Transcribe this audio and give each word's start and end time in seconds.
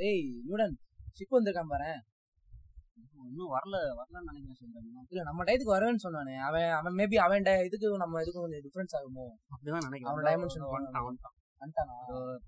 டேய் 0.00 0.26
Newton 0.46 0.74
ship 1.16 1.34
வந்திருக்கான் 1.36 1.72
பாரு 1.72 1.90
இன்னும் 3.30 3.52
வரல 3.54 3.76
வரலன்னு 3.98 4.28
நினைக்கிறேன் 4.28 4.58
சொல்றேன். 4.60 4.84
இல்ல 5.12 5.22
நம்ம 5.28 5.44
டயத்துக்கு 5.46 5.74
வரவேன்னு 5.74 6.04
சொன்னானே. 6.06 6.34
அவன் 6.48 6.68
அவன் 6.78 6.94
மேபி 7.00 7.16
அவன் 7.26 7.48
இதுக்கு 7.68 7.88
நம்ம 8.02 8.22
இதுக்கு 8.24 8.42
கொஞ்சம் 8.44 8.64
டிஃபரன்ஸ் 8.66 8.94
ஆகுமோ? 8.98 9.24
அப்படிதான் 9.54 9.86
நினைக்கிறேன். 9.86 10.10
அவனோட 10.10 10.30
dimension 10.32 10.62
வந்துட்டான். 10.74 11.06
வந்துட்டான் 11.08 11.36
வந்துட்டானா? 11.62 11.96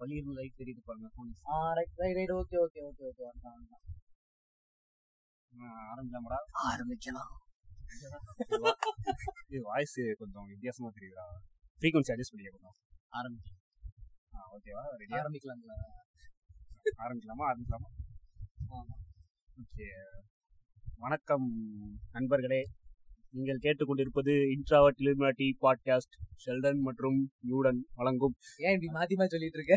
பள்ளி 0.00 0.14
இருந்து 0.18 0.36
லைட் 0.38 0.58
தெரியுது 0.62 0.82
பாருங்க 0.88 1.08
போன் 1.16 1.32
ஆ 1.52 1.56
right 1.78 2.00
right 2.02 2.18
right 2.20 2.34
okay 2.40 2.56
okay 2.64 2.80
okay 2.88 3.04
okay 3.10 3.22
வந்துட்டான் 3.30 3.56
வந்துட்டான். 3.56 3.84
ஆரம்பிக்கலாமடா? 5.90 6.38
ஆரம்பிக்கலாம். 6.70 7.32
இது 9.52 9.62
வாய்ஸ் 9.70 9.98
கொஞ்சம் 10.20 10.46
வித்தியாசமா 10.52 10.90
தெரியுதா 10.98 11.24
ஃப்ரீக்வன்சி 11.80 12.12
அட்ஜஸ்ட் 12.12 12.32
பண்ணிக்க 12.34 12.52
கொஞ்சம் 12.56 12.76
ஆரம்பிக்கலாம். 13.18 13.58
ஓகேவா 14.54 14.84
ரெடியா 15.02 15.18
ஆரம்பிக்கலாங்களா 15.22 15.78
ஆரம்பிக்கலாமா? 16.80 17.44
ஆரம்பிக்கலாமா? 17.50 17.88
ஓகே 19.62 19.86
வணக்கம் 20.96 21.46
நண்பர்களே. 22.12 22.60
நீங்கள் 23.30 23.60
கேட்டுக்கொண்டிருப்பது 23.64 24.32
இன்ட்ராவட் 24.54 25.00
இலுமினாட்டி 25.02 25.48
பாட்காஸ்ட் 25.64 26.16
ஷெல்டன் 26.44 26.80
மற்றும் 26.80 27.18
நியூடன் 27.40 27.80
வழங்கும். 27.94 28.34
ஏன் 28.58 28.74
இப்படி 28.76 28.90
மாத்தி 28.96 29.18
மாத்தி 29.20 29.34
சொல்லிட்டு 29.34 29.58
இருக்க 29.60 29.74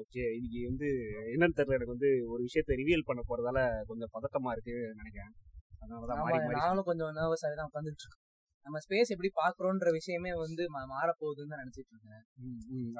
ஓகே 0.00 0.22
இன்னைக்கு 0.36 0.60
வந்து 0.68 0.88
என்னன்னு 1.32 1.58
தெரியல. 1.58 1.78
எனக்கு 1.78 1.96
வந்து 1.96 2.10
ஒரு 2.28 2.40
விஷயத்தை 2.46 2.76
ரிவீல் 2.82 3.08
பண்ண 3.08 3.22
போறதால 3.30 3.58
கொஞ்சம் 3.86 4.12
பதட்டமா 4.16 4.52
இருக்கு 4.52 4.76
நினைக்கிறேன். 5.00 5.32
அதனாலதான் 5.80 6.20
நாங்களும் 6.62 6.88
கொஞ்சம் 6.90 7.14
நர்வஸ் 7.20 7.46
ஆகி 7.46 7.56
தான் 7.60 7.70
உட்காந்துட்டு 7.72 8.04
இருக்கோம். 8.04 8.24
நம்ம 8.66 8.80
ஸ்பேஸ் 8.84 9.12
எப்படி 9.14 9.30
பாக்குறோன்ற 9.40 9.90
விஷயமே 9.98 10.32
வந்து 10.44 10.62
மாறப்போகுதுன்னு 10.94 11.52
தான் 11.52 11.62
நினைச்சிட்டு 11.64 11.92
இருக்கேன். 11.94 12.24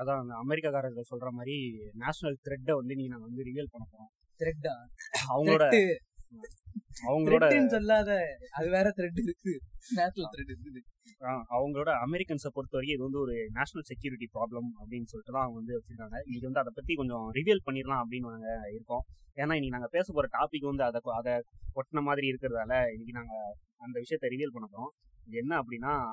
அதான் 0.01 0.31
அமெரிக்காக்காரர்கள் 0.45 1.11
சொல்ற 1.13 1.31
மாதிரி 1.39 1.57
நேஷனல் 2.05 2.39
த்ரெட்டை 2.47 2.75
வந்து 2.81 2.97
நீங்க 2.99 3.13
நாங்க 3.15 3.27
வந்து 3.31 3.47
ரிவீல் 3.49 3.73
பண்ண 3.75 3.85
போறோம். 3.93 4.13
த்ரெட்டா 4.41 4.75
அவங்களோட 5.33 5.65
அவங்களோட 7.09 7.45
சொல்லாத 7.75 8.11
அது 8.59 8.67
வேற 8.77 8.89
த்ரெட் 8.97 9.21
இருக்கு. 9.27 9.53
நேஷனல் 9.99 10.31
த்ரெட் 10.35 10.53
இருக்குது. 10.55 10.81
அவங்களோட 11.57 11.91
அமெரிக்கன்ஸை 12.07 12.51
பொறுத்த 12.57 12.77
வரைக்கும் 12.77 12.97
இது 12.97 13.07
வந்து 13.07 13.21
ஒரு 13.25 13.35
நேஷனல் 13.57 13.87
செக்யூரிட்டி 13.91 14.27
ப்ராப்ளம் 14.37 14.69
அப்படின்னு 14.81 15.11
சொல்லிட்டு 15.13 15.35
தான் 15.37 15.45
அவங்க 15.47 15.59
வந்து 15.61 15.77
வச்சிருக்காங்க. 15.79 16.17
இன்னைக்கு 16.27 16.49
வந்து 16.51 16.63
அதை 16.63 16.73
பத்தி 16.79 16.93
கொஞ்சம் 17.01 17.27
ரிவீல் 17.39 17.65
பண்ணிடலாம் 17.67 18.03
அப்படின்னு 18.05 18.33
நாங்க 18.37 18.51
இருக்கோம். 18.77 19.05
ஏன்னா 19.41 19.55
இன்னைக்கு 19.59 19.77
நாங்க 19.77 19.91
பேச 19.97 20.07
போற 20.17 20.29
டாபிக் 20.39 20.71
வந்து 20.71 20.85
அதை 20.89 21.01
அதை 21.21 21.35
ஒட்டின 21.79 22.03
மாதிரி 22.09 22.27
இருக்கிறதால 22.33 22.73
இன்னைக்கு 22.95 23.15
நாங்க 23.19 23.35
அந்த 23.85 23.97
விஷயத்த 24.05 24.31
ரிவீல் 24.35 24.55
பண்ண 24.57 24.67
போறோம். 24.73 24.93
இது 25.20 25.20
என்ன 25.37 25.61
அப்படின்னா 25.61 26.09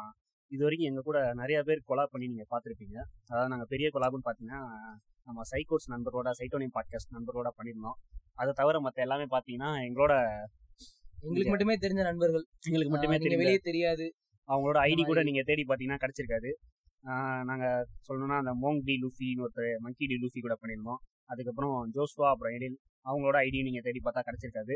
இது 0.47 0.61
வரைக்கும் 0.61 0.89
எங்க 0.89 1.01
கூட 1.01 1.33
நிறைய 1.33 1.63
பேர் 1.63 1.81
கொலாப் 1.87 2.07
பண்ணி 2.11 2.27
நீங்க 2.27 2.45
பார்த்துருப்பீங்க. 2.49 3.01
அதாவது 3.27 3.49
நாங்க 3.49 3.65
பெரிய 3.65 3.89
கொலாப்னு 3.93 4.19
பாத்தீங்கன்னா 4.25 4.67
நம்ம 5.23 5.41
சைக்கோட்ஸ் 5.51 5.91
நண்பரோட 5.91 6.31
சைட்டோனியம் 6.39 6.71
பாட்காஸ்ட் 6.73 7.17
நண்பரோட 7.17 7.49
பண்ணியிருந்தோம். 7.57 7.93
அதை 8.33 8.53
தவிர 8.55 8.79
மற்ற 8.79 9.01
எல்லாமே 9.01 9.25
பாத்தீங்கன்னா 9.25 9.91
எங்களோட 9.91 10.43
எங்களுக்கு 11.21 11.49
மட்டுமே 11.49 11.77
தெரிஞ்ச 11.77 12.03
நண்பர்கள். 12.03 12.45
எங்களுக்கு 12.65 12.89
மட்டுமே 12.89 13.17
தெரியும் 13.17 13.39
வெளியே 13.39 13.57
தெரியாது. 13.57 14.13
அவங்களோட 14.47 14.77
ஐடி 14.77 15.05
கூட 15.05 15.21
மாதிரி- 15.21 15.23
நீங்க 15.23 15.43
தேடி 15.43 15.63
பாத்தீங்கன்னா 15.67 15.97
கிடைச்சிருக்காது. 15.97 16.53
ஆஹ் 17.03 17.43
நாங்க 17.43 17.87
சொல்லணும்னா 18.07 18.37
அந்த 18.37 18.57
மோங் 18.61 18.81
டி 18.83 18.99
லூஃபின்னு 19.01 19.45
ஒருத்தர் 19.45 19.77
மங்கி 19.77 20.05
டி 20.05 20.15
லூஃபி 20.15 20.39
கூட 20.41 20.57
பண்ணியிருந்தோம். 20.61 21.21
அதுக்கப்புறம் 21.25 21.91
ஜோஸ்வா 21.93 22.29
அப்புறம் 22.29 22.53
எழில் 22.53 22.79
அவங்களோட 23.05 23.47
ஐடி 23.47 23.63
நீங்க 23.63 23.81
தேடி 23.81 24.01
பார்த்தா 24.03 24.21
கிடைச்சிருக்காது. 24.21 24.75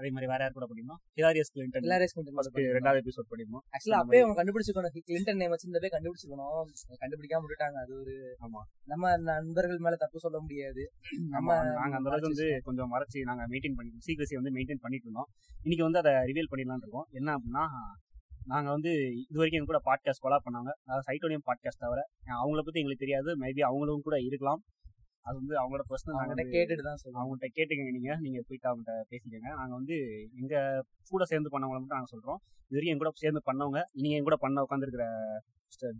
அதே 0.00 0.08
மாதிரி 0.14 0.28
வேற 0.32 0.40
யார் 0.44 0.56
கூட 0.56 0.66
பண்ணியிருந்தோம் 0.70 1.00
ஹிலாரியஸ் 1.18 1.50
கிளின்டன் 1.54 1.86
எல்லாரும் 1.86 2.34
ஃபர்ஸ்ட் 2.34 2.58
ரெண்டாவது 2.76 3.00
எபிசோட் 3.02 3.28
பண்ணியிருந்தோம் 3.30 3.64
ஆக்சுவலா 3.74 3.98
அப்பயே 4.02 4.20
அவங்க 4.24 4.36
கண்டுபிடிச்சிருக்கணும். 4.40 4.94
Clinton 5.08 5.40
name 5.40 5.54
வச்சிருந்தப்பே 5.54 5.90
கண்டுபிடிச்சிருக்கணும். 5.96 6.60
கண்டுபிடிக்காம 7.02 7.42
விட்டுட்டாங்க. 7.44 7.78
அது 7.84 7.92
ஒரு 8.00 8.14
ஆமா. 8.46 8.60
நம்ம 8.92 9.12
நண்பர்கள் 9.30 9.82
மேல 9.86 9.96
தப்பு 9.96 10.18
சொல்ல 10.18 10.40
முடியாது. 10.40 10.84
ஆமா. 11.38 11.54
நாங்க 11.78 11.96
அந்த 11.98 12.08
அளவுக்கு 12.10 12.30
வந்து 12.32 12.48
கொஞ்சம் 12.64 12.92
மறைச்சு 12.94 13.20
நாங்க 13.30 13.44
மெயின்டைன் 13.48 13.78
பண்ணி 13.80 13.92
சீக்கிரசி 14.06 14.38
வந்து 14.40 14.54
மெயின்டைன் 14.56 14.84
பண்ணிட்டு 14.84 15.08
இருந்தோம். 15.08 15.28
இன்னைக்கு 15.62 15.86
வந்து 15.88 16.00
அதை 16.02 16.12
ரிவீல் 16.30 16.50
பண்ணிடலாம்னு 16.52 16.84
இருக்கோம். 16.86 17.08
என்ன 17.20 17.36
அப்படின்னா 17.36 17.64
நாங்க 18.52 18.68
வந்து 18.70 18.92
இது 19.28 19.38
வரைக்கும் 19.40 19.60
எங்க 19.60 19.70
கூட 19.72 19.80
பாட்காஸ்ட் 19.88 20.24
கொலா 20.24 20.38
பண்ணாங்க. 20.46 20.70
அதாவது 20.86 21.04
சைட்டோனியம் 21.08 21.46
பாட்காஸ்ட் 21.48 21.82
தவிர 21.84 22.00
அவங்கள 22.40 22.60
பத்தி 22.66 22.80
எங்களுக்கு 22.82 23.04
தெரியாது. 23.04 23.30
மேபி 23.42 23.62
அவங்களும் 23.70 24.06
கூட 24.08 24.16
இருக்கலாம். 24.28 24.62
அது 25.30 25.36
வந்து 25.40 25.54
அவங்களோட 25.60 25.84
பர்சனல் 25.90 26.16
அவங்ககிட்ட 26.18 26.44
கேட்டுட்டு 26.54 26.84
தான் 26.88 27.00
சொல்லுவாங்க 27.02 27.22
அவங்கள்ட்ட 27.24 27.48
கேட்டுக்கங்க 27.56 27.92
நீங்க. 27.96 28.12
நீங்க 28.26 28.40
போயிட்டு 28.48 28.68
அவங்கள்ட்ட 28.70 28.94
பேசிக்கங்க. 29.12 29.50
நாங்க 29.60 29.74
வந்து 29.80 29.96
எங்க 30.42 30.54
கூட 31.12 31.24
சேர்ந்து 31.32 31.52
பண்ணவங்கள 31.54 31.78
மட்டும் 31.80 31.98
நாங்க 31.98 32.12
சொல்றோம். 32.14 32.40
இது 32.70 32.76
வரைக்கும் 32.76 32.94
எங்க 32.94 33.04
கூட 33.04 33.12
சேர்ந்து 33.24 33.42
பண்ணவங்க 33.48 33.80
நீங்க 34.02 34.14
எங்க 34.18 34.28
கூட 34.30 34.38
பண்ண 34.44 34.64
உட்காந்துருக்கிற 34.66 35.06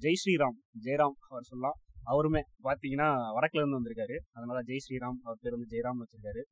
ஜெய் 0.05 0.21
ஸ்ரீராம் 0.23 0.57
ஜெயராம் 0.87 1.17
அவர் 1.31 1.49
சொல்லலாம். 1.51 1.77
அவருமே 2.13 2.43
பாத்தீங்கன்னா 2.67 3.09
வடக்குல 3.37 3.63
இருந்து 3.63 3.79
வந்திருக்காரு. 3.79 4.17
அதனால 4.37 4.61
ஜெய் 4.71 4.83
ஸ்ரீராம் 4.87 5.19
அவர் 5.27 5.41
பேர் 5.45 5.57
வந்து 5.57 5.71
ஜெயராம் 5.75 6.01
வச்சிருக்காரு. 6.03 6.43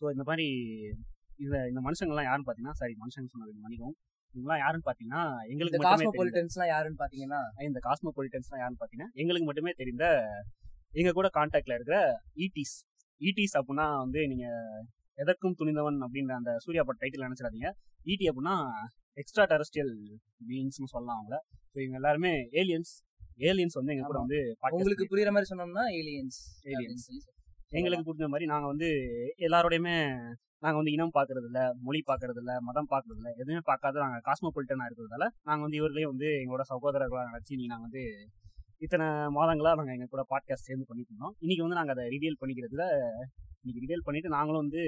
ஸோ 0.00 0.04
இந்த 0.14 0.24
மாதிரி 0.30 0.46
இந்த 1.44 1.56
இந்த 1.70 1.80
மனுஷங்கள்லாம் 1.86 2.28
யாருன்னு 2.28 2.48
பாத்தீங்கன்னா 2.48 2.78
சாரி 2.80 2.94
மனுஷங்க 3.02 3.30
சொன்னது 3.34 3.62
மன்னிக்கும் 3.64 3.94
இவங்கலாம் 4.34 4.60
யாருன்னு 4.62 4.86
பாத்தீங்கன்னா 4.88 5.22
இந்த 5.42 5.52
எங்களுக்கு 5.52 5.80
காஸ்மோபாலிட்டன்ஸ்லாம் 5.86 6.70
யாருன்னு 6.72 7.00
பாத்தீங்கன்னா? 7.02 7.40
இந்த 7.68 7.80
காஸ்மோபாலிட்டன்ஸ்லாம் 7.86 8.60
யாருன்னு 8.62 8.80
பாத்தீங்கன்னா 8.82 9.10
எங்களுக்கு 9.22 9.48
மட்டுமே 9.48 9.72
தெரிந்த 9.80 10.04
எங்க 10.94 11.10
கூட 11.12 11.28
கான்டாக்ட்ல 11.36 11.76
இருக்கிற 11.76 11.96
ஈடிஸ் 12.44 12.76
ஈடிஸ் 13.20 13.56
அப்படின்னா 13.58 13.86
வந்து 14.02 14.20
நீங்க 14.32 14.46
எதற்கும் 15.18 15.56
துணிந்தவன் 15.58 15.98
அப்படின்ற 16.04 16.32
அந்த 16.38 16.52
சூர்யா 16.64 16.82
பட் 16.86 17.00
டைட்டில் 17.02 17.26
நினைச்சிடாதீங்க. 17.26 17.68
ஈடி 18.06 18.24
அப்படின்னா 18.30 18.54
எக்ஸ்ட்ரா 19.16 19.44
டெரஸ்டியல் 19.52 19.92
பீயிங்ஸ்னு 20.48 20.92
சொல்லலாம் 20.94 21.18
அவங்கள. 21.18 21.36
ஸோ 21.72 21.76
இவங்க 21.82 21.98
எல்லாருமே 22.00 22.32
ஏலியன்ஸ் 22.60 22.92
ஏலியன்ஸ் 23.48 23.76
வந்து 23.78 23.92
எங்க 23.94 24.04
கூட. 24.04 24.18
வந்து 24.24 24.40
உங்களுக்கு 24.76 25.06
புரியுற 25.12 25.30
மாதிரி 25.36 25.50
சொன்னோம்னா 25.52 25.84
ஏலியன்ஸ் 26.00 26.38
Aliens. 26.72 27.04
எங்களுக்கு 27.72 28.06
புரிஞ்ச 28.08 28.26
மாதிரி 28.32 28.46
நாங்க 28.52 28.66
வந்து 28.72 28.88
எல்லாரோடையுமே 29.46 29.94
நாங்க 30.64 30.76
வந்து 30.80 30.92
இனம் 30.96 31.14
பாக்குறது 31.16 31.46
இல்ல 31.50 31.60
மொழி 31.86 32.00
பாக்குறது 32.10 32.40
இல்ல 32.42 32.52
மதம் 32.68 32.90
பாக்குறது 32.92 33.18
இல்ல 33.20 33.30
எதுவுமே 33.40 33.62
பார்க்காத 33.70 34.02
நாங்க 34.04 34.18
காஸ்மோபாலிட்டனா 34.28 34.86
இருக்கிறதால 34.88 35.26
நாங்க 35.48 35.62
வந்து 35.66 35.78
இவர்களையும் 35.80 36.12
வந்து 36.12 36.28
எங்களோட 36.42 36.64
சகோதரர்களா 36.70 37.24
நினைச்சு 37.30 37.58
நீ 37.60 37.66
நாங்க 37.72 37.86
வந்து 37.88 38.04
இத்தனை 38.84 39.06
மாதங்களாக 39.36 39.76
நாங்கள் 39.78 39.96
எங்கள் 39.96 40.12
கூட 40.14 40.22
பாட்காஸ்ட் 40.30 40.68
சேர்ந்து 40.68 40.86
பண்ணிட்டு 40.88 41.10
இருந்தோம் 41.12 41.34
இன்னைக்கு 41.44 41.62
வந்து 41.64 41.78
நாங்கள் 41.78 41.94
அதை 41.94 42.04
ரிவீல் 42.14 42.38
பண்ணிக்கிறதுல 42.40 42.84
இன்றைக்கி 43.60 43.82
ரிவீல் 43.84 44.04
பண்ணிட்டு 44.06 44.30
நாங்களும் 44.34 44.62
வந்து 44.64 44.82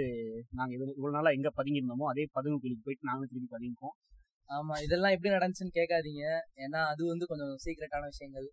நாங்கள் 0.59 0.75
இது 0.77 0.87
இவ்வளோ 0.97 1.13
நாளாக 1.17 1.37
எங்கே 1.39 1.51
பதுங்கியிருந்தோமோ 1.59 2.07
அதே 2.13 2.25
பதுங்கு 2.37 2.59
குழிக்கு 2.65 2.85
போயிட்டு 2.87 3.09
நாங்களும் 3.11 3.31
திரும்பி 3.33 3.51
பதுங்கிப்போம். 3.55 3.95
ஆமாம் 4.51 4.81
இதெல்லாம் 4.87 5.15
எப்படி 5.17 5.31
நடந்துச்சுன்னு 5.37 5.77
கேட்காதீங்க. 5.79 6.25
ஏன்னா 6.65 6.81
அது 6.93 7.03
வந்து 7.07 7.27
கொஞ்சம் 7.27 7.55
சீக்கிரட்டான 7.65 8.11
விஷயங்கள். 8.13 8.49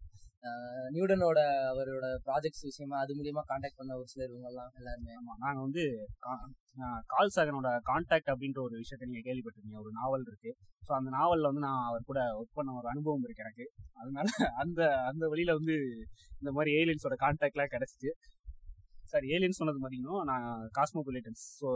நியூடனோட 0.96 1.40
அவரோட 1.72 2.08
ப்ராஜெக்ட்ஸ் 2.26 2.66
விஷயமா 2.70 2.96
அது 3.04 3.12
மூலியமா 3.20 3.42
காண்டாக்ட் 3.52 3.80
பண்ண 3.80 3.92
ஒரு 4.00 4.08
சிலர் 4.14 4.32
இவங்க 4.34 4.50
எல்லாம் 4.52 4.72
எல்லாருமே. 4.80 5.14
ஆமா 5.20 5.34
நாங்க 5.44 5.60
வந்து 5.68 5.84
கால் 7.14 7.34
சாகனோட 7.36 7.70
கான்டாக்ட் 7.90 8.32
அப்படின்ற 8.34 8.60
ஒரு 8.68 8.76
விஷயத்த 8.82 9.10
நீங்க 9.10 9.24
கேள்விப்பட்டிருக்கீங்க. 9.28 9.80
ஒரு 9.84 9.92
நாவல் 10.00 10.28
இருக்கு. 10.30 10.52
ஸோ 10.88 10.92
அந்த 11.00 11.10
நாவல்ல 11.18 11.50
வந்து 11.52 11.66
நான் 11.68 11.86
அவர் 11.90 12.10
கூட 12.12 12.22
ஒர்க் 12.40 12.58
பண்ண 12.60 12.74
ஒரு 12.80 12.88
அனுபவம் 12.94 13.26
இருக்கு 13.28 13.46
எனக்கு. 13.46 13.66
அதனால 14.02 14.28
அந்த 14.64 14.82
அந்த 15.10 15.24
வழியில 15.34 15.56
வந்து 15.60 15.76
இந்த 16.42 16.54
மாதிரி 16.58 16.72
ஏலியன்ஸோட 16.80 17.18
கான்டாக்ட்லாம் 17.26 17.74
கிடைச்சிச்சு. 17.76 18.12
சார் 19.12 19.26
ஏலியன்ஸ் 19.36 19.60
சொன்னது 19.62 19.80
பார்த்தீங்கன்னா 19.82 20.22
நான் 20.30 20.46
காஸ்மோபொலிட்டன்ஸ் 20.78 21.44
ஸோ 21.60 21.68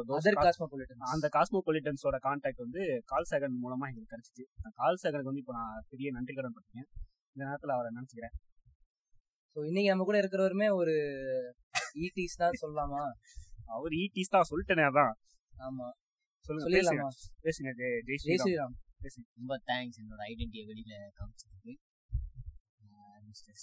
காஸ்மோபாலிட்டன்ஸ் 0.47 1.11
அந்த 1.15 1.27
காஸ்மோபொலிட்டன்ஸோட 1.37 2.17
கான்டாக்ட் 2.27 2.63
வந்து 2.65 2.83
கால் 3.11 3.29
சேகன் 3.31 3.57
மூலமா 3.65 3.87
எங்களுக்கு 3.91 4.13
கிடைச்சிச்சு. 4.15 4.45
நான் 4.63 4.77
கால் 4.81 5.01
சேகனுக்கு 5.03 5.31
வந்து 5.31 5.43
இப்போ 5.45 5.55
நான் 5.59 5.85
பெரிய 5.93 6.11
நன்றி 6.17 6.35
கடன் 6.39 6.55
பட்டிருக்கேன். 6.55 6.89
இந்த 7.35 7.43
நேரத்தில் 7.47 7.75
அவரை 7.75 7.89
நினச்சிக்கிறேன். 7.97 8.35
ஸோ 9.55 9.59
இன்னைக்கு 9.69 9.91
நம்ம 9.91 10.05
கூட 10.07 10.17
இருக்கிறவருமே 10.21 10.67
ஒரு 10.79 10.93
ஈடிஸ் 12.03 12.41
தான் 12.41 12.59
சொல்லலாமா? 12.63 13.03
அவர் 13.75 13.93
ஈட்டிஸ் 14.01 14.33
தான் 14.35 14.49
சொல்லிட்டேனே 14.49 14.83
அதான். 14.89 15.13
ஆமா. 15.67 15.87
சொல்லுங்க 16.45 16.65
பேசுங்க. 16.65 16.83
சொல்லிடலாமா 16.87 17.09
பேசுங்க 17.45 17.69
ஜெய் 17.79 18.19
ஸ்ரீராம். 18.23 18.43
ஸ்ரீராம் 18.43 18.75
ரொம்ப 19.39 19.53
தேங்க்ஸ் 19.69 19.99
என்னோட 20.01 20.21
ஐடென்டிட்டியை 20.29 20.65
வெளியில 20.71 20.93
காமிச்சதுக்கு 21.17 21.73
மிஸ்டர் 23.29 23.57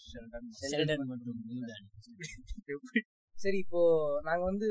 ஷெல்டன். 0.00 0.50
ஷெல்டன் 0.60 1.08
மற்றும் 1.10 1.38
நியூடன் 1.48 1.86
சரி 3.36 3.58
இப்போ 3.64 3.80
நாங்க 4.26 4.42
வந்து 4.50 4.68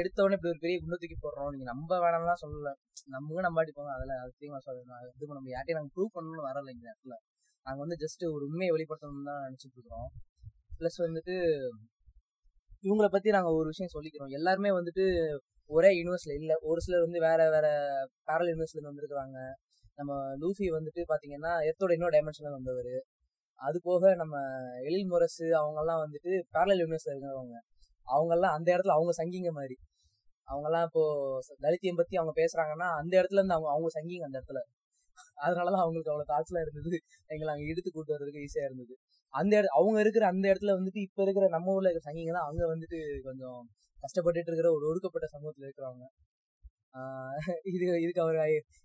எடுத்த 0.00 0.18
உடனே 0.24 0.36
இப்படி 0.36 0.52
ஒரு 0.52 0.62
பெரிய 0.64 0.76
குண்டு 0.80 0.98
தூக்கி 1.02 1.16
போடுறோம். 1.18 1.50
நீங்க 1.52 1.66
நம்ப 1.70 1.92
வேணாம்லாம் 2.04 2.40
சொல்லல. 2.42 2.70
நம்புங்க 3.14 3.42
நம்பாட்டி 3.46 3.72
போங்க 3.76 3.92
அதெல்லாம் 3.94 4.20
அதுக்கு 4.24 4.50
நான் 4.54 4.66
சொல்றேன் 4.66 4.90
இது 5.14 5.28
பண்ண 5.28 5.38
முடியும் 5.40 5.56
யார்ட்டையும் 5.56 5.78
நாங்க 5.80 5.92
ப்ரூவ் 5.94 6.14
பண்ணணும்னு 6.16 6.48
வரல 6.48 6.74
இந்த 6.74 6.84
இடத்துல. 6.90 7.16
நாங்கள் 7.66 7.84
வந்து 7.84 7.98
ஜஸ்ட் 8.04 8.22
ஒரு 8.34 8.44
உண்மையை 8.48 8.70
வெளிப்படுத்தணும்னு 8.74 9.28
தான் 9.30 9.42
நினச்சிட்டு 9.46 9.76
இருக்கிறோம். 9.78 10.08
ப்ளஸ் 10.78 10.98
வந்துட்டு 11.06 11.34
இவங்கள 12.82 13.08
பற்றி 13.08 13.30
நாங்கள் 13.30 13.56
ஒரு 13.58 13.66
விஷயம் 13.66 13.92
சொல்லிக்கிறோம். 13.94 14.30
எல்லாருமே 14.30 14.70
வந்துட்டு 14.70 15.04
ஒரே 15.70 15.90
யூனிவர்ஸ்ல 15.98 16.32
இல்லை. 16.40 16.54
ஒரு 16.60 16.80
சிலர் 16.80 17.04
வந்து 17.06 17.18
வேற 17.20 17.40
வேற 17.50 17.66
பேரல் 18.24 18.50
யூனிவர்ஸ்லேருந்து 18.52 18.92
வந்துருக்குறாங்க. 18.92 19.38
நம்ம 19.94 20.12
லூஃபி 20.42 20.66
வந்துட்டு 20.78 21.02
பார்த்தீங்கன்னா 21.08 21.52
எர்த்தோட 21.68 21.92
இன்னொரு 21.92 22.14
டைமென்ஷனில் 22.16 22.56
வந்தவர். 22.58 22.94
அது 23.60 23.78
போக 23.82 24.14
நம்ம 24.14 24.36
எழில் 24.82 25.08
முரசு 25.08 25.46
அவங்கெல்லாம் 25.60 26.02
வந்துட்டு 26.04 26.32
பேரல் 26.50 26.80
யூனிவர்ஸில் 26.82 27.12
இருக்கிறவங்க. 27.14 27.56
அவங்கெல்லாம் 28.06 28.54
அந்த 28.56 28.68
இடத்துல 28.74 28.94
அவங்க 28.98 29.12
சங்கிங்க 29.20 29.50
மாதிரி. 29.50 29.76
அவங்கெல்லாம் 30.48 30.86
இப்போ 30.88 31.02
தலித்தியம் 31.60 32.00
பற்றி 32.00 32.16
அவங்க 32.16 32.32
பேசுகிறாங்கன்னா 32.42 32.88
அந்த 33.00 33.12
இடத்துல 33.20 33.40
இருந்து 33.40 33.56
அவங்க 33.56 33.70
அவங்க 33.70 33.88
சங்கிங்க 33.96 34.26
அந்த 34.28 34.36
இடத்துல. 34.40 34.60
அதனாலதான் 35.42 35.82
அவங்களுக்கு 35.84 36.12
அவ்வளவு 36.12 36.30
தாட்ஸ்லாம் 36.32 36.64
இருந்தது. 36.66 36.98
எங்களை 37.26 37.50
அங்க 37.54 37.66
எடுத்து 37.66 37.90
கூட்டு 37.90 38.14
வர்றதுக்கு 38.14 38.44
ஈஸியா 38.46 38.64
இருந்தது. 38.64 38.94
அந்த 39.34 39.52
இட 39.58 39.66
அவங்க 39.70 40.00
இருக்கிற 40.00 40.24
அந்த 40.26 40.44
இடத்துல 40.52 40.72
வந்துட்டு 40.78 41.00
இப்ப 41.08 41.22
இருக்கிற 41.22 41.48
நம்ம 41.48 41.72
ஊர்ல 41.72 41.90
இருக்கிற 41.90 42.04
சங்கிங்க 42.08 42.32
தான் 42.32 42.48
அங்க 42.50 42.62
வந்துட்டு 42.74 42.98
கொஞ்சம் 43.22 43.60
கஷ்டப்பட்டுட்டு 44.02 44.50
இருக்கிற 44.50 44.68
ஒரு 44.72 44.84
ஒடுக்கப்பட்ட 44.90 45.26
சமூகத்துல 45.34 45.66
இருக்கிறவங்க. 45.68 46.06
ஆஹ் 46.98 47.36
இது 47.72 47.84
இதுக்கு 48.02 48.20
அவர் 48.20 48.38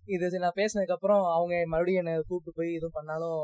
இது 0.06 0.40
நான் 0.40 0.58
பேசினதுக்கு 0.58 0.96
அப்புறம் 0.98 1.24
அவங்க 1.38 1.56
மறுபடியும் 1.68 2.06
என்னை 2.06 2.22
கூப்பிட்டு 2.28 2.60
போய் 2.60 2.72
எதுவும் 2.74 2.98
பண்ணாலும் 3.00 3.42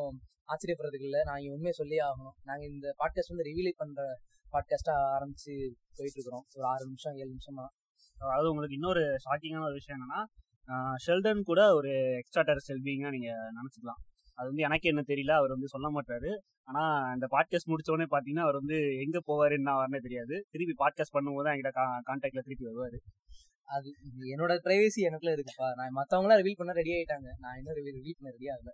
ஆச்சரியப்படுறதுக்கு 0.54 1.08
இல்லை. 1.10 1.22
நான் 1.24 1.48
உண்மையை 1.56 1.72
சொல்லியே 1.72 2.02
ஆகணும். 2.02 2.36
நாங்க 2.44 2.64
இந்த 2.66 2.88
பாட்காஸ்ட் 3.00 3.34
வந்து 3.34 3.48
ரிவீலே 3.50 3.74
பண்ற 3.76 4.02
பாட்காஸ்டா 4.54 4.94
ஆரம்பிச்சு 5.16 5.54
போயிட்டு 5.96 6.18
இருக்கிறோம். 6.20 6.46
ஒரு 6.56 6.66
ஆறு 6.68 6.84
நிமிஷம் 6.86 7.16
ஏழு 7.16 7.32
நிமிஷமா 7.36 7.66
அதாவது 8.18 8.50
உங்களுக்கு 8.50 8.76
இன்னொரு 8.76 9.04
ஷாக்கிங்கான 9.26 9.64
ஒரு 9.64 9.74
விஷயம் 9.74 10.00
என்னன்னா 10.00 10.20
ஷெல்டன் 11.08 11.42
கூட 11.42 11.74
ஒரு 11.74 12.16
எக்ஸ்ட்ரா 12.18 12.42
டெரஸ்ட்ரியல் 12.42 12.84
பீயிங்கா 12.84 13.10
நீங்க 13.10 13.32
நினைச்சுக்கலாம். 13.32 14.02
அது 14.34 14.48
வந்து 14.48 14.62
எனக்கு 14.62 14.90
என்ன 14.90 15.04
தெரியல 15.08 15.32
அவர் 15.32 15.50
வந்து 15.50 15.68
சொல்ல 15.68 15.90
மாட்டாரு. 15.90 16.38
ஆனா 16.64 17.12
இந்த 17.14 17.28
பாட்காஸ்ட் 17.32 17.70
முடிச்ச 17.70 17.92
உடனே 17.92 18.08
பாத்தீங்கன்னா 18.12 18.40
அவர் 18.40 18.54
வந்து 18.54 19.00
எங்க 19.00 19.22
போவாரு 19.28 19.52
என்ன 19.52 19.74
வரனே 19.74 20.00
தெரியாது. 20.00 20.46
திருப்பி 20.50 20.86
பாட்காஸ்ட் 20.86 21.16
பண்ணும்போது 21.18 21.44
தான் 21.44 21.56
என்கிட்ட 21.56 22.10
கான்டாக்ட்ல 22.10 22.40
திருப்பி 22.40 22.66
வருவாரு. 22.66 22.98
அது 23.64 23.96
என்னோட 24.36 24.58
பிரைவசி 24.64 25.02
எனக்குள்ள 25.02 25.36
இருக்குப்பா. 25.36 25.74
நான் 25.76 25.94
மத்தவங்களாம் 25.96 26.46
ரிவீல் 26.46 26.56
பண்ண 26.56 26.74
ரெடி 26.74 26.92
ஆயிட்டாங்க. 26.92 27.28
நான் 27.40 27.58
இன்னும் 27.58 27.76
ரிவீல் 27.76 27.98
ரிவீல் 27.98 28.18
பண்ண 28.20 28.36
ரெடி 28.38 28.46
ஆகல. 28.46 28.70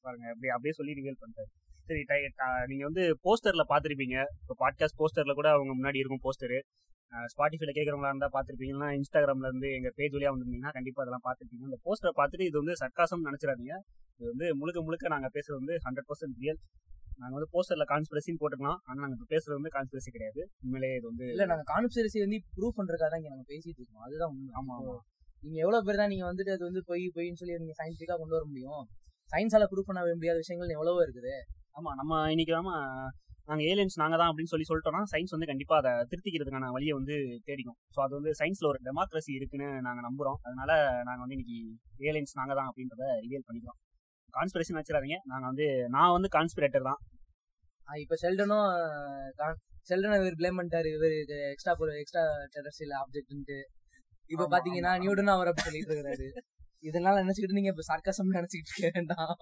பாருங்க 0.00 0.26
அப்படியே 0.26 0.52
அப்படியே 0.52 0.72
சொல்லி 0.72 0.92
ரிவீல் 0.92 1.16
பண்ணிட்டாரு 1.20 1.62
சரி 1.84 2.00
டை- 2.00 2.28
ட- 2.36 2.66
நீங்க 2.66 2.84
வந்து 2.84 3.18
போஸ்டர்ல 3.24 3.62
பாத்திருப்பீங்க 3.68 4.24
இப்போ 4.40 4.54
பாட்காஸ்ட் 4.58 4.98
போஸ்டர்ல 4.98 5.32
கூட 5.32 5.50
அவங்க 5.50 5.72
முன்னாடி 5.76 5.96
இருக்கும் 5.96 6.20
போஸ்டர் 6.22 6.60
ஸ்பாட்டிஃபைல 7.32 7.72
கேட்கறவங்களா 7.76 8.12
இருந்தா 8.12 8.28
பாத்திருப்பீங்கன்னா 8.36 8.88
இன்ஸ்டாகிராம்ல 8.98 9.48
இருந்து 9.50 9.68
எங்க 9.78 9.90
பேஜ் 9.98 10.14
வழியா 10.16 10.30
வந்திருந்தீங்கன்னா 10.32 10.72
கண்டிப்பா 10.76 11.02
அதெல்லாம் 11.04 11.26
பாத்திருப்பீங்க 11.26 11.64
இந்த 11.70 11.78
போஸ்டரை 11.86 12.12
பார்த்துட்டு 12.20 12.48
இது 12.50 12.56
வந்து 12.62 12.74
சர்க்காசம் 12.82 13.26
நினைச்சிடாதீங்க. 13.28 13.74
இது 14.18 14.26
வந்து 14.32 14.46
முழுக்க 14.60 14.78
முழுக்க 14.86 15.14
நாங்க 15.14 15.28
பேசுறது 15.36 15.60
வந்து 15.62 15.76
ஹண்ட்ரட் 15.86 16.08
பர்சன்ட் 16.10 16.38
ரியல் 16.42 16.60
நாங்க 17.22 17.34
வந்து 17.38 17.50
போஸ்டர்ல 17.54 17.84
கான்ஸ்பிரசின்னு 17.92 18.40
போட்டுக்கலாம். 18.42 18.78
ஆனா 18.86 18.98
நாங்க 19.02 19.16
இப்ப 19.18 19.28
பேசுறது 19.34 19.58
வந்து 19.60 19.72
கான்ஸ்பிரசி 19.76 20.10
கிடையாது. 20.16 20.40
உண்மையிலேயே 20.64 20.96
இது 21.00 21.06
வந்து 21.10 21.26
இல்ல 21.34 21.46
நாங்க 21.52 21.64
கான்ஸ்பிரசி 21.72 22.20
வந்து 22.24 22.38
ப்ரூவ் 22.56 22.76
பண்றதுக்காக 22.78 23.10
தான் 23.12 23.20
இங்க 23.22 23.32
நாங்க 23.34 23.46
பேசிட்டு 23.52 23.80
இருக்கோம். 23.80 24.04
அதுதான் 24.06 24.32
உண்மை. 24.34 24.52
ஆமா 24.60 24.72
ஆமா. 24.78 24.96
நீங்க 25.42 25.58
எவ்வளவு 25.64 25.86
பேர் 25.86 26.00
தான் 26.02 26.12
நீங்க 26.12 26.26
வந்துட்டு 26.30 26.54
அது 26.56 26.64
வந்து 26.68 26.82
பொய் 26.90 27.04
பொய்ன்னு 27.16 27.40
சொல்லி 27.42 27.58
நீங்க 27.62 27.76
சயின்டிஃபிக்கா 27.80 28.16
கொண்டு 28.20 28.36
வர 28.38 28.44
முடியும். 28.50 28.82
சயின்ஸால 29.30 29.66
ப்ரூவ் 29.70 29.88
பண்ண 29.90 30.00
முடியாத 30.20 30.38
விஷயங்கள் 30.44 30.74
எவ்வளவோ 30.76 31.00
இருக்குது. 31.06 31.34
ஆமா 31.78 31.90
நம்ம 32.00 32.18
இன்னைக்கு 32.34 32.52
நாம 32.58 32.72
நாங்க 33.48 33.62
ஏலியன்ஸ் 33.70 33.96
நாங்க 34.02 34.16
தான் 34.20 34.30
அப்படின்னு 34.30 34.52
சொல்லி 34.52 34.66
சொல்லிட்டோம்னா 34.68 35.00
சயின்ஸ் 35.12 35.34
வந்து 35.34 35.48
கண்டிப்பா 35.50 35.74
அதை 35.80 35.90
திருத்திக்கிறதுக்கான 36.10 36.70
வழியை 36.76 36.92
வந்து 36.98 37.14
தேடிக்கும். 37.48 37.78
ஸோ 37.94 37.98
அது 38.04 38.14
வந்து 38.18 38.30
சயின்ஸ்ல 38.40 38.68
ஒரு 38.70 38.78
டெமோக்ரஸி 38.86 39.32
இருக்குன்னு 39.38 39.68
நாங்க 39.86 40.00
நம்புறோம். 40.06 40.38
அதனால 40.46 40.70
நாங்க 41.08 41.20
வந்து 41.24 41.36
இன்னைக்கு 41.36 41.58
ஏலியன்ஸ் 42.10 42.34
நாங்க 42.40 42.54
தான் 42.58 42.68
அப்படின்றத 42.70 43.04
ரிவியல் 43.24 43.46
பண்ணிக்கிறோம். 43.48 43.78
கான்ஸ்பிரேஷன் 44.34 44.78
வச்சிடாதீங்க 44.78 45.18
நாங்க 45.32 45.44
வந்து 45.50 45.66
நான் 45.96 46.14
வந்து 46.16 46.30
கான்ஸ்பிரேட்டர் 46.36 46.88
தான். 46.90 47.00
இப்ப 48.04 48.16
ஷெல்டனும் 48.22 48.68
ஷெல்டன் 49.88 50.18
இவர் 50.20 50.38
பிளேம் 50.40 50.58
பண்ணிட்டாரு. 50.58 50.90
இவர் 50.96 51.14
எக்ஸ்ட்ரா 51.52 51.72
எக்ஸ்ட்ரா 52.02 52.22
டெரஸ்ட்ரியல் 52.54 52.94
ஆப்ஜெக்ட்ன்ட்டு 53.02 53.58
இப்ப 54.30 54.44
ஆமா. 54.46 54.92
நியூடனும் 55.02 55.36
அவர் 55.36 55.50
அப்படி 55.50 55.66
சொல்லிட்டு 55.68 55.96
இருக்காரு. 55.96 56.28
இதெல்லாம் 56.88 57.18
நினைச்சுக்கிட்டு 57.22 57.58
நீங்க 57.58 57.72
இப்ப 57.72 57.84
சர்க்கசம் 57.90 58.36
நினைச்சுக்கிட்டு 58.38 58.72
இருக்க 58.72 58.88
வேண்டாம் 58.96 59.34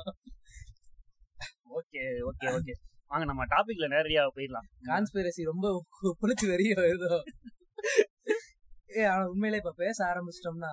ஓகே 1.78 2.02
ஓகே 2.30 2.48
ஓகே. 2.56 2.74
வாங்க 3.12 3.24
நம்ம 3.30 3.44
டாபிக்ல 3.52 3.86
நேரடியா 3.92 4.22
போயிடலாம். 4.36 4.68
கான்ஸ்பிரசி 4.86 5.42
ரொம்ப 5.48 5.66
புளிச்சு 6.20 6.46
வெறிய 6.52 6.72
வருதோ 6.78 7.14
ஏ 8.94 9.02
ஆனா 9.10 9.22
உண்மையிலே 9.30 9.58
இப்ப 9.60 9.70
பேச 9.78 9.98
ஆரம்பிச்சிட்டோம்னா 10.08 10.70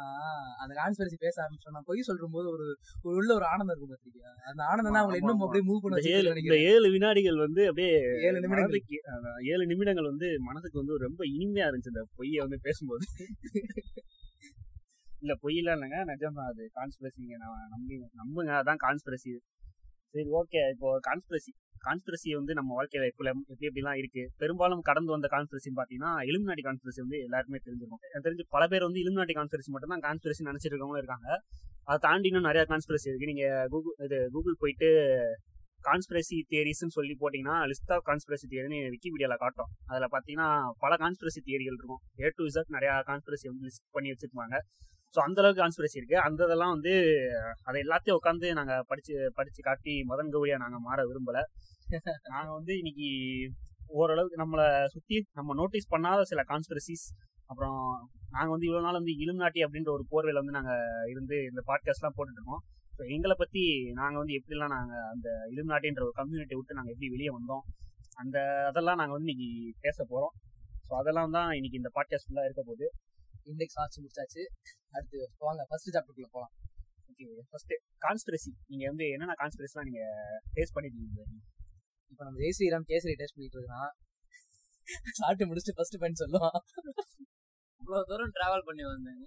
அந்த 0.61 0.71
கான்ஸ்பிரசி 0.79 1.17
பேச 1.21 1.35
ஆரம்பிச்சிட்டோம்னா 1.43 1.81
பொய் 1.87 2.05
சொல்லும் 2.07 2.33
போது 2.33 2.47
ஒரு 2.49 2.65
ஒரு 3.03 3.13
உள்ள 3.19 3.31
ஒரு 3.37 3.45
ஆனந்தம் 3.51 3.73
இருக்கும் 3.73 3.91
பாத்திரிக்கா 3.93 4.31
அந்த 4.49 4.61
ஆனந்தம் 4.69 4.95
தான் 4.95 5.01
அவங்களை 5.01 5.15
ஆமா, 5.15 5.21
இன்னும். 5.21 5.43
அப்படியே 5.45 5.65
மூவ் 5.67 5.83
பண்ண 5.83 6.01
ஏழு. 6.11 6.57
ஏழு 6.67 6.87
வினாடிகள் 6.95 7.37
வந்து 7.43 7.61
அப்படியே 7.69 7.93
ஏழு 8.27 8.41
நிமிடங்கள். 8.45 8.83
ஏழு 9.51 9.63
நிமிடங்கள் 9.71 10.09
வந்து 10.11 10.29
மனதுக்கு 10.47 10.81
வந்து 10.81 10.97
ரொம்ப 11.05 11.21
இனிமையா 11.35 11.67
இருந்துச்சு 11.69 11.93
இந்த 11.93 12.03
பொய்யை 12.17 12.41
வந்து 12.45 12.59
பேசும்போது. 12.67 13.05
இல்ல 15.21 15.33
பொய்யெல்லாம் 15.41 15.77
இல்லைங்க 15.77 15.97
நிஜம்தான் 16.09 16.51
அது. 16.51 16.65
கான்ஸ்பிரசிங்க 16.75 17.37
நான் 17.41 17.71
நம்பி 17.73 17.95
நம்புங்க 18.19 18.51
அதான் 18.59 18.83
கான்ஸ்பிரசி 18.83 19.31
சரி 20.13 20.29
ஓகே 20.39 20.61
இப்போ 20.73 20.89
கான்ஸ்பிரசி 21.07 21.51
கான்ஸ்பிரசி 21.85 22.29
வந்து 22.37 22.53
நம்ம 22.59 22.69
வாழ்க்கையில 22.77 23.07
எப்படி 23.11 23.29
எப்படி 23.51 23.67
எப்படிலாம் 23.69 23.99
இருக்கு? 24.01 24.23
பெரும்பாலும் 24.41 24.81
கடந்து 24.87 25.11
வந்த 25.15 25.27
கான்ஸ்பிரசின்னு 25.35 25.79
பாத்தீங்கன்னா 25.79 26.11
இலுமினாடி 26.29 26.61
கான்ஸ்பிரசி 26.67 26.99
வந்து 27.03 27.17
எல்லாருக்குமே 27.25 27.59
தெரிஞ்சிருக்கும் 27.65 28.01
எனக்கு 28.07 28.25
தெரிஞ்சு 28.27 28.45
பல 28.55 28.63
பேர் 28.71 28.85
வந்து 28.87 29.01
இலுமினாடி 29.03 29.33
கான்ஸ்பிரசி 29.39 29.71
மட்டும் 29.75 29.93
தான் 29.93 30.03
கான்ஸ்பிரசி 30.07 30.47
நினைச்சிட்டு 30.49 30.73
இருக்கவங்களும் 30.73 31.03
இருக்காங்க. 31.03 31.29
அதை 31.89 31.97
தாண்டி 32.07 32.27
இன்னும் 32.31 32.47
நிறைய 32.49 32.63
கான்ஸ்பிரசி 32.71 33.07
இருக்கு. 33.11 33.29
நீங்க 33.31 33.45
கூகுள் 33.73 33.95
இது 34.07 34.17
கூகுள் 34.35 34.57
போயிட்டு 34.63 34.89
கான்ஸ்பிரசி 35.87 36.37
தியரிஸ்ன்னு 36.51 36.95
சொல்லி 36.97 37.13
போட்டிங்கன்னா 37.21 37.57
லிஸ்ட் 37.71 37.93
ஆஃப் 37.95 38.05
கான்ஸ்பிரசி 38.09 38.45
தியரின்னு 38.53 38.79
விக்கிபீடியால 38.95 39.35
காட்டும் 39.43 39.71
அதில் 39.91 40.11
பார்த்தீங்கன்னா 40.15 40.49
பல 40.83 40.93
கான்ஸ்பிரசி 41.03 41.41
தியரிகள் 41.47 41.77
இருக்கும். 41.79 42.01
ஏ 42.23 42.33
டு 42.39 42.45
இசட் 42.51 42.73
நிறையா 42.77 42.95
கான்ஸ்பிரசி 43.11 43.47
வந்து 43.51 43.67
லிஸ்ட் 43.69 43.85
பண்ணி 43.97 44.11
வச்சிருப்பாங்க. 44.13 44.55
ஸோ 45.13 45.19
அந்த 45.25 45.37
அளவுக்கு 45.41 45.61
கான்ஸ்பிரசி 45.61 45.97
இருக்கு. 45.99 46.17
அந்த 46.27 46.39
இதெல்லாம் 46.47 46.73
வந்து 46.75 46.93
அதை 47.67 47.77
எல்லாத்தையும் 47.85 48.17
உட்காந்து 48.19 48.47
நாங்கள் 48.59 48.83
படிச்சு 48.89 49.13
படிச்சு 49.37 49.61
காட்டி 49.67 49.93
மதன் 50.11 50.31
கௌரியா 50.35 50.57
நாங்கள் 50.63 50.83
மாற 50.87 50.99
விரும்பல. 51.09 51.39
நாங்கள் 52.33 52.55
வந்து 52.57 52.73
இன்னைக்கு 52.81 53.07
ஓரளவுக்கு 53.99 54.41
நம்மளை 54.41 54.65
சுற்றி 54.93 55.17
நம்ம 55.37 55.55
நோட்டீஸ் 55.59 55.91
பண்ணாத 55.93 56.25
சில 56.31 56.41
கான்ஸ்பிரசிஸ் 56.51 57.05
அப்புறம் 57.51 57.79
நாங்கள் 58.35 58.53
வந்து 58.53 58.67
இவ்வளோ 58.67 58.83
நாள் 58.87 58.99
வந்து 58.99 59.13
இலுமினாட்டி 59.23 59.59
அப்படின்ற 59.65 59.89
ஒரு 59.97 60.03
போர்வையில் 60.11 60.41
வந்து 60.41 60.55
நாங்கள் 60.57 61.09
இருந்து 61.13 61.37
இந்த 61.51 61.61
பாட்காஸ்ட்லாம் 61.69 62.15
போட்டுட்டு 62.17 62.39
இருக்கோம். 62.41 62.61
ஸோ 62.93 63.01
எங்களை 63.15 63.35
பற்றி 63.41 63.63
நாங்கள் 63.99 64.21
வந்து 64.21 64.37
எப்படிலாம் 64.39 64.73
நாங்கள் 64.75 65.05
அந்த 65.13 65.29
இலுமினாட்டின்ற 65.53 66.03
ஒரு 66.07 66.15
கம்யூனிட்டி 66.19 66.55
விட்டு 66.57 66.77
நாங்கள் 66.79 66.95
எப்படி 66.95 67.09
வெளியே 67.15 67.31
வந்தோம் 67.37 67.63
அந்த 68.21 68.37
அதெல்லாம் 68.69 68.99
நாங்கள் 69.01 69.17
வந்து 69.17 69.27
இன்னைக்கு 69.27 69.49
பேச 69.85 69.97
போகிறோம் 70.11 70.33
ஸோ 70.87 70.93
அதெல்லாம் 71.01 71.33
தான் 71.37 71.49
இன்னைக்கு 71.57 71.79
இந்த 71.81 71.91
பாட்காஸ்ட் 71.97 72.27
ஃபுல்லாக 72.27 72.47
இருக்க 72.49 72.61
போகுது. 72.63 72.87
இண்டெக்ஸ் 73.51 73.77
ஆச்சு 73.83 73.97
முடிச்சாச்சு. 74.03 74.43
அடுத்து 74.95 75.17
வாங்க 75.47 75.61
ஃபர்ஸ்ட் 75.69 75.93
சாப்டருக்குள்ள 75.95 76.29
போலாம். 76.35 76.53
ஓகே 77.11 77.25
ஃபர்ஸ்ட் 77.51 77.73
கான்ஸ்பிரசி 78.05 78.51
நீங்கள் 78.71 78.89
வந்து 78.91 79.05
என்னென்ன 79.13 79.35
கான்ஸ்பிரசிலாம் 79.41 79.87
நீங்கள் 79.89 80.43
ஃபேஸ் 80.53 80.75
பண்ணிருக்கீங்க? 80.75 81.25
இப்போ 82.11 82.21
நம்ம 82.27 82.37
ஜெய் 82.43 82.55
ஸ்ரீராம் 82.57 82.85
கேசரி 82.91 83.15
டேஸ்ட் 83.21 83.37
பண்ணிட்டு 83.37 83.59
இருக்கான் 83.59 83.91
சாப்பிட்டு 85.19 85.47
முடிச்சுட்டு 85.49 85.77
ஃபர்ஸ்ட் 85.79 85.97
பாயிண்ட் 86.01 86.21
சொல்லுவான். 86.23 86.59
இவ்வளவு 87.81 88.07
தூரம் 88.09 88.31
டிராவல் 88.37 88.63
பண்ணி 88.67 88.83
வந்தேன். 88.87 89.21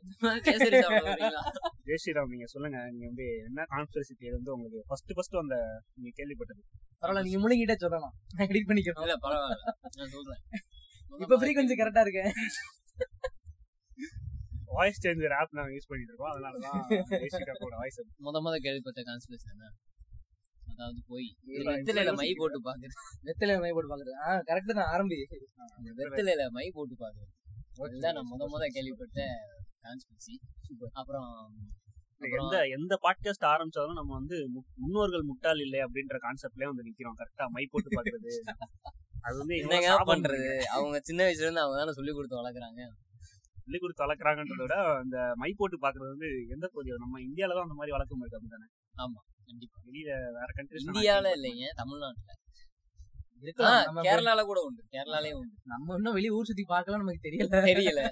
ஜெய் 1.88 2.00
ஸ்ரீராம் 2.02 2.32
நீங்கள் 2.32 2.52
சொல்லுங்கள் 2.54 2.88
நீங்கள் 2.94 3.10
வந்து 3.10 3.26
என்ன 3.48 3.66
கான்ஸ்பிரசி 3.74 4.12
தியரி 4.18 4.34
வந்து 4.38 4.52
உங்களுக்கு 4.56 4.80
ஃபர்ஸ்ட் 4.90 5.14
ஃபர்ஸ்ட் 5.18 5.38
அந்த 5.44 5.56
நீங்கள் 5.98 6.16
கேள்விப்பட்டது? 6.18 6.62
பரவாயில்ல 7.02 7.24
நீங்க 7.28 7.40
முழுங்கிட்டே 7.44 7.76
சொல்லலாம். 7.84 8.14
நான் 8.34 8.50
எடிட் 8.52 8.68
பண்ணிக்கிறோம் 8.70 9.06
இல்ல 9.06 9.16
பரவாயில்ல. 9.24 9.56
நான் 9.98 10.12
சொல்றேன். 10.16 10.42
இப்ப 11.24 11.38
ஃப்ரீக்வன்சி 11.42 11.76
கரெக்டா 11.80 12.04
இருக்கேன். 12.06 12.32
வாய்ஸ் 14.72 15.00
சேஞ்சர் 15.02 15.34
ஆப் 15.36 15.54
நாங்கள் 15.56 15.74
யூஸ் 15.76 15.88
பண்ணிட்டு 15.88 16.12
இருக்கோம் 16.12 16.32
அதனால 16.32 16.54
தான் 16.58 16.78
வாய்ஸ் 17.80 17.98
முத 18.26 18.36
முத 18.44 18.54
கேள்விப்பட்ட 18.60 19.00
கான்ஸ்பிரசி 19.08 19.48
என்ன? 19.52 19.64
அதாவது 20.72 21.00
போய். 21.08 21.26
வெத்திலையில 21.68 22.12
மை 22.18 22.28
போட்டு 22.34 22.58
பாக்குறது 22.60 22.94
வெத்தலை 23.26 23.54
மை 23.58 23.70
போட்டு 23.72 23.90
பாக்குறது. 23.92 24.14
ஆ 24.22 24.30
கரெக்ட் 24.48 24.72
தான் 24.72 24.90
ஆரம்பி. 24.92 25.18
வெத்திலையில 26.00 26.44
மை 26.54 26.66
போட்டு 26.70 26.96
பாக்குறது 26.96 27.30
அதுதான் 27.82 28.16
நான் 28.16 28.30
முத 28.30 28.48
முத 28.52 28.64
கேள்விப்பட்ட 28.74 29.20
கான்ஸ்பிரசி 29.84 30.34
அப்புறம் 30.94 31.28
எந்த 32.36 32.56
எந்த 32.74 32.94
பாட்காஸ்ட் 33.04 33.46
ஆரம்பிச்சாலும் 33.48 33.98
நம்ம 33.98 34.12
வந்து 34.18 34.36
மு- 34.50 34.66
முன்னோர்கள் 34.76 35.28
முட்டாள் 35.30 35.60
இல்லை 35.60 35.80
அப்படின்ற 35.86 36.16
கான்செப்ட்லயே 36.24 36.68
வந்து 36.68 36.84
நிக்கிறோம். 36.88 37.16
கரெக்டா 37.20 37.44
மை 37.50 37.64
போட்டு 37.66 37.90
பாக்குறது. 37.96 38.32
அது 39.24 39.34
வந்து 39.38 39.54
என்னங்க 39.58 39.88
பண்றது? 40.10 40.46
அவங்க 40.74 40.96
சின்ன 41.02 41.20
வயசுல 41.22 41.46
இருந்து 41.46 41.62
அவங்க 41.62 41.78
தானே 41.80 41.94
சொல்லி 41.98 42.12
கொடுத்து 42.12 42.40
வளர்க்குறாங்க. 42.40 42.80
சொல்லி 43.64 43.78
கொடுத்து 43.78 44.04
வளர்க்குறாங்கன்றத 44.04 44.62
விட 44.66 44.76
அந்த 45.02 45.16
மை 45.42 45.50
போட்டு 45.58 45.82
பாக்குறது 45.84 46.12
வந்து 46.14 46.30
எந்த 46.54 46.64
பகுதியோ 46.72 46.96
நம்ம 47.04 47.20
இந்தியால 47.28 47.56
தான் 47.56 47.66
அந்த 47.68 47.76
மாதிரி 47.80 47.94
வழக்கம் 47.96 48.22
இருக்கு 48.22 48.38
அப்படிதானே 48.38 48.68
கண்டிப்பா. 49.48 49.78
வெளியில 49.88 50.10
வேற 50.36 50.48
கண்ட்ரிஸ் 50.58 50.86
இந்தியால 50.86 51.30
இல்லைங்க 51.36 51.66
தமிழ்நாட்டுல. 51.80 52.32
இருக்கலாம். 53.44 53.80
நம்ம 53.88 54.02
கேரளால 54.06 54.40
கூட 54.50 54.58
உண்டு. 54.60 54.82
கேரளாலயும் 54.94 55.38
உண்டு. 55.40 55.54
நம்ம 55.64 55.94
இன்னும் 55.98 56.16
வெளிய 56.18 56.36
ஊர் 56.38 56.48
சுத்தி 56.50 56.64
பார்க்கலாம் 56.72 57.02
நமக்கு 57.02 57.26
தெரியல. 57.28 57.60
தெரியல. 57.70 58.02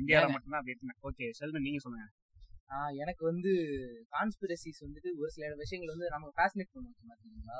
இந்தியால 0.00 0.26
மட்டும்தான் 0.34 0.60
அப்படி 0.60 0.94
ஓகே 1.10 1.28
செல்வன் 1.40 1.66
நீங்க 1.68 1.80
சொல்லுங்க. 1.84 2.06
எனக்கு 3.02 3.22
வந்து 3.30 3.50
கான்ஸ்பிரசிஸ் 4.14 4.78
வந்துட்டு 4.84 5.10
ஒரு 5.20 5.30
சில 5.34 5.50
விஷயங்கள் 5.54 5.92
வந்து 5.94 6.06
நமக்கு 6.14 6.36
ஃபேசினேட் 6.38 6.70
பண்ணுவாங்க 6.74 7.10
பாத்தீங்களா 7.10 7.58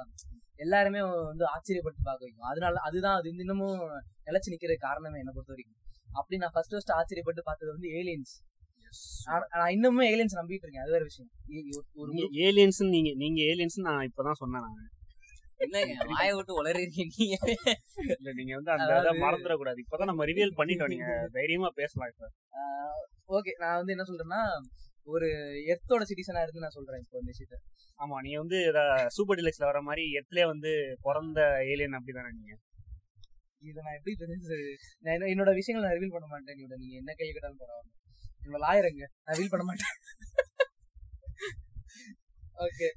எல்லாருமே 0.64 1.00
வந்து 1.31 1.45
ஆச்சரியப்பட்டு 1.55 2.07
பார்க்க 2.09 2.26
வைக்கும். 2.26 2.49
அதனால 2.52 2.81
அதுதான் 2.88 3.19
அது 3.19 3.29
இன்னமும் 3.35 3.81
நிலைச்சு 4.29 4.52
நிக்கிற 4.55 4.75
காரணமே 4.87 5.21
என்ன 5.23 5.33
பொறுத்த 5.35 5.55
வரைக்கும். 5.55 5.79
அப்படி 6.12 6.37
நான் 6.37 6.54
ஃபர்ஸ்ட் 6.54 6.75
ஃபர்ஸ்ட் 6.75 6.95
ஆச்சரியப்பட்டு 6.97 7.42
பார்த்தது 7.45 7.71
வந்து 7.75 7.90
ஏலியன்ஸ் 8.00 8.33
நான் 9.52 9.71
இன்னுமே 9.75 10.07
ஏலியன்ஸ் 10.12 10.38
நம்பிட்டு 10.38 10.64
இருக்கேன். 10.64 10.85
அது 10.85 10.95
வேற 10.97 11.04
விஷயம். 11.04 11.31
ஒரு 11.97 12.11
ஏலியன்ஸ் 12.47 12.81
நீங்க 12.95 13.11
நீங்க 13.16 13.40
ஏலியன்ஸ் 13.52 13.78
நான் 13.87 14.07
இப்பதான் 14.09 14.40
சொன்னேன் 14.40 14.64
நான். 14.66 14.88
என்னங்க 15.61 16.04
வாயை 16.11 16.33
விட்டு 16.37 16.52
உளறிருக்கீங்க 16.61 17.14
இல்ல 18.14 18.31
நீங்க 18.38 18.52
வந்து 18.59 18.73
அந்த 18.75 18.88
இதை 19.00 19.12
இப்பதான் 19.83 20.11
நம்ம 20.11 20.25
ரிவியல் 20.31 20.54
பண்ணிட்டோம். 20.61 20.92
நீங்க 20.95 21.09
தைரியமா 21.37 21.71
பேசலாம் 21.76 22.11
இப்ப. 22.12 22.28
ஓகே 23.37 23.52
நான் 23.62 23.78
வந்து 23.81 23.95
என்ன 23.95 24.07
சொல்றேன்னா 24.09 24.40
ஒரு 25.07 25.28
எர்த்தோட 25.73 26.02
சிட்டிசனா 26.09 26.42
இருந்து 26.45 26.64
நான் 26.64 26.76
சொல்றேன் 26.76 27.02
இப்போ 27.04 27.16
இந்த 27.21 27.31
விஷயத்த. 27.35 27.57
ஆமா 27.99 28.16
நீங்க 28.25 28.38
வந்து 28.38 28.59
சூப்பர் 29.16 29.38
டிலக்ஸ்ல 29.38 29.69
வர 29.71 29.81
மாதிரி 29.83 30.04
எர்த்லயே 30.19 30.47
வந்து 30.47 30.71
பிறந்த 31.07 31.40
ஏலியன் 31.73 31.99
அப்படிதானே 31.99 32.31
நீங்க? 32.37 32.54
இதை 33.62 33.81
நான் 33.83 33.97
எப்படி 33.99 34.14
தெரிஞ்சு 34.23 34.57
நான் 35.02 35.14
என்ன- 35.14 35.31
என்னோட 35.33 35.50
விஷயங்களை 35.54 35.85
நான் 35.85 35.97
ரிவீல் 35.97 36.14
பண்ண 36.14 36.26
மாட்டேன் 36.26 36.59
நீங்க 36.61 36.76
நீங்க 36.76 36.95
என்ன 36.97 37.12
கேள்வி 37.14 37.33
கேட்டாலும் 37.33 37.61
பரவாயில்ல 37.61 37.90
என்னோட 38.40 38.61
லாயருங்க 38.64 39.04
நான் 39.19 39.37
ரிவீல் 39.37 39.52
பண்ண 39.52 39.64
மாட்டேன். 39.64 39.97
ஓகே 42.64 42.88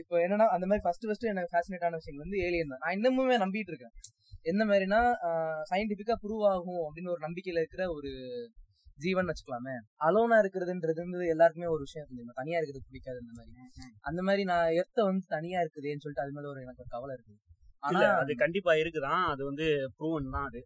இப்போ 0.00 0.16
என்னன்னா 0.24 0.46
அந்த 0.54 0.64
மாதிரி 0.66 0.82
ஃபர்ஸ்ட் 0.82 1.06
ஃபர்ஸ்ட் 1.06 1.30
எனக்கு 1.30 1.52
ஃபேசினேட்டான 1.52 1.98
விஷயம் 2.00 2.22
வந்து 2.22 2.36
ஏலியன் 2.38 2.72
தான். 2.72 2.82
நான் 2.82 2.96
இன்னமுமே 2.96 3.36
நம்பிட்டு 3.44 3.72
இருக்கேன். 3.72 3.94
எந்த 4.44 4.62
மாதிரினா 4.64 5.00
சயின்டிஃபிக்கா 5.70 6.14
ப்ரூவ் 6.22 6.44
ஆகும் 6.50 6.82
அப்படின்னு 6.86 7.12
ஒரு 7.14 7.22
நம்பிக்கையில 7.26 7.62
இருக்கிற 7.62 7.84
ஒரு 7.90 8.10
ஜீவன் 8.98 9.28
வச்சுக்கலாமே. 9.30 9.74
அலோனா 10.06 10.36
இருக்கிறதுன்றது 10.42 11.00
வந்து 11.04 11.28
எல்லாருக்குமே 11.28 11.68
ஒரு 11.74 11.82
விஷயம் 11.86 12.08
தெரியும். 12.10 12.38
தனியா 12.40 12.58
இருக்கிறது 12.58 12.88
பிடிக்காது 12.88 13.20
அந்த 13.22 13.32
மாதிரி 13.38 13.52
அந்த 14.02 14.20
மாதிரி 14.22 14.42
நான் 14.44 14.74
எர்த்த 14.80 15.04
வந்து 15.04 15.24
தனியா 15.28 15.60
இருக்குதேன்னு 15.60 16.04
சொல்லிட்டு 16.04 16.24
அது 16.24 16.34
மேல 16.36 16.50
ஒரு 16.52 16.62
எனக்கு 16.62 16.82
ஒரு 16.82 16.92
கவலை 16.96 17.14
இருக்கு 17.16 17.32
இல்ல 17.32 17.49
ஆனா 17.82 18.00
அது 18.14 18.34
கண்டிப்பா 18.34 18.72
இருக்குதான். 18.72 19.24
அது 19.24 19.44
வந்து 19.44 19.66
ப்ரூவன் 19.96 20.30
தான் 20.30 20.46
அது. 20.46 20.60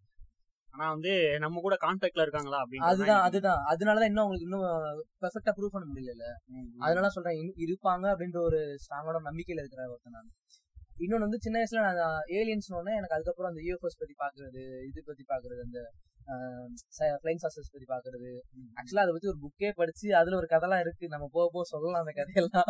ஆனா 0.73 0.89
வந்து 0.89 1.39
நம்ம 1.39 1.61
கூட 1.61 1.75
கான்டாக்ட்ல 1.81 2.21
இருக்காங்களா 2.21 2.57
அப்படின்னு 2.61 2.87
அதுதான் 2.91 3.21
அதுதான். 3.21 3.61
அதனாலதான் 3.69 4.05
இன்னும் 4.05 4.23
அவங்களுக்கு 4.23 4.47
இன்னும் 4.49 4.65
பெர்ஃபெக்டா 5.21 5.51
ப்ரூவ் 5.57 5.71
பண்ண 5.71 5.93
முடியல 5.93 6.25
அதனால 6.79 7.09
சொல்றேன் 7.09 7.37
இரு- 7.37 7.57
இருப்பாங்க 7.65 8.05
அப்படின்ற 8.13 8.37
ஒரு 8.39 8.59
ஸ்ட்ராங்கோட 8.83 9.19
நம்பிக்கையில 9.29 9.63
இருக்கிற 9.63 9.89
ஒருத்தன் 9.89 10.11
நான். 10.11 10.31
இன்னொன்னு 10.99 11.19
வந்து 11.19 11.39
சின்ன 11.39 11.59
வயசுல 11.59 11.81
நான் 11.81 12.21
ஏலியன்ஸ் 12.29 12.69
எனக்கு 12.95 13.13
அதுக்கப்புறம் 13.13 13.51
அந்த 13.51 13.61
யூஎஃப்எஸ் 13.61 13.99
பத்தி 13.99 14.15
பாக்குறது 14.17 14.61
இது 14.85 15.03
பத்தி 15.05 15.23
பாக்குறது 15.27 15.59
அந்த 15.59 15.79
ஃபிளைங் 17.15 17.41
சாசஸ் 17.41 17.71
பத்தி 17.71 17.87
பாக்குறது. 17.87 18.29
ஆக்சுவலா 18.75 18.99
அதை 18.99 19.11
பத்தி 19.11 19.27
ஒரு 19.27 19.39
புக்கே 19.41 19.71
படிச்சு 19.75 20.15
அதுல 20.15 20.35
ஒரு 20.35 20.47
கதைலாம் 20.49 20.79
இருக்கு. 20.79 21.07
நம்ம 21.07 21.29
போக 21.31 21.49
போக 21.53 21.63
சொல்லலாம் 21.63 21.99
அந்த 21.99 22.11
கதையெல்லாம். 22.11 22.69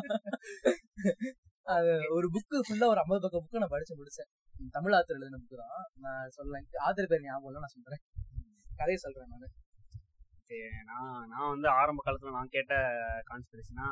ஒரு 2.15 2.27
புக்கு 2.33 2.57
ஃபுல்லா 2.65 2.87
ஒரு 2.93 2.99
ஐம்பது 3.03 3.21
பக்கம் 3.23 3.43
புக்கு 3.43 3.61
நான் 3.61 3.73
படிச்சு 3.75 3.93
முடிச்சேன். 3.99 4.29
தமிழ் 4.71 4.95
ஆத்தர் 4.97 5.17
எழுதின 5.17 5.39
புக்கு 5.43 5.57
தான். 5.61 5.85
நான் 5.97 6.27
சொல்றேன். 6.29 6.65
ஆத்தர் 6.87 7.09
பேர் 7.11 7.23
ஞாபகம் 7.23 7.49
இல்லை 7.51 7.61
நான் 7.63 7.75
சொல்றேன். 7.77 8.01
கதையை 8.79 8.97
சொல்றேன் 8.97 9.31
நான். 9.33 9.53
நான் 10.89 11.23
நான் 11.29 11.51
வந்து 11.53 11.67
ஆரம்ப 11.79 12.01
காலத்துல 12.05 12.33
நான் 12.35 12.51
கேட்ட 12.55 12.73
கான்ஸ்பிரசினா 13.29 13.85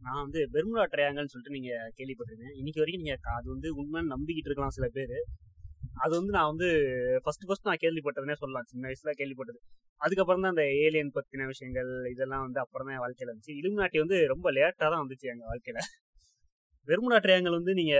நான் 0.00 0.22
வந்து 0.24 0.40
பெர்முடா 0.54 0.84
ட்ரையாங்கல்னு 0.92 1.32
சொல்லிட்டு 1.32 1.56
நீங்க 1.56 1.70
கேள்விப்பட்டிருக்கேன் 1.98 2.56
இன்னைக்கு 2.60 2.80
வரைக்கும் 2.82 3.02
நீங்க 3.04 3.16
அது 3.38 3.48
வந்து 3.54 3.68
உண்மைன்னு 3.80 4.12
நம்பிக்கிட்டு 4.14 4.48
இருக்கலாம் 4.50 4.76
சில 4.76 4.88
பேர். 4.88 5.16
அது 6.04 6.12
வந்து 6.16 6.32
நான் 6.36 6.50
வந்து 6.52 6.68
ஃபர்ஸ்ட் 7.24 7.46
ஃபர்ஸ்ட் 7.46 7.68
நான் 7.68 7.82
கேள்விப்பட்டதுனே 7.84 8.36
சொல்லலாம். 8.42 8.68
சின்ன 8.72 8.84
வயசுல 8.88 9.12
கேள்விப்பட்டது. 9.20 9.60
அதுக்கப்புறம் 10.00 10.42
தான் 10.42 10.54
அந்த 10.56 10.64
ஏலியன் 10.84 11.14
பத்தின 11.16 11.46
விஷயங்கள் 11.46 11.90
இதெல்லாம் 12.14 12.44
வந்து 12.46 12.60
அப்புறம் 12.60 12.86
தான் 12.88 12.96
என் 12.96 13.04
வாழ்க்கையில 13.04 13.30
இருந்துச்சு. 13.32 13.56
இலுமினாட்டி 13.60 13.98
வந்து 13.98 14.18
ரொம்ப 14.26 14.52
லேட்டாக 14.52 14.90
தான் 14.94 15.02
வந்துச்சு 15.04 15.32
எங்கள் 15.34 15.50
வாழ்க்கையில. 15.52 15.80
பெர்முடா 16.88 17.18
ட்ரையாங்கல் 17.18 17.50
வந்து 17.50 17.74
நீங்க 17.74 17.98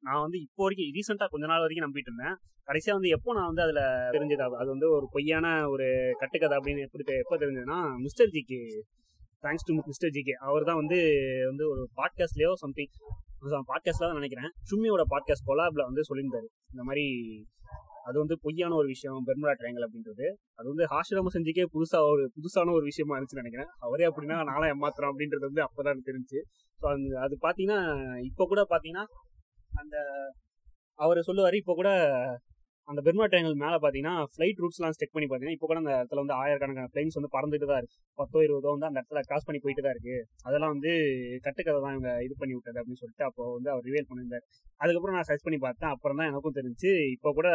நான் 0.00 0.20
வந்து 0.20 0.40
இப்போ 0.40 0.62
வரைக்கும் 0.62 0.90
ரீசெண்டா 0.92 1.26
கொஞ்ச 1.28 1.46
நாள் 1.46 1.60
வரைக்கும் 1.60 1.90
நம்பிட்டு 1.90 2.06
இருந்தேன். 2.06 2.36
கடைசியா 2.66 2.90
வந்து 2.90 3.08
எப்போ 3.08 3.34
நான் 3.34 3.46
வந்து 3.46 3.62
அதுல 3.62 4.10
தெரிஞ்சது? 4.10 4.62
அது- 4.62 4.66
வந்து 4.66 4.90
ஒரு 4.90 5.08
பொய்யான 5.10 5.68
ஒரு 5.68 6.14
கட்டுக்கதை 6.18 6.58
அப்படின்னு 6.58 6.78
எப்படி 6.78 7.16
எப்போ 7.16 7.38
தெரிஞ்சதுன்னா 7.38 7.96
மிஸ்டர் 7.96 8.26
ஜிக்கு 8.26 8.80
தேங்க்ஸ் 9.42 9.66
டு 9.66 9.74
மிஸ்டர் 9.86 10.10
ஜிகே 10.10 10.30
அவர் 10.30 10.62
தான் 10.62 10.74
வந்து 10.74 10.96
வந்து 11.46 11.70
ஒரு 11.70 11.88
பாட்காஸ்ட்லயோ 11.96 12.52
சம்திங் 12.52 12.90
பாட்காஸ்ட்ல 13.42 13.98
தான் 13.98 14.12
நினைக்கிறேன். 14.12 14.50
சும்மியோட 14.70 15.02
பாட்காஸ்ட் 15.10 15.46
கொலாப்ல 15.46 15.82
வந்து 15.82 16.00
சொல்லியிருந்தாரு. 16.00 16.46
இந்த 16.70 16.82
மாதிரி 16.82 17.08
அது 18.06 18.18
வந்து 18.18 18.38
பொய்யான 18.42 18.74
ஒரு 18.74 18.86
விஷயம் 18.86 19.26
பெர்முடா 19.26 19.54
ட்ரையாங்கல் 19.58 19.86
அப்படின்றது. 19.86 20.32
அது 20.54 20.68
வந்து 20.68 20.84
ஹாஷிராம 20.84 21.26
செஞ்சுக்கே 21.34 21.64
புதுசா 21.74 22.10
ஒரு 22.10 22.30
புதுசான 22.36 22.72
ஒரு 22.72 22.84
விஷயமா 22.84 23.18
இருந்துச்சுன்னு 23.18 23.42
நினைக்கிறேன். 23.42 23.68
அவரே 23.78 24.06
அப்படின்னா 24.06 24.44
நானும் 24.44 24.82
ஏமாத்துறோம் 24.82 25.10
அப்படின்றது 25.12 25.38
வந்து 25.38 25.62
அப்பதான் 25.62 25.90
எனக்கு 25.90 26.12
தெரிஞ்சு. 26.12 26.64
ஸோ 26.80 26.86
அந்த 26.94 27.14
அது 27.24 27.34
பார்த்தீங்கன்னா 27.44 27.80
இப்போ 28.30 28.44
கூட 28.52 28.62
பார்த்தீங்கன்னா 28.72 29.04
அந்த 29.82 29.96
அவர் 30.98 31.26
சொல்லுவார் 31.28 31.56
இப்போ 31.60 31.74
கூட 31.74 31.90
அந்த 32.88 33.00
பெர்மா 33.06 33.24
ட்ரையாங்கல் 33.30 33.56
மேலே 33.62 33.76
பார்த்தீங்கன்னா 33.82 34.12
ஃப்ளைட் 34.32 34.60
ரூட்ஸ்லாம் 34.62 34.96
செக் 34.98 35.14
பண்ணி 35.14 35.26
பார்த்தீங்கன்னா 35.26 35.56
இப்போ 35.56 35.68
கூட 35.70 35.78
அந்த 35.82 35.92
இடத்துல 35.96 36.22
வந்து 36.22 36.36
ஆயிரக்கணக்கான 36.42 36.90
பிளைன்ஸ் 36.92 37.18
வந்து 37.18 37.30
பறந்துட்டு 37.36 37.66
தான் 37.70 37.80
இருக்கு. 37.82 37.96
பத்தோ 38.18 38.42
இருபதோ 38.46 38.72
வந்து 38.74 38.88
அந்த 38.88 38.98
இடத்துல 39.00 39.22
கிராஸ் 39.28 39.46
பண்ணி 39.48 39.60
போயிட்டு 39.64 39.84
தான் 39.86 39.94
இருக்கு. 39.96 40.16
அதெல்லாம் 40.48 40.72
வந்து 40.74 40.92
கட்டுக்கதை 41.46 41.78
தான் 41.84 41.94
இவங்க 41.96 42.10
இது 42.26 42.34
பண்ணி 42.42 42.54
விட்டது 42.56 42.78
அப்படின்னு 42.80 43.02
சொல்லிட்டு 43.02 43.26
அப்போ 43.28 43.44
வந்து 43.56 43.70
அவர் 43.74 43.86
ரிவேல் 43.88 44.08
பண்ணியிருந்தார். 44.10 44.44
அதுக்கப்புறம் 44.82 45.16
நான் 45.18 45.28
சர்ச் 45.30 45.46
பண்ணி 45.46 45.58
பார்த்தேன். 45.66 45.92
அப்புறம் 45.96 46.20
தான் 46.20 46.30
எனக்கும் 46.32 46.56
தெரிஞ்சு 46.60 46.92
இப்போ 47.16 47.32
கூட 47.38 47.48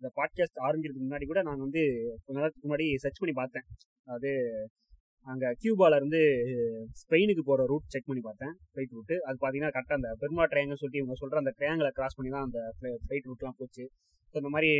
இந்த 0.00 0.10
பாட்காஸ்ட் 0.20 0.62
ஆரம்பிக்கிறதுக்கு 0.66 1.06
முன்னாடி 1.08 1.26
கூட 1.32 1.42
நான் 1.48 1.64
வந்து 1.66 1.82
கொஞ்ச 2.24 2.36
நேரத்துக்கு 2.40 2.68
முன்னாடி 2.68 2.88
சர்ச் 3.06 3.20
பண்ணி 3.22 3.34
பார்த்தேன். 3.42 3.66
அது 4.14 4.30
அங்கே 5.26 5.48
கியூபால 5.62 5.98
இருந்து 6.00 6.20
ஸ்பெயினுக்கு 7.02 7.42
போகிற 7.48 7.66
ரூட் 7.72 7.90
செக் 7.94 8.08
பண்ணி 8.08 8.22
பார்த்தேன் 8.28 8.54
ஃப்ளைட் 8.70 8.94
ரூட் 8.96 9.14
அது 9.26 9.36
பார்த்தீங்கன்னா 9.42 9.74
கரெக்டாக 9.76 9.98
அந்த 10.00 10.10
பெர்மா 10.22 10.44
ட்ரையாங்கல் 10.52 10.80
சொல்லிட்டு 10.80 11.02
இவங்க 11.02 11.16
சொல்கிற 11.20 11.42
அந்த 11.42 11.52
ட்ரையாங்கலை 11.58 11.90
கிராஸ் 11.98 12.16
பண்ணி 12.18 12.32
தான் 12.36 12.46
அந்த 12.48 12.60
ஃப்ளைட் 13.04 13.28
ரூட்லாம் 13.30 13.58
போச்சு. 13.60 13.84
ஸோ 14.34 14.36
இந்த 14.42 14.50
மாதிரி 14.54 14.70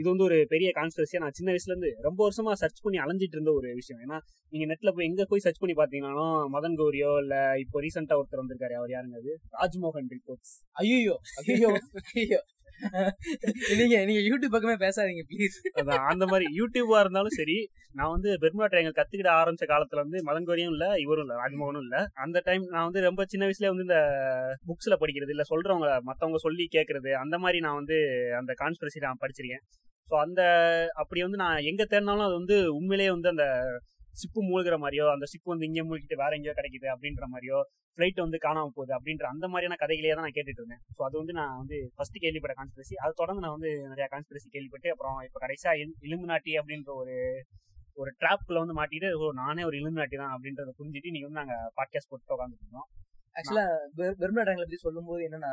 இது 0.00 0.06
வந்து 0.10 0.24
ஒரு 0.28 0.36
பெரிய 0.52 0.68
கான்ஸ்பிரசியாக 0.78 1.22
நான் 1.24 1.36
சின்ன 1.38 1.50
வயசுலேருந்து 1.54 1.90
ரொம்ப 2.06 2.20
வருஷமாக 2.26 2.56
சர்ச் 2.62 2.80
பண்ணி 2.84 2.98
அலைஞ்சிட்டு 3.02 3.36
இருந்த 3.36 3.52
ஒரு 3.58 3.68
விஷயம். 3.80 4.00
ஏன்னா 4.04 4.16
நீங்கள் 4.52 4.70
நெட்டில் 4.70 4.92
போய் 4.96 5.08
எங்கே 5.10 5.24
போய் 5.32 5.44
சர்ச் 5.44 5.60
பண்ணி 5.62 5.74
பார்த்தீங்கன்னாலும் 5.80 6.34
மதன் 6.54 6.78
கௌரியோ 6.80 7.12
இல்லை 7.24 7.42
இப்போ 7.64 7.82
ரீசெண்டாக 7.84 8.20
ஒருத்தர் 8.20 8.42
வந்திருக்காரு. 8.42 8.74
அவர் 8.80 8.92
யாருங்க 8.96 9.18
அது? 9.22 9.34
ராஜ்மோகன் 9.58 10.10
ரிப்போர்ட்ஸ் 10.16 10.54
ஐயோ 10.82 11.16
ஐயோ 11.44 11.70
ஐயோ 12.22 12.40
நீங்க 13.78 13.96
நீங்க 14.04 14.20
யூடியூப் 14.24 14.54
பக்கமே 14.54 14.74
பேசாதீங்க 14.82 15.22
ப்ளீஸ் 15.30 15.56
அந்த 16.10 16.24
மாதிரி 16.26 16.46
யூடியூபா 16.58 16.98
இருந்தாலும் 17.02 17.36
சரி 17.36 17.56
நான் 17.94 18.12
வந்து 18.14 18.30
பெர்முடா 18.42 18.68
ட்ரையாங்கல் 18.70 18.96
கத்துக்கிட 18.98 19.30
ஆரம்பிச்ச 19.34 19.66
காலத்துல 19.66 20.02
வந்து 20.04 20.20
மதங்கோரியும் 20.28 20.72
இல்ல 20.74 20.86
இவரும் 21.04 21.24
இல்ல 21.26 21.34
ராஜ்மோகனும் 21.42 21.84
இல்ல. 21.86 21.96
அந்த 22.24 22.38
டைம் 22.46 22.64
நான் 22.72 22.86
வந்து 22.88 23.06
ரொம்ப 23.06 23.24
சின்ன 23.32 23.46
வயசுல 23.46 23.70
வந்து 23.72 23.86
இந்த 23.88 23.98
புக்ஸ்ல 24.68 24.96
படிக்கிறது 25.02 25.34
இல்ல 25.36 25.46
சொல்றவங்க 25.52 25.88
மத்தவங்க 26.08 26.40
சொல்லி 26.46 26.66
கேட்கறது 26.76 27.12
அந்த 27.22 27.38
மாதிரி 27.44 27.60
நான் 27.66 27.80
வந்து 27.80 27.98
அந்த 28.40 28.54
கான்ஸ்பிரசி 28.62 29.04
நான் 29.06 29.22
படிச்சிருக்கேன். 29.22 29.64
ஸோ 30.08 30.14
அந்த 30.24 30.40
அப்படி 31.02 31.20
வந்து 31.22 31.42
நான் 31.42 31.66
எங்க 31.70 31.82
தேடினாலும் 31.86 32.26
அது 32.26 32.40
வந்து 32.40 32.56
உண்மையிலேயே 32.78 33.12
வந்து 33.14 33.30
அந்த 33.34 33.44
சிப்பு 34.20 34.40
மூழ்கிற 34.48 34.76
மாதிரியோ 34.82 35.06
அந்த 35.14 35.26
சிப்பு 35.32 35.48
வந்து 35.52 35.66
இங்கே 35.70 35.82
மூழ்கிட்டு 35.88 36.16
வேற 36.22 36.30
எங்கேயோ 36.38 36.54
கிடைக்குது 36.58 36.88
அப்படின்ற 36.94 37.26
மாதிரியோ 37.34 37.58
ஃப்ளைட் 37.96 38.22
வந்து 38.24 38.38
காணாம 38.46 38.70
போகுது 38.76 38.92
அப்படின்ற 38.96 39.24
அந்த 39.32 39.46
மாதிரியான 39.48 39.76
கதைகளையே 39.82 40.14
தான் 40.14 40.26
நான் 40.26 40.36
கேட்டுட்டு 40.38 40.62
இருந்தேன். 40.62 40.82
ஸோ 40.96 41.00
அது 41.08 41.16
வந்து 41.20 41.34
நான் 41.38 41.52
வந்து 41.60 41.76
ஃபர்ஸ்ட் 41.96 42.18
கேள்விப்பட்ட 42.24 42.54
கான்ஸ்பிரசி 42.60 42.94
அது 43.04 43.12
தொடர்ந்து 43.20 43.44
நான் 43.44 43.54
வந்து 43.56 43.70
நிறைய 43.92 44.06
கான்ஸ்பிரசி 44.14 44.48
கேள்விப்பட்டு 44.54 44.90
அப்புறம் 44.94 45.18
இப்போ 45.28 45.40
கடைசியாக 45.44 45.78
இலும்பு 46.08 46.28
நாட்டி 46.32 46.54
அப்படின்ற 46.60 46.92
ஒரு 47.02 47.16
ஒரு 48.02 48.10
ட்ராப்ல 48.20 48.60
வந்து 48.62 48.76
மாட்டிட்டு 48.78 49.08
ஓ 49.16 49.26
நானே 49.42 49.64
ஒரு 49.64 49.76
இலுமினாட்டி 49.80 50.16
தான் 50.22 50.34
அப்படின்றத 50.34 50.72
புரிஞ்சுட்டு 50.78 51.12
நீங்க 51.14 51.26
வந்து 51.28 51.42
நாங்கள் 51.42 51.70
பாட்காஸ்ட் 51.78 52.10
போட்டு 52.12 52.34
உட்காந்துருந்தோம் 52.36 52.88
ஆக்சுவலா 53.36 53.66
பெர்முடா 54.20 54.42
ட்ரையாங்கல் 54.42 54.66
பத்தி 54.66 54.84
சொல்லும்போது 54.86 55.22
என்னன்னா 55.28 55.52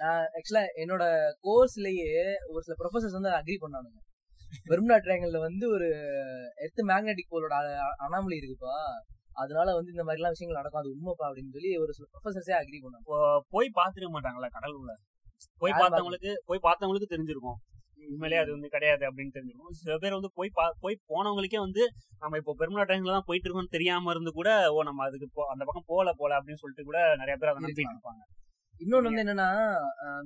நான் 0.00 0.26
ஆக்சுவலா 0.36 0.62
என்னோட 0.82 1.04
கோர்ஸ்லயே 1.46 2.12
ஒரு 2.52 2.62
சில 2.66 2.76
ப்ரொஃபசர்ஸ் 2.82 3.16
வந்து 3.18 3.32
அக்ரி 3.38 3.56
பண்ணானுங்க. 3.64 3.98
பெர்முடா 4.68 4.96
ட்ரையாங்கல்ல 4.98 5.38
வந்து 5.40 5.68
ஒரு 5.68 5.88
எர்த் 6.56 6.82
மேக்னெட்டிக் 6.86 7.32
போலோட 7.32 7.54
அனாமலி 8.06 8.36
இருக்குப்பா. 8.38 8.74
அதனால 9.34 9.74
வந்து 9.74 9.90
இந்த 9.90 10.04
மாதிரிலாம் 10.04 10.28
விஷயங்கள் 10.28 10.60
நடக்கும். 10.60 10.80
அது 10.80 10.92
உண்மைப்பா 10.94 11.26
அப்படின்னு 11.28 11.50
சொல்லி 11.50 11.76
ஒரு 11.76 11.92
சில 11.92 12.06
ப்ரொஃபசர்ஸே 12.12 12.54
அக்ரி 12.60 12.78
பண்ணாங்க. 12.78 13.04
போய் 13.48 13.68
பார்த்துக்க 13.74 14.08
மாட்டாங்களா 14.14 14.48
கடல் 14.50 14.72
உள்ள 14.72 14.92
போய் 15.58 15.72
பார்த்தவங்களுக்கு 15.72 16.30
போய் 16.44 16.60
பார்த்தவங்களுக்கு 16.62 17.10
தெரிஞ்சிருக்கும். 17.10 17.58
உண்மையிலேயே 18.08 18.42
அது 18.42 18.50
வந்து 18.50 18.68
கிடையாது 18.68 19.04
அப்படின்னு 19.06 19.34
தெரிஞ்சிருக்கும். 19.34 19.70
சில 19.72 19.98
பேர் 19.98 20.12
வந்து 20.12 20.30
போய் 20.34 20.50
பா 20.52 20.72
போய் 20.80 20.96
போனவங்களுக்கே 21.08 21.58
வந்து 21.58 21.82
நம்ம 22.18 22.36
இப்போ 22.36 22.54
பெருமலா 22.58 22.84
டைம்ல 22.84 23.12
தான் 23.12 23.26
போயிட்டு 23.26 23.48
இருக்கோம்னு 23.48 23.68
தெரியாம 23.68 24.10
இருந்து 24.10 24.30
கூட 24.30 24.50
ஓ 24.70 24.82
நம்ம 24.82 25.04
அதுக்கு 25.04 25.28
போ- 25.34 25.48
அந்த 25.48 25.64
பக்கம் 25.64 25.86
போல 25.86 26.12
போல 26.12 26.38
அப்படின்னு 26.38 26.54
சொல்லிட்டு 26.54 26.84
கூட 26.84 26.98
நிறைய 27.16 27.36
பேர் 27.36 27.48
அதை 27.48 27.62
நம்பிட்டு 27.64 27.84
இருப்பாங்க. 27.88 28.22
இன்னொன்னு 28.80 29.08
வந்து 29.08 29.24
என்னன்னா 29.24 29.48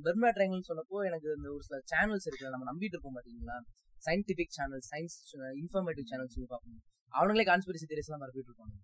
பெர்முடா 0.05 0.31
ட்ரையாங்கல் 0.35 0.69
சொன்னப்போ 0.69 1.05
எனக்கு 1.07 1.29
இந்த 1.37 1.49
ஒரு 1.53 1.63
சில 1.63 1.79
சேனல்ஸ் 1.93 2.27
இருக்கு 2.27 2.51
நம்ம 2.51 2.67
நம்பிட்டு 2.73 2.97
இருப்போம் 2.97 3.17
பாத்தீங்களா? 3.17 3.57
Scientific 4.03 4.55
channel 4.59 4.83
science 4.91 5.17
informative 5.63 6.07
channels 6.13 6.35
சொல்லி 6.37 6.49
பார்ப்போம் 6.55 6.81
அவனுங்களே 7.15 7.47
கான்ஸ்பிரசி 7.51 7.87
தியரிஸ் 7.89 8.09
எல்லாம் 8.09 8.23
பரப்பிட்டு 8.23 8.51
இருப்பாங்க 8.51 8.75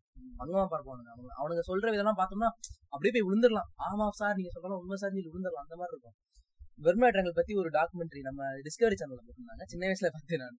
அங்கமா 0.42 0.64
பார்ப்பானுங்க 0.72 1.10
அவங்க 1.14 1.30
அவனுங்க 1.40 1.62
சொல்ற 1.70 1.86
விதம்லாம் 1.94 2.18
பார்த்தோம்னா 2.18 2.50
அப்படியே 2.94 3.12
போய் 3.14 3.26
விழுந்துடலாம். 3.28 3.68
ஆமா 3.88 4.04
சார் 4.20 4.36
நீங்க 4.38 4.50
சொல்றலாம் 4.54 4.80
உண்மை 4.82 4.96
சார் 4.96 5.14
நீ 5.16 5.22
விழுந்துடலாம். 5.28 5.64
அந்த 5.66 5.76
மாதிரி 5.80 5.94
இருக்கும். 5.94 6.16
பெர்முடா 6.84 7.08
ட்ரையாங்கல் 7.08 7.38
பத்தி 7.38 7.52
ஒரு 7.54 7.70
டாக்குமெண்ட்ரி 7.76 8.20
நம்ம 8.28 8.50
டிஸ்கவரி 8.66 8.96
சேனல்ல 9.00 9.22
போட்டிருந்தாங்க. 9.26 9.64
சின்ன 9.72 9.82
வயசுல 9.88 10.10
பார்த்தேன் 10.16 10.42
நான். 10.44 10.58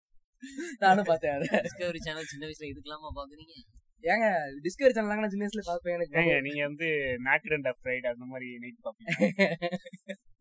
நானும் 0.79 1.09
பார்த்தேன் 1.11 1.45
டிஸ்கவரி 1.67 1.99
சேனல் 2.07 2.31
சின்ன 2.33 2.43
வயசுல 2.47 2.69
இதுக்கெல்லாமா 2.71 3.11
பாக்குறீங்க 3.19 3.55
ஏங்க 4.03 4.27
டிஸ்கவரி 4.65 4.93
சேனல் 4.97 5.23
நான் 5.23 5.33
சின்ன 5.35 5.45
வயசுல 5.45 5.63
பார்ப்பேன் 5.69 5.95
ஏங்க 5.95 6.17
எனக்கு 6.17 6.45
நீங்க 6.47 6.61
வந்து 6.67 6.89
நாக்கட் 7.27 7.55
அண்ட் 7.57 7.71
ஃப்ரைட் 7.81 8.11
அந்த 8.13 8.27
மாதிரி 8.33 8.49
நைட் 8.63 8.85
பார்ப்பீங்க. 8.87 9.09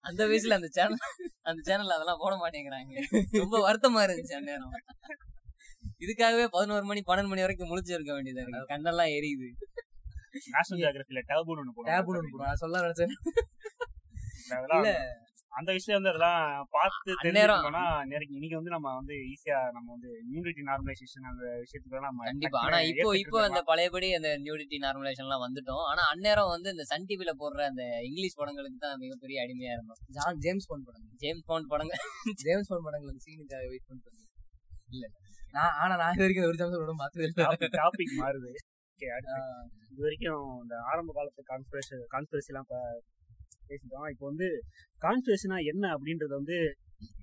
அந்த 0.00 0.20
வயசுல 0.26 0.58
அந்த 0.58 0.68
சேனல் 0.72 1.04
அந்த 1.42 1.60
சேனல்ல 1.68 1.96
அதெல்லாம் 1.96 2.20
போட 2.20 2.34
மாட்டேங்கிறாங்க. 2.42 2.94
ரொம்ப 3.42 3.56
வருத்தமா 3.66 4.02
இருந்துச்சு 4.06 4.38
அந்த 4.38 4.50
நேரம். 4.50 4.74
இதுக்காகவே 6.04 6.44
பதினோரு 6.56 6.84
மணி 6.84 7.00
பன்னெண்டு 7.06 7.30
மணி 7.32 7.44
வரைக்கும் 7.44 7.70
முழிச்சு 7.70 7.94
இருக்க 7.96 8.12
வேண்டியதா 8.16 8.42
இருக்கு. 8.44 8.70
கண்ணெல்லாம் 8.74 9.12
எரியுது. 9.18 9.48
நேஷனல் 10.54 10.80
ஜியோகிராஃபில 10.80 11.20
டேபுன்னு 11.30 11.60
ஒன்று 11.62 11.88
டேப்னு 11.90 12.20
ஒன்று 12.20 12.62
சொல்ல 12.62 12.80
நினைச்சேன். 12.84 13.14
அந்த 15.54 15.70
விஷயம் 15.76 15.96
வந்து 15.98 16.10
அதெல்லாம் 16.12 16.40
பார்த்து 16.76 17.10
தெரிஞ்சுக்கணும்னா 17.22 17.82
நெருங்கி 18.10 18.34
இன்னைக்கு 18.38 18.58
வந்து 18.58 18.72
நம்ம 18.74 18.92
வந்து 18.98 19.14
ஈஸியா 19.32 19.58
நம்ம 19.76 19.86
வந்து 19.94 20.10
இம்யூனிட்டி 20.24 20.62
நார்மலைசேஷன் 20.68 21.28
அந்த 21.30 21.44
விஷயத்துக்கு 21.62 22.04
நம்ம 22.06 22.24
கண்டிப்பா. 22.28 22.60
ஆனா 22.66 22.78
இப்போ 22.90 23.08
இப்போ 23.22 23.38
அந்த. 23.48 23.60
பழையபடி 23.70 24.08
அந்த 24.18 24.30
நியூடிட்டி 24.44 24.78
நார்மலைசேஷன் 24.84 25.26
எல்லாம் 25.28 25.44
வந்துட்டோம். 25.46 25.84
ஆனா 25.90 26.02
அந்நேரம் 26.12 26.52
வந்து 26.54 26.68
இந்த 26.74 26.86
சன் 26.90 27.06
டிவில 27.10 27.34
போடுற 27.42 27.62
அந்த 27.70 27.84
இங்கிலீஷ் 28.08 28.38
படங்களுக்கு 28.40 28.80
தான் 28.86 29.00
மிகப்பெரிய 29.04 29.44
அடிமையா 29.44 29.74
இருந்தோம். 29.76 30.00
ஜான் 30.18 30.40
ஜேம்ஸ் 30.46 30.68
பாண்ட் 30.70 30.86
படம் 30.88 31.06
ஜேம்ஸ் 31.24 31.46
பாண்ட் 31.50 31.70
படங்கள் 31.72 32.02
ஜேம்ஸ் 32.44 32.70
பாண்ட் 32.72 32.86
படங்கள் 32.88 33.12
அந்த 33.12 33.24
சீனுக்காக 33.28 33.64
வெயிட் 33.72 33.88
பண்ணிட்டு 33.88 34.22
இல்ல 34.94 35.06
நான் 35.56 35.74
ஆனா 35.82 35.94
நான் 36.00 36.14
இது 36.16 36.24
வரைக்கும் 36.26 36.48
ஒரு 36.50 36.58
ஜேம்ஸ் 36.60 36.78
படம் 36.82 37.02
பார்த்தது 37.02 37.32
டாபிக் 37.42 37.76
டாபிக் 37.80 38.14
மாறுது. 38.22 38.50
இது 39.92 40.02
வரைக்கும் 40.06 40.44
இந்த 40.62 40.74
ஆரம்ப 40.90 41.12
காலத்து 41.18 41.42
கான்ஸ்பிரசி 41.50 41.94
கான்ஸ்பிரசி 42.14 42.50
எல்லாம் 42.52 42.68
பேசிட்டோம். 43.68 44.08
இப்போ 44.12 44.24
வந்து 44.30 44.48
கான்ஸ்பிரசினா 45.02 45.58
என்ன 45.72 45.84
அப்படின்றது 45.96 46.32
வந்து 46.40 46.56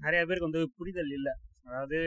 நிறைய 0.05 0.21
பேருக்கு 0.25 0.49
வந்து 0.49 0.63
புரிதல் 0.79 1.13
இல்லை. 1.17 1.33
அதாவது 1.67 1.99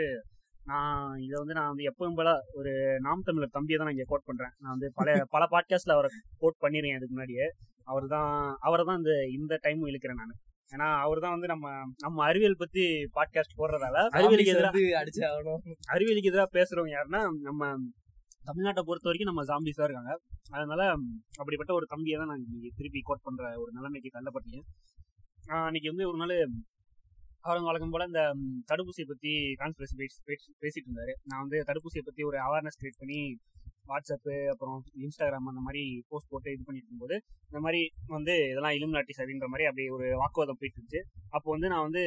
நான் 0.71 1.21
இதை 1.25 1.37
வந்து 1.41 1.57
நான் 1.59 1.71
வந்து 1.73 1.89
எப்பவும் 1.91 2.19
போல 2.19 2.31
ஒரு 2.53 2.73
நாம் 3.01 3.27
தமிழர் 3.27 3.57
தம்பியை 3.57 3.77
தான் 3.79 3.89
நான் 3.89 3.97
இங்கே 3.97 4.09
கோட் 4.09 4.29
பண்றேன். 4.31 4.55
நான் 4.63 4.75
வந்து 4.75 4.89
பல 5.01 5.17
பல 5.35 5.43
பாட்காஸ்ட்ல 5.55 5.97
அவரை 5.97 6.11
கோட் 6.43 6.63
பண்ணிருக்கேன் 6.63 6.99
இதுக்கு 6.99 7.15
முன்னாடியே. 7.17 7.47
அவர் 7.89 8.07
தான் 8.07 8.31
அவரை 8.61 8.85
தான் 8.85 9.01
இந்த 9.03 9.15
இந்த 9.39 9.55
டைமும் 9.65 9.89
இழுக்கிறேன் 9.91 10.21
நான். 10.23 10.35
ஏன்னா 10.69 10.87
அவர் 11.05 11.21
தான் 11.21 11.35
வந்து 11.35 11.49
நம்ம 11.53 11.67
நம்ம 12.05 12.23
அறிவியல் 12.29 12.63
பத்தி 12.63 12.85
பாட்காஸ்ட் 13.17 13.59
போடுறதால 13.61 13.97
அறிவியலுக்கு 14.19 14.55
எதிராக 14.55 14.79
அறிவியலுக்கு 15.95 16.31
எதிராக 16.33 16.49
பேசுறவங்க 16.59 16.95
யாருன்னா 16.97 17.23
நம்ம 17.41 17.63
தமிழ்நாட்டை 18.49 18.83
பொறுத்த 18.89 19.09
வரைக்கும் 19.09 19.31
நம்ம 19.31 19.43
ஜாம்பிஸாக 19.51 19.87
இருக்காங்க. 19.89 20.13
அதனால 20.57 20.83
அப்படிப்பட்ட 21.41 21.73
ஒரு 21.79 21.87
தம்பியை 21.93 22.17
தான் 22.21 22.31
நான் 22.33 22.45
இங்க 22.55 22.71
திருப்பி 22.79 23.01
கோட் 23.09 23.25
பண்ணுற 23.27 23.45
ஒரு 23.63 23.71
நிலைமைக்கு 23.79 24.15
தள்ளப்பட்டேன். 24.17 24.65
அன்னைக்கு 25.67 25.89
வந்து 25.93 26.07
ஒரு 26.11 26.19
நாள் 26.23 26.35
அவங்க 27.49 27.67
வழக்கம் 27.69 27.93
போல் 27.95 28.07
இந்த 28.11 28.21
தடுப்பூசியை 28.71 29.07
பற்றி 29.09 29.33
கான்ஸ்பிரசி 29.63 29.95
பேசிட்டு 30.63 30.89
இருந்தாரு. 30.89 31.15
நான் 31.31 31.43
வந்து 31.45 31.59
தடுப்பூசியை 31.71 32.05
பற்றி 32.07 32.23
ஒரு 32.31 32.39
அவேர்னஸ் 32.47 32.79
கிரியேட் 32.81 33.01
பண்ணி 33.03 33.19
வாட்ஸ்அப்பு 33.89 34.35
அப்புறம் 34.49 34.79
இன்ஸ்டாகிராம் 34.99 35.49
அந்த 35.53 35.61
மாதிரி 35.61 35.83
போஸ்ட் 36.09 36.29
போட்டு 36.29 36.53
இது 36.53 36.63
பண்ணிட்டு 36.65 36.89
இருக்கும்போது 36.89 37.17
இந்த 37.47 37.61
மாதிரி 37.61 37.81
வந்து 38.07 38.35
இதெல்லாம் 38.51 38.77
இலுமினாட்டிஸ் 38.79 39.21
அப்படின்ற 39.23 39.47
மாதிரி 39.47 39.65
அப்படியே 39.65 39.89
ஒரு 39.89 40.07
வாக்குவாதம் 40.17 40.59
போயிட்டு 40.61 40.79
இருந்துச்சு. 40.81 41.03
அப்போ 41.31 41.51
வந்து 41.51 41.69
நான் 41.69 41.87
வந்து 41.89 42.05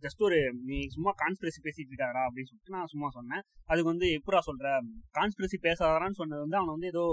ஜஸ்ட் 0.00 0.22
ஒரு 0.22 0.38
நீ 0.64 0.86
சும்மா 0.86 1.14
கான்ஸ்பிரசி 1.22 1.60
பேசிட்டு 1.62 1.92
இருக்காரா 1.92 2.22
அப்படின்னு 2.28 2.50
சொல்லிட்டு 2.50 2.76
நான் 2.76 2.86
சும்மா 2.86 3.10
சொன்னேன். 3.10 3.42
அதுக்கு 3.64 3.90
வந்து 3.92 4.08
எப்படா 4.18 4.42
சொல்ற? 4.50 4.66
கான்ஸ்பிரசி 5.18 5.58
பேசாதாரான்னு 5.62 6.20
சொன்னது 6.20 6.40
வந்து 6.40 6.56
அவன் 6.56 6.74
வந்து 6.76 6.86
ஏதோ 6.86 7.04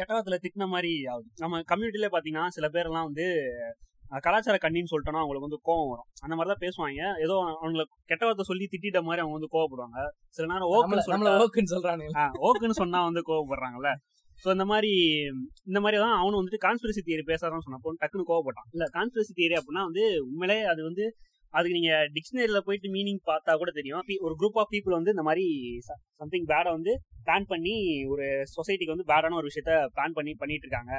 கெட்டவத்துல 0.00 0.36
திட்டின 0.44 0.66
மாதிரி 0.68 0.92
ஆகுது. 1.06 1.28
நம்ம 1.36 1.60
கம்யூனிட்டியில 1.60 2.06
பாத்தீங்கன்னா 2.14 2.46
சில 2.48 2.68
பேர்லாம் 2.68 3.08
வந்து 3.10 3.26
கலாச்சார 4.10 4.58
கண்ணின்னு 4.62 4.90
சொல்லிட்டோம்னா 4.90 5.22
அவங்களுக்கு 5.22 5.48
வந்து 5.48 5.60
கோவம் 5.64 5.88
வரும். 5.88 6.08
அந்த 6.20 6.34
மாதிரி 6.36 6.54
தான் 6.54 6.62
பேசுவாங்க. 6.64 7.22
ஏதோ 7.22 7.58
அவங்களை 7.62 7.84
கெட்டவத்தை 8.08 8.40
சொல்லி 8.40 8.68
திட்டிட்ட 8.70 9.02
மாதிரி 9.02 9.22
அவங்க 9.22 9.38
வந்து 9.38 9.52
கோவப்படுவாங்க. 9.52 10.06
சில 10.28 10.46
நேரம் 10.52 10.68
ஓக்குன்னு 10.68 11.44
ஓக்குன்னு 11.44 11.72
சொல்றானுங்க. 11.74 12.16
ஆ, 12.16 12.30
ஓக்குன்னு 12.40 12.70
சொன்னா 12.70 13.04
வந்து 13.04 13.22
கோவப்படுறாங்கல்ல. 13.26 13.92
சோ 14.44 14.50
இந்த 14.50 14.64
மாதிரி 14.64 14.92
இந்த 15.64 15.80
மாதிரி 15.80 16.00
தான் 16.00 16.18
அவனும் 16.18 16.46
வந்துட்டு 16.46 16.64
கான்ஸ்பிரசி 16.64 17.00
தியரி 17.06 17.22
பேசாதான் 17.26 17.64
சொன்னப்போ 17.66 17.92
டக்குன்னு 18.00 18.28
கோவப்பட்டான். 18.28 18.68
இல்ல 18.70 18.84
கான்ஸ்பிரசி 18.92 19.32
தியரி 19.36 19.52
அப்படின்னா 19.52 19.82
வந்து 19.82 20.22
உண்மையிலே 20.26 20.64
அது 20.64 20.82
வந்து 20.82 21.14
அதுக்கு 21.50 21.78
நீங்க 21.80 22.08
டிக்ஷனரியில 22.14 22.58
போயிட்டு 22.58 22.88
மீனிங் 22.88 23.18
பார்த்தா 23.26 23.56
கூட 23.56 23.70
தெரியும். 23.70 24.00
ஒரு 24.18 24.36
குரூப் 24.38 24.58
ஆஃப் 24.58 24.72
பீப்புள் 24.72 24.90
வந்து 24.90 25.10
இந்த 25.10 25.22
மாதிரி 25.22 25.70
சம்திங் 26.16 26.44
பேடை 26.44 26.64
வந்து 26.64 27.00
பிளான் 27.26 27.44
பண்ணி 27.46 28.04
ஒரு 28.06 28.22
சொசைட்டிக்கு 28.26 28.94
வந்து 28.96 29.14
பேடான 29.14 29.34
ஒரு 29.34 29.46
விஷயத்த 29.46 29.86
பிளான் 29.96 30.12
பண்ணி 30.12 30.34
பண்ணிட்டு 30.34 30.66
இருக்காங்க. 30.68 30.92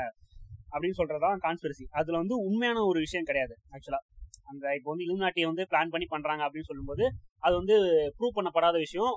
அப்படின்னு 0.71 0.97
சொல்றதுதான் 0.97 1.41
கான்ஸ்பிரசி 1.45 1.85
அதுல 1.91 2.17
வந்து 2.17 2.35
உண்மையான 2.47 2.83
ஒரு 2.83 2.99
விஷயம் 2.99 3.27
கிடையாது 3.29 3.55
ஆக்சுவலா 3.75 4.01
அந்த 4.45 4.65
இப்போ 4.77 4.89
வந்து 4.91 5.05
இலுமினாட்டியை 5.05 5.47
வந்து 5.47 5.63
பிளான் 5.71 5.91
பண்ணி 5.93 6.05
பண்றாங்க 6.05 6.41
அப்படின்னு 6.45 6.69
சொல்லும்போது 6.69 7.03
அது 7.39 7.53
வந்து 7.55 7.75
ப்ரூவ் 8.17 8.35
பண்ணப்படாத 8.37 8.75
விஷயம் 8.77 9.13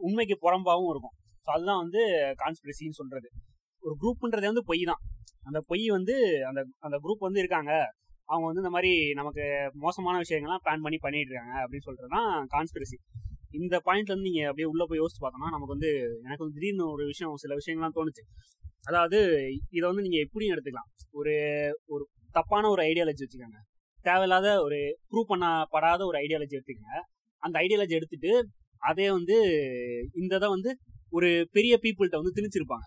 உண்மைக்கு 0.00 0.36
புறம்பாவும் 0.42 0.90
இருக்கும். 0.90 1.14
ஸோ 1.44 1.50
அதுதான் 1.50 1.80
வந்து 1.84 2.00
கான்ஸ்பிரசின்னு 2.38 2.98
சொல்றது. 3.00 3.28
ஒரு 3.82 3.94
குரூப்ன்றதே 4.02 4.48
வந்து 4.52 4.64
பொய் 4.64 4.82
தான். 4.84 5.00
அந்த 5.44 5.58
பொய் 5.68 5.84
வந்து 5.88 6.14
அந்த 6.50 6.60
அந்த 6.80 6.96
குரூப் 6.98 7.26
வந்து 7.28 7.40
இருக்காங்க. 7.40 7.72
அவங்க 8.28 8.44
வந்து 8.46 8.62
இந்த 8.64 8.72
மாதிரி 8.74 8.92
நமக்கு 9.12 9.44
மோசமான 9.78 10.16
விஷயங்கள்லாம் 10.18 10.62
பிளான் 10.66 10.84
பண்ணி 10.84 10.98
பண்ணிட்டு 10.98 11.30
இருக்காங்க 11.30 11.54
அப்படின்னு 11.62 11.86
சொல்றது 11.88 12.08
தான் 12.08 12.30
கான்ஸ்பிரசி 12.54 12.96
இந்த 13.58 13.76
பாயிண்ட்ல 13.86 14.12
இருந்து 14.12 14.28
நீங்க 14.28 14.42
அப்படியே 14.46 14.68
உள்ள 14.68 14.82
போய் 14.86 15.00
யோசிச்சு 15.00 15.22
பார்த்தோம்னா 15.22 15.50
நமக்கு 15.50 15.74
வந்து 15.76 15.90
எனக்கு 16.24 16.44
வந்து 16.44 16.56
திடீர்னு 16.58 16.84
ஒரு 16.92 17.04
விஷயம் 17.06 17.34
சில 17.36 17.56
விஷயங்கள்லாம் 17.60 17.96
தோணுச்சு. 17.98 18.22
அதாவது 18.84 19.18
இதை 19.70 19.84
வந்து 19.88 20.02
நீங்க 20.02 20.18
எப்படியும் 20.18 20.54
எடுத்துக்கலாம். 20.56 20.90
ஒரு 21.10 21.34
ஒரு 21.86 22.08
தப்பான 22.32 22.68
ஒரு 22.68 22.82
ஐடியாலஜி 22.82 23.22
வச்சுக்கோங்க. 23.24 23.60
தேவையில்லாத 24.02 24.62
ஒரு 24.62 24.78
ப்ரூவ் 25.10 25.30
பண்ணப்படாத 25.32 26.04
ஒரு 26.04 26.18
ஐடியாலஜி 26.18 26.54
எடுத்துக்கங்க. 26.58 26.94
அந்த 27.42 27.60
ஐடியாலஜி 27.60 27.88
எடுத்துட்டு 27.88 28.32
அதே 28.82 29.10
வந்து 29.10 29.36
இந்த 30.14 30.36
இதை 30.36 30.48
வந்து 30.48 30.70
ஒரு 31.10 31.48
பெரிய 31.50 31.78
பீப்புள்கிட்ட 31.82 32.18
வந்து 32.22 32.34
திணிச்சிருப்பாங்க. 32.34 32.86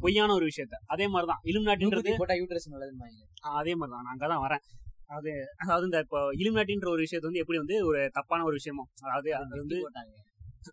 பொய்யான 0.00 0.32
ஒரு 0.32 0.46
விஷயத்த. 0.46 0.76
அதே 0.86 1.06
இலுமினாட்டின்றது 1.44 2.10
யூட்ரஸ் 2.40 2.72
நல்லதுன்னு 2.72 3.02
ஆஹ் 3.42 3.56
அதே 3.56 3.74
மாதிரி 3.74 3.94
தான் 3.96 4.04
நான் 4.04 4.12
அங்கதான் 4.14 4.44
வரேன். 4.46 4.62
அது 5.06 5.30
அதாவது 5.56 5.84
இந்த 5.84 5.98
இப்போ 5.98 6.32
இலுமினாட்டின்ற 6.32 6.88
ஒரு 6.88 7.00
விஷயத்தை 7.00 7.26
வந்து 7.30 7.38
எப்படி 7.38 7.58
வந்து 7.58 7.86
ஒரு 7.86 8.10
தப்பான 8.12 8.44
ஒரு 8.44 8.56
விஷயமோ 8.56 8.84
அதாவது 9.02 9.34
அது 9.34 9.56
வந்து 9.56 9.78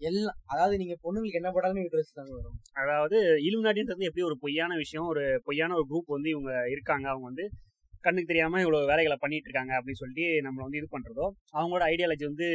எல்லாம் 0.09 0.37
அதாவது 0.45 0.75
நீங்க 0.77 0.95
பொண்ணுங்களுக்கு 1.03 1.39
என்ன 1.41 1.51
போட்டாலுமே 1.53 1.83
யூட்ரஸ் 1.85 2.17
தாங்க 2.19 2.33
வரும் 2.37 2.57
அதாவது 2.81 3.17
இலுமினாட்டின்றது 3.47 4.09
எப்படி 4.09 4.25
ஒரு 4.29 4.37
பொய்யான 4.43 4.75
விஷயம் 4.75 5.07
ஒரு 5.07 5.23
பொய்யான 5.47 5.75
ஒரு 5.79 5.85
குரூப் 5.91 6.15
வந்து 6.15 6.29
இவங்க 6.29 6.51
இருக்காங்க. 6.69 7.05
அவங்க 7.13 7.25
வந்து 7.31 7.45
கண்ணுக்கு 8.03 8.31
தெரியாம 8.31 8.61
இவ்வளவு 8.61 8.89
வேலைகளை 8.91 9.17
பண்ணிட்டு 9.19 9.47
இருக்காங்க 9.49 9.73
அப்படின்னு 9.77 10.01
சொல்லிட்டு 10.01 10.25
நம்மளை 10.45 10.63
வந்து 10.65 10.79
இது 10.81 10.87
பண்றதோ 10.95 11.25
அவங்களோட 11.57 11.83
ஐடியாலஜி 11.93 12.25
வந்து 12.31 12.47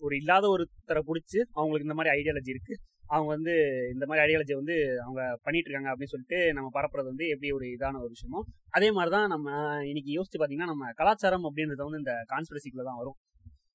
ஒரு 0.00 0.14
இல்லாத 0.16 0.44
ஒருத்தரை 0.48 1.02
பிடிச்சி 1.08 1.38
அவங்களுக்கு 1.58 1.88
இந்த 1.88 1.96
மாதிரி 1.98 2.12
ஐடியாலஜி 2.16 2.50
இருக்கு. 2.54 2.74
அவங்க 3.04 3.28
வந்து 3.34 3.54
இந்த 3.94 4.04
மாதிரி 4.06 4.22
ஐடியாலஜி 4.24 4.54
வந்து 4.60 4.74
அவங்க 5.04 5.22
பண்ணிட்டு 5.46 5.68
இருக்காங்க 5.68 5.90
அப்படின்னு 5.92 6.14
சொல்லிட்டு 6.14 6.38
நம்ம 6.52 6.68
பரப்புறது 6.76 7.10
வந்து 7.12 7.26
எப்படி 7.34 7.50
ஒரு 7.52 7.66
இதான 7.74 8.00
ஒரு 8.04 8.12
விஷயமோ 8.16 8.40
அதே 8.70 8.88
மாதிரி 8.90 9.12
தான் 9.16 9.26
நம்ம 9.26 9.48
இன்னைக்கு 9.90 10.12
யோசிச்சு 10.18 10.40
பாத்தீங்கன்னா 10.40 10.72
நம்ம 10.72 10.92
கலாச்சாரம் 11.00 11.48
அப்படின்றது 11.48 11.86
வந்து 11.88 12.02
இந்த 12.02 12.14
கான்ஸ்பிரசிக்குள்ள 12.32 12.86
தான் 12.90 13.00
வரும். 13.02 13.18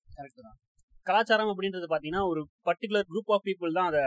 கரெக்ட் 0.10 0.42
தான்? 0.42 0.58
கலாச்சாரம் 1.10 1.52
அப்படின்றது 1.54 1.88
பாத்தீங்கன்னா 1.94 2.24
ஒரு 2.32 2.42
பர்டிகுலர் 2.68 3.08
குரூப் 3.12 3.32
ஆஃப் 3.36 3.46
பீப்புள் 3.48 3.76
தான் 3.78 3.88
அதை 3.92 4.02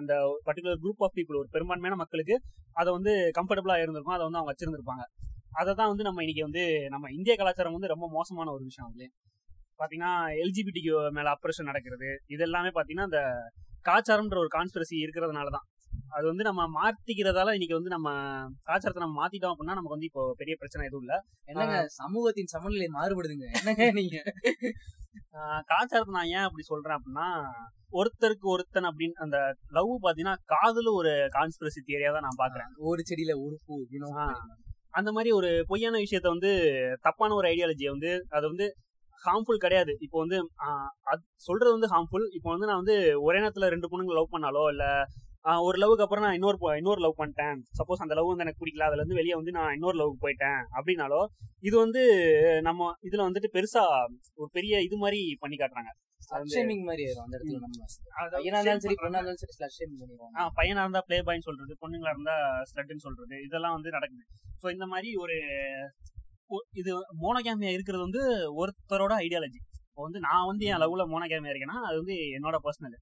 அந்த 0.00 0.12
பர்டிகுலர் 0.46 0.80
குரூப் 0.84 1.02
ஆஃப் 1.06 1.14
பீப்புள் 1.16 1.38
ஒரு 1.40 1.48
பெரும்பான்மையான 1.54 1.98
மக்களுக்கு 2.02 2.34
அதை 2.80 2.90
வந்து 2.96 3.12
கம்ஃபர்டபுளா 3.38 3.76
இருந்திருக்கும். 3.82 4.16
அதை 4.16 4.24
வந்து 4.28 4.40
அவங்க 4.40 4.52
வச்சிருந்திருப்பாங்க. 4.52 5.04
அதை 5.60 5.70
தான் 5.80 5.90
வந்து 5.92 6.04
நம்ம 6.08 6.22
இன்னைக்கு 6.24 6.44
வந்து 6.48 6.62
நம்ம 6.94 7.08
இந்திய 7.18 7.34
கலாச்சாரம் 7.40 7.76
வந்து 7.76 7.92
ரொம்ப 7.94 8.06
மோசமான 8.18 8.52
ஒரு 8.56 8.64
விஷயம் 8.70 8.90
அது 8.90 9.06
பாத்தீங்கன்னா 9.80 10.12
எல்ஜிபிடிக்கு 10.44 10.92
மேல 11.16 11.28
அப்ரேஷன் 11.36 11.70
நடக்கிறது. 11.70 12.08
இது 12.34 12.42
எல்லாமே 12.48 12.70
பாத்தீங்கன்னா 12.78 13.08
இந்த 13.10 13.22
கலாச்சாரம்ன்ற 13.88 14.38
ஒரு 14.44 14.50
கான்ஸ்பிரசி 14.56 14.96
இருக்கிறதுனால 15.04 15.50
தான் 15.56 15.66
அது 16.10 16.24
வந்து 16.30 16.44
நம்ம 16.48 16.62
மாத்திக்கிறதால 16.76 17.52
இன்னைக்கு 17.56 17.78
வந்து 17.78 17.92
நம்ம 17.94 18.08
கலாச்சாரத்தை 18.66 19.02
நம்ம 19.04 19.16
மாத்திட்டோம் 19.20 19.52
அப்படின்னா 19.52 19.76
நமக்கு 19.78 19.96
வந்து 19.96 20.08
இப்போ 20.10 20.22
பெரிய 20.40 20.54
பிரச்சனை 20.60 20.86
எதுவும் 20.88 21.04
இல்ல. 21.06 21.16
என்னங்க 21.48 21.76
சமூகத்தின் 22.00 22.52
சமநிலை 22.54 22.88
மாறுபடுதுங்க. 22.96 23.46
என்னங்க 23.60 23.86
நீங்க? 23.98 24.16
கலாச்சாரத்தை 25.70 26.12
நான் 26.16 26.32
ஏன் 26.36 26.46
அப்படி 26.46 26.64
சொல்றேன் 26.70 26.96
அப்படின்னா 26.98 27.28
ஒருத்தருக்கு 27.92 28.46
ஒருத்தன் 28.54 28.88
அப்படின்னு 28.90 29.22
அந்த 29.24 29.36
லவ் 29.78 29.92
பாத்தீங்கன்னா 30.04 30.36
காதல 30.52 30.92
ஒரு 31.00 31.12
கான்ஸ்பிரசி 31.36 31.80
தியரியா 31.88 32.12
தான் 32.16 32.26
நான் 32.28 32.42
பாக்குறேன். 32.42 32.70
ஒரு 32.90 33.02
செடியில 33.10 33.34
ஒரு 33.44 33.56
பூ. 33.66 33.76
அந்த 34.98 35.10
மாதிரி 35.16 35.30
ஒரு 35.30 35.50
பொய்யான 35.68 35.98
விஷயத்த 36.04 36.28
வந்து 36.28 36.52
தப்பான 37.02 37.34
ஒரு 37.34 37.46
ஐடியாலஜியை 37.50 37.90
வந்து 37.92 38.12
அது 38.36 38.44
வந்து 38.52 38.66
ஹார்ம்ஃபுல் 39.22 39.64
கிடையாது. 39.64 39.92
இப்போ 40.04 40.18
வந்து 40.22 40.38
சொல்றது 41.46 41.72
வந்து 41.76 41.90
ஹார்ம்ஃபுல் 41.92 42.26
இப்போ 42.36 42.48
வந்து 42.54 42.68
நான் 42.70 42.80
வந்து 42.82 42.96
ஒரே 43.26 43.38
நேரத்துல 43.42 43.68
ரெண்டு 43.74 43.90
பொண்ணுங்க 43.90 44.14
லவ் 44.18 44.32
பண்ணாலோ 44.34 44.62
இல்ல 44.72 44.84
ஒரு 45.64 45.76
லவ்க்கு 45.80 46.04
அப்புறம் 46.04 46.24
நான் 46.24 46.36
இன்னொரு 46.38 46.58
இன்னொரு 46.78 47.00
லவ் 47.00 47.18
பண்ணிட்டேன். 47.18 47.58
சப்போஸ் 47.78 48.02
அந்த 48.04 48.14
லவ் 48.16 48.28
வந்து 48.30 48.44
எனக்கு 48.44 48.62
பிடிக்கல 48.62 48.86
அதுல 48.88 49.00
இருந்து 49.00 49.18
வெளியே 49.18 49.36
வந்து 49.38 49.52
நான் 49.56 49.74
இன்னொரு 49.76 49.96
லவ் 50.00 50.12
போயிட்டேன் 50.24 50.60
அப்படின்னாலோ 50.76 51.20
இது 51.68 51.76
வந்து 51.76 52.02
நம்ம 52.62 52.90
இதுல 53.08 53.26
வந்துட்டு 53.28 53.50
பெருசா 53.56 53.82
ஒரு 54.40 54.48
பெரிய 54.56 54.82
இது 54.88 54.98
மாதிரி 55.02 55.20
பண்ணி 55.42 55.58
காட்டுறாங்க. 55.58 55.92
Shaming 56.50 56.82
மாதிரி 56.88 57.02
ஆயிரும் 57.04 57.24
அந்த 57.26 57.34
இடத்துல 57.36 57.60
நம்ம. 57.60 57.86
பையனா 58.34 58.58
இருந்தாலும் 58.58 58.82
சரி 58.84 58.94
shame 58.94 59.02
பொண்ணா 59.02 59.20
இருந்தாலும் 59.20 59.40
சரி 59.42 59.54
ஸ்லட் 59.56 59.74
ஷேமிங் 59.76 60.00
பண்ணிடுவாங்க. 60.00 60.34
ஆ, 60.38 60.50
பையனா 60.58 60.82
இருந்தா 60.84 61.02
ப்ளே 61.06 61.18
பாய்னு 61.28 61.46
சொல்றது 61.48 61.74
பொண்ணுங்களா 61.82 62.12
இருந்தா 62.14 62.36
ஸ்லட்டுன்னு 62.70 63.04
சொல்றது 63.06 63.36
இதெல்லாம் 63.46 63.76
வந்து 63.76 63.94
நடக்குது. 63.96 64.24
ஸோ 64.62 64.68
இந்த 64.76 64.86
மாதிரி 64.92 65.10
ஒரு 65.24 65.36
இது 66.80 66.92
மோனோகேமியா 67.22 67.72
இருக்கிறது 67.74 68.02
வந்து 68.06 68.22
ஒருத்தரோட 68.60 69.14
ஐடியாலஜி 69.24 69.60
இப்போ 69.82 70.02
வந்து 70.06 70.20
நான் 70.26 70.48
வந்து 70.50 70.64
என் 70.70 70.82
லவ்ல 70.82 71.04
மோனோகேமியா 71.12 71.52
இருக்கேன்னா 71.52 71.78
அது 71.88 71.96
வந்து 72.02 72.16
என்னோட 72.36 72.56
பர்சனல் 72.64 72.96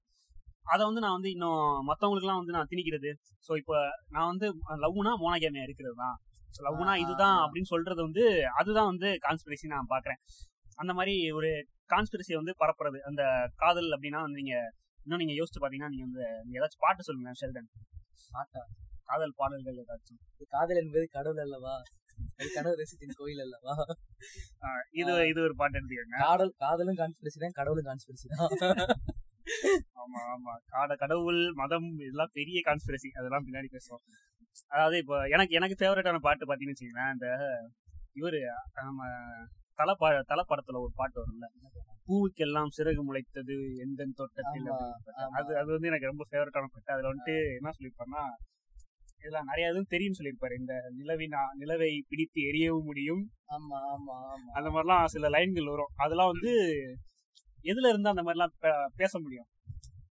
அதை 0.73 0.81
வந்து 0.89 1.01
நான் 1.05 1.15
வந்து 1.17 1.29
இன்னும் 1.35 1.61
மற்றவங்களுக்குலாம் 1.89 2.41
வந்து 2.41 2.55
நான் 2.57 2.69
திணிக்கிறது. 2.71 3.11
ஸோ 3.45 3.51
இப்போ 3.61 3.77
நான் 4.15 4.29
வந்து 4.31 4.47
லவ்னா 4.83 5.13
மோனோகேமியா 5.23 5.65
இருக்கிறது 5.67 5.95
தான் 6.03 6.17
லவ்னா 6.67 6.93
இதுதான் 7.03 7.39
அப்படின்னு 7.45 7.71
சொல்றது 7.73 8.01
வந்து 8.07 8.23
அதுதான் 8.59 8.89
வந்து 8.91 9.09
கான்ஸ்பிரசி 9.25 9.67
நான் 9.75 9.91
பாக்குறேன். 9.93 10.19
அந்த 10.81 10.91
மாதிரி 10.99 11.15
ஒரு 11.39 11.49
கான்ஸ்பிரசியை 11.93 12.37
வந்து 12.41 12.53
பரப்புறது. 12.61 12.99
அந்த 13.09 13.23
காதல் 13.63 13.89
அப்படின்னா 13.95 14.21
வந்து 14.25 14.39
நீங்க 14.41 14.55
இன்னும் 15.05 15.21
நீங்க 15.23 15.35
யோசிச்சு 15.39 15.61
பாத்தீங்கன்னா 15.63 15.91
நீங்க 15.93 16.05
வந்து 16.09 16.25
ஏதாச்சும் 16.57 16.83
பாட்டு 16.85 17.07
சொல்லுங்க 17.07 17.31
ஷெல்டன். 17.41 17.69
பாட்டா? 18.35 18.61
காதல் 19.09 19.33
பாடல்கள் 19.39 19.79
ஏதாச்சும். 19.83 20.19
காதல் 20.55 20.81
என்பது 20.83 21.05
கடவுள் 21.17 21.43
அல்லவா? 21.45 21.75
கனவு 22.55 22.75
ரசித்தின் 22.81 23.17
கோயில் 23.19 23.41
அல்லவா? 23.45 23.73
இது 24.99 25.11
இது 25.31 25.39
ஒரு 25.47 25.55
பாட்டு 25.61 25.77
எடுத்துக்கோங்க. 25.79 26.17
காதல் 26.25 26.53
காதலும் 26.63 26.99
கான்ஸ்பிரசி 27.01 27.39
தான் 27.45 27.57
கடவுளும் 27.59 27.87
கான்ஸ்பிரசி 27.89 28.27
தான். 28.35 28.51
ஆமா 30.01 30.21
ஆமா. 30.33 30.53
காட 30.67 30.95
கடவுள் 30.95 31.41
மதம் 31.55 31.89
இதெல்லாம் 31.99 32.33
பெரிய 32.33 32.59
கான்ஸ்பிரசி 32.65 33.09
அதெல்லாம் 33.19 33.45
பின்னாடி 33.45 33.69
பேசுவோம். 33.71 34.03
அதாவது 34.69 34.97
இப்போ 34.97 35.15
எனக்கு 35.27 35.53
எனக்கு 35.53 35.79
ஃபேவரட்டான 35.79 36.19
பாட்டு 36.19 36.49
பாத்தீங்கன்னு 36.49 36.75
வச்சுக்கோங்களேன் 36.75 37.13
இந்த 37.13 37.27
இவரு 38.15 38.39
நம்ம 38.81 39.01
தலை 39.79 39.93
பா 39.95 40.07
தலை 40.23 40.43
படத்துல 40.47 40.79
ஒரு 40.79 40.93
பாட்டு 40.95 41.17
வரும்ல. 41.21 41.47
பூவுக்கெல்லாம் 42.07 42.69
சிறகு 42.69 43.01
முளைத்தது 43.03 43.55
எந்த 43.79 44.07
தோட்டத்தில். 44.17 44.69
அது 45.37 45.51
அது 45.57 45.69
வந்து 45.71 45.87
எனக்கு 45.87 46.11
ரொம்ப 46.11 46.23
ஃபேவரட்டான 46.29 46.69
பாட்டு. 46.69 46.93
அதுல 46.93 47.11
வந்துட்டு 47.11 47.35
என்ன 47.57 47.73
சொல்லியிருப்பாருன்னா 47.77 48.23
இதெல்லாம் 49.21 49.49
நிறைய 49.49 49.69
இதுவும் 49.69 49.91
தெரியும் 49.91 50.17
சொல்லியிருப்பாரு. 50.17 50.55
இந்த 50.55 50.73
நிலவின் 50.91 51.33
நிலவை 51.53 51.89
பிடித்து 52.09 52.39
எரியவும் 52.41 52.85
முடியும். 52.85 53.23
ஆமா 53.47 53.77
ஆமா 53.93 54.15
ஆமா. 54.27 54.51
அந்த 54.53 54.69
மாதிரிலாம் 54.69 55.05
சில 55.07 55.29
லைன்கள் 55.29 55.71
வரும். 55.71 55.93
அதெல்லாம் 55.97 56.31
வந்து 56.33 56.51
எதுல 57.65 57.87
இருந்தா 57.87 58.09
அந்த 58.09 58.23
மாதிரிலாம் 58.23 58.53
பேச 58.95 59.19
முடியும். 59.19 59.47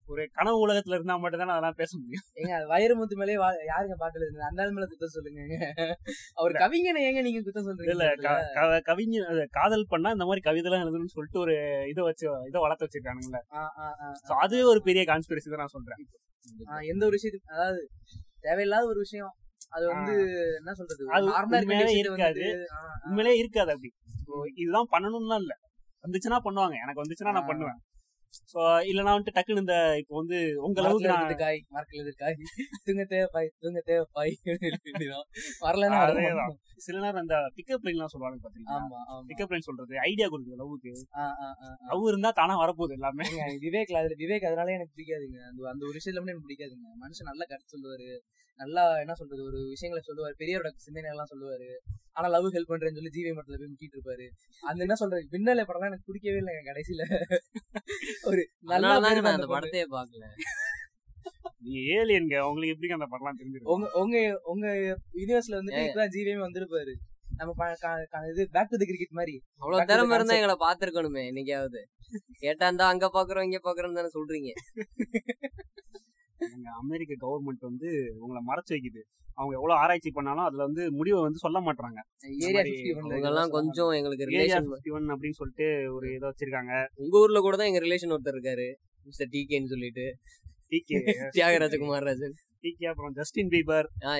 ஒரு 0.08 0.28
கனவு 0.32 0.58
உலகத்துல 0.66 0.96
இருந்தா 0.96 1.16
மட்டும் 1.16 1.40
தான் 1.40 1.48
அதெல்லாம் 1.48 1.76
பேச 1.76 1.98
முடியும். 1.98 2.22
ஏங்க 2.36 2.52
அது 2.52 2.66
வைரமுத்து 2.68 3.14
மேலே 3.16 3.32
யாருங்க 3.68 3.94
பாட்டு 3.94 4.18
எழுதுங்க 4.18 4.46
அந்த 4.48 4.70
மேல 4.70 4.86
குத்தம் 4.86 5.12
சொல்லுங்க. 5.12 5.40
அவர் 6.34 6.52
கவிஞனை 6.54 7.00
ஏங்க 7.04 7.22
நீங்க 7.22 7.40
குத்தம் 7.42 7.66
இல்ல 7.86 8.04
சொல்றீங்க 8.04 8.22
க- 8.26 8.70
க- 8.70 8.80
கவிஞர் 8.80 9.26
அது 9.26 9.42
காதல் 9.50 9.86
பண்ணா 9.86 10.10
இந்த 10.10 10.24
மாதிரி 10.24 10.42
கவிதைலாம் 10.48 10.84
எழுதணும்னு 10.84 11.14
சொல்லிட்டு 11.14 11.38
ஒரு 11.38 11.56
இதை 11.88 12.04
வச்சு 12.04 12.26
இதை 12.46 12.60
வளர்த்து 12.60 12.86
வச்சிருக்கானுங்களே 12.86 13.42
ஆ, 13.54 13.64
ஆ, 13.78 13.88
ஆ, 14.00 14.08
So 14.22 14.36
அது 14.38 14.66
ஒரு 14.68 14.82
பெரிய 14.82 15.04
கான்ஸ்பிரசி 15.04 15.50
தான் 15.50 15.56
நான் 15.56 15.74
சொல்றேன். 15.76 16.02
எந்த 16.86 17.06
ஒரு 17.06 17.16
விஷயத்துக்கு 17.18 17.54
அதாவது 17.54 17.82
தேவையில்லாத 18.40 18.86
ஒரு 18.86 18.98
விஷயம். 18.98 19.32
அது 19.68 19.86
வந்து 19.86 20.14
என்ன 20.56 20.74
சொல்றது? 20.74 21.02
அது 21.08 21.24
விஷயத்தை 21.84 21.96
இருக்காது. 21.98 22.44
உண்மையிலே 23.06 23.38
இருக்காது 23.38 23.70
அப்படி. 23.72 23.90
இதுதான் 24.54 24.92
பண்ணணும்லாம் 24.92 25.40
இல்ல. 25.40 25.54
வந்துச்சுன்னா 26.04 26.40
பண்ணுவாங்க. 26.46 26.76
எனக்கு 26.84 27.04
வந்துச்சுன்னா 27.04 27.34
நான். 27.36 27.50
பண்ணுவேன். 27.52 27.78
சோ 28.52 28.60
இல்லனா 28.88 29.12
வந்துட்டு 29.14 29.34
டக்குன்னு 29.36 29.62
இந்த 29.62 29.76
இப்போ 30.00 30.14
வந்து 30.18 30.38
உங்க 30.64 30.78
அளவுக்கு 30.82 31.08
நான் 31.10 31.38
காய் 31.42 31.58
மரத்துல 31.74 31.98
இருக்குது 31.98 32.20
காய் 32.22 32.36
தூங்க 32.86 33.04
தேவைப்பாய் 33.12 33.48
தூங்க 33.62 33.80
தேவைப்பாய் 33.90 34.32
வரலன்னா. 35.64 36.00
சில 36.86 36.96
நேரம் 37.04 37.22
அந்த 37.22 37.36
பிக்கப் 37.56 37.86
லைன்லாம் 37.86 38.12
சொல்லுவாங்க 38.14 38.50
ஆமா 38.76 38.98
பிக்கப் 39.30 39.52
லைன் 39.54 39.66
சொல்றது 39.68 39.94
ஐடியா 40.08 40.26
கொடுக்குது 40.32 40.60
லவ்வுக்கு. 40.62 40.92
லவ் 41.90 42.08
இருந்தா 42.12 42.32
தானா 42.40 42.56
வரப்போகுது 42.62 42.96
எல்லாமே. 42.98 43.26
விவேக் 43.64 43.94
அதுல 44.02 44.18
விவேக் 44.24 44.48
அதனால 44.50 44.74
எனக்கு 44.76 44.96
பிடிக்காதுங்க. 44.98 45.38
அந்த 45.50 45.68
அந்த 45.72 45.82
ஒரு 45.88 45.96
விஷயத்துல 45.98 46.24
எனக்கு 46.26 46.46
பிடிக்காதுங்க. 46.48 46.86
மனுஷன் 47.04 47.30
நல்லா 47.32 47.46
கருத்து 47.52 47.74
சொல்லுவாரு. 47.76 48.10
நல்லா 48.60 48.84
என்ன 49.02 49.14
சொல்றது 49.14 49.42
ஒரு 49.50 49.58
விஷயங்களை 49.74 50.02
சொல்லுவாரு. 50.06 50.34
பெரியவரோட 50.42 50.70
சிந்தனை 50.86 51.10
எல்லாம் 51.10 51.30
சொல்லுவாரு. 51.32 51.68
ஆனா 52.18 52.28
லவ் 52.34 52.46
ஹெல்ப் 52.56 52.70
பண்றேன்னு 52.72 52.98
சொல்லி 52.98 53.12
ஜீவை 53.16 53.32
மட்டத்துல 53.34 53.58
போய் 53.60 53.72
முட்டிட்டு 53.72 53.96
இருப்பாரு. 53.96 54.26
அந்த 54.68 54.80
என்ன 54.86 54.96
சொல்றது? 55.02 55.24
பின்னலை 55.34 55.64
படம்லாம் 55.68 55.90
எனக்கு 55.90 56.08
பிடிக்கவே 56.08 56.40
இல்லைங்க 56.42 56.62
கடைசியில. 56.70 57.02
ஒரு 58.30 58.42
நல்லா 58.72 58.94
அந்த 59.34 59.48
படத்தையே 59.54 59.86
பாக்கல 59.96 60.24
நீ 61.66 61.78
ஏலியன்ங்க 61.98 62.36
உங்களுக்கு 62.48 62.74
எப்படி 62.74 62.96
அந்த 62.96 63.08
படம்லாம் 63.12 63.38
தெரிஞ்சிருக்கும் 63.40 63.72
உங்க 63.74 63.86
உங்க 64.02 64.16
உங்க 64.52 64.66
யூனிவர்ஸ்ல 65.20 65.58
வந்துட்டு 65.60 65.82
இப்பதான் 65.86 66.14
ஜீவியமே 66.16 66.42
வந்திருப்பாரு. 66.46 66.92
நம்ம 67.40 67.66
இது 68.30 68.42
பேக் 68.54 68.70
டு 68.70 68.78
தி 68.80 68.86
கிரிக்கெட் 68.90 69.16
மாதிரி. 69.18 69.34
அவ்வளவு 69.62 69.88
திறமை 69.90 70.14
இருந்தா. 70.16 70.36
எங்களை 70.38 70.56
பாத்துருக்கணுமே 70.64 71.22
என்னைக்காவது. 71.30 71.80
கேட்டா 72.42 72.66
இருந்தா 72.68 72.86
அங்க 72.92 73.06
பாக்குறோம் 73.16 73.46
இங்க 73.48 73.60
பாக்குறோம் 73.66 73.98
தானே 73.98 74.10
சொல்றீங்க. 74.16 74.50
எங்க 76.46 76.68
அமெரிக்க 76.82 77.12
கவர்மெண்ட் 77.24 77.68
வந்து 77.70 77.88
உங்களை 78.22 78.40
மறைச்சு 78.50 78.72
வைக்குது. 78.74 79.02
அவங்க 79.38 79.54
எவ்வளவு 79.58 79.80
ஆராய்ச்சி 79.82 80.10
பண்ணாலும் 80.14 80.46
அதுல 80.46 80.64
வந்து 80.68 80.84
முடிவை 80.98 81.20
வந்து 81.26 81.42
சொல்ல 81.44 81.58
மாட்டாங்க 81.66 81.98
ஏரியா 82.46 82.62
கொஞ்சம் 83.56 83.92
எங்களுக்கு 83.98 84.26
ஏரியா 84.26 84.40
ரிலேஷன் 84.40 84.68
ஒன் 84.96 85.14
அப்படின்னு 85.14 85.38
சொல்லிட்டு 85.40 85.66
ஒரு 85.96 86.06
இதை 86.16 86.26
வச்சிருக்காங்க. 86.30 86.72
உங்க 87.02 87.14
ஊர்ல 87.24 87.40
கூட 87.46 87.56
தான் 87.56 87.70
எங்க 87.70 87.82
ரிலேஷன் 87.86 88.14
ஒருத்தர் 88.16 88.36
இருக்காரு. 88.36 88.68
மிஸ்டர் 89.06 89.32
டிகேன்னு 89.34 89.72
சொல்லிட்டு. 89.74 90.06
டிகே 90.72 90.96
தியாகராஜகுமார் 91.36 92.06
ராஜன் 92.08 92.34
டிகே 92.64 92.86
அப்புறம் 92.90 93.12
ஜஸ்டின் 93.18 93.50
பீபர் 93.52 93.86
ஆ 94.08 94.12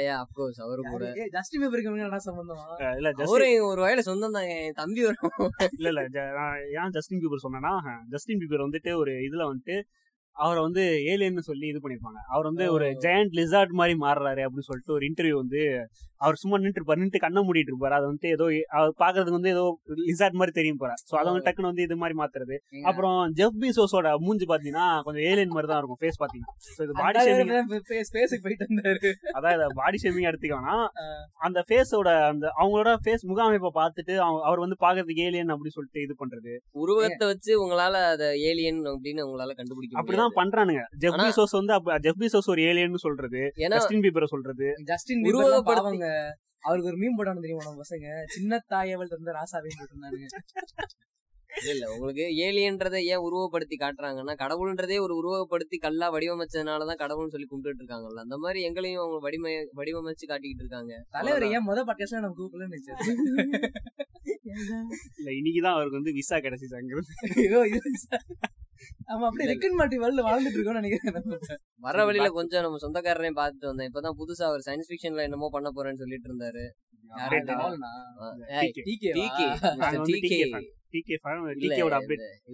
அவரு 0.64 0.82
கூட. 0.92 1.04
ஜஸ்டின் 1.36 1.62
பீபருக்கு 1.62 1.90
என்ன 2.06 2.20
சம்பந்தம்? 2.28 2.60
இல்ல 2.98 3.10
அவரும் 3.26 3.66
ஒரு 3.70 3.80
வயல 3.84 4.02
சொந்தம் 4.08 4.36
தான். 4.36 4.48
என் 4.54 4.76
தம்பி 4.80 5.02
வரும். 5.08 5.34
இல்ல 5.78 5.88
இல்ல 5.92 6.02
ஏன் 6.82 6.94
ஜஸ்டின் 6.96 7.22
பீபர் 7.24 7.44
சொன்னேன்னா 7.46 7.72
ஜஸ்டின் 8.14 8.42
பீபர் 8.42 8.66
வந்துட்டு 8.66 8.92
ஒரு 9.02 9.14
இதுல 9.28 9.44
வந்துட்டு 9.50 9.76
அவரை 10.38 10.60
வந்து 10.62 10.82
ஏலியன்னு 11.12 11.42
சொல்லி 11.42 11.66
இது 11.68 11.78
பண்ணிருப்பாங்க 11.78 12.20
அவர் 12.28 12.46
வந்து 12.46 12.66
ஒரு 12.72 12.86
ஜெயண்ட் 13.04 13.32
லிசார்ட் 13.32 13.72
மாதிரி 13.72 13.94
மாறுறாரு 13.98 14.42
அப்படின்னு 14.44 14.68
சொல்லிட்டு 14.68 14.96
ஒரு 14.96 15.06
இன்டர்வியூ 15.08 15.36
வந்து 15.36 15.62
அவர் 16.18 16.34
சும்மா 16.34 16.58
நின்று 16.58 16.82
இருப்பாரு. 16.82 16.96
நின்று 16.96 17.18
கண்ணை 17.18 17.42
மூடிட்டு 17.42 17.72
இருப்பாரு. 17.72 17.90
அது 17.90 18.04
வந்து 18.04 18.28
ஏதோ 18.28 18.44
அவர் 18.68 18.92
பாக்குறதுக்கு 18.98 19.30
வந்து 19.30 19.48
ஏதோ 19.48 19.78
லிசார்ட் 19.88 20.32
மாதிரி 20.32 20.50
தெரியும் 20.50 20.76
போற 20.76 20.94
சோ 21.10 21.14
அதை 21.14 21.32
வந்து 21.32 21.50
டக்குன்னு 21.50 21.62
வந்து 21.62 21.82
இது 21.82 21.96
மாதிரி 21.96 22.18
மாத்துறது. 22.18 22.56
அப்புறம் 22.82 23.32
ஜெஃப் 23.34 23.56
பீசோஸோட 23.60 24.16
மூஞ்சி 24.16 24.44
பாத்தீங்கன்னா 24.44 25.02
கொஞ்சம் 25.02 25.22
ஏலியன் 25.22 25.48
மாதிரி 25.48 25.72
தான் 25.72 25.82
இருக்கும். 25.82 25.96
ஃபேஸ் 26.00 26.22
பாத்தீங்கன்னா. 26.22 26.90
பாடி 26.92 27.18
ஷேமிங் 27.18 27.62
போயிட்டு 28.42 28.66
வந்தாரு. 28.70 29.12
அதான் 29.32 29.66
பாடி 29.74 29.98
ஷேமிங் 30.02 30.32
எடுத்துக்கோனா 30.32 30.86
அந்த 31.38 31.64
ஃபேஸோட 31.68 32.26
அந்த 32.26 32.52
அவங்களோட 32.58 32.96
ஃபேஸ் 33.04 33.20
முக 33.20 33.42
அமைப்பை 33.42 33.70
பார்த்துட்டு 33.74 34.16
அவர் 34.16 34.58
வந்து 34.58 34.76
பாக்குறதுக்கு 34.80 35.14
ஏலியன் 35.14 35.48
அப்படி 35.48 35.70
சொல்லிட்டு 35.70 36.02
இது 36.02 36.14
பண்றது. 36.18 36.58
உருவத்தை 36.70 37.26
வச்சு 37.26 37.66
உங்களால 37.66 37.92
அத 37.92 38.36
ஏலியன் 38.38 38.82
அப்படின்னு 38.82 39.22
உங்களால 39.26 39.54
கண்டுபிடிக்க 39.54 40.02
அப்படிதான் 40.02 40.38
பண்றானுங்க. 40.38 40.80
ஜெஃப் 40.98 41.14
பீசோஸ் 41.20 41.64
வந்து 41.64 41.98
ஜெஃப் 41.98 42.20
பீசோஸ் 42.20 42.48
ஒரு 42.48 42.62
ஏலியன் 42.62 42.94
சொல்றது. 42.94 43.52
ஜஸ்டின் 43.68 44.00
பீபரை 44.00 44.24
சொல்றது. 44.24 44.74
ஜஸ்டின் 44.84 45.22
உருவகப்படுத்தி- 45.22 45.48
பீபர்லாம் 45.48 45.60
பாவங்க. 45.60 46.06
அவருக்கு 46.60 46.88
ஒரு 46.88 46.96
மீன் 46.96 47.16
போட்டானு 47.16 47.40
தெரியுமா 47.40 47.64
நம்ம 47.64 47.80
பசங்க? 47.80 48.24
சின்ன 48.26 48.56
தாயவள் 48.56 49.08
தந்த 49.08 49.32
ராசாவையும் 49.32 49.78
போட்டிருந்தானுங்க. 49.78 50.26
இல்ல 51.58 51.70
இல்ல 51.72 51.92
உங்களுக்கு 51.92 52.22
ஏலியன்றதை 52.22 53.00
ஏன் 53.02 53.18
உருவப்படுத்தி 53.18 53.76
காட்டுறாங்கன்னா 53.78 54.34
கடவுள்ன்றதே 54.34 55.00
ஒரு 55.00 55.14
உருவப்படுத்தி 55.14 55.78
கல்லா 55.78 56.12
வடிவமைச்சதுனாலதான் 56.12 57.00
கடவுள்னு 57.02 57.28
சொல்லி 57.28 57.46
கும்பிட்டு 57.46 57.84
இருக்காங்கல்ல. 57.84 58.20
அந்த 58.20 58.36
மாதிரி 58.36 58.62
எங்களையும் 58.62 59.00
அவங்க 59.00 59.18
வடிவ 59.18 59.48
வடிவமைச்சு 59.48 60.24
காட்டிக்கிட்டு 60.28 60.62
இருக்காங்க. 60.64 61.04
தலைவர் 61.10 61.46
ஏன் 61.46 61.66
முத 61.66 61.84
பாட்காஸ்ட்ல 61.86 62.20
நம்ம 62.20 62.48
நினைச்சது? 62.52 63.08
இல்ல 65.16 65.30
இன்னைக்குதான் 65.30 65.72
அவருக்கு 65.72 65.94
வந்து 65.94 66.12
விசா 66.12 66.36
கிடைச்சிச்சு 66.36 66.76
அங்கிருந்து. 66.76 67.14
அப்படியே 69.28 69.48
ரிக்கன் 69.52 69.78
மாட்டி 69.80 69.96
வாழ்ந்துட்டு 70.04 70.56
இருக்கோம்னு 70.58 70.80
நினைக்கிறேன். 70.80 71.60
வர 71.86 72.04
வழியில 72.08 72.28
கொஞ்சம் 72.38 72.64
நம்ம 72.66 72.80
சொந்தக்காரரையும் 72.84 73.38
பார்த்துட்டு 73.40 73.70
வந்தேன். 73.70 73.88
இப்பதான் 73.90 74.18
புதுசா 74.20 74.44
அவர் 74.50 74.66
சயின்ஸ் 74.68 74.90
ஃபிக்ஷன்ல 74.90 75.26
என்னமோ 75.28 75.50
பண்ண 75.56 75.70
போறேன்னு 75.76 76.02
சொல்லிட்டு 76.02 76.30
இருந்தாரு. 76.30 76.64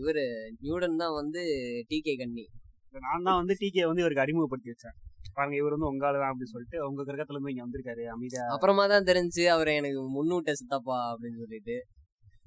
இவரு 0.01 0.25
நியூடன் 0.63 1.01
தான் 1.03 1.15
வந்து 1.21 1.43
டிகே 1.91 2.15
கண்ணி. 2.21 2.45
நான் 3.07 3.27
தான் 3.29 3.39
வந்து 3.41 3.55
டிகே 3.63 3.85
வந்து 3.91 4.03
இவருக்கு 4.05 4.25
அறிமுகப்படுத்தி 4.25 4.73
வச்சேன். 4.73 4.97
பாருங்க 5.37 5.57
இவர் 5.61 5.75
வந்து 5.75 5.89
உங்க 5.91 6.05
தான் 6.17 6.31
அப்படின்னு 6.31 6.53
சொல்லிட்டு 6.55 6.79
உங்க 6.89 7.01
கிரகத்துல 7.09 7.37
இருந்து 7.37 7.53
இங்க 7.53 7.65
வந்திருக்காரு 7.67 8.03
அமைதியா. 8.15 8.45
அப்புறமா 8.55 8.85
தான் 8.93 9.09
தெரிஞ்சு 9.11 9.45
அவர் 9.55 9.71
எனக்கு 9.81 10.03
முன்னூட்ட 10.17 10.53
சித்தப்பா 10.61 10.99
அப்படின்னு 11.13 11.41
சொல்லிட்டு. 11.45 11.77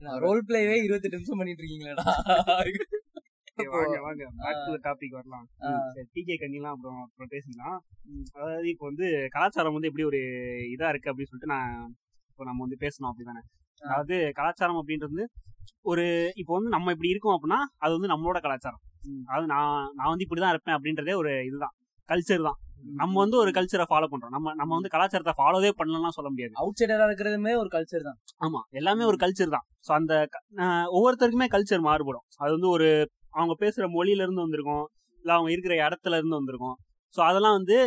நான் 0.05 0.21
ரோல் 0.25 0.41
பிளேவே 0.47 0.75
இருபத்தெட்டு 0.85 1.17
நிமிஷம் 1.19 1.39
பண்ணிட்டு 1.41 1.63
இருக்கீங்களேடா. 1.63 2.05
சரி, 2.49 2.73
வாங்க 3.57 3.97
வாங்க. 3.99 4.23
பேக் 4.39 4.63
டு 4.65 4.73
டாபிக் 4.83 5.15
வரலாம். 5.17 5.45
ஆ. 5.63 5.69
டிகே 6.13 6.35
கண்ணிலாம் 6.41 6.75
அப்புறம் 6.75 6.99
அப்புறம் 7.03 7.31
பேசிக்கலாம். 7.31 7.77
அதாவது 8.35 8.67
இப்போ 8.69 8.85
வந்து 8.85 9.05
கலாச்சாரம் 9.35 9.75
வந்து 9.77 9.89
எப்படி 9.89 10.05
ஒரு 10.11 10.19
இதா 10.75 10.89
இருக்கு 10.89 11.11
அப்படின்னு 11.11 11.31
சொல்லிட்டு 11.31 11.53
நான் 11.55 11.71
இப்போ 12.31 12.45
நம்ம 12.45 12.63
வந்து 12.65 12.77
பேசணும் 12.83 13.09
அப்படிதானே. 13.11 13.41
அதாவது 13.81 14.17
கலாச்சாரம் 14.33 14.79
அப்படின்றது 14.81 15.25
ஒரு 15.83 16.05
இப்போ 16.35 16.53
வந்து 16.53 16.69
நம்ம 16.69 16.91
இப்படி 16.91 17.11
இருக்கோம் 17.11 17.35
அப்படின்னா 17.37 17.59
அது 17.79 17.91
வந்து 17.93 18.11
நம்மளோட 18.13 18.39
கலாச்சாரம். 18.41 18.83
அதாவது 19.27 19.47
நான் 19.47 19.89
நான் 19.95 20.11
வந்து 20.11 20.25
இப்படிதான் 20.25 20.53
இருப்பேன் 20.53 20.77
அப்படின்றதே 20.77 21.13
ஒரு 21.13 21.33
இதுதான். 21.45 21.75
கல்ச்சர் 22.09 22.47
தான். 22.47 22.57
நம்ம 22.93 23.13
வந்து 23.19 23.37
ஒரு 23.37 23.51
கல்ச்சரை 23.51 23.85
ஃபாலோ 23.89 24.07
பண்றோம். 24.07 24.33
நம்ம 24.33 24.53
நம்ம 24.53 24.71
வந்து 24.75 24.89
கலாச்சாரத்தை 24.89 25.33
ஃபாலோவே 25.37 25.69
பண்ணலாம் 25.71 26.15
சொல்ல 26.17 26.29
முடியாது. 26.29 26.53
அவுட் 26.55 26.79
சைடரா 26.79 27.05
இருக்கிறதுமே 27.09 27.53
ஒரு 27.55 27.69
கல்ச்சர் 27.69 28.07
தான். 28.07 28.17
ஆமா 28.37 28.59
எல்லாமே 28.71 29.03
ஒரு 29.03 29.17
கல்ச்சர் 29.17 29.53
தான். 29.55 29.65
ஸோ 29.87 29.91
அந்த 29.91 30.13
ஒவ்வொருத்தருக்குமே 30.93 31.47
கல்ச்சர் 31.47 31.87
மாறுபடும். 31.87 32.25
அது 32.37 32.51
வந்து 32.51 32.69
ஒரு 32.69 32.87
அவங்க 33.37 33.53
பேசுற 33.63 33.85
மொழியில 33.95 34.25
இருந்து 34.25 34.45
வந்திருக்கும். 34.45 34.85
இல்ல 35.25 35.31
அவங்க 35.33 35.49
இருக்கிற 35.51 35.73
இடத்துல 35.85 36.17
இருந்து 36.19 36.39
வந்திருக்கும். 36.39 36.75
ஸோ 37.13 37.21
அதெல்லாம் 37.23 37.57
வந்து 37.59 37.77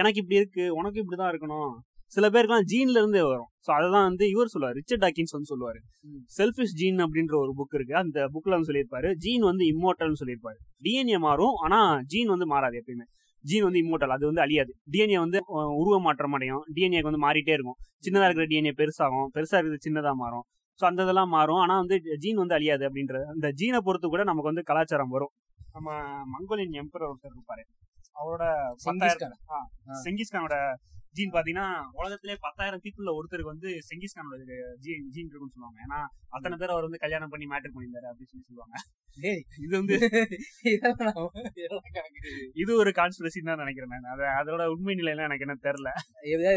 எனக்கு 0.00 0.20
இப்படி 0.22 0.40
இருக்கு 0.42 0.64
உனக்கு 0.78 0.98
இப்படிதான் 1.02 1.32
இருக்கணும். 1.32 1.72
சில 2.12 2.26
பேருக்குலாம் 2.30 2.66
ஜீன்ல 2.72 2.98
இருந்தே 2.98 3.22
வரும். 3.22 3.48
ஸோ 3.66 3.70
அதெல்லாம் 3.76 4.06
வந்து 4.08 4.24
இவர் 4.30 4.52
சொல்லுவார். 4.52 4.76
ரிச்சர்ட் 4.78 5.02
டாக்கின்ஸ் 5.04 5.34
வந்து 5.36 5.50
சொல்லுவாரு. 5.52 5.80
செல்ஃபிஷ் 6.36 6.74
ஜீன் 6.74 7.00
அப்படின்ற 7.04 7.34
ஒரு 7.42 7.52
புக் 7.58 7.74
இருக்கு. 7.74 7.94
அந்த 7.94 8.18
புக்ல 8.34 8.56
வந்து 8.56 8.68
சொல்லியிருப்பாரு. 8.70 9.08
ஜீன் 9.24 9.44
வந்து 9.50 9.64
இம்மோட்டல்னு 9.72 10.20
சொல்லியிருப்பாரு. 10.22 10.58
டிஎன்ஏ 10.86 11.18
மாறும் 11.18 11.54
ஆனா 11.64 11.78
ஜீன் 12.12 12.32
வந்து 12.34 12.46
மாறாது 12.46 12.78
எப்பயுமே. 12.82 13.06
ஜீன் 13.44 13.64
வந்து 13.64 13.80
இம்மோட்டல் 13.82 14.14
அது 14.16 14.24
வந்து 14.26 14.40
அழியாது. 14.40 14.72
டிஎன்ஏ 14.92 15.18
வந்து 15.18 15.38
உருவ 15.80 15.96
மாற்றம் 16.00 16.32
அடையும். 16.32 16.62
டிஎன்ஏக்கு 16.76 17.10
வந்து 17.10 17.24
மாறிட்டே 17.26 17.54
இருக்கும். 17.56 17.78
சின்னதா 17.98 18.26
இருக்கிற 18.26 18.46
டிஎன்ஏ 18.46 18.72
பெருசாகும். 18.78 19.28
பெருசா 19.34 19.56
இருக்கிறது 19.58 19.86
சின்னதா 19.86 20.12
மாறும். 20.14 20.44
ஸோ 20.78 20.84
அந்த 20.86 21.00
இதெல்லாம் 21.02 21.28
மாறும். 21.28 21.60
ஆனா 21.60 21.74
வந்து 21.76 21.96
ஜீன் 22.18 22.36
வந்து 22.36 22.54
அழியாது 22.54 22.84
அப்படின்றது. 22.88 23.24
அந்த 23.24 23.48
ஜீனை 23.52 23.80
பொறுத்து 23.80 24.08
கூட 24.08 24.24
நமக்கு 24.24 24.52
வந்து 24.52 24.62
கலாச்சாரம் 24.62 25.14
வரும். 25.16 25.32
நம்ம 25.74 25.88
மங்கோலியன் 26.26 26.78
எம்பரர் 26.82 27.10
ஒருத்தர் 27.10 27.34
இருப்பாரு. 27.34 27.64
அவரோட 28.16 28.44
செங்கிஸ்கானோட 30.04 30.56
ஜீன் 31.16 31.32
பாத்தீங்கன்னா 31.34 31.66
உலகத்திலே 31.98 32.34
பத்தாயிரம் 32.44 32.80
பீப்புள்ல 32.84 33.10
ஒருத்தருக்கு 33.18 33.52
வந்து 33.52 33.68
செங்கிஸ்கானோட 33.88 34.36
ஜீன் 34.84 35.04
ஜீன் 35.14 35.28
இருக்குன்னு 35.28 35.54
சொல்லுவாங்க. 35.56 35.78
ஏன்னா 35.86 35.98
அத்தனை 36.36 36.56
பேர் 36.60 36.72
அவர் 36.74 36.86
வந்து 36.86 37.00
கல்யாணம் 37.04 37.32
பண்ணி 37.32 37.46
மேட்டர் 37.52 37.72
பண்ணியிருந்தாரு 37.74 38.08
அப்படின்னு 38.10 38.32
சொல்லி 38.32 38.48
சொல்லுவாங்க. 38.50 38.74
இது 39.64 39.72
வந்து 39.80 39.96
இது 42.62 42.70
ஒரு 42.82 42.90
கான்ஸ்பிரசின்னு 42.98 43.50
தான் 43.50 43.62
நினைக்கிறேன் 43.62 43.92
நான். 43.94 44.08
அது 44.14 44.24
அதோட 44.40 44.62
உண்மை 44.74 44.94
நிலையெல்லாம் 45.00 45.28
எனக்கு 45.28 45.46
என்ன 45.46 45.56
தெரியல. 45.68 45.90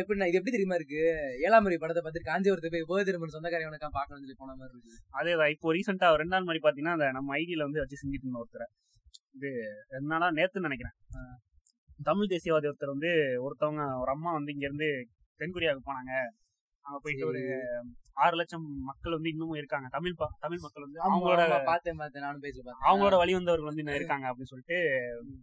எப்படி 0.01 0.17
நான் 0.21 0.31
இது 0.31 0.39
எப்படி 0.39 0.55
தெரியுமா 0.55 0.77
இருக்கு? 0.79 1.01
ஏழாம் 1.45 1.63
முறை 1.67 1.77
படத்தை 1.83 2.01
பார்த்துட்டு 2.01 2.29
காஞ்சிபுரத்தை 2.31 2.71
போய் 2.75 2.89
போய் 2.91 3.07
திரும்ப 3.09 3.29
சொந்தக்காரவனுக்கா 3.35 3.91
பார்க்கணும்னு 3.99 4.25
சொல்லி 4.25 4.39
போன 4.41 4.55
மாதிரி 4.61 4.73
இருக்கு. 4.75 4.97
அதேதான் 5.19 5.53
இப்போ 5.55 5.75
ரீசெண்டா 5.77 6.09
ரெண்டு 6.23 6.35
நாள் 6.35 6.49
மாதிரி 6.49 6.63
பாத்தீங்கன்னா 6.65 6.97
அந்த 6.99 7.09
நம்ம 7.19 7.35
ஐடியில 7.41 7.67
வந்து 7.69 7.81
வச்சு 7.83 8.01
செஞ்சுட்டு 8.03 8.27
இருந்த 8.27 8.43
ஒருத்தரை. 8.43 8.67
இது 9.35 9.51
நாளா 9.99 10.29
நேத்துன்னு 10.29 10.67
நினைக்கிறேன். 10.67 10.95
தமிழ் 12.03 12.25
தேசியவாதி 12.25 12.71
ஒருத்தர் 12.71 12.85
வந்து 12.85 13.07
ஒருத்தவங்க 13.41 13.99
ஒரு 13.99 14.11
அம்மா 14.11 14.31
வந்து 14.31 14.53
இங்க 14.53 14.65
இருந்து 14.65 15.07
தென்கொரியாவுக்கு 15.39 15.81
போனாங்க. 15.85 16.27
அங்க 16.81 16.99
போயிட்டு 17.01 17.27
ஒரு 17.27 17.61
ஆறு 18.13 18.35
லட்சம் 18.35 18.63
மக்கள் 18.83 19.13
வந்து 19.13 19.29
இன்னமும் 19.29 19.55
இருக்காங்க. 19.55 19.87
தமிழ் 19.91 20.13
ப- 20.15 20.35
தமிழ் 20.39 20.59
மக்கள் 20.59 20.83
வந்து 20.83 20.99
அவங்களோட 20.99 21.65
பார்த்தேன் 21.65 21.95
பார்த்தேன். 21.95 22.21
நானும் 22.21 22.39
பேசி 22.39 22.59
அவங்களோட 22.59 23.17
வழி 23.17 23.33
வந்தவர்கள் 23.33 23.65
வந்து 23.65 23.81
இன்னும் 23.81 23.95
இருக்காங்க 23.95 24.27
அப்படின்னு 24.27 24.43
சொல்லிட்டு 24.43 24.99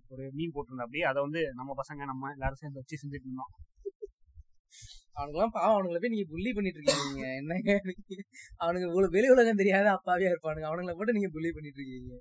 ஒரு 0.08 0.30
மீன் 0.32 0.52
போட்டிருந்தா 0.54 0.80
அப்படி 0.80 1.02
அதை 1.02 1.22
வந்து 1.22 1.52
நம்ம 1.54 1.74
பசங்க 1.74 1.96
நம்ம 1.96 2.30
எல்லாரும் 2.30 2.54
சேர்ந்து 2.54 2.78
வச்சு 2.78 3.08
செஞ்சுட்டு 3.08 3.20
இருந்தோம். 3.20 3.48
அவனுக்குலாம் 5.14 5.52
பாவம் 5.52 5.84
அவனுங்களை 5.84 6.00
போய் 6.00 6.10
நீங்க 6.10 6.26
புள்ளி 6.28 6.52
பண்ணிட்டு 6.52 6.80
இருக்கீங்க. 6.82 7.34
என்னங்க 7.34 7.80
அவனுக்கு 8.56 9.10
வெளி 9.10 9.30
உலகம் 9.30 9.56
தெரியாத 9.56 9.90
அப்பாவியா 9.90 10.32
இருப்பானுங்க. 10.32 10.66
அவனுங்களை 10.70 10.94
போட்டு 10.94 11.12
நீங்க 11.12 11.28
புள்ளி 11.32 11.52
பண்ணிட்டு 11.52 11.80
இருக்கீங்க. 11.80 12.20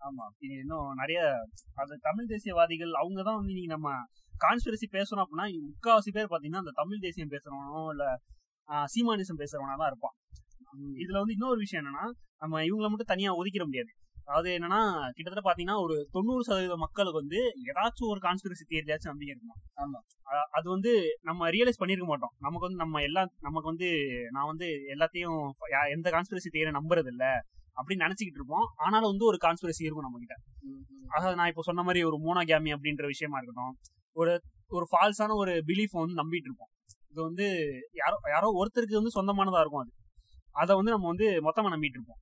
ஆமா. 0.00 0.24
இன்னும் 0.50 0.88
நிறைய 1.00 1.20
அது 1.76 1.94
தமிழ் 2.02 2.30
தேசியவாதிகள் 2.32 2.92
அவங்க 3.00 3.20
தான் 3.22 3.38
வந்து 3.40 3.56
நீங்க 3.58 3.70
நம்ம 3.74 3.90
கான்ஸ்பிரசி 4.34 4.86
பேசணும் 4.92 5.22
அப்படின்னா 5.24 5.46
முக்காவாசி 5.68 6.10
பேர் 6.16 6.32
பாத்தீங்கன்னா 6.32 6.62
அந்த 6.64 6.74
தமிழ் 6.76 7.04
தேசியம் 7.06 7.32
பேசுறவனோ 7.34 7.80
இல்ல 7.94 8.04
சீமானிசம் 8.88 9.40
பேசுறவனா 9.40 9.76
தான் 9.76 9.90
இருப்பான். 9.92 10.14
இதுல 10.98 11.20
வந்து 11.22 11.36
இன்னொரு 11.36 11.58
விஷயம் 11.58 11.82
என்னன்னா 11.82 12.04
நம்ம 12.42 12.60
இவங்களை 12.64 12.88
மட்டும் 12.90 13.12
தனியா 13.12 13.30
ஒதுக்கிட 13.38 13.64
முடியாது. 13.64 13.90
அதாவது 14.28 14.48
என்னன்னா 14.56 14.80
கிட்டத்தட்ட 15.08 15.42
பாத்தீங்கன்னா 15.44 15.76
ஒரு 15.84 15.94
தொண்ணூறு 16.12 16.42
சதவீத 16.44 16.74
மக்களுக்கு 16.76 17.20
வந்து 17.22 17.38
ஏதாச்சும் 17.68 18.10
ஒரு 18.10 18.20
கான்ஸ்பிரசி 18.20 18.64
தியரியாச்சும் 18.64 19.12
நம்பிக்கை 19.12 19.34
இருக்கும்? 19.34 19.60
ஆமா. 19.76 19.98
அது 20.50 20.66
வந்து 20.68 20.92
நம்ம 21.20 21.48
ரியலைஸ் 21.50 21.80
பண்ணிருக்க 21.80 22.08
மாட்டோம். 22.08 22.34
நமக்கு 22.38 22.66
வந்து 22.66 22.82
நம்ம 22.84 23.00
எல்லா 23.00 23.22
நமக்கு 23.40 23.70
வந்து 23.72 23.88
நான் 24.30 24.50
வந்து 24.52 24.66
எல்லாத்தையும் 24.94 25.38
எந்த 25.96 26.08
கான்ஸ்பிரசி 26.10 26.50
தியரி 26.50 26.72
நம்புறது 26.78 27.10
இல்ல 27.14 27.24
அப்படின்னு 27.78 28.04
நினைச்சுக்கிட்டு 28.06 28.40
இருப்போம். 28.40 28.66
ஆனாலும் 28.84 29.10
வந்து 29.12 29.26
ஒரு 29.30 29.38
கான்ஸ்பிரசி 29.46 29.82
இருக்கும் 29.86 30.06
நம்ம 30.06 30.20
கிட்ட 30.24 30.36
அதாவது 31.10 31.36
நான் 31.40 31.50
இப்போ 31.52 31.62
சொன்ன 31.62 31.82
மாதிரி 31.82 32.00
ஒரு 32.08 32.16
மோனோகேமி 32.24 32.70
அப்படின்ற 32.76 33.04
விஷயமா 33.06 33.38
இருக்கட்டும் 33.38 33.74
ஒரு 34.16 34.32
ஒரு 34.70 34.86
ஃபால்ஸான 34.90 35.36
ஒரு 35.42 35.52
பிலீஃப் 35.68 35.94
வந்து 36.00 36.16
நம்பிட்டு 36.22 36.48
இருப்போம். 36.50 36.70
இது 37.12 37.20
வந்து 37.28 37.46
யாரோ 38.00 38.16
யாரோ 38.34 38.48
ஒருத்தருக்கு 38.60 39.00
வந்து 39.00 39.12
சொந்தமானதா 39.18 39.62
இருக்கும் 39.64 39.84
அது. 39.84 39.92
அதை 40.62 40.72
வந்து 40.76 40.92
நம்ம 40.94 41.06
வந்து 41.12 41.26
மொத்தமா 41.46 41.68
நம்பிட்டு 41.74 41.98
இருப்போம். 41.98 42.20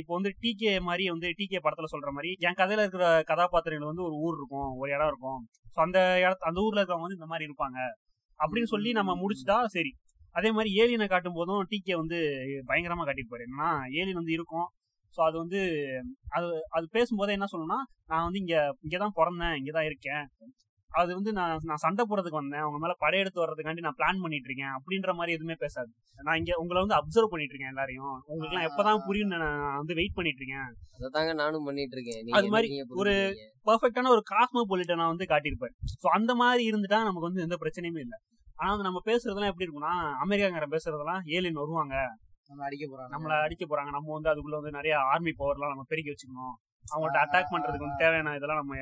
இப்போ 0.00 0.12
வந்து 0.14 0.30
டிகே 0.42 0.72
மாதிரி 0.80 1.04
வந்து 1.14 1.28
டிகே 1.38 1.58
படத்துல 1.64 1.88
சொல்ற 1.94 2.10
மாதிரி 2.16 2.30
என் 2.46 2.58
கதையில 2.60 2.84
இருக்கிற 2.84 3.06
கதாபாத்திரங்கள் 3.22 3.90
வந்து 3.90 4.04
ஒரு 4.08 4.16
ஊர் 4.26 4.36
இருக்கும் 4.36 4.70
ஒரு 4.80 4.90
இடம் 4.90 5.10
இருக்கும். 5.12 5.40
ஸோ 5.74 5.78
அந்த 5.86 5.98
இடத்து 6.24 6.48
அந்த 6.50 6.58
ஊர்ல 6.66 6.80
இருக்கிறவங்க 6.80 7.06
வந்து 7.06 7.18
இந்த 7.20 7.28
மாதிரி 7.32 7.46
இருப்பாங்க. 7.48 7.78
அப்படின்னு 8.40 8.70
சொல்லி 8.74 8.90
நம்ம 8.92 9.12
முடிச்சுட்டா 9.22 9.58
சரி. 9.76 9.92
அதே 10.36 10.50
மாதிரி 10.52 10.70
ஏலியனை 10.80 11.06
காட்டும் 11.08 11.36
போதும் 11.38 11.62
டிகே 11.70 11.94
வந்து 11.96 12.18
பயங்கரமா 12.68 13.04
காட்டியிருப்பாரு 13.06 13.44
என்னன்னா 13.46 13.68
ஏலியன் 13.98 14.20
வந்து 14.20 14.36
இருக்கும். 14.38 14.66
ஸோ 15.16 15.22
அது 15.22 15.36
வந்து 15.38 15.60
அது 16.28 16.46
அது 16.70 16.86
பேசும்போது 16.90 17.32
என்ன 17.32 17.48
சொல்லணும்னா 17.52 17.80
நான் 18.06 18.24
வந்து 18.24 18.38
இங்க 18.38 18.56
இங்கதான் 18.82 19.16
பிறந்தேன் 19.16 19.56
இங்கதான் 19.56 19.84
இருக்கேன். 19.84 20.24
அது 20.90 21.14
வந்து 21.14 21.32
நான் 21.32 21.62
நான் 21.62 21.76
சண்டை 21.76 22.04
போடுறதுக்கு 22.08 22.40
வந்தேன். 22.40 22.60
அவங்க 22.60 22.78
மேல 22.78 22.94
படையெடுத்து 22.98 23.42
வர்றதுக்காண்டி 23.42 23.80
நான் 23.80 23.96
பிளான் 23.96 24.20
பண்ணிட்டு 24.20 24.48
இருக்கேன் 24.48 24.74
அப்படின்ற 24.76 25.14
மாதிரி 25.14 25.32
எதுவுமே 25.32 25.54
பேசாது. 25.54 25.90
நான் 26.18 26.36
இங்க 26.36 26.52
உங்களை 26.56 26.80
வந்து 26.80 26.96
அப்சர்வ் 26.96 27.30
பண்ணிட்டு 27.30 27.54
இருக்கேன் 27.54 27.68
எல்லாரையும். 27.68 28.14
உங்களுக்கு 28.26 28.54
எல்லாம் 28.54 28.68
எப்பதான் 28.70 29.02
புரியும்னு 29.08 29.38
நான் 29.38 29.76
வந்து 29.76 29.94
வெயிட் 29.94 30.14
பண்ணிட்டு 30.14 30.40
இருக்கேன் 30.42 30.68
அததாங்க 30.98 31.34
நானும் 31.34 31.64
பண்ணிட்டு 31.64 31.96
இருக்கேன் 31.96 32.32
அது 32.32 32.48
மாதிரி 32.48 32.70
ஒரு-? 32.94 33.16
பர்ஃபெக்டான 33.66 34.08
ஒரு 34.08 34.22
காஸ்மோபாலிட்டனா 34.32 35.06
வந்து 35.06 35.24
காட்டியிருப்பாரு. 35.24 35.74
ஸோ 36.02 36.08
அந்த 36.08 36.34
மாதிரி 36.34 36.64
இருந்துட்டா 36.70 37.00
நமக்கு 37.02 37.28
வந்து 37.30 37.42
எந்த 37.42 37.58
பிரச்சனையுமே 37.60 38.02
இல்லை. 38.06 38.18
ஆனா 38.58 38.70
வந்து 38.70 38.84
நம்ம 38.84 39.02
பேசுறதெல்லாம் 39.06 39.52
எப்படி 39.52 39.66
இருக்கும்னா 39.66 39.94
அமெரிக்காங்கிற 40.24 40.68
பேசுறதெல்லாம் 40.70 41.22
ஏலியன் 41.28 41.62
வருவாங்க. 41.62 41.96
நம்ம 42.48 42.64
அடிக்க 42.64 42.84
போறாங்க. 42.86 43.12
நம்மள 43.14 43.34
அடிக்க 43.42 43.64
போறாங்க. 43.66 43.90
நம்ம 43.90 44.12
வந்து 44.12 44.30
அதுக்குள்ள 44.32 44.58
வந்து 44.60 44.70
நிறைய 44.70 44.94
ஆர்மி 44.98 45.32
பவர்லாம் 45.38 45.72
நம்ம 45.74 45.84
பெருக்கி 45.88 46.10
வச்சுக்கணும். 46.10 46.54
அவங்கள்ட்ட 46.94 47.20
அட்டாக் 47.24 47.50
பண்றதுக்கு 47.50 47.86
வந்து 47.86 47.94
தேவையான 47.96 48.34
இதெல்லாம் 48.34 48.56
நம்ம 48.56 48.74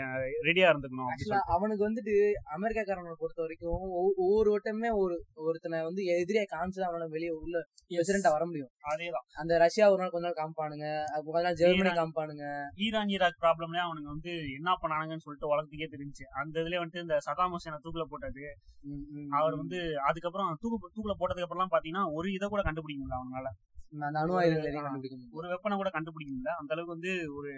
ரெடியா 0.42 0.66
இருந்துக்கணும் 0.72 1.40
அவனுக்கு 1.46 1.92
வந்துட்டு 1.92 2.14
அமெரிக்காக்காரனை 2.56 3.12
பொறுத்த 3.18 3.42
வரைக்கும் 3.42 3.70
ஒவ்வொ- 3.70 4.12
ஒவ்வொரு 4.16 4.50
வட்டமே 4.56 4.94
ஒரு 4.94 5.24
ஒருத்தனை 5.34 5.82
வந்து 5.82 6.02
எதிரியா 6.02 6.44
காமிச்சு 6.54 6.80
அவனை 6.80 7.08
வெளியே 7.08 7.30
உள்ள 7.30 7.64
பிரசிடண்டா 7.90 8.30
வர 8.30 8.46
முடியும். 8.46 8.68
அதேதான். 8.94 9.26
அந்த 9.34 9.58
ரஷ்யா 9.58 9.90
ஒரு 9.90 10.00
நாள் 10.00 10.10
கொஞ்ச 10.10 10.26
நாள் 10.26 10.38
காமிப்பானுங்க 10.40 10.86
கொஞ்ச 11.24 11.42
நாள் 11.42 11.54
ஜெர்மனி. 11.54 11.90
காமிப்பானுங்க. 11.90 12.44
ஈரான் 12.74 13.08
ஈராக் 13.08 13.40
ப்ராப்ளம்லயே 13.40 13.82
அவனுங்க 13.86 14.02
வந்து 14.02 14.52
என்ன 14.52 14.74
பண்ணானுங்கன்னு 14.82 15.24
சொல்லிட்டு 15.26 15.48
உலகத்துக்கே 15.48 15.88
தெரிஞ்சு 15.96 16.24
அந்த 16.34 16.60
இதுலயே 16.60 16.80
வந்துட்டு 16.84 17.00
இந்த 17.00 17.18
சதாம் 17.26 17.52
ஹுசேனை 17.54 17.78
தூக்குல 17.84 18.02
போட்டது. 18.02 18.44
அவர் 19.30 19.56
வந்து 19.56 20.00
அதுக்கப்புறம் 20.00 20.58
தூக்கு 20.60 20.90
தூக்குல 20.96 21.12
போட்டதுக்கு 21.20 21.46
அப்புறம் 21.46 21.68
பாத்தீங்கன்னா 21.70 22.12
ஒரு 22.12 22.32
இதை 22.32 22.48
கூட 22.48 22.62
கண்டுபிடிக்க 22.62 23.04
முடியல 23.04 23.16
முடியும் 25.16 25.32
ஒரு 25.32 25.48
வெப்பனை 25.48 25.74
கூட 25.74 25.90
கண்டுபிடிக்க 25.90 26.34
முடியல. 26.34 26.54
அந்த 26.54 26.74
அளவுக்கு 26.74 26.96
வந்து 27.00 27.34
ஒரு 27.34 27.52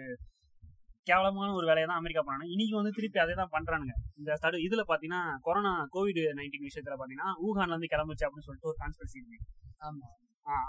கேவலமான 1.09 1.49
ஒரு 1.59 1.65
வேலையை 1.69 1.87
தான் 1.87 1.99
அமெரிக்கா 2.01 2.21
பண்ணாங்க. 2.21 2.45
இன்னைக்கு 2.53 2.75
வந்து 2.75 2.95
திருப்பி 2.97 3.19
அதே 3.23 3.33
தான் 3.33 3.53
பண்றானுங்க. 3.55 3.93
இந்த 4.19 4.37
தடு 4.43 4.57
இதுல 4.67 4.83
பாத்தீங்கன்னா 4.91 5.21
கொரோனா 5.47 5.73
கோவிட் 5.95 6.21
நைன்டீன் 6.39 6.67
விஷயத்துல 6.69 6.97
பாத்தீங்கன்னா 7.01 7.31
ஊகான்ல 7.47 7.75
இருந்து 7.75 7.93
கிளம்புச்சு 7.95 8.25
அப்படின்னு 8.27 8.47
சொல்லிட்டு 8.47 8.71
ஒரு 8.71 8.79
கான்ஸ்பிரசி 8.83 9.17
இருக்கு. 9.21 9.39
ஆமா. 9.81 10.07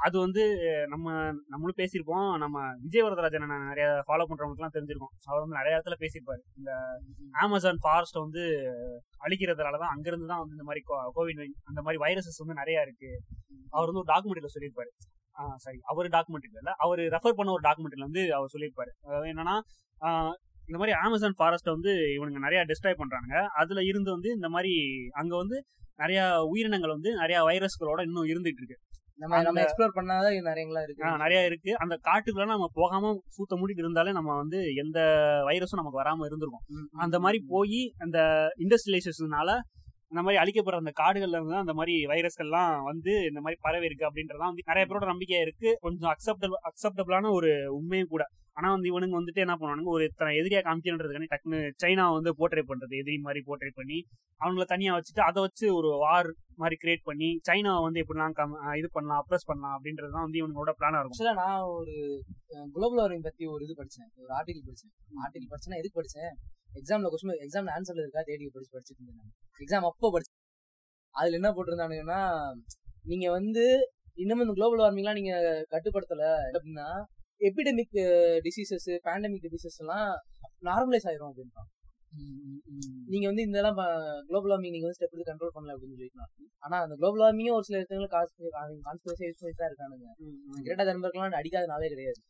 அது 0.07 0.17
வந்து 0.19 0.43
நம்ம 0.89 1.09
நம்மளும் 1.53 1.79
பேசியிருப்போம். 1.81 2.29
நம்ம 2.37 2.57
விஜய் 2.85 3.05
வரதராஜனை 3.05 3.59
நிறைய 3.69 3.87
ஃபாலோ 4.07 4.25
பண்றவங்களுக்குலாம் 4.29 4.75
தெரிஞ்சிருக்கோம். 4.77 5.13
அவர் 5.29 5.43
வந்து 5.45 5.59
நிறைய 5.61 5.77
இடத்துல 5.77 5.97
பேசியிருப்பாரு. 6.01 6.43
இந்த 6.57 6.71
அமேசான் 7.45 7.83
ஃபாரஸ்ட் 7.85 8.19
வந்து 8.25 8.43
அழிக்கிறதுனால 9.27 9.79
தான் 9.83 9.93
அங்கிருந்து 9.95 10.31
தான் 10.33 10.43
வந்து 10.43 10.57
இந்த 10.57 10.67
மாதிரி 10.71 10.83
கோவிட் 11.19 11.43
அந்த 11.65 11.81
மாதிரி 11.83 12.01
வைரஸஸ் 12.05 12.43
வந்து 12.45 12.61
நிறைய 12.63 12.87
இருக்கு. 12.87 13.13
அவர் 13.71 13.89
வந்து 13.91 14.03
ஒரு 14.03 14.11
டாக்குமெண்ட்ரியில 14.13 14.51
சொல்லியிருப்பாரு. 14.57 14.91
சாரி 15.65 15.79
அவர் 15.85 16.09
டாக்குமெண்ட்ரி 16.17 16.51
இல்ல. 16.53 16.73
அவர் 16.79 17.03
ரெஃபர் 17.15 17.37
பண்ண 17.39 17.53
ஒரு 17.53 17.65
டாக்குமெண்ட்ரியில 17.67 18.09
வந்து 18.09 18.23
அவர் 18.35 18.53
சொல்லியிருப்பாரு. 18.55 18.93
அதாவது 19.07 19.31
என்னன்னா 19.33 19.57
இந்த 20.69 20.79
மாதிரி 20.81 20.95
அமேசான் 21.05 21.39
ஃபாரஸ்ட்டை 21.39 21.73
வந்து 21.77 21.93
இவனுங்க 22.17 22.41
நிறைய 22.47 22.61
டிஸ்ட்ராய் 22.71 22.99
பண்றாங்க 22.99 23.33
அதுல 23.61 23.83
இருந்து 23.85 24.11
வந்து 24.11 24.31
இந்த 24.31 24.49
மாதிரி 24.49 24.73
அங்க 25.13 25.35
வந்து 25.37 25.59
நிறைய 25.97 26.21
உயிரினங்கள் 26.51 26.95
வந்து 26.97 27.11
நிறைய 27.15 27.39
வைரஸ்களோட 27.43 28.01
இன்னும் 28.01 28.29
இருந்துட்டு 28.33 28.61
இருக்கு. 28.63 28.77
நம்ம 29.19 29.39
நம்ம 29.43 29.61
எக்ஸ்ப்ளோர் 29.63 29.95
பண்ணாதான் 29.97 30.37
நிறையங்களா 30.49 30.83
இருக்கு? 30.83 31.03
நிறைய 31.23 31.39
இருக்கு. 31.45 31.71
அந்த 31.77 31.95
காட்டுக்குள்ள 32.09 32.47
நம்ம 32.47 32.69
போகாம 32.75 33.11
சூத்த 33.37 33.57
மூடிட்டு 33.59 33.83
இருந்தாலே 33.85 34.13
நம்ம 34.13 34.31
வந்து 34.37 34.59
எந்த 34.75 34.99
வைரஸும் 35.49 35.81
நமக்கு 35.81 36.01
வராம 36.03 36.27
இருந்திருக்கும். 36.29 36.65
அந்த 36.97 37.19
மாதிரி 37.21 37.41
போய் 37.49 37.81
அந்த 37.99 38.19
இண்டஸ்ட்ரியலைசேஷனால 38.59 39.51
அந்த 40.13 40.21
மாதிரி 40.23 40.39
அழிக்கப்படுற 40.43 40.77
அந்த 40.77 40.93
காடுகள்ல 41.01 41.37
இருந்து 41.39 41.53
தான் 41.53 41.61
அந்த 41.61 41.75
மாதிரி 41.75 42.07
வைரஸ்கள்லாம் 42.07 42.83
வந்து 42.83 43.13
இந்த 43.25 43.41
மாதிரி 43.41 43.61
பரவி 43.61 43.87
இருக்கு 43.87 44.07
அப்படின்றதான் 44.07 44.51
வந்து 44.53 44.65
நிறைய 44.67 44.85
பேரோட 44.89 45.07
நம்பிக்கையா 45.13 45.41
இருக்கு. 45.41 45.71
கொஞ்சம் 45.81 46.11
அக்செப்டபிள் 46.11 46.61
அக்செப்டபிளான 46.71 47.31
ஒரு 47.33 47.51
உண்மையும் 47.75 48.09
கூட. 48.09 48.25
ஆனா 48.59 48.69
வந்து 48.73 48.89
இவனுங்க 48.91 49.17
வந்துட்டு 49.17 49.43
என்ன 49.43 49.55
பண்ணுவானுங்க? 49.55 49.91
ஒரு 49.91 50.05
இத்தனை 50.05 50.31
எதிரியா 50.39 50.61
காமிக்கணுன்றதுக்கான 50.63 51.29
டக்குன்னு 51.29 51.59
சைனா 51.83 52.05
வந்து 52.15 52.31
போர்ட்ரேட் 52.39 52.71
பண்றது 52.71 52.95
எதிரி 53.01 53.17
மாதிரி 53.19 53.41
போர்ட்ரேட் 53.47 53.77
பண்ணி 53.77 53.99
அவங்கள 54.41 54.65
தனியா 54.65 54.93
வச்சுட்டு 54.95 55.23
அதை 55.25 55.39
வச்சு 55.43 55.67
ஒரு 55.75 55.91
வார் 55.99 56.29
மாதிரி 56.57 56.77
கிரியேட் 56.83 57.05
பண்ணி 57.05 57.29
சைனாவை 57.49 57.83
வந்து 57.83 58.03
எப்படிலாம் 58.03 58.35
கம்- 58.39 58.57
இது 58.77 58.89
பண்ணலாம் 58.93 59.21
அப்ரஸ் 59.23 59.47
பண்ணலாம் 59.47 59.75
அப்படின்றது 59.77 60.11
தான் 60.11 60.27
வந்து 60.27 60.41
இவங்களோட 60.41 60.73
பிளானா 60.79 61.01
இருக்கும். 61.01 61.17
ஆக்சுவலா 61.17 61.37
நான் 61.43 61.67
ஒரு 61.73 61.95
குளோபல் 62.75 63.01
வார்மிங் 63.01 63.27
பத்தி 63.27 63.47
ஒரு 63.47 63.63
இது 63.65 63.77
படிச்சேன். 63.79 64.09
ஒரு 64.17 64.31
ஆர்டிகல் 64.39 64.67
படிச்சேன். 64.69 64.93
ஆர்டிகல் 65.21 65.51
படிச்சேன்னா 65.51 65.79
எதுக்கு 65.79 66.01
படிச்சேன்? 66.01 66.33
எக்ஸாம்ல 66.75 67.11
கொஸ்டின் 67.11 67.43
எக்ஸாம்ல 67.45 67.75
ஆன்சர் 67.77 68.01
இருக்கா 68.01 68.23
தேடி 68.23 68.49
படிச்சு 68.49 68.75
படிச்சுட்டு 68.75 69.03
இருந்தேன் 69.03 69.31
எக்ஸாம் 69.61 69.87
அப்போ 69.91 70.09
படிச்சேன் 70.11 70.37
அதுல 71.15 71.39
என்ன 71.39 71.51
போட்டிருந்தானுங்கன்னா 71.51 72.21
நீங்க 73.05 73.27
வந்து 73.31 73.65
இன்னமும் 74.19 74.45
இந்த 74.45 74.55
குளோபல் 74.55 74.83
வார்மிங்லாம் 74.83 75.19
நீங்க 75.19 75.33
கட்டுப்படுத்தல 75.73 76.25
அப்படின்னா 76.51 76.89
எபிடமிக் 77.41 77.97
டிசீசஸ் 78.47 78.89
பேண்டமிக் 79.07 79.45
டிசீசஸ் 79.47 79.81
எல்லாம் 79.83 80.07
நார்மலைஸ் 80.69 81.07
ஆயிரும் 81.11 81.31
அப்படின்றான். 81.31 81.69
நீங்க 83.13 83.27
வந்து 83.31 83.45
இந்த 83.47 83.57
எல்லாம் 83.61 83.79
குளோபல் 84.29 84.53
வார்மிங் 84.53 84.75
நீங்க 84.75 84.87
வந்து 84.87 84.99
ஸ்டெப் 84.99 85.15
எடுத்து 85.15 85.31
கண்ட்ரோல் 85.31 85.55
பண்ணல 85.57 85.75
அப்படின்னு 85.75 85.97
சொல்லிக்கலாம் 85.99 86.31
ஆனா 86.65 86.77
அந்த 86.85 86.95
குளோபல் 87.01 87.23
வார்மிங்கும் 87.25 87.57
ஒரு 87.59 87.67
சில 87.69 87.79
இடத்துல 87.81 88.09
கான்ஸ்பிரசி 88.87 89.25
யூஸ் 89.29 89.41
பண்ணிட்டு 89.41 89.61
தான் 89.63 89.71
இருக்கானுங்க. 89.71 90.09
கிரேட்டா 90.67 90.87
தன்பர்க்கெல்லாம் 90.91 91.41
அடிக்காத 91.41 91.69
நாளே 91.73 91.91
கிடையாது. 91.95 92.21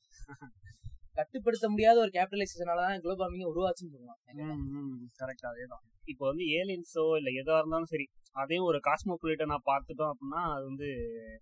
கட்டுப்படுத்த 1.18 1.68
முடியாத 1.74 1.96
ஒரு 2.04 2.12
கேபிட்டலைசேஷனால 2.16 2.82
தான் 2.86 3.02
குளோபல் 3.04 3.22
வார்மிங் 3.24 3.50
உருவாச்சுன்னு 3.52 3.94
சொல்லுவாங்க 3.94 4.22
கரெக்ட் 5.20 5.48
அதேதான். 5.50 5.84
இப்போ 6.12 6.24
வந்து 6.30 6.44
ஏலியன்ஸோ 6.58 7.04
இல்ல 7.20 7.30
எதா 7.40 7.56
இருந்தாலும் 7.62 7.90
சரி 7.92 8.06
அதையும் 8.36 8.68
ஒரு 8.70 8.78
காஸ்மோபாலிட்டனா 8.88 9.56
பார்த்துட்டோம் 9.70 10.12
அப்படின்னா 10.12 10.42
அது 10.54 10.64
வந்து 10.70 10.88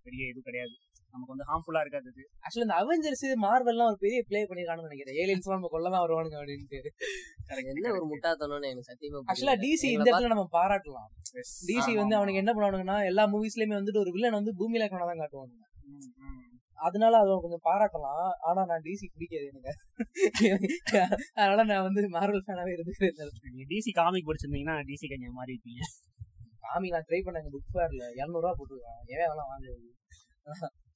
பெரிய 0.06 0.22
இது 0.32 0.40
கிடையாது. 0.48 0.74
நமக்கு 1.16 1.34
வந்து 1.34 1.46
ஹார்ம்ஃபுல்லா 1.50 1.82
இருக்காது 1.84 2.08
அது. 2.12 2.24
ஆக்சுவலா 2.44 2.66
இந்த 2.66 2.76
அவெஞ்சர்ஸ் 2.80 3.24
மார்வெல்லாம் 3.44 3.90
ஒரு 3.92 3.98
பெரிய 4.04 4.20
ப்ளே 4.30 4.40
பண்ணிருக்கான்னு 4.48 4.86
நினைக்கிறேன். 4.88 5.18
ஏலியன்ஸ் 5.22 5.52
நம்ம 5.54 5.70
கொல்ல 5.74 5.92
தான் 5.94 6.04
வருவானுங்க 6.04 6.38
அப்படின்ட்டு. 6.40 6.80
என்ன 7.72 7.92
ஒரு 7.96 8.06
முட்டாத்தனம்னு 8.12 8.70
எனக்கு 8.72 8.90
சத்தியமா 8.90 9.22
ஆக்சுவலா 9.30 9.56
டிசி 9.64 9.88
இந்த 9.96 10.08
இடத்துல 10.08 10.32
நம்ம 10.34 10.46
பாராட்டலாம். 10.58 11.10
டிசி 11.70 11.92
வந்து. 12.00 12.16
அவனுக்கு 12.18 12.42
என்ன 12.42 12.52
பண்ணுவானுங்கன்னா 12.54 12.98
எல்லா 13.10 13.24
மூவிஸ்லயுமே 13.34 13.78
வந்துட்டு 13.80 14.02
ஒரு 14.04 14.12
வில்லன் 14.16 14.38
வந்து 14.40 14.54
பூமியில 14.60 14.84
இருக்கணும் 14.84 15.12
தான் 15.12 15.22
காட்டுவானுங்க. 15.22 15.64
அதனால 16.78 17.14
அதை 17.22 17.34
கொஞ்சம் 17.44 17.62
பாராட்டலாம். 17.68 18.32
ஆனா 18.48 18.60
நான் 18.70 18.84
டிசி 18.86 19.06
பிடிக்காது 19.12 19.46
எனக்கு. 19.52 19.72
அதனால 21.38 21.64
நான் 21.70 21.86
வந்து 21.86 22.02
மார்வல் 22.16 22.44
ஃபேனாவே 22.46 22.74
இருந்துக்கிறேன் 22.74 23.70
டிசி 23.72 23.92
காமிக் 24.00 24.28
படிச்சிருந்தீங்கன்னா 24.28 24.76
டிசி 24.90 25.06
கன்யா 25.12 25.32
மாறி 25.38 25.54
இருப்பீங்க 25.56 25.84
காமி 26.66 26.88
நான் 26.94 27.06
ட்ரை 27.08 27.20
பண்ணேன் 27.26 27.52
புக் 27.54 27.72
ஃபேர்ல 27.72 28.04
இரநூறுவா 28.18 28.52
போட்டுருக்கான். 28.58 29.00
ஏன் 29.12 29.24
அதெல்லாம் 29.26 29.50
வாங்குறது 29.52 29.88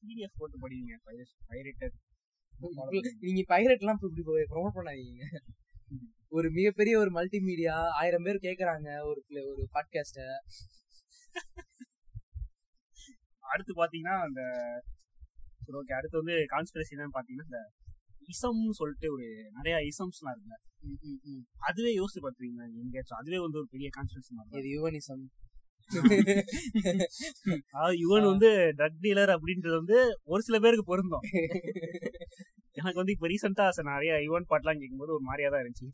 பிடிஎஃப் 0.03 0.39
போட்டு 0.39 0.57
படிங்க. 0.63 0.93
பைரேட்டட் 1.49 1.97
நீங்க 3.21 3.43
பைரட் 3.55 3.83
எல்லாம் 3.85 3.99
இப்படி 4.01 4.23
ப்ரொமோட் 4.53 4.77
பண்ணாதீங்க. 4.79 5.25
ஒரு 6.29 6.49
மிகப்பெரிய 6.51 6.99
ஒரு 6.99 7.11
மல்டிமீடியா 7.11 7.75
ஆயிரம் 8.01 8.23
பேர் 8.23 8.45
கேக்குறாங்க 8.47 8.89
ஒரு 9.11 9.21
ஒரு 9.53 9.63
பாட்காஸ்ட 9.75 10.19
அடுத்து 13.53 13.73
பாத்தீங்கன்னா 13.75 14.17
அந்த 14.27 14.41
சரி 15.65 15.77
ஓகே 15.79 15.93
அடுத்து 15.93 16.21
வந்து 16.21 16.33
கான்ஸ்பிரசி 16.33 16.93
என்னன்னு 16.95 17.17
பாத்தீங்கன்னா 17.19 17.47
இந்த 17.49 17.61
இசம்னு 18.33 18.77
சொல்லிட்டு 18.81 19.09
ஒரு 19.13 19.27
நிறைய 19.57 19.75
இசம்ஸ்லாம் 19.91 20.33
இருக்குல்ல. 20.35 20.57
அதுவே 21.69 21.91
யோசிச்சு 21.99 22.21
பார்த்துருக்கீங்களா 22.25 22.67
எங்கேயாச்சும்? 22.83 23.19
அதுவே 23.19 23.39
வந்து 23.39 23.59
ஒரு 23.59 23.69
பெரிய 23.71 23.89
கான்ஸ்பிரசி 23.97 24.33
மாதிரி 24.39 24.69
யுவனிசம். 24.77 25.25
அதாவது 27.75 27.97
இவன் 28.05 28.27
வந்து 28.31 28.51
ட்ரக் 28.79 29.01
டீலர் 29.05 29.33
அப்படின்றது 29.37 29.75
வந்து 29.81 29.99
ஒரு 30.33 30.43
சில 30.49 30.59
பேருக்கு 30.65 30.85
பொருந்தும். 30.93 31.25
எனக்கு 32.79 33.01
வந்து 33.01 33.15
இப்ப 33.17 33.29
ரீசெண்டா 33.33 33.67
நிறைய 33.93 34.13
யுவன் 34.29 34.49
பாட்டுலாம் 34.51 34.81
கேட்கும்போது 34.83 35.15
ஒரு 35.17 35.25
மாதிரியா 35.29 35.51
தான் 35.55 35.63
இருந்துச்சு. 35.65 35.89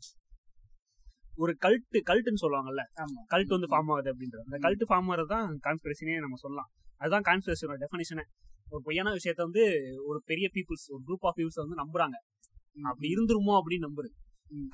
ஒரு 1.43 1.53
கல்ட்டு 1.65 1.99
கல்ட்டுன்னு 2.09 2.43
சொல்லுவாங்கல்ல 2.43 2.83
கல்ட் 3.33 3.55
வந்து 3.55 3.69
ஃபார்ம் 3.71 3.91
ஆகுது 3.93 4.11
அப்படின்றது. 4.13 4.43
அந்த 4.47 4.59
கல்ட் 4.65 4.85
ஃபார்ம் 4.89 5.09
ஆகிறது 5.11 5.29
தான் 5.33 5.49
கான்ஸ்பிரசினே 5.65 6.15
நம்ம 6.25 6.39
சொல்லலாம். 6.43 6.69
அதுதான் 7.01 7.25
கான்ஸ்பிரசியோட 7.29 7.75
டெஃபினேஷனே 7.83 8.23
ஒரு 8.73 8.81
பொய்யான 8.87 9.11
விஷயத்த 9.17 9.41
வந்து 9.47 9.63
ஒரு 10.09 10.19
பெரிய 10.29 10.47
பீப்புள்ஸ் 10.55 10.87
ஒரு 10.93 11.01
குரூப் 11.07 11.25
ஆஃப் 11.27 11.35
பீப்புள்ஸ் 11.37 11.61
வந்து 11.63 11.77
நம்புறாங்க. 11.83 12.17
அப்படி 12.91 13.07
இருந்துருமோ 13.15 13.53
அப்படின்னு 13.59 13.87
நம்புறது. 13.87 14.15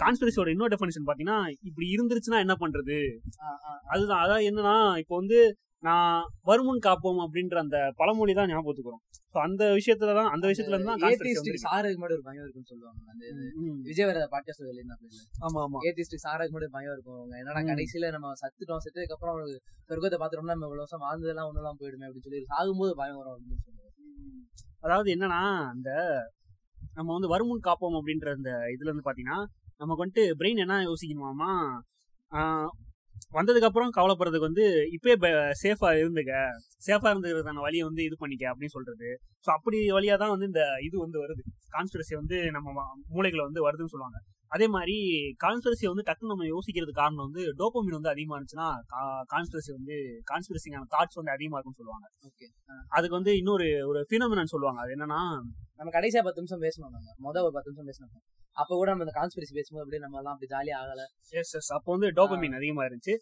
கான்ஸ்பிரசியோட 0.02 0.54
இன்னொரு 0.54 0.74
டெஃபினேஷன் 0.74 1.10
பாத்தீங்கன்னா 1.10 1.40
இப்படி 1.70 1.86
இருந்துருச்சுன்னா 1.96 2.40
என்ன 2.46 2.56
பண்றது. 2.64 2.98
அதுதான் 3.94 4.24
அதாவது 4.26 4.48
என்னன்னா 4.52 4.78
இப்போ 5.04 5.16
வந்து 5.22 5.40
நான் 5.84 6.18
வருமுன் 6.50 6.82
காப்போம் 6.86 7.18
அப்படின்ற 7.24 7.56
அந்த 7.64 7.78
பழமொழி 8.00 8.34
தான் 8.38 8.50
ஞாபகத்துக்கு 8.52 8.90
வரும். 8.90 9.02
ஸோ 9.34 9.38
அந்த 9.46 9.64
விஷயத்துல 9.78 10.12
தான் 10.18 10.30
அந்த 10.36 10.46
விஷயத்துல 10.52 10.76
இருந்து 10.76 10.90
தான். 10.92 11.02
சாருக்கு 11.66 12.00
மட்டும் 12.02 12.18
ஒரு 12.18 12.26
பயம் 12.28 12.44
இருக்குன்னு 12.44 12.70
சொல்லுவாங்க. 12.72 13.02
அந்த 13.14 13.24
விஜய் 13.90 14.08
வேற 14.10 14.20
பாட்காஸ்ட் 14.34 14.62
சொல்லியிருந்தாங்க 14.62 15.10
ஆமா 15.46 15.60
ஆமா. 15.66 15.80
ஏத்திஸ்டிக் 15.88 16.24
சாருக்கு 16.26 16.56
மட்டும் 16.56 16.76
பயம் 16.78 16.94
இருக்கும். 16.96 17.18
அவங்க 17.20 17.36
என்னடா. 17.42 17.64
கடைசியில 17.72 18.12
நம்ம 18.16 18.32
சத்துட்டோம் 18.44 18.84
செத்ததுக்கு 18.86 19.16
அப்புறம் 19.18 19.34
அவனுக்கு 19.36 19.58
சொர்க்கத்தை 19.90 20.20
பாத்துட்டோம்னா 20.22 20.56
நம்ம 20.56 20.70
இவ்வளவு 20.70 20.86
வருஷம் 20.86 21.04
வாழ்ந்ததெல்லாம் 21.08 21.50
ஒண்ணுலாம் 21.52 21.80
போயிடுமே 21.82 22.08
அப்படின்னு 22.08 22.28
சொல்லி 22.30 22.42
சாகும்போது 22.54 22.94
பயம் 23.02 23.20
வரும் 23.22 23.36
அப்படின்னு 23.36 23.66
சொல்லுவாங்க. 23.66 23.92
அதாவது 24.86 25.10
என்னன்னா 25.16 25.42
அந்த 25.74 25.90
நம்ம 26.98 27.10
வந்து 27.18 27.32
வருமுன் 27.34 27.66
காப்போம் 27.68 28.00
அப்படின்ற 28.00 28.30
அந்த 28.38 28.50
இதுல 28.74 28.90
இருந்து 28.90 29.06
பாத்தீங்கன்னா 29.06 29.42
நமக்கு 29.84 30.04
வந்துட்டு 30.04 30.26
பிரெயின் 30.40 30.64
என்ன 30.66 30.80
யோசிக்கணுமாமா 30.90 31.52
வந்ததுக்கப்புறம் 33.38 33.38
வந்ததுக்கு 33.38 33.68
அப்புறம் 33.68 33.92
கவலைப்படுறதுக்கு 33.98 34.48
வந்து 34.50 34.66
இப்பயே 34.96 35.16
சேஃபா 35.62 35.90
இருந்துக்க. 36.02 36.34
சேஃபா 36.88 37.08
இருந்துக்கிறதுக்கான 37.12 37.64
வழியை 37.66 37.84
வந்து 37.88 38.02
இது 38.08 38.16
பண்ணிக்க 38.24 38.44
அப்படின்னு 38.52 38.76
சொல்றது. 38.76 39.08
ஸோ 39.46 39.50
அப்படி 39.58 39.78
வழியா 39.98 40.16
தான் 40.24 40.34
வந்து 40.34 40.48
இந்த 40.52 40.64
இது 40.88 40.96
வந்து 41.06 41.18
வருது. 41.24 41.44
கான்ஸ்பிரசி 41.76 42.14
வந்து 42.22 42.38
நம்ம 42.58 42.68
மூளைகளை 43.16 43.44
வந்து 43.50 43.64
வருதுன்னு 43.68 43.94
சொல்லுவாங்க. 43.94 44.20
அதே 44.56 44.68
மாதிரி 44.76 44.96
கான்ஸ்பிரசி 45.44 45.86
வந்து 45.92 46.06
டக்குன்னு 46.08 46.34
நம்ம 46.34 46.48
யோசிக்கிறது 46.54 46.94
காரணம் 47.00 47.26
வந்து 47.28 47.44
டோப்பமின் 47.62 47.98
வந்து 47.98 48.12
அதிகமா 48.14 48.36
இருந்துச்சுன்னா 48.38 48.70
கான்ஸ்பிரசி 49.34 49.72
வந்து 49.78 49.96
கான்ஸ்பிரசிங்கான 50.32 50.90
தாட்ஸ் 50.96 51.20
வந்து 51.22 51.36
அதிகமா 51.38 51.58
இருக்கும்னு 51.58 51.82
சொல்லுவாங்க. 51.82 52.06
ஓகே 52.30 52.48
அதுக்கு 52.98 53.18
வந்து 53.20 53.34
இன்னொரு 53.42 53.68
ஒரு 53.90 54.02
ஃபினோமினன் 54.10 54.54
சொல்லுவாங்க. 54.54 54.80
அது 54.86 54.94
என்னன்னா 54.98 55.22
நம்ம 55.80 55.92
கடைசியா 55.98 56.24
பத்து 56.28 56.42
நிமிஷம் 56.42 56.64
பேசணும் 56.68 56.94
மொதல் 57.28 57.46
ஒரு 57.48 57.56
பத்து 57.58 57.70
நிமிஷம் 57.72 57.90
பேசணும் 57.92 58.24
அப்ப 58.58 58.72
கூட 58.80 58.88
நம்ம 58.92 59.06
இந்த 59.06 59.14
கான்ஸ்பிரசி 59.20 59.54
பேசும்போது 59.58 59.84
அப்படியே 59.84 60.02
நம்ம 60.04 60.18
எல்லாம் 60.20 60.34
அப்படி 60.36 60.50
ஜாலியா 60.52 60.76
ஆகல. 60.82 61.04
எஸ் 61.40 61.54
எஸ் 61.60 61.70
அப்போ 61.78 61.90
வந்து 61.96 62.10
டோபமின் 62.18 62.58
அதிகமா 62.58 62.84
இருந்துச்சு. 62.88 63.14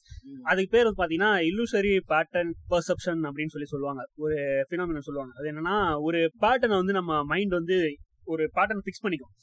அதுக்கு 0.52 0.72
பேர் 0.74 0.88
வந்து 0.88 1.02
பாத்தீங்கன்னா 1.02 1.30
இல்லுசரி 1.50 1.94
பேட்டர்ன் 2.13 2.52
பர்செப்ஷன் 2.74 3.22
அப்படின்னு 3.30 3.54
சொல்லி 3.56 3.70
சொல்லுவாங்க. 3.74 4.04
ஒரு 4.24 4.38
ஃபினாமினல் 4.70 5.08
சொல்லுவாங்க. 5.08 5.34
அது 5.39 5.48
என்னன்னா 5.52 5.78
ஒரு 6.08 6.22
பேட்டர்னை 6.44 6.78
வந்து 6.82 6.98
நம்ம 7.00 7.22
மைண்ட் 7.32 7.56
வந்து 7.60 7.78
ஒரு 8.34 8.44
பேட்டர்ன் 8.58 8.84
ஃபிக்ஸ் 8.86 9.04
பண்ணிக்கும். 9.06 9.34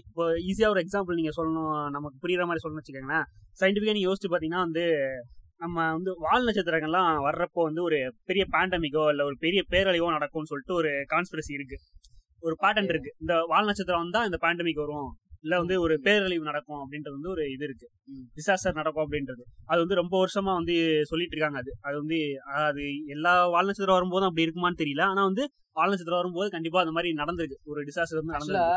இப்போ 0.00 0.24
ஈஸியா 0.48 0.68
ஒரு 0.72 0.80
எக்ஸாம்பிள் 0.84 1.18
நீங்க 1.20 1.32
சொல்லணும் 1.38 1.74
நமக்கு 1.96 2.16
புரியுற 2.24 2.44
மாதிரி 2.48 2.62
சொல்லணும்னு 2.62 2.82
வச்சுக்கோங்களேன். 2.82 3.26
சயின்டிஃபிக்கா 3.60 3.94
நீங்க 3.96 4.08
யோசிச்சு 4.08 4.30
பாத்தீங்கன்னா 4.32 4.64
வந்து 4.66 4.84
நம்ம 5.62 5.78
வந்து 5.96 6.12
வால் 6.24 6.46
நட்சத்திரங்கள்லாம் 6.46 7.10
வர்றப்போ 7.26 7.60
வந்து 7.68 7.82
ஒரு 7.88 7.98
பெரிய 8.28 8.44
பேண்டமிக்கோ 8.54 9.02
இல்ல 9.12 9.22
ஒரு 9.28 9.36
பெரிய 9.44 9.60
பேரழிவோ 9.72 10.08
நடக்கும்னு 10.16 10.50
சொல்லிட்டு 10.52 10.74
ஒரு 10.80 10.90
கான்ஸ்பிரசி 11.12 11.52
இருக்கு. 11.58 11.76
ஒரு 12.46 12.54
பேட்டர்ன் 12.62 12.90
இருக்கு. 12.92 13.10
இந்த 13.22 13.34
வால் 13.50 13.68
நட்சத்திரம் 13.68 14.02
வந்தா 14.04 14.20
இந்த 14.28 14.38
பேண்டமிக் 14.44 14.82
வரும். 14.84 15.10
இல்ல 15.44 15.54
வந்து 15.62 15.76
ஒரு 15.84 15.94
பேரழிவு 16.04 16.44
நடக்கும் 16.48 16.80
அப்படின்றது 16.82 17.14
வந்து 17.16 17.30
ஒரு 17.32 17.44
இது 17.52 17.64
இருக்கு. 17.68 17.86
டிசாஸ்டர் 18.36 18.78
நடக்கும் 18.80 19.04
அப்படின்றது. 19.04 19.42
அது 19.70 19.80
வந்து 19.84 19.98
ரொம்ப 20.00 20.14
வருஷமா 20.22 20.52
வந்து 20.60 20.74
சொல்லிட்டு 21.10 21.34
இருக்காங்க 21.36 21.58
அது. 21.62 21.72
அது 21.86 21.96
வந்து 22.02 22.18
அது 22.62 22.84
எல்லா 23.14 23.32
வால் 23.54 23.68
நட்சத்திரம் 23.70 23.98
வரும்போதும் 23.98 24.28
அப்படி 24.28 24.46
இருக்குமான்னு 24.46 24.80
தெரியல. 24.82 25.04
ஆனா 25.12 25.22
வந்து 25.30 25.44
வால் 25.76 25.92
நட்சத்திரம் 25.92 26.20
வரும்போது 26.20 26.48
கண்டிப்பா 26.50 26.80
அந்த 26.80 26.94
மாதிரி 26.96 27.10
நடந்திருக்கு. 27.20 27.58
ஒரு 27.64 27.80
டிசாஸ்டர் 27.88 28.20
வந்து 28.20 28.34
நடந்திருக்கு. 28.36 28.74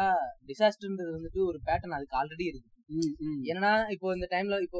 டிசாஸ்டர்ன்றது 0.50 1.12
வந்துட்டு 1.18 1.42
ஒரு 1.50 1.60
பேட்டர்ன் 1.68 1.98
அதுக்கு 1.98 2.18
ஆல்ரெடி 2.22 2.46
இருக்கு. 2.52 2.70
ஏன்னா 3.52 3.72
இப்போ 3.90 4.08
இந்த 4.16 4.28
டைம்ல 4.32 4.56
இப்போ 4.66 4.80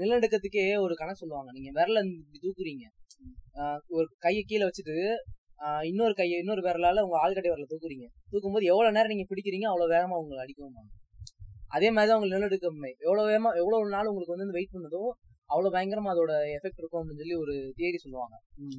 நிலநடுக்கத்துக்கே 0.00 0.64
ஒரு 0.84 0.94
கணக்கு 0.94 1.22
சொல்லுவாங்க. 1.22 1.50
நீங்க 1.52 1.70
விரல 1.78 2.02
தூக்குறீங்க. 2.44 2.84
ஒரு 3.96 4.06
கையை 4.18 4.42
கீழே 4.42 4.64
வச்சுட்டு 4.68 4.96
இன்னொரு 5.88 6.14
கையை 6.14 6.36
இன்னொரு 6.42 6.62
விரலால 6.66 7.02
உங்க 7.06 7.16
ஆள்கட்டை 7.24 7.50
விரல 7.50 7.66
தூக்குறீங்க. 7.72 8.06
தூக்கும்போது 8.32 8.70
எவ்வளவு 8.72 8.94
நேரம் 8.96 9.12
நீங்க 9.14 9.26
பிடிக்கிறீங்க 9.30 9.66
அவ்வளவு 9.70 9.92
வேகமா 9.94 10.18
உங்களுக்கு 10.20 10.44
அடிக்கவும் 10.44 10.76
அதே 11.70 11.88
மாதிரி 11.94 12.08
தான் 12.10 12.18
உங்களுக்கு 12.18 12.36
நிலநடுக்கமே. 12.38 12.90
எவ்வளவு 13.06 13.28
வேகமா 13.30 13.50
எவ்வளவு 13.60 13.94
நாள் 13.96 14.10
உங்களுக்கு 14.12 14.34
வந்து 14.36 14.56
வெயிட் 14.58 14.74
பண்ணுதோ 14.76 15.02
அவ்வளவு 15.50 15.74
பயங்கரமா 15.76 16.10
அதோட 16.14 16.32
எஃபெக்ட் 16.56 16.80
இருக்கும் 16.80 17.00
அப்படின்னு 17.00 17.22
சொல்லி 17.22 17.36
ஒரு 17.44 17.54
தியரி 17.78 17.98
சொல்லுவாங்க. 18.04 18.34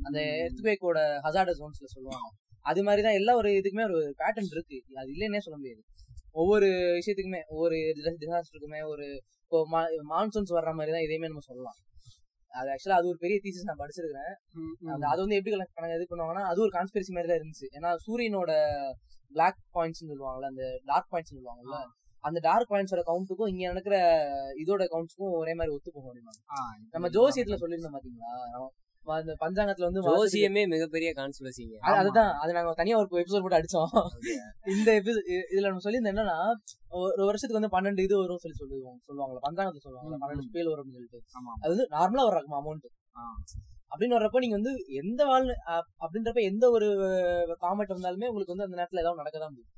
அந்த 0.07 0.17
ம். 0.25 0.37
எர்த்குவேக்கோட 0.43 0.99
ஹசார்ட 1.25 1.53
ஜோன்ஸ்ல 1.59 1.89
சொல்லுவாங்க. 1.95 2.27
அது 2.65 2.81
மாதிரி 2.87 3.01
தான் 3.07 3.17
எல்லா 3.19 3.33
ஒரு 3.41 3.49
இதுக்குமே 3.59 3.85
ஒரு 3.89 3.99
பேட்டர்ன் 4.21 4.51
இருக்கு. 4.55 4.77
அது 5.01 5.09
இல்லைன்னே 5.15 5.41
சொல்ல 5.45 5.57
முடியாது. 5.61 5.81
ஒவ்வொரு 6.41 6.67
விஷயத்துக்குமே 6.97 7.41
ஒவ்வொரு 7.53 7.77
டிசாஸ்டருக்குமே 8.21 8.81
ஒரு 8.91 9.05
இப்போ 9.43 9.59
மான்சூன்ஸ் 10.11 10.53
வர்ற 10.57 10.71
மாதிரி 10.79 10.91
தான் 10.95 11.05
இதையுமே 11.05 11.29
நம்ம 11.31 11.43
சொல்லலாம். 11.47 11.79
அது 12.53 12.69
ஆக்சுவலா 12.73 12.99
அது 12.99 13.09
ஒரு 13.11 13.19
பெரிய 13.23 13.37
தீசிஸ் 13.43 13.67
நான் 13.69 13.81
படிச்சிருக்கிறேன். 13.81 14.31
அது 15.11 15.19
வந்து 15.23 15.37
எப்படி 15.37 15.51
கணக்கு 15.55 15.75
கணக்கு 15.77 15.97
இது 15.99 16.07
பண்ணுவாங்கன்னா 16.11 16.43
அது 16.51 16.59
ஒரு 16.65 16.71
கான்ஸ்பிரசி 16.77 17.11
மாதிரி 17.15 17.29
தான் 17.31 17.39
இருந்துச்சு. 17.41 17.67
ஏன்னா 17.77 17.89
சூரியனோட 18.05 18.53
பிளாக் 19.31 19.59
பாயிண்ட்ஸ் 19.77 20.01
சொல்லுவாங்கல்ல 20.03 20.49
அந்த 20.53 20.63
டார்க் 20.89 21.11
பாயிண்ட்ஸ் 21.11 21.33
சொல்லுவாங்கல்ல. 21.33 21.77
அந்த 22.21 22.39
டார்க் 22.39 22.71
பாயிண்ட்ஸோட 22.71 23.01
கவுண்ட்டுக்கும் 23.05 23.49
இங்க 23.49 23.67
நடக்கிற 23.67 23.95
இதோட 24.55 24.83
கவுண்ட்ஸ்க்கும் 24.91 25.31
ஒரே 25.33 25.53
மாதிரி 25.53 25.75
ஒத்து 25.75 25.91
அப்படின்னா 25.95 26.33
ஆ, 26.51 26.59
நம்ம 26.91 27.07
ஜோசியத்துல 27.09 27.57
சொல்லியிருந்தோம் 27.57 27.95
பாத்தீங்களா? 27.95 28.31
அந்த 29.03 29.35
பஞ்சாங்கத்துல 29.39 29.83
வந்து 29.83 30.01
ஜோசியமே 30.01 30.67
மிகப்பெரிய 30.67 31.11
கான்ஸ்பிரசிங்க 31.11 31.75
அது- 31.81 31.95
அதுதான். 31.95 32.33
அது 32.39 32.53
நாங்க 32.53 32.73
தனியா 32.73 32.97
ஒரு 32.97 33.07
எபிசோட் 33.11 33.41
போட்டு 33.41 33.57
அடிச்சோம். 33.57 33.93
இந்த 34.69 34.91
இதுல 35.51 35.67
நம்ம 35.67 35.79
சொல்லியிருந்தோம் 35.83 36.13
என்னன்னா 36.15 36.37
ஒரு 36.89 37.25
வருஷத்துக்கு 37.25 37.59
வந்து 37.59 37.73
பன்னெண்டு 37.75 38.03
இது 38.03 38.17
வரும் 38.17 38.37
சொல்லி 38.37 38.57
சொல்லுவாங்க 38.57 38.99
சொல்லுவாங்கல்ல 39.07 39.39
பஞ்சாங்கத்துல 39.49 39.77
சொல்லுவாங்க 39.77 40.17
பன்னெண்டு. 40.17 40.45
ஸ்பேல் 40.51 40.71
வரும்னு 40.71 40.91
சொல்லிட்டு. 40.91 41.21
ஆமா. 41.39 41.51
அது 41.59 41.69
வந்து 41.69 41.87
நார்மலா 41.91 42.23
வர்றாங்க 42.29 42.53
அமௌண்ட். 42.61 42.87
அப்படின்னு 43.91 44.15
வர்றப்ப 44.17 44.37
நீங்க 44.37 44.55
வந்து 44.55 44.83
எந்த 44.87 45.25
வாழ் 45.25 45.47
அப்படின்றப்ப 46.01 46.41
எந்த 46.41 46.69
ஒரு 46.69 46.87
காமெண்ட் 47.61 47.93
வந்தாலுமே 47.93 48.27
உங்களுக்கு 48.27 48.53
வந்து 48.55 48.63
அந்த 48.63 48.75
நேரத்துல 48.77 48.99
ஏதாவது 48.99 49.15
நடக்க 49.15 49.39
தான் 49.39 49.53
முடியும். 49.53 49.69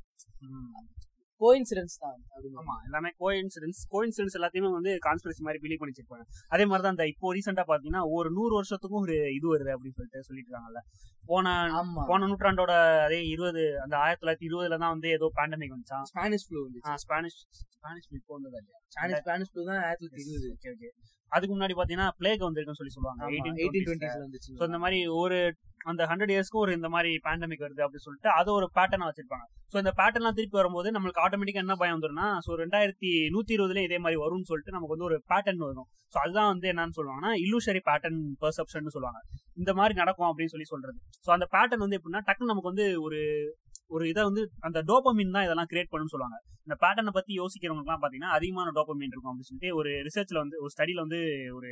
கோயின்சிடன்ஸ் 1.42 1.96
தான். 2.02 2.18
ஆமா 2.62 2.76
எல்லாமே 2.88 3.10
கோயின்சிடன்ஸ் 3.22 3.80
கோயின்சிடன்ஸ் 3.94 4.36
எல்லாத்தையுமே 4.40 4.70
வந்து 4.76 4.92
கான்ஸ்பிரசி 5.06 5.42
மாதிரி 5.48 5.62
பிலீவ் 5.64 5.80
பண்ணி 5.82 5.94
வச்சிருப்பாங்க 5.94 6.26
அதே 6.54 6.66
மாதிரி 6.70 6.84
தான் 6.86 6.96
இந்த 6.96 7.06
இப்போ 7.14 7.34
ரீசெண்டா 7.38 7.66
பாத்தீங்கன்னா 7.70 8.04
ஒரு 8.18 8.30
நூறு 8.38 8.54
வருஷத்துக்கும் 8.60 9.04
ஒரு 9.06 9.18
இது 9.38 9.48
வருது 9.54 9.74
அப்படின்னு 9.76 9.98
சொல்லிட்டு 10.00 10.28
சொல்லிட்டு 10.30 10.50
இருக்காங்கல்ல. 10.50 10.82
போன 11.30 11.48
போன 12.08 12.26
நூற்றாண்டோட 12.30 12.74
அதே 13.06 13.20
இருபது 13.34 13.62
அந்த 13.84 13.96
ஆயிரத்தி 14.02 14.22
தொள்ளாயிரத்தி 14.24 14.48
இருபதுல 14.50 14.78
தான் 14.82 14.94
வந்து 14.96 15.10
ஏதோ 15.18 15.28
பேண்டமிக் 15.38 15.74
வந்துச்சான் 15.76 16.08
ஸ்பானிஷ் 16.12 16.46
ஃப்ளூ 16.48 16.62
ஸ்பானிஷ் 17.06 17.38
ஸ்பானிஷ் 17.76 18.10
இப்போ 18.20 18.34
வந்ததா 18.38 18.60
இல்லையா? 18.62 18.80
ஸ்பானிஷ் 18.96 19.22
ஸ்பானிஷ் 19.24 19.52
ஃப்ளூ 19.52 19.64
தான் 19.70 19.82
ஆயிரத்தி 19.86 20.06
தொள்ளாயிரத்தி 20.06 20.34
இருபது. 20.34 20.50
ஓகே 20.56 20.72
ஓகே 20.76 20.90
அதுக்கு 21.36 21.54
முன்னாடி 21.56 21.76
பாத்தீங்கன்னா 21.80 22.10
பிளேக் 22.22 22.48
வந்திருக்குன்னு 22.48 22.82
சொல்லி 22.82 22.96
சொல்லுவாங்க 22.96 23.30
எயிட்டீன் 23.36 24.58
ஸோ 24.60 24.66
இந்த 24.70 24.80
மாதிரி 24.84 25.00
ஒரு 25.22 25.38
அந்த 25.92 26.04
ஹண்ட்ரட் 26.10 26.32
இயர்ஸ்க்கு 26.34 26.62
ஒரு 26.64 26.72
இந்த 26.78 26.90
மாதிரி 26.94 27.10
பேண்டமிக் 27.26 27.64
வருது 27.66 27.82
அப்படின்னு 27.86 28.06
சொல்லிட்டு 28.08 28.30
அது 28.40 28.50
ஒரு 28.58 28.68
பேட்டர்னா 28.78 29.08
வச்சிருப்பாங்க. 29.10 29.46
ஸோ 29.72 29.78
இந்த 29.82 29.92
பேட்டர்லாம் 30.00 30.38
திருப்பி 30.38 30.58
வரும்போது 30.60 30.94
நம்மளுக்கு 30.96 31.24
ஆட்டோமேட்டிக்கா 31.24 31.64
என்ன 31.64 31.76
பயம் 31.82 31.96
வந்துரும்னா 31.98 32.28
ஸோ 32.46 32.58
ரெண்டாயிரத்தி 32.62 33.12
நூத்தி 33.36 33.54
இருபதுல 33.58 33.84
இதே 33.88 33.98
மாதிரி 34.04 34.20
வரும்னு 34.24 34.50
சொல்லிட்டு 34.52 34.76
நமக்கு 34.76 34.96
வந்து 34.96 35.08
ஒரு 35.10 35.18
பேட்டர்ன் 35.32 35.66
வரும். 35.68 35.90
ஸோ 36.14 36.18
அதுதான் 36.24 36.50
வந்து 36.54 36.70
என்னன்னு 36.74 36.98
சொல்லுவாங்கன்னா 37.00 37.34
இல்லூஷரி 37.44 37.82
பேட்டர்ன் 37.90 38.22
பெர்செப்ஷன் 38.44 38.96
சொல்லுவாங்க. 38.96 39.22
இந்த 39.62 39.72
மாதிரி 39.80 39.94
நடக்கும் 40.02 40.30
அப்படின்னு 40.30 40.54
சொல்லி 40.56 40.70
சொல்றது. 40.74 40.98
ஸோ 41.26 41.32
அந்த 41.38 41.48
பேட்டர்ன் 41.56 41.84
வந்து 41.86 42.00
எப்படின்னா 42.00 42.24
டக்குன்னு 42.30 42.54
நமக்கு 42.54 42.72
வந்து 42.72 42.88
ஒரு 43.08 43.20
ஒரு 43.88 44.10
இதை 44.10 44.24
வந்து 44.24 44.52
அந்த 44.60 44.80
டோப்பமின் 44.82 45.32
தான் 45.32 45.44
இதெல்லாம் 45.44 45.70
கிரியேட் 45.72 45.92
பண்ணுன்னு 45.92 46.14
சொல்லுவாங்க. 46.14 46.38
இந்த 46.68 46.76
பேட்டர்னை 46.84 47.14
பத்தி 47.14 47.34
யோசிக்கிறவங்களுக்குலாம் 47.40 48.04
பாத்தீங்கன்னா 48.04 48.32
அதிகமான 48.38 48.72
டோப்பமின் 48.72 49.14
இருக்கும் 49.14 49.32
அப்படின்னு 49.32 49.50
சொல்லிட்டு 49.52 49.76
ஒரு 49.76 49.90
ரிசர்ச்ல 50.08 50.38
வந்து 50.38 50.58
ஒரு 50.62 50.72
ஸ்டடில 50.78 50.96
வந்து 50.96 51.20
ஒரு 51.54 51.72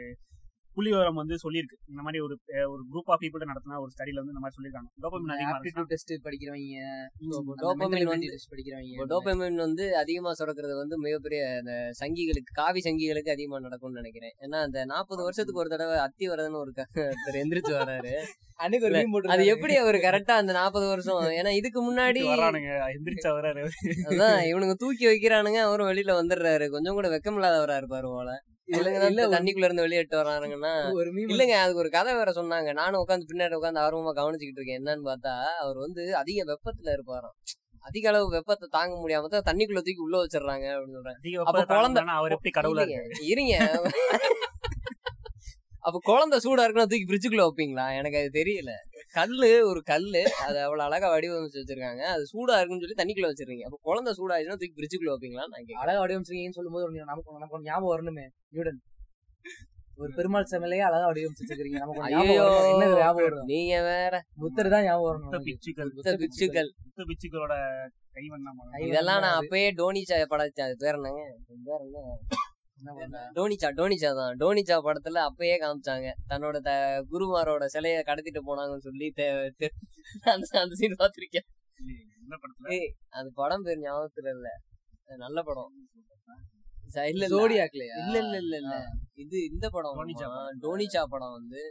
புள்ளிவிவரம் 0.78 1.20
வந்து 1.22 1.36
சொல்லியிருக்கு. 1.44 1.78
இந்த 1.92 2.02
மாதிரி 2.06 2.20
ஒரு 2.26 2.36
ஒரு 2.74 2.84
குரூப் 2.92 3.10
ஆஃப் 3.14 3.22
பீப்புள் 3.24 3.50
நடத்தின 3.52 3.80
ஒரு 3.84 3.92
ஸ்டடில 3.96 4.22
வந்து 4.22 4.34
இந்த 4.36 4.44
மாதிரி 4.44 4.58
சொல்லியிருக்காங்க. 4.58 4.90
அதிகமா 5.36 5.56
ஆப்டிடியூட் 5.58 5.92
டெஸ்ட் 5.94 6.14
படிக்கிறவங்க 6.28 6.86
டோபமைன் 7.64 8.10
வந்து 8.14 8.32
டெஸ்ட் 8.36 8.52
படிக்கிறவங்க 8.54 9.08
டோபமைன் 9.14 9.60
வந்து 9.66 9.86
அதிகமா 10.04 10.34
சுரக்கிறது 10.42 10.76
வந்து 10.84 10.98
மிகப்பெரிய 11.06 11.42
அந்த 11.60 11.74
சங்கிகளுக்கு 12.02 12.54
காவி 12.62 12.82
சங்கிகளுக்கு 12.88 13.36
அதிகமா 13.38 13.60
நடக்கும்னு 13.68 14.02
நினைக்கிறேன். 14.02 14.36
ஏன்னா 14.46 14.60
அந்த 14.68 14.86
நாற்பது 14.94 15.22
வருஷத்துக்கு 15.24 15.64
ஒரு 15.64 15.74
தடவை 15.76 15.98
அத்தி 16.08 16.28
வரதுன்னு 16.30 16.62
ஒரு 16.64 16.72
ஒருத்தர் 16.74 17.42
எந்திரிச்சு 17.44 17.74
வர்றாரு 17.80 18.14
அது 19.34 19.44
எப்படி 19.54 19.76
அவர் 19.76 19.96
கரெக்டா 20.06 20.34
அந்த 20.42 20.52
நாற்பது 20.58 20.88
வருஷம் 20.88 21.20
ஏன்னா 21.40 21.52
இதுக்கு 21.60 21.80
முன்னாடி 21.88 22.20
வரானுங்க 22.30 22.72
எந்திரிச்சா 22.96 23.32
வராரு. 23.38 23.64
அதான் 24.10 24.38
இவனுங்க 24.52 24.76
தூக்கி 24.84 25.06
வைக்கிறானுங்க 25.08 25.60
அவரும் 25.68 25.90
வெளியில 25.92 26.12
வந்துடுறாரு. 26.20 26.66
கொஞ்சம் 26.76 26.98
கூட 26.98 27.08
வெக்கம் 27.16 27.38
இல்லாதவரா 27.40 27.78
இருப்பாரு 27.82 28.10
போல. 28.16 28.30
இல்ல, 28.72 29.28
தண்ணிக்குள்ள 29.28 29.64
இருந்து 29.64 29.82
வெளியிட்டு 29.82 30.18
மீன் 31.12 31.28
இல்லங்க 31.28 31.52
அதுக்கு 31.52 31.80
ஒரு 31.80 31.90
கதை 31.90 32.14
வேற 32.14 32.32
சொன்னாங்க. 32.32 32.74
நானும் 32.74 33.08
உட்காந்து 33.08 33.26
பின்னாடி 33.34 33.56
உட்காந்து 33.62 33.82
ஆர்வமா 33.82 34.12
கவனிச்சுக்கிட்டு 34.14 34.60
இருக்கேன். 34.60 34.84
என்னன்னு 34.84 35.06
பார்த்தா 35.06 35.44
அவர் 35.44 35.76
வந்து 35.76 36.16
அதிக 36.16 36.44
வெப்பத்துல 36.44 36.88
இருப்பாராம். 36.88 37.36
அதிக 37.80 38.10
அளவு 38.10 38.30
வெப்பத்தை 38.30 38.68
தாங்க 38.72 38.96
முடியாம 38.96 39.28
தான் 39.28 39.44
தண்ணிக்குள்ள 39.46 39.74
தூக்கி 39.74 39.96
உள்ள 39.98 40.24
வச்சிடுறாங்க 40.24 40.66
அப்படின்னு 40.74 41.38
அப்ப 41.38 41.58
வெப்பத்தை 41.60 41.78
குழந்தை- 41.78 42.06
அவர் 42.06 42.32
எப்படி 42.32 42.50
கடவுளா 42.54 42.82
இருங்க. 42.82 43.80
அப்ப 45.80 46.00
குழந்தை 46.04 46.40
சூடா 46.44 46.68
இருக்குன்னா 46.68 46.86
தூக்கி 46.86 47.06
பிரிட்ஜுக்குள்ள 47.06 47.42
வைப்பீங்களா? 47.42 47.98
எனக்கு 47.98 48.18
அது 48.18 48.30
தெரியல. 48.34 48.72
கல்லு 49.14 49.50
ஒரு 49.70 49.82
கல்லு. 49.92 50.22
அது 50.46 50.58
அவ்வளவு 50.66 50.86
அழகா 50.88 51.08
வடிவமைச்சு 51.14 51.62
வச்சிருக்காங்க. 51.62 52.04
அது 52.16 52.24
சூடா 52.34 52.56
இருக்குன்னு 52.60 52.84
சொல்லி 52.84 53.00
தண்ணிக்குள்ள 53.02 53.30
வச்சிருக்கீங்க. 53.32 53.66
அப்ப 53.70 53.80
குழந்தை 53.90 54.12
சூடாச்சுன்னா 54.20 54.58
தூக்கி 54.62 54.78
பிரிட்ஜுக்குள்ள 54.80 55.14
வைப்பீங்களா? 55.16 55.46
நான் 55.54 55.84
அழகா 55.84 56.00
வடிவமைச்சிருக்கீங்கன்னு 56.04 56.60
சொல்லும்போது 56.60 56.86
ஒரு 56.88 57.12
நமக்கு 57.12 57.44
நமக்கு 57.46 57.70
ஞாபகம் 57.70 57.94
வரணுமே. 57.94 58.26
நியூடன் 58.56 58.80
ஒரு 60.02 60.12
பெருமாள் 60.18 60.48
செமலையே 60.52 60.84
அழகா 60.90 61.08
வடிவமைச்சு 61.10 61.44
வச்சிருக்கீங்க. 61.44 61.82
நமக்கு 61.84 62.04
ஞாபகம் 62.14 62.30
ஐயோ 62.30 62.46
வரணும். 62.46 62.70
என்ன 62.74 63.02
ஞாபகம் 63.02 63.26
வரும் 63.28 63.50
நீங்க 63.54 63.76
வேற. 63.90 64.14
புத்தர் 64.44 64.74
தான் 64.76 64.86
ஞாபகம் 64.88 65.10
வரணும். 65.10 65.46
பிச்சுக்கள். 65.50 65.92
புத்த 65.98 66.14
பிச்சுக்கள். 66.22 66.70
புத்த 66.86 67.06
பிச்சுக்களோட 67.10 67.56
கைவண்ணம் 68.16 68.64
இதெல்லாம் 68.88 69.22
நான் 69.26 69.38
அப்பயே 69.42 69.68
படைச்சேன். 70.34 70.68
அது 70.70 70.78
பேர் 70.86 70.98
என்னங்க? 71.00 71.22
பேர் 71.70 71.84
என்ன? 71.88 72.00
டோனிச்சா 73.36 73.70
டோனிச்சா 73.72 74.12
தான். 74.16 74.34
டோனிச்சா 74.38 74.78
படத்துல 74.86 75.22
அப்பயே 75.30 75.56
காமிச்சாங்க. 75.58 76.08
தன்னோட 76.30 76.58
த 76.60 76.72
குருமாரோட 77.12 77.66
சிலைய 77.74 78.00
கடத்திட்டு 78.10 78.42
போனாங்கன்னு 78.48 78.78
சொல்லி 78.80 79.08
அந்த 80.34 80.46
அந்த 80.62 80.74
சீன் 80.76 81.00
பாத்திருக்கேன் 81.00 81.48
அது 83.10 83.30
படம் 83.34 83.62
பேர் 83.62 83.80
ஞாபகத்துல 83.80 84.30
இல்ல. 84.30 84.50
நல்ல 85.18 85.44
படம். 85.44 85.72
இல்ல 87.12 87.26
ஜோடியாக்லையா? 87.32 87.96
இல்ல 88.02 88.16
இல்ல 88.20 88.36
இல்ல 88.44 88.56
இல்ல. 88.58 88.76
இது 89.18 89.38
இந்த 89.48 89.66
படம் 89.70 89.98
டோனிச்சா? 89.98 90.28
படம். 90.30 90.60
டோனிச்சா 90.64 91.02
வந்து 91.34 91.62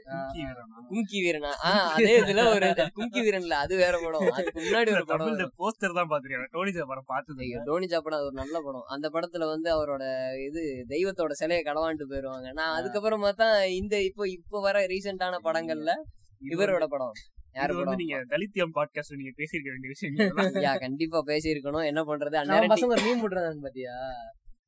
கும்கி 0.91 1.19
வீரனா? 1.25 1.51
அதே 1.95 2.13
இதுல 2.21 2.43
ஒரு 2.51 2.69
கும்கி 2.99 3.21
வீரன் 3.27 3.45
இல்ல 3.47 3.57
அது 3.65 3.75
வேற 3.83 3.95
படம். 4.05 4.27
அதுக்கு 4.35 4.61
முன்னாடி 4.61 4.91
ஒரு 4.97 5.05
படம் 5.05 5.25
தமிழ்ல 5.25 5.47
போஸ்டர் 5.61 5.97
தான் 5.99 6.11
பாத்துருக்கேன் 6.13 6.53
டோனிஜா 6.57 6.87
படம் 6.93 7.09
பார்த்தது 7.11 7.49
டோனிச்சா 7.69 8.01
படம் 8.01 8.19
அது 8.21 8.29
ஒரு 8.29 8.39
நல்ல 8.43 8.57
படம். 8.67 8.87
அந்த 8.89 9.09
படத்துல 9.17 9.49
வந்து 9.51 9.71
அவரோட 9.77 10.05
இது 10.47 10.63
தெய்வத்தோட 10.95 11.35
சிலையை 11.41 11.65
களவாண்டு 11.65 12.11
போயிருவாங்க. 12.13 12.49
நான் 12.53 12.77
அதுக்கப்புறம் 12.79 13.27
பார்த்தா 13.27 13.49
இந்த 13.81 13.97
இப்போ 14.03 14.25
இப்போ 14.29 14.61
வர 14.61 14.87
ரீசெண்டான 14.95 15.43
படங்கள்ல 15.45 15.95
இவரோட 16.53 16.85
படம். 16.87 17.15
யாரு 17.57 17.73
வந்து 17.79 17.97
நீங்க 17.97 18.17
தலித்தியம் 18.33 18.75
பாட்காஸ்ட் 18.77 19.19
நீங்க 19.21 19.33
பேசியிருக்க 19.39 19.71
வேண்டிய 19.73 19.91
விஷயம் 19.91 20.19
கண்டிப்பா 20.85 21.19
பேசியிருக்கணும். 21.31 21.87
என்ன 21.91 22.01
பண்றது? 22.03 22.37
அந்நேரம் 22.41 22.73
பசங்க 22.73 22.99
மீன் 23.07 23.21
போட்டுருந்தாங்க 23.23 23.65
பாத்தியா? 23.67 23.95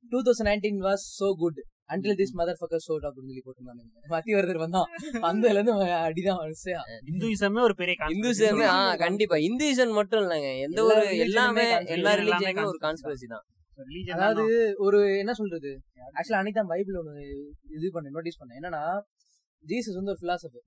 Two 0.04 0.18
thousand 0.22 0.48
nineteen 0.48 0.80
was 0.82 1.04
so 1.18 1.28
good 1.36 1.60
until 1.90 2.16
this 2.18 2.34
mother 2.38 2.58
fucker 2.58 2.82
showed 2.84 3.04
அப்படின்னு 3.06 3.30
சொல்லி 3.30 3.42
போட்டிருந்தாங்க 3.46 3.82
மத்தியவர்தர் 4.12 4.60
வந்தான். 4.62 4.88
வந்ததுல 5.26 5.56
இருந்து 5.56 5.72
அடிதான் 6.00 6.40
வரிசையா 6.40 6.80
இந்துயிசமே 7.10 7.60
ஒரு 7.60 7.74
பெரிய 7.74 8.08
இந்துசமே 8.14 8.66
ஆ. 8.70 8.78
கண்டிப்பா. 8.96 9.36
இந்துசம் 9.48 9.92
மட்டும் 9.92 10.22
இல்லைங்க. 10.22 10.50
எந்த 10.66 10.80
ஒரு 10.84 11.02
எல்லாமே. 11.24 11.66
எல்லா 11.96 12.12
ரிலீஜனுமே 12.20 12.64
ஒரு 12.64 12.80
கான்ஸ்பிரசி 12.82 13.26
தான். 13.26 13.44
அதாவது 14.14 14.44
ஒரு 14.78 14.98
என்ன 15.18 15.32
சொல்றது? 15.32 15.70
ஆக்சுவலா 16.16 16.40
அன்னைக்கு 16.40 16.60
தான் 16.60 16.72
பைபிள் 16.72 16.98
ஒன்று 17.00 17.24
இது 17.76 17.92
பண்ணேன் 17.94 18.14
நோட்டீஸ் 18.16 18.40
பண்ணேன். 18.40 18.58
என்னன்னா 18.60 18.82
ஜீசஸ் 19.64 19.98
வந்து 19.98 20.12
ஒரு 20.14 20.20
பிலாசபர் 20.22 20.66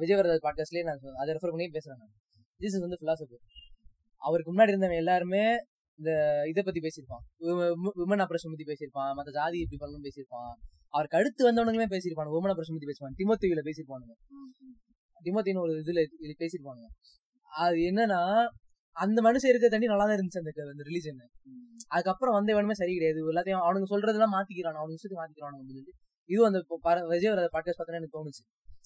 விஜயவரதர் 0.00 0.44
பாட்காஸ்ட்லயே 0.44 0.84
நான் 0.84 1.00
அதை 1.20 1.30
ரெஃபர் 1.36 1.54
பண்ணி 1.54 1.68
பேசுறேன் 1.74 2.00
நான். 2.02 2.12
ஜீசஸ் 2.60 2.84
வந்து 2.86 3.00
பிலாசபர் 3.02 3.42
அவருக்கு 4.22 4.50
முன்னாடி 4.52 4.72
இருந்தவன் 4.72 5.00
எல்லாருமே 5.00 5.44
இந்த 6.02 6.12
இதை 6.50 6.62
பத்தி 6.66 6.80
பேசியிருப்பான். 6.86 7.24
உமன் 8.04 8.22
ஆபரேஷன் 8.24 8.52
பத்தி 8.52 8.66
பேசியிருப்பான். 8.70 9.12
மத்த 9.18 9.30
ஜாதி 9.38 9.58
இப்படி 9.64 9.78
பண்ணணும் 9.82 10.06
பேசியிருப்பான். 10.06 10.54
அவருக்கு 10.94 11.18
அடுத்து 11.20 11.42
வந்தவனுங்களுமே 11.48 11.88
பேசியிருப்பான். 11.94 12.30
உமன் 12.38 12.52
ஆபரேஷன் 12.54 12.76
பத்தி 12.76 12.88
பேசியிருப்பான். 12.90 13.16
திமுத்திவில 13.20 13.62
பேசியிருப்பானுங்க. 13.68 14.14
திமுத்தின்னு 15.26 15.64
ஒரு 15.66 15.74
இதுல 15.82 16.00
இது 16.24 16.34
பேசியிருப்பாங்க 16.42 16.84
அது 17.50 17.76
என்னன்னா 17.90 18.20
அந்த 18.96 19.18
மனுஷன் 19.26 19.50
இருக்க 19.52 19.66
தண்ணி 19.68 19.86
நல்லா 19.90 20.04
தான் 20.06 20.16
இருந்துச்சு 20.16 20.40
அந்த 20.40 20.50
அந்த 20.72 20.84
ரிலீஜன் 20.88 21.20
அதுக்கப்புறம் 21.94 22.34
வந்த 22.38 22.50
வேணுமே 22.56 22.74
சரி 22.80 22.92
கிடையாது. 22.96 23.20
எல்லாத்தையும் 23.32 23.62
அவனுங்க 23.66 23.86
சொல்றதெல்லாம் 23.92 24.34
மாத்திக்கிறான் 24.36 24.78
அவனுக்கு 24.80 24.98
இஷ்டத்துக்கு 24.98 25.20
மாத்திக்கிறான் 25.20 25.52
அப்படின்னு 25.52 25.78
சொல்லி 25.78 25.94
இதுவும் 26.30 26.48
அந்த 26.50 26.60
விஜயவரத 27.12 27.48
பாட்காஸ்ட் 27.54 27.78
பார்த்தோன்னா 27.78 28.00
எனக்கு 28.00 28.16
தோணுச்சு. 28.16 28.42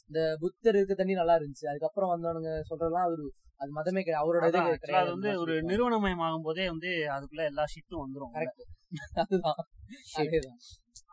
இந்த 0.09 0.21
புத்தர் 0.43 0.77
இருக்க 0.79 0.95
தண்ணி 1.01 1.15
நல்லா 1.21 1.35
இருந்துச்சு. 1.39 1.65
அதுக்கப்புறம் 1.73 2.11
வந்தவனுங்க 2.13 2.51
சொல்றதெல்லாம் 2.71 3.07
அவரு 3.09 3.27
அது 3.61 3.71
மதமே 3.79 4.01
கிடையாது. 4.03 4.23
அவரோட 4.23 4.47
இது 4.51 4.97
அது 5.01 5.11
வந்து 5.15 5.31
ஒரு 5.43 5.55
நிறுவனமயமாகும் 5.71 6.47
போதே 6.49 6.65
வந்து 6.73 6.91
அதுக்குள்ள 7.15 7.45
எல்லா 7.51 7.65
ஷிட்டும் 7.75 8.03
வந்துரும். 8.05 8.33
கரெக்ட் 8.37 8.65
அதுதான். 10.21 10.59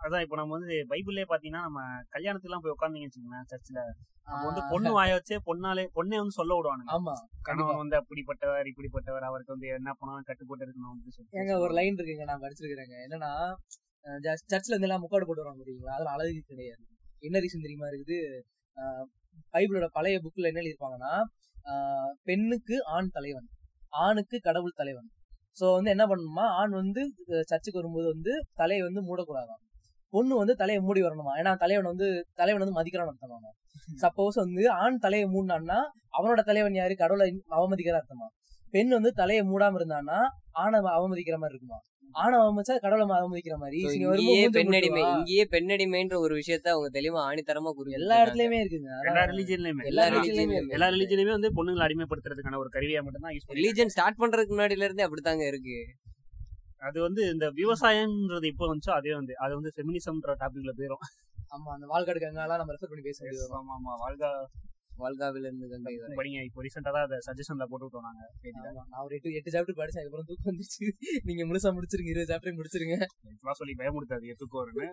அதான் 0.03 0.23
இப்போ 0.25 0.35
நம்ம 0.39 0.53
வந்து 0.57 0.75
பைபிள்லயே 0.91 1.27
பாத்தீங்கன்னா 1.29 1.61
நம்ம 1.67 1.81
கல்யாணத்துக்குலாம் 2.15 2.63
போய் 2.63 2.75
உட்காந்தீங்கன்னு 2.75 3.09
வச்சுக்கோங்களேன் 3.09 3.47
சர்ச்சில் 3.51 3.79
நம்ம 4.27 4.43
வந்து 4.49 4.61
பொண்ணு 4.71 4.89
வாய 4.97 5.13
வச்சே 5.17 5.37
பொண்ணாலே 5.47 5.83
பொண்ணே 5.97 6.17
வந்து 6.21 6.35
சொல்ல 6.39 6.57
விடுவானுங்க. 6.57 6.91
ஆமா 6.97 7.15
கணவன் 7.47 7.81
வந்து 7.81 7.95
அப்படிப்பட்டவர் 8.01 8.69
இப்படிப்பட்டவர் 8.71 9.27
அவருக்கு 9.29 9.55
வந்து 9.55 9.69
என்ன 9.77 9.93
பண்ணாலும் 9.99 10.27
கட்டுப்பட்டு 10.29 10.65
இருக்கணும் 10.65 10.91
அப்படின்னு 10.91 11.15
சொல்லி 11.17 11.39
ஏங்க 11.39 11.55
ஒரு 11.65 11.73
லைன் 11.79 11.97
இருக்குங்க 11.99 12.27
நான் 12.31 12.43
படிச்சிருக்கிறேங்க. 12.45 12.95
என்னன்னா 13.05 13.31
சர்ச்ல 14.51 14.73
இருந்து 14.73 14.87
எல்லாம் 14.89 15.03
முக்காடு 15.03 15.27
போட்டு 15.27 15.43
வராங்க 15.43 15.61
தெரியுங்களா? 15.63 15.95
அதுல 15.97 16.13
அழகு 16.15 16.41
கிடையாது. 16.51 16.83
என்ன 17.27 17.39
ரீசன் 17.43 17.65
தெரியுமா 17.65 17.89
இருக்குது? 17.91 18.17
பைபிளோட 19.53 19.87
பழைய 19.97 20.17
புக்ல 20.25 20.49
என்ன 20.51 20.61
எழுதியிருப்பாங்கன்னா 20.61 21.13
பெண்ணுக்கு 22.29 22.77
ஆண் 22.95 23.11
தலைவன் 23.17 23.47
ஆணுக்கு 24.05 24.37
கடவுள் 24.47 24.79
தலைவன். 24.79 25.09
ஸோ 25.59 25.65
வந்து 25.77 25.89
என்ன 25.95 26.03
பண்ணணுமா 26.11 26.45
ஆண் 26.61 26.73
வந்து 26.81 27.01
சர்ச்சுக்கு 27.49 27.79
வரும்போது 27.81 28.07
வந்து 28.13 28.31
தலையை 28.61 28.83
வந்து 28.87 29.01
மூடக்கூடாது 29.09 29.59
பொண்ணு 30.13 30.33
வந்து 30.39 30.53
தலையை 30.61 30.79
மூடி 30.87 31.01
வரணுமா? 31.03 31.33
ஏன்னா 31.41 31.51
தலைவன் 31.63 31.89
வந்து 31.91 32.07
தலைவன் 32.39 32.63
வந்து 32.63 32.77
மதிக்கிறான்னு 32.79 33.13
அர்த்தமா 33.13 33.51
சப்போஸ் 34.03 34.35
வந்து 34.43 34.63
ஆண் 34.83 34.99
தலையை 35.05 35.27
மூடினான்னா 35.35 35.77
அவனோட 36.17 36.41
தலைவன் 36.49 36.77
யாரு? 36.79 36.93
கடவுளை 37.01 37.27
அவமதிக்கிற 37.57 37.95
அர்த்தமா? 37.99 38.27
பெண் 38.73 38.91
வந்து 38.97 39.11
தலையை 39.21 39.43
மூடாம 39.51 39.77
இருந்தான்னா 39.79 40.19
ஆணை 40.63 40.79
அவமதிக்கிற 40.97 41.37
மாதிரி 41.41 41.55
இருக்குமா? 41.55 41.79
ஆணை 42.15 42.35
அவமதிச்சா 42.39 42.75
கடவுளை 42.83 43.15
அவமதிக்கிற 43.17 43.55
மாதிரி. 43.61 43.77
இங்கேயே 43.97 44.43
பெண்ணடிமை. 44.57 45.03
இங்கேயே 45.13 45.43
பெண்ணடிமைன்ற 45.53 46.15
ஒரு 46.25 46.33
விஷயத்த 46.39 46.67
அவங்க 46.73 46.89
தெளிவா 46.97 47.21
ஆணித்தரமா 47.29 47.71
குறி 47.77 47.97
எல்லா 47.99 48.17
இடத்துலயுமே 48.23 48.59
இருக்குங்க. 48.63 48.91
எல்லா 49.09 49.23
ரிலீஜன்லயுமே 49.31 49.85
எல்லா 49.91 50.05
ரிலீஜன்லயுமே 50.13 50.57
லயுமே 50.57 50.75
எல்லா 50.77 50.89
ரிலீஜன்லயுமே 50.95 51.33
வந்து 51.37 51.51
பொண்ணுங்களை 51.57 51.85
அடிமைப்படுத்துறதுக்கான 51.87 52.59
ஒரு 52.63 52.71
கருவியா 52.75 53.03
மட்டும் 53.05 53.25
தான் 53.27 53.57
ரிலீஜன் 53.59 53.93
ஸ்டார்ட் 53.95 54.21
பண்றதுக்கு 54.23 54.55
முன்னாடில 54.55 54.87
இருந்தே 54.89 55.05
அப்படித்தாங்க 55.07 55.45
இருக்கு. 55.51 55.77
அது 56.87 56.97
வந்து 57.07 57.21
இந்த 57.33 57.45
விவசாயம்ன்றது 57.59 58.47
இப்போ 58.53 58.65
வந்துச்சோ 58.71 58.93
அதே 58.97 59.13
வந்து 59.19 59.33
அது 59.45 59.53
வந்து 59.59 59.71
ஃபெமினிசம்ன்ற 59.75 60.33
டாபிக்ல 60.41 60.73
போயிரும். 60.79 61.03
ஆமா 61.55 61.69
அந்த 61.75 61.85
வாழ்க்காடு 61.91 62.19
கங்காலாம் 62.23 62.61
நம்ம 62.61 62.73
ரெஃபர் 62.75 62.91
பண்ணி 62.91 63.05
பேச 63.07 63.17
முடியும். 63.23 63.53
ஆமா 63.59 63.73
ஆமா. 63.77 63.93
வாழ்க்கை 64.03 64.29
வாழ்காவில 64.97 65.47
இருந்து 65.49 65.67
கங்கை 65.69 65.93
வரை 65.97 66.15
படிங்க. 66.19 66.39
இப்போ 66.43 66.63
ரீசெண்டா 66.63 66.91
தான் 66.95 67.05
அதை 67.07 67.17
சஜஷன்ல 67.27 67.65
போட்டு 67.71 67.85
விட்டோம் 67.85 68.05
நாங்க 68.07 68.21
நான் 68.91 69.03
ஒரு 69.05 69.15
எட்டு 69.17 69.33
எட்டு 69.33 69.53
சாப்டர் 69.55 69.79
படிச்சேன். 69.79 70.01
அதுக்கப்புறம் 70.01 70.29
தூக்கம் 70.29 70.49
வந்துச்சு 70.51 70.87
நீங்க 71.23 71.43
முழுசா 71.45 71.71
முடிச்சிருங்க. 71.77 72.11
இருபது 72.13 72.31
சாப்டர் 72.33 72.57
முடிச்சிருங்க. 72.59 72.97
இப்பெல்லாம் 73.33 73.59
சொல்லி 73.61 73.75
பயமுடுத்தாது 73.81 74.33
வரும்னு. 74.59 74.89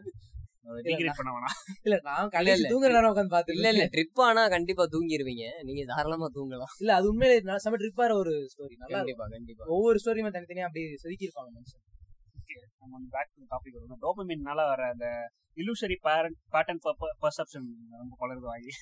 பண்ண 1.19 1.31
வேணாம். 1.35 1.55
இல்ல 1.83 1.97
நான் 2.03 2.31
இல்ல. 2.47 2.69
தூங்குற 2.73 2.91
நேரம் 2.97 3.13
உட்காந்து 3.13 3.35
பாத்து 3.37 3.55
இல்ல. 3.55 3.69
இல்ல 3.69 3.85
ட்ரிப் 3.85 4.21
ஆனா 4.21 4.43
கண்டிப்பா 4.49 4.85
தூங்கிருவீங்க. 4.93 5.45
நீங்க 5.63 5.85
தாராளமா 5.85 6.29
தூங்கலாம். 6.35 6.75
இல்ல 6.79 6.95
அது 6.95 7.09
உண்மையிலே 7.09 7.57
செம 7.57 7.77
ட்ரிப்பார 7.77 8.15
ஒரு 8.15 8.33
ஸ்டோரி 8.53 8.77
நல்லா 8.77 8.99
கண்டிப்பா 8.99 9.27
கண்டிப்பா. 9.27 9.65
ஒவ்வொரு 9.67 9.99
ஸ்டோரியுமே 10.05 10.33
தனித்தனியா 10.37 10.69
அப்படி 10.69 10.85
செதுக்கி 10.97 11.27
இருப்பாங்க 11.29 11.51
மனுஷன் 11.57 11.85
நம்ம 12.83 13.09
பேக் 13.11 13.33
டு 13.35 13.43
டாபிக் 13.51 13.77
வரும் 13.79 14.03
டோபமின்னால 14.05 14.61
வர 14.71 14.83
அந்த 14.89 15.07
illusory 15.57 15.97
பேரண்ட் 16.03 16.39
பேட்டர்ன் 16.53 16.81
பர்செப்ஷன் 17.25 17.69
ரொம்ப 17.93 18.15
பலருது 18.21 18.49
வாங்கி. 18.53 18.73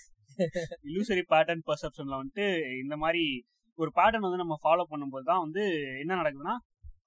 Illusory 0.89 1.24
பேட்டர்ன் 1.32 1.62
பர்செப்ஷன்ல 1.68 2.18
வந்துட்டு 2.20 2.47
இந்த 2.82 2.97
மாதிரி 3.03 3.22
ஒரு 3.78 3.91
பேட்டர்ன் 3.99 4.26
வந்து 4.26 4.43
நம்ம 4.43 4.57
ஃபாலோ 4.62 4.84
பண்ணும்போது 4.93 5.26
தான் 5.30 5.43
வந்து 5.45 5.62
என்ன 6.03 6.12
நடக்குதுன்னா 6.20 6.55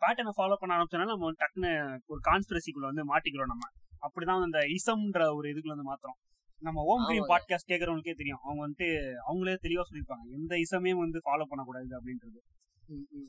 பேட்டர்னை 0.04 0.34
ஃபாலோ 0.38 0.56
பண்ண 0.60 0.76
ஆரம்பிச்சனால 0.76 1.12
நம்ம 1.14 1.26
வந்து 1.28 1.42
டக்குன்னு 1.44 1.72
ஒரு 2.12 2.22
கான்ஸ்பிரசிக்குள்ள 2.30 2.88
வந்து 2.92 3.04
மாட்டிக்கிறோம் 3.12 3.52
நம்ம. 3.54 3.66
அப்படிதான் 4.06 4.46
அந்த 4.48 4.62
இசம்ன்ற 4.78 5.22
ஒரு 5.38 5.48
இதுக்குள்ள 5.52 5.76
வந்து 5.76 5.90
மாத்திரம் 5.90 6.18
நம்ம 6.62 6.84
ஓம் 6.92 7.06
கிரீம். 7.08 7.28
பாட்காஸ்ட் 7.32 7.70
கேட்கறவங்களுக்கே 7.72 8.16
தெரியும். 8.22 8.42
அவங்க 8.46 8.62
வந்துட்டு 8.66 8.88
அவங்களே 9.28 9.56
தெளிவா 9.66 9.84
சொல்லியிருப்பாங்க. 9.90 10.26
எந்த 10.38 10.54
இசமே 10.66 10.92
வந்து 11.04 11.20
ஃபாலோ 11.26 11.46
பண்ணக்கூடாது 11.52 11.92
அப்படின்றது. 12.00 12.40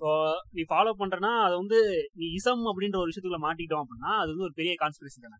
ஸோ 0.00 0.08
நீ 0.56 0.62
ஃபாலோ 0.70 0.92
பண்றனா 1.00 1.32
அது 1.46 1.54
வந்து 1.62 1.78
நீ 2.20 2.26
இசம் 2.38 2.64
அப்படின்ற 2.70 2.98
ஒரு 3.02 3.10
விஷயத்துக்குள்ள 3.10 3.42
மாட்டிக்கிட்டோம் 3.46 3.84
அப்படின்னா 3.84 4.12
அது 4.22 4.30
வந்து 4.32 4.46
ஒரு 4.48 4.56
பெரிய 4.60 4.74
கான்ஸ்பிரசி 4.82 5.18
தானே. 5.26 5.38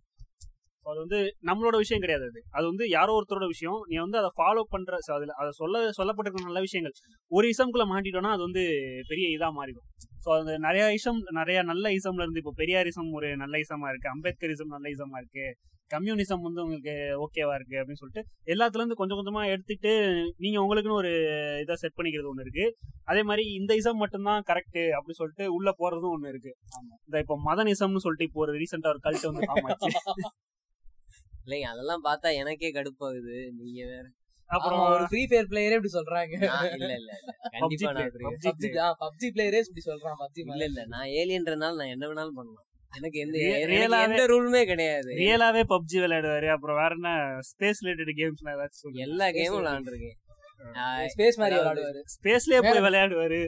ஸோ 0.84 0.88
அது 0.92 1.00
வந்து 1.02 1.18
நம்மளோட 1.48 1.76
விஷயம் 1.82 2.02
கிடையாது 2.04 2.24
அது. 2.30 2.40
அது 2.56 2.64
வந்து 2.70 2.84
யாரோ 2.94 3.12
ஒருத்தரோட 3.18 3.46
விஷயம். 3.52 3.80
நீ 3.90 3.96
வந்து 4.04 4.18
அதை 4.20 4.30
ஃபாலோ 4.38 4.62
பண்ற 4.72 4.92
அதில் 4.98 5.16
அதுல 5.16 5.34
அதை 5.42 5.50
சொல்ல 5.60 5.82
சொல்லப்பட்டிருக்க 5.98 6.48
நல்ல 6.48 6.62
விஷயங்கள். 6.66 6.94
ஒரு 7.32 7.46
இசம்குள்ள 7.54 7.84
மாட்டிட்டோம்னா 7.92 8.32
அது 8.36 8.42
வந்து 8.48 8.62
பெரிய 9.10 9.26
இதா 9.36 9.50
மாறிடும். 9.58 9.86
ஸோ 10.24 10.30
அது 10.36 10.54
நிறைய 10.66 10.84
இசம் 10.98 11.20
நிறைய 11.40 11.58
நல்ல 11.70 11.92
இசம்ல 11.98 12.24
இருந்து 12.26 12.42
இப்போ 12.42 12.54
பெரியாரிசம் 12.62 13.10
ஒரு 13.18 13.28
நல்ல 13.44 13.54
இசமா 13.64 13.88
இருக்கு. 13.92 14.08
அம்பேத்கரிசம் 14.14 14.74
நல்ல 14.76 14.88
இசமா 14.96 15.18
இருக்கு. 15.22 15.46
கம்யூனிசம் 15.90 16.44
வந்து 16.46 16.60
உங்களுக்கு 16.64 16.92
ஓகேவா 17.24 17.54
இருக்கு 17.58 17.76
அப்படின்னு 17.80 18.00
சொல்லிட்டு 18.02 18.22
எல்லாத்துல 18.52 18.80
இருந்து 18.80 18.98
கொஞ்சம் 19.00 19.18
கொஞ்சமா 19.18 19.42
எடுத்துட்டு 19.54 19.90
நீங்க 20.44 20.58
உங்களுக்குன்னு 20.64 21.00
ஒரு 21.00 21.10
இதை 21.64 21.74
செட் 21.82 21.96
பண்ணிக்கிறது 21.98 22.30
ஒன்று 22.30 22.46
இருக்கு. 22.46 22.66
அதே 23.10 23.22
மாதிரி 23.30 23.44
இந்த 23.58 23.72
இசம் 23.80 24.00
மட்டும்தான் 24.02 24.46
கரெக்ட் 24.50 24.80
அப்படின்னு 24.96 25.20
சொல்லிட்டு 25.20 25.46
உள்ள 25.56 25.70
போறதும் 25.80 26.14
ஒண்ணு 26.16 26.32
இருக்கு. 26.34 26.52
இந்த 27.08 27.18
இப்போ 27.24 27.36
மதனிசம்னு 27.48 28.04
சொல்லிட்டு 28.06 28.28
இப்போ 28.30 28.42
ஒரு 28.46 28.54
ரீசெண்டா 28.62 28.92
ஒரு 28.94 29.02
கல்ட் 29.08 29.28
வந்து 29.30 29.44
இல்லைங்க 31.44 31.68
அதெல்லாம் 31.72 32.02
பார்த்தா 32.04 32.40
எனக்கே 32.40 32.68
கடுப்பாகுது. 32.74 33.52
நீங்க 33.58 33.86
வேற. 33.86 34.04
அப்புறம் 34.50 34.80
ஒரு 34.94 35.04
ஃப்ரீ 35.10 35.26
ஃபயர் 35.26 35.48
பிளேயரே 35.50 35.76
இப்படி 35.78 35.92
சொல்றாங்க. 35.94 36.34
இல்ல 36.38 36.74
இல்ல 36.78 36.92
இல்ல. 37.00 37.12
கண்டிப்பா 37.54 37.92
நான் 37.92 38.98
பப்ஜி 39.04 39.28
பிளேயரே 39.34 39.62
இப்படி 39.62 39.84
சொல்றான் 39.86 40.18
பப்ஜி 40.22 40.42
இல்ல 40.46 40.64
இல்ல. 40.70 40.86
நான் 40.86 41.12
ஏலியன்றனால 41.20 41.78
நான் 41.80 41.94
என்ன 41.94 42.10
வேணாலும் 42.10 42.32
பண்ணலாம். 42.32 42.66
எனக்கு 42.92 43.18
எந்த 43.18 43.38
எந்த 44.02 44.26
ரூலுமே 44.32 44.64
கிடையாது. 44.64 45.14
ரியலாவே 45.20 45.62
பப்ஜி 45.70 46.00
விளையாடுவாரு. 46.00 46.48
அப்புறம் 46.56 46.80
வேற 46.80 46.94
என்ன? 46.98 47.40
ஸ்பேஸ் 47.50 47.82
ரிலேட்டட் 47.84 48.18
கேம்ஸ் 48.20 48.50
ஏதாச்சும் 48.54 49.00
எல்லா 49.06 49.28
கேமும் 49.38 49.60
விளையாண்டுருக்கேன். 49.60 50.18
ஸ்பேஸ் 51.14 51.38
மாதிரி 51.38 51.60
விளையாடுவாரு. 51.60 52.02
ஸ்பேஸ்லயே 52.16 52.60
போய் 52.66 52.84
விளையாடுவாரு. 52.86 53.40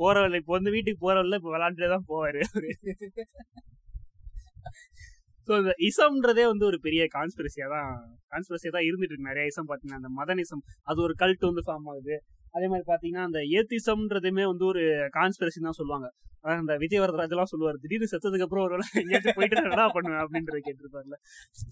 போறவள்ள 0.00 0.40
இப்போ 0.40 0.52
வந்து 0.56 0.70
வீட்டுக்கு 0.70 1.06
போறவள்ள 1.06 1.38
இப்ப 1.40 1.56
விளையாண்டுட்டே 1.56 1.88
தான் 1.88 2.08
போவாரு. 2.10 2.42
ஸோ 5.48 5.52
இந்த 5.62 5.72
இசம்ன்றதே 5.88 6.44
வந்து 6.52 6.64
ஒரு 6.70 6.78
பெரிய 6.86 7.02
கான்ஸ்பிரசியாக 7.16 7.68
தான் 7.74 7.90
கான்ஸ்பிரசியாக 8.32 8.72
தான் 8.76 8.86
இருந்துட்டு 8.88 9.12
இருக்கு. 9.14 9.30
நிறைய 9.32 9.44
இசம் 9.52 9.68
பார்த்தீங்கன்னா 9.70 10.00
அந்த 10.02 10.10
மதனிசம் 10.20 10.62
அது 10.90 10.98
ஒரு 11.06 11.14
கல்ட் 11.22 11.44
வந்து 11.50 11.64
ஃபார்ம் 11.66 11.88
ஆகுது. 11.92 12.16
அதே 12.56 12.66
மாதிரி 12.72 12.86
பார்த்தீங்கன்னா 12.90 13.24
அந்த 13.28 13.40
ஏத்திசம்ன்றதுமே 13.58 14.44
வந்து 14.52 14.64
ஒரு 14.72 14.82
கான்ஸ்பிரசி 15.18 15.60
தான் 15.66 15.78
சொல்லுவாங்க. 15.80 16.08
அதான் 16.42 16.62
அந்த 16.62 16.74
விஜய் 16.82 17.02
வரதராஜெல்லாம் 17.02 17.50
சொல்லுவார். 17.52 17.76
திடீர்னு 17.82 18.10
செத்ததுக்கு 18.12 18.46
அப்புறம் 18.46 18.64
ஒரு 18.66 18.74
எங்கேயாச்சும் 19.02 19.38
போயிட்டு 19.38 19.64
நல்லா 19.66 19.86
பண்ணுவேன் 19.96 20.22
அப்படின்றத 20.24 20.60
கேட்டிருப்பாருல 20.66 21.16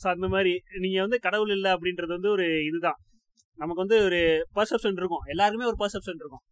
ஸோ 0.02 0.06
அந்த 0.14 0.28
மாதிரி 0.34 0.52
நீங்க 0.84 0.98
வந்து 1.06 1.18
கடவுள் 1.26 1.54
இல்லை 1.56 1.70
அப்படின்றது 1.76 2.12
வந்து 2.18 2.30
ஒரு 2.36 2.46
இதுதான். 2.68 2.98
நமக்கு 3.58 3.82
வந்து 3.84 3.98
ஒரு 4.08 4.20
பர்செப்ஷன் 4.58 4.98
இருக்கும். 5.00 5.24
எல்லாருக்குமே 5.32 5.66
ஒரு 5.72 5.78
பர்செப்ஷன் 5.82 6.20
இருக்கும். 6.22 6.42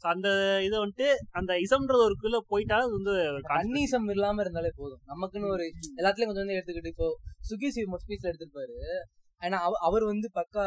அந்த 0.00 0.28
இதை 0.64 0.78
வந்துட்டு 0.78 1.14
அந்த 1.30 1.54
இசம்ன்றது 1.54 2.06
ஒருக்குள்ள 2.06 2.38
போயிட்டா 2.46 2.82
அது 2.82 2.90
வந்து 2.90 3.10
அன்னிசம் 3.10 3.56
கன்னிசம் 3.56 4.10
இல்லாம 4.10 4.40
இருந்தாலே 4.40 4.70
போதும். 4.76 5.00
நமக்குன்னு 5.06 5.50
ஒரு 5.50 5.64
எல்லாத்துலயும் 5.96 6.30
கொஞ்சம் 6.30 6.44
வந்து 6.46 6.54
எடுத்துக்கிட்டு 6.54 6.86
இப்போ 6.86 7.18
சுகி 7.48 7.68
சிவ் 7.68 7.96
ஸ்பீச்ல 7.96 8.30
எடுத்திருப்பாரு. 8.32 8.76
ஆனா 9.38 9.70
அவர் 9.78 10.04
வந்து 10.04 10.30
பக்கா 10.34 10.64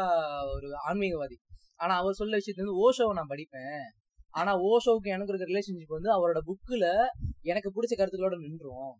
ஒரு 0.54 0.68
ஆன்மீகவாதி. 0.90 1.34
ஆனா 1.76 1.96
அவர் 1.96 2.12
சொல்ல 2.12 2.36
விஷயத்துல 2.36 2.64
வந்து 2.64 2.90
ஓஷோவை 2.90 3.12
நான் 3.12 3.28
படிப்பேன். 3.28 3.82
ஆனா 4.30 4.56
ஓஷோவுக்கு 4.56 5.08
எனக்கு 5.08 5.32
இருக்க 5.32 5.52
ரிலேஷன்ஷிப் 5.52 5.98
வந்து 5.98 6.10
அவரோட 6.12 6.38
புக்ல 6.44 7.06
எனக்கு 7.40 7.70
பிடிச்ச 7.70 7.98
கருத்துக்களோட 7.98 8.36
நின்றுவோம் 8.36 8.92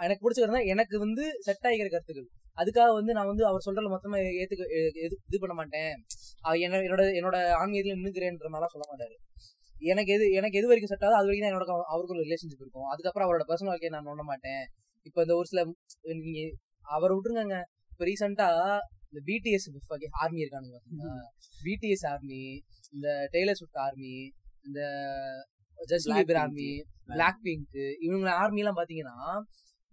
எனக்கு 0.00 0.30
பிடிச்ச 0.30 0.40
கருத்து 0.40 0.66
எனக்கு 0.66 0.98
வந்து 0.98 1.36
செட் 1.40 1.62
ஆகிக்கிற 1.62 1.90
கருத்துக்கள். 1.90 2.28
அதுக்காக 2.56 2.92
வந்து 2.92 3.12
நான் 3.12 3.26
வந்து 3.26 3.46
அவர் 3.46 3.60
சொல்றத 3.66 3.98
மொத்தமா 3.98 4.16
ஏத்துக்க 4.16 4.64
எது- 4.94 5.20
இது 5.26 5.38
பண்ண 5.38 5.54
மாட்டேன். 5.54 5.92
என்ன- 6.52 6.76
என்னோட 6.76 7.02
என்னோட 7.20 7.36
ஆன்மீகத்துல 7.36 7.94
நின்னுக்கிறேன்ற 7.94 8.46
மாதிரிலாம் 8.48 8.74
சொல்ல 8.74 8.86
மாட்டாரு. 8.90 9.16
எனக்கு 9.78 10.12
எது 10.12 10.30
எனக்கு 10.30 10.58
எது 10.58 10.66
வரைக்கும் 10.66 10.98
செட் 10.98 11.08
ஆகுது 11.08 11.18
அது 11.18 11.26
வரைக்கும் 11.26 11.50
தான் 11.50 11.58
என்னோட 11.58 11.82
அவருக்கு 11.82 12.14
ஒரு 12.14 12.24
ரிலேஷன்ஷிப் 12.24 12.60
இருக்கும். 12.60 12.84
அதுக்கப்புறம் 12.84 13.28
அவரோட 13.28 13.42
பர்சனல் 13.48 13.64
வாழ்க்கையை 13.64 14.00
நான் 14.00 14.06
நோண்ட 14.06 14.22
மாட்டேன். 14.22 14.66
இப்போ 15.02 15.20
இந்த 15.20 15.34
ஒரு 15.34 15.46
சில 15.46 15.64
நீங்க 16.00 16.52
அவரை 16.82 17.16
விட்டுருங்க 17.16 17.62
இப்போ 17.90 18.04
ரீசெண்டா 18.04 18.78
இந்த 19.14 19.22
பிடிஎஸ் 19.26 19.66
ஆர்மி 20.20 20.40
இருக்கானுங்க 20.44 20.78
பிடிஎஸ் 21.64 22.06
ஆர்மி 22.06 22.40
இந்த 22.92 23.08
டெய்லர் 23.32 23.52
ஸ்விஃப்ட் 23.52 23.78
ஆர்மி 23.78 24.14
இந்த 24.64 24.80
just 25.78 26.08
Pink. 26.08 26.40
Army 26.42 26.68
black 27.08 27.40
pink 27.42 27.74
இவங்க 28.00 28.32
ஆர்மி 28.34 28.60
எல்லாம் 28.60 28.76
பாத்தீங்கன்னா 28.76 29.16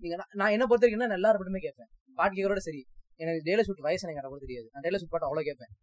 நீங்க 0.02 0.16
நான்- 0.34 0.52
என்ன 0.52 0.66
பொறுத்த 0.66 0.86
வரைக்கும் 0.86 1.18
எல்லாரும் 1.18 1.40
மட்டுமே 1.40 1.60
கேட்பேன் 1.60 1.90
பாட்டு 2.18 2.36
கேட்கறோட 2.38 2.62
சரி. 2.62 2.82
எனக்கு 3.20 3.42
டெய்லர் 3.48 3.68
ஷூட் 3.68 3.82
வயசு 3.82 4.06
எனக்கு 4.08 4.30
கூட 4.30 4.40
தெரியாது. 4.40 4.68
நான் 4.74 4.84
டெய்லர் 4.84 5.02
ஷூட் 5.02 5.12
பாட்டு 5.12 5.28
அவ்வளவு 5.28 5.48
கேட்பேன் 5.48 5.74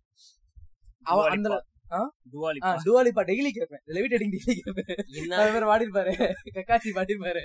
அவ 1.06 1.18
அந்த 1.28 1.48
துவாலி 2.32 2.60
டுவாலிப்பா 2.86 3.22
டெய்லி 3.28 3.50
கேட்பேன் 3.50 3.82
லெவிடேட்டிங் 3.88 4.32
டெய்லி 4.34 4.54
கேட்பேன் 4.58 4.90
பாடிருப்பாரு. 5.68 6.12
கக்காச்சி 6.56 6.90
பாடிருப்பாரு. 6.96 7.42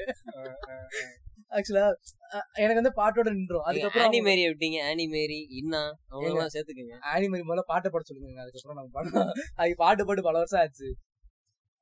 ஆக்சுவலா 1.58 1.86
எனக்கு 2.62 2.80
வந்து 2.82 2.94
பாட்டோட 3.00 3.30
நின்றோம் 3.38 3.66
ஆனி 3.68 3.80
அதுக்கப்புறம் 3.80 4.28
மேரி 4.28 4.44
விட்டீங்க 4.50 4.78
ஆனி 4.90 5.06
மேரி 5.16 5.40
இன்னா? 5.60 5.82
அவங்க 6.12 6.28
எல்லாம் 6.30 6.54
சேர்த்துக்கங்க. 6.56 6.96
ஆனிமரி 7.14 7.44
முதல்ல 7.50 7.64
பாட்டை 7.72 7.90
பாட 7.94 8.04
சொல்லுங்க 8.10 8.44
அதுக்கப்புறம் 8.46 8.80
நம்ம 8.80 8.92
பாடம் 8.98 9.34
அது 9.62 9.76
பாட்டு 9.84 10.08
பாட்டு 10.10 10.28
பல 10.28 10.38
வருஷம் 10.44 10.62
ஆச்சு. 10.64 10.90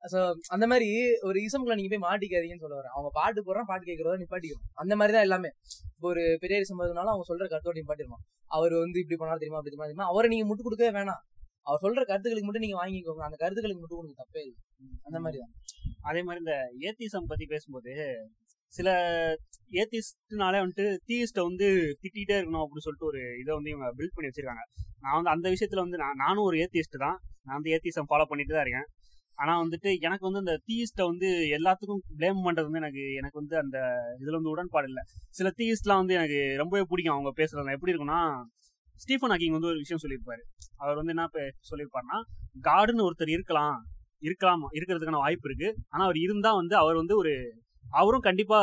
சோ 0.02 0.20
அந்த 0.54 0.64
மாதிரி 0.70 0.88
ஒரு 1.28 1.38
இசம்குள்ள 1.46 1.74
நீங்க 1.78 1.90
போய் 1.92 2.04
மாட்டிக்காதீங்கன்னு 2.06 2.64
சொல்ல 2.64 2.76
வரேன். 2.80 2.94
அவங்க 2.96 3.10
பாட்டு 3.18 3.44
போடுறான் 3.48 3.68
பாட்டு 3.70 3.84
கேட்கறதா 3.90 4.20
நிப்பாட்டிக்கணும் 4.22 4.70
அந்த 4.82 4.94
மாதிரி 5.00 5.14
தான் 5.16 5.26
எல்லாமே. 5.26 5.50
இப்போ 5.96 6.08
ஒரு 6.12 6.24
பெரிய 6.42 6.64
இசம்பதுனால 6.64 7.12
அவங்க 7.12 7.26
சொல்ற 7.30 7.46
கருத்தோட 7.52 7.76
நிப்பாட்டிருவான் 7.80 8.24
அவர் 8.56 8.74
வந்து 8.84 8.98
இப்படி 9.02 9.18
பண்ணாலும் 9.20 9.42
தெரியுமா? 9.42 9.60
அப்படி 9.60 9.74
தெரியுமா? 9.84 10.08
அவரை 10.12 10.28
நீங்க 10.32 10.46
முட்டு 10.48 10.66
கொடுக்கவே 10.66 10.90
வேணாம். 10.98 11.22
அவர் 11.68 11.82
சொல்ற 11.84 12.02
கருத்துக்களுக்கு 12.10 12.48
மட்டும் 12.48 12.64
நீங்க 12.66 12.78
வாங்கிக்கோங்க. 12.82 13.22
அந்த 13.28 13.36
கருத்துக்களுக்கு 13.42 13.82
மட்டும் 13.84 13.98
உங்களுக்கு 14.00 14.22
தப்பே 14.24 14.42
இல்லை. 14.46 14.60
அந்த 15.08 15.18
மாதிரி 15.24 15.38
தான். 15.42 15.52
அதே 16.10 16.22
மாதிரி 16.28 16.40
இந்த 16.44 16.54
ஏத்திசம் 16.88 17.30
பத்தி 17.32 17.44
பேசும்போது 17.52 17.92
சில 18.76 18.88
ஏத்திஸ்ட்னாலே 19.72 20.58
வந்துட்டு 20.58 20.96
தீயிஸ்ட 21.08 21.42
வந்து 21.42 21.98
திட்டிகிட்டே 22.02 22.32
இருக்கணும் 22.32 22.64
அப்படின்னு 22.64 22.86
சொல்லிட்டு 22.86 23.06
ஒரு 23.06 23.38
இதை 23.40 23.54
வந்து 23.54 23.70
இவங்க 23.70 23.94
பில்ட் 23.94 24.10
பண்ணி 24.14 24.30
வச்சிருக்காங்க. 24.30 24.62
நான் 25.00 25.14
வந்து 25.14 25.30
அந்த 25.30 25.48
விஷயத்தில் 25.48 25.82
வந்து 25.82 25.98
நான் 25.98 26.14
நானும் 26.14 26.44
ஒரு 26.44 26.56
ஏத்திஸ்ட் 26.56 26.98
தான். 26.98 27.18
நான் 27.42 27.54
வந்து 27.54 27.70
ஏத்திசம் 27.70 28.04
ஃபாலோ 28.08 28.24
பண்ணிட்டு 28.24 28.54
தான் 28.54 28.66
இருக்கேன். 28.66 28.86
ஆனால் 29.34 29.68
வந்துட்டு 29.68 29.98
எனக்கு 29.98 30.30
வந்து 30.30 30.38
அந்த 30.38 30.60
தீயிஸ்ட 30.66 31.06
வந்து 31.06 31.26
எல்லாத்துக்கும் 31.26 32.20
ப்ளேம் 32.20 32.38
பண்ணுறது 32.38 32.62
வந்து 32.62 32.78
எனக்கு 32.78 33.14
எனக்கு 33.14 33.38
வந்து 33.38 33.56
அந்த 33.56 33.92
இதில் 34.20 34.34
வந்து 34.34 34.50
உடன்பாடு 34.50 34.86
இல்லை. 34.86 35.02
சில 35.30 35.50
தீயிஸ்ட்லாம் 35.58 35.98
வந்து 35.98 36.14
எனக்கு 36.14 36.54
ரொம்பவே 36.56 36.84
பிடிக்கும் 36.88 37.14
அவங்க 37.14 37.44
பேசுகிறதுலாம் 37.44 37.72
எப்படி 37.72 37.92
இருக்குன்னா 37.92 38.42
ஸ்டீஃபன் 38.96 39.30
ஹாக்கிங் 39.30 39.50
வந்து 39.50 39.66
ஒரு 39.66 39.76
விஷயம் 39.76 40.02
சொல்லியிருப்பாரு. 40.02 40.40
அவர் 40.76 40.94
வந்து 40.94 41.14
என்ன 41.16 41.28
பே- 41.32 41.50
சொல்லியிருப்பாருன்னா 41.70 42.22
காடுன்னு 42.62 43.08
ஒருத்தர் 43.08 43.30
இருக்கலாம் 43.30 43.84
இருக்கலாம் 44.18 44.72
இருக்கிறதுக்கான 44.72 45.10
வாய்ப்பு 45.10 45.54
இருக்கு. 45.54 45.82
ஆனால் 45.88 46.06
அவர் 46.06 46.16
இருந்தால் 46.16 46.54
வந்து 46.54 46.76
அவர் 46.76 46.94
வந்து 46.94 47.16
ஒரு 47.16 47.62
அவரும் 48.00 48.26
கண்டிப்பா 48.28 48.60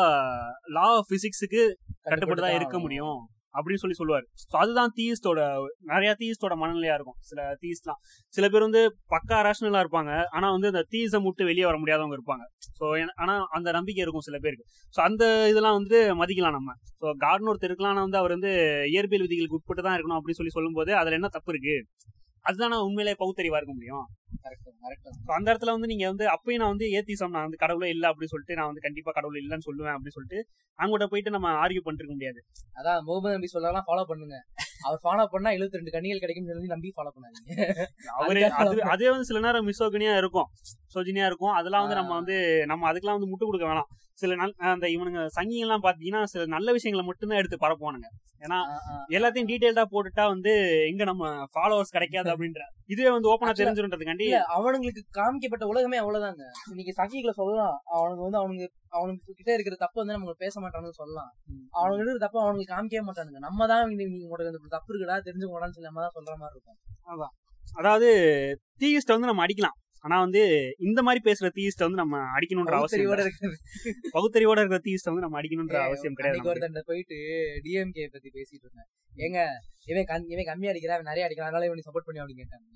லா 0.77 0.87
ஆஃப் 0.99 1.11
பிசிக்ஸுக்கு 1.13 1.63
கட்டுப்பட்டு 2.09 2.45
தான் 2.45 2.57
இருக்க 2.59 2.77
முடியும் 2.85 3.19
அப்படின்னு 3.57 3.81
சொல்லி 3.81 3.97
சொல்லுவார். 3.99 4.25
ஸோ 4.51 4.55
அதுதான் 4.61 4.91
தீயிஸ்டோட 4.97 5.39
நிறைய 5.91 6.09
தீயிஸ்டோட 6.19 6.53
மனநிலையா 6.61 6.95
இருக்கும். 6.97 7.17
சில 7.29 7.39
தீயிஸ்ட்லாம் 7.61 7.99
சில 8.33 8.45
பேர் 8.49 8.65
வந்து 8.67 8.81
பக்கா 9.13 9.37
ரேஷனலா 9.47 9.81
இருப்பாங்க. 9.85 10.11
ஆனா 10.37 10.47
வந்து 10.55 10.69
அந்த 10.71 10.83
தீயிசம் 10.93 11.25
விட்டு 11.27 11.49
வெளியே 11.49 11.65
வர 11.69 11.77
முடியாதவங்க 11.81 12.15
இருப்பாங்க. 12.19 12.45
ஸோ 12.79 12.85
ஆனா 13.23 13.35
அந்த 13.57 13.71
நம்பிக்கை 13.77 14.03
இருக்கும் 14.05 14.27
சில 14.27 14.39
பேருக்கு. 14.45 14.65
ஸோ 14.93 15.01
அந்த 15.07 15.23
இதெல்லாம் 15.51 15.77
வந்து 15.79 15.99
மதிக்கலாம் 16.21 16.57
நம்ம. 16.59 16.75
ஸோ 17.01 17.05
கார்டன் 17.25 17.51
ஒருத்தர் 17.53 17.71
இருக்கலாம் 17.71 17.93
ஆனா 17.95 18.05
வந்து 18.07 18.21
அவர் 18.21 18.35
வந்து 18.37 18.51
இயற்பியல் 18.93 19.25
விதிகளுக்கு 19.27 19.59
உட்பட்டு 19.59 19.85
தான் 19.87 19.97
இருக்கணும் 19.97 20.19
அப்படின்னு 20.19 20.41
சொல்லி 20.41 20.55
சொல்லும்போது 20.57 20.93
அதுல 21.01 21.17
என்ன 21.19 21.31
தப்பு 21.37 21.53
இருக்கு? 21.55 21.77
அதுதான் 22.45 22.71
நான் 22.73 22.87
உண்மையிலே 22.87 23.15
பகுத்தறிவா 23.23 23.59
இருக்க 23.61 23.73
முடியும். 23.79 24.05
அந்த 25.37 25.47
இடத்துல 25.51 25.73
வந்து 25.75 25.87
நீங்க 25.87 26.05
வந்து 26.07 26.25
அப்பயும் 26.25 26.61
நான் 26.61 26.73
வந்து 26.73 26.87
ஏத்திசம் 26.97 27.33
நான் 27.35 27.45
வந்து 27.47 27.57
கடவுளே 27.57 27.89
இல்லை 27.89 28.09
அப்படின்னு 28.09 28.33
சொல்லிட்டு 28.33 28.55
நான் 28.55 28.65
வந்து 28.65 28.85
கண்டிப்பா 28.85 29.11
கடவுள் 29.11 29.39
இல்லைன்னு 29.41 29.67
சொல்லுவேன் 29.69 29.95
அப்படின்னு 29.95 30.17
சொல்லிட்டு 30.17 30.39
அங்கோட்ட 30.79 31.05
போயிட்டு 31.05 31.29
நம்ம 31.29 31.47
ஆர்கியூ 31.63 31.81
பண்ணிட்டு 31.83 32.03
இருக்க 32.03 32.15
முடியாது. 32.17 32.39
அதான் 32.79 32.99
முகமது 33.07 33.35
நபி 33.37 33.47
சொல்லலாம் 33.47 33.85
ஃபாலோ 33.87 34.03
பண்ணுங்க. 34.11 34.37
அவர் 34.87 34.99
ஃபாலோ 35.05 35.23
பண்ணா 35.25 35.49
72 35.49 35.79
ரெண்டு 35.79 35.93
கண்ணிகள் 35.95 36.19
கிடைக்கும்னு 36.19 36.51
சொல்லி 36.51 36.73
நம்பி 36.73 36.93
ஃபாலோ 36.97 37.11
பண்ணாதீங்க. 37.15 37.87
அவரே 38.17 38.43
அது 38.61 38.83
அதே 38.93 39.09
வந்து 39.09 39.29
சில 39.29 39.39
நேரம் 39.39 39.67
மிசோகனியா 39.69 40.13
இருக்கும். 40.17 40.47
சோஜினியா 40.95 41.25
இருக்கும். 41.25 41.53
அதெல்லாம் 41.53 41.83
வந்து 41.85 41.95
நம்ம 41.95 42.13
வந்து 42.13 42.37
நம்ம 42.65 42.87
அதுக்கெல்லாம் 42.91 43.17
வந்து 43.19 43.31
முட்டு 43.31 43.45
கொடுக்க 43.45 43.65
வேணாம். 43.65 43.89
சில 44.21 44.35
நல் 44.35 44.53
அந்த 44.69 44.87
இவனுங்க 44.87 45.21
சங்கிங்கெல்லாம் 45.35 45.83
பாத்தீங்கன்னா 45.85 46.23
சில 46.23 46.45
நல்ல 46.45 46.71
விஷயங்களை 46.71 47.03
மட்டும்தான் 47.05 47.37
எடுத்து 47.37 47.57
பரப்புவானுங்க. 47.57 48.07
ஏன்னா. 48.45 48.57
எல்லாத்தையும் 49.17 49.49
டீடைல்டா 49.51 49.85
போட்டுட்டா 49.93 50.23
வந்து 50.33 50.51
எங்க 50.91 51.03
நம்ம 51.03 51.47
ஃபாலோவர்ஸ் 51.55 51.95
கிடைக்காது 51.95 52.29
அப்படின்ற. 52.33 52.61
இதுவே 52.93 53.09
வந்து 53.09 53.29
ஓப்பனா 53.33 53.53
இல்ல 53.53 53.71
அவனுங்களுக்கு 54.55 55.03
காமிக்கப்பட்ட 55.17 55.65
உலகமே 55.71 55.97
அவ்வளவுதாங்க. 56.01 56.43
இன்னைக்கு 56.71 56.93
சகிகளை 56.99 57.33
சொல்லலாம் 57.41 57.75
அவனுக்கு 57.97 58.23
வந்து 58.25 58.39
அவனுக்கு 58.41 58.67
அவனுக்கு 58.97 59.35
கிட்ட 59.39 59.49
இருக்கிற 59.57 59.75
தப்பு 59.83 60.01
வந்து 60.01 60.17
நம்ம 60.17 60.37
பேச 60.45 60.55
மாட்டானுன்னு 60.63 60.99
சொல்லலாம். 61.01 61.31
அவனுக்கு 61.79 62.01
இருக்கிற 62.01 62.21
தப்பு 62.25 62.43
அவனுக்கு 62.45 62.73
காமிக்கவே 62.75 63.03
மாட்டானுங்க. 63.09 63.41
நம்ம 63.47 63.67
தான் 63.73 63.83
நீங்க 63.99 64.25
உங்களுக்கு 64.29 64.73
தப்பு 64.77 64.91
இருக்குடா 64.93 65.19
தெரிஞ்சுக்கோடான்னு 65.27 65.75
சொல்லி 65.75 65.91
நம்ம 65.91 66.03
தான் 66.05 66.17
சொல்ற 66.17 66.35
மாதிரி 66.41 66.55
இருக்கும். 66.57 66.79
அதாவது 67.81 68.09
தீயிஸ்ட 68.81 69.15
வந்து 69.15 69.31
நம்ம 69.31 69.45
அடிக்கலாம். 69.45 69.77
ஆனா 70.05 70.17
வந்து 70.23 70.41
இந்த 70.87 70.99
மாதிரி 71.05 71.21
பேசுற 71.25 71.47
தீஸ்ட 71.55 71.85
வந்து 71.85 72.01
நம்ம 72.01 72.17
அடிக்கணும்ன்ற 72.35 72.75
அவசியம் 72.77 73.55
பகுத்தறிவோட 74.15 74.59
இருக்கிற 74.61 74.79
தீஸ்ட 74.85 75.11
வந்து 75.11 75.25
நம்ம 75.25 75.39
அடிக்கணும்ன்ற 75.39 75.79
அவசியம் 75.87 76.15
கிடையாது 76.19 76.37
நமக்கு. 76.37 76.51
ஒருத்தன் 76.53 76.87
போயிட்டு 76.91 77.17
டிஎம்கே 77.65 78.05
பத்தி 78.15 78.29
பேசிட்டு 78.37 78.65
இருந்தேன். 78.67 78.89
ஏங்க 79.25 79.39
இவன் 79.91 80.27
இவன் 80.33 80.49
கம்மியா 80.51 80.71
அடிக்கிறான் 80.73 80.97
அவன் 80.99 81.11
நிறைய 81.11 81.25
அடிக்கிறான் 81.27 81.51
அதனால 81.51 81.67
இவனுக்கு 81.69 81.89
சப்போர்ட் 81.89 82.07
பண்ணி 82.09 82.21
அப்படின்னு 82.23 82.43
கேட்டாங்க. 82.43 82.67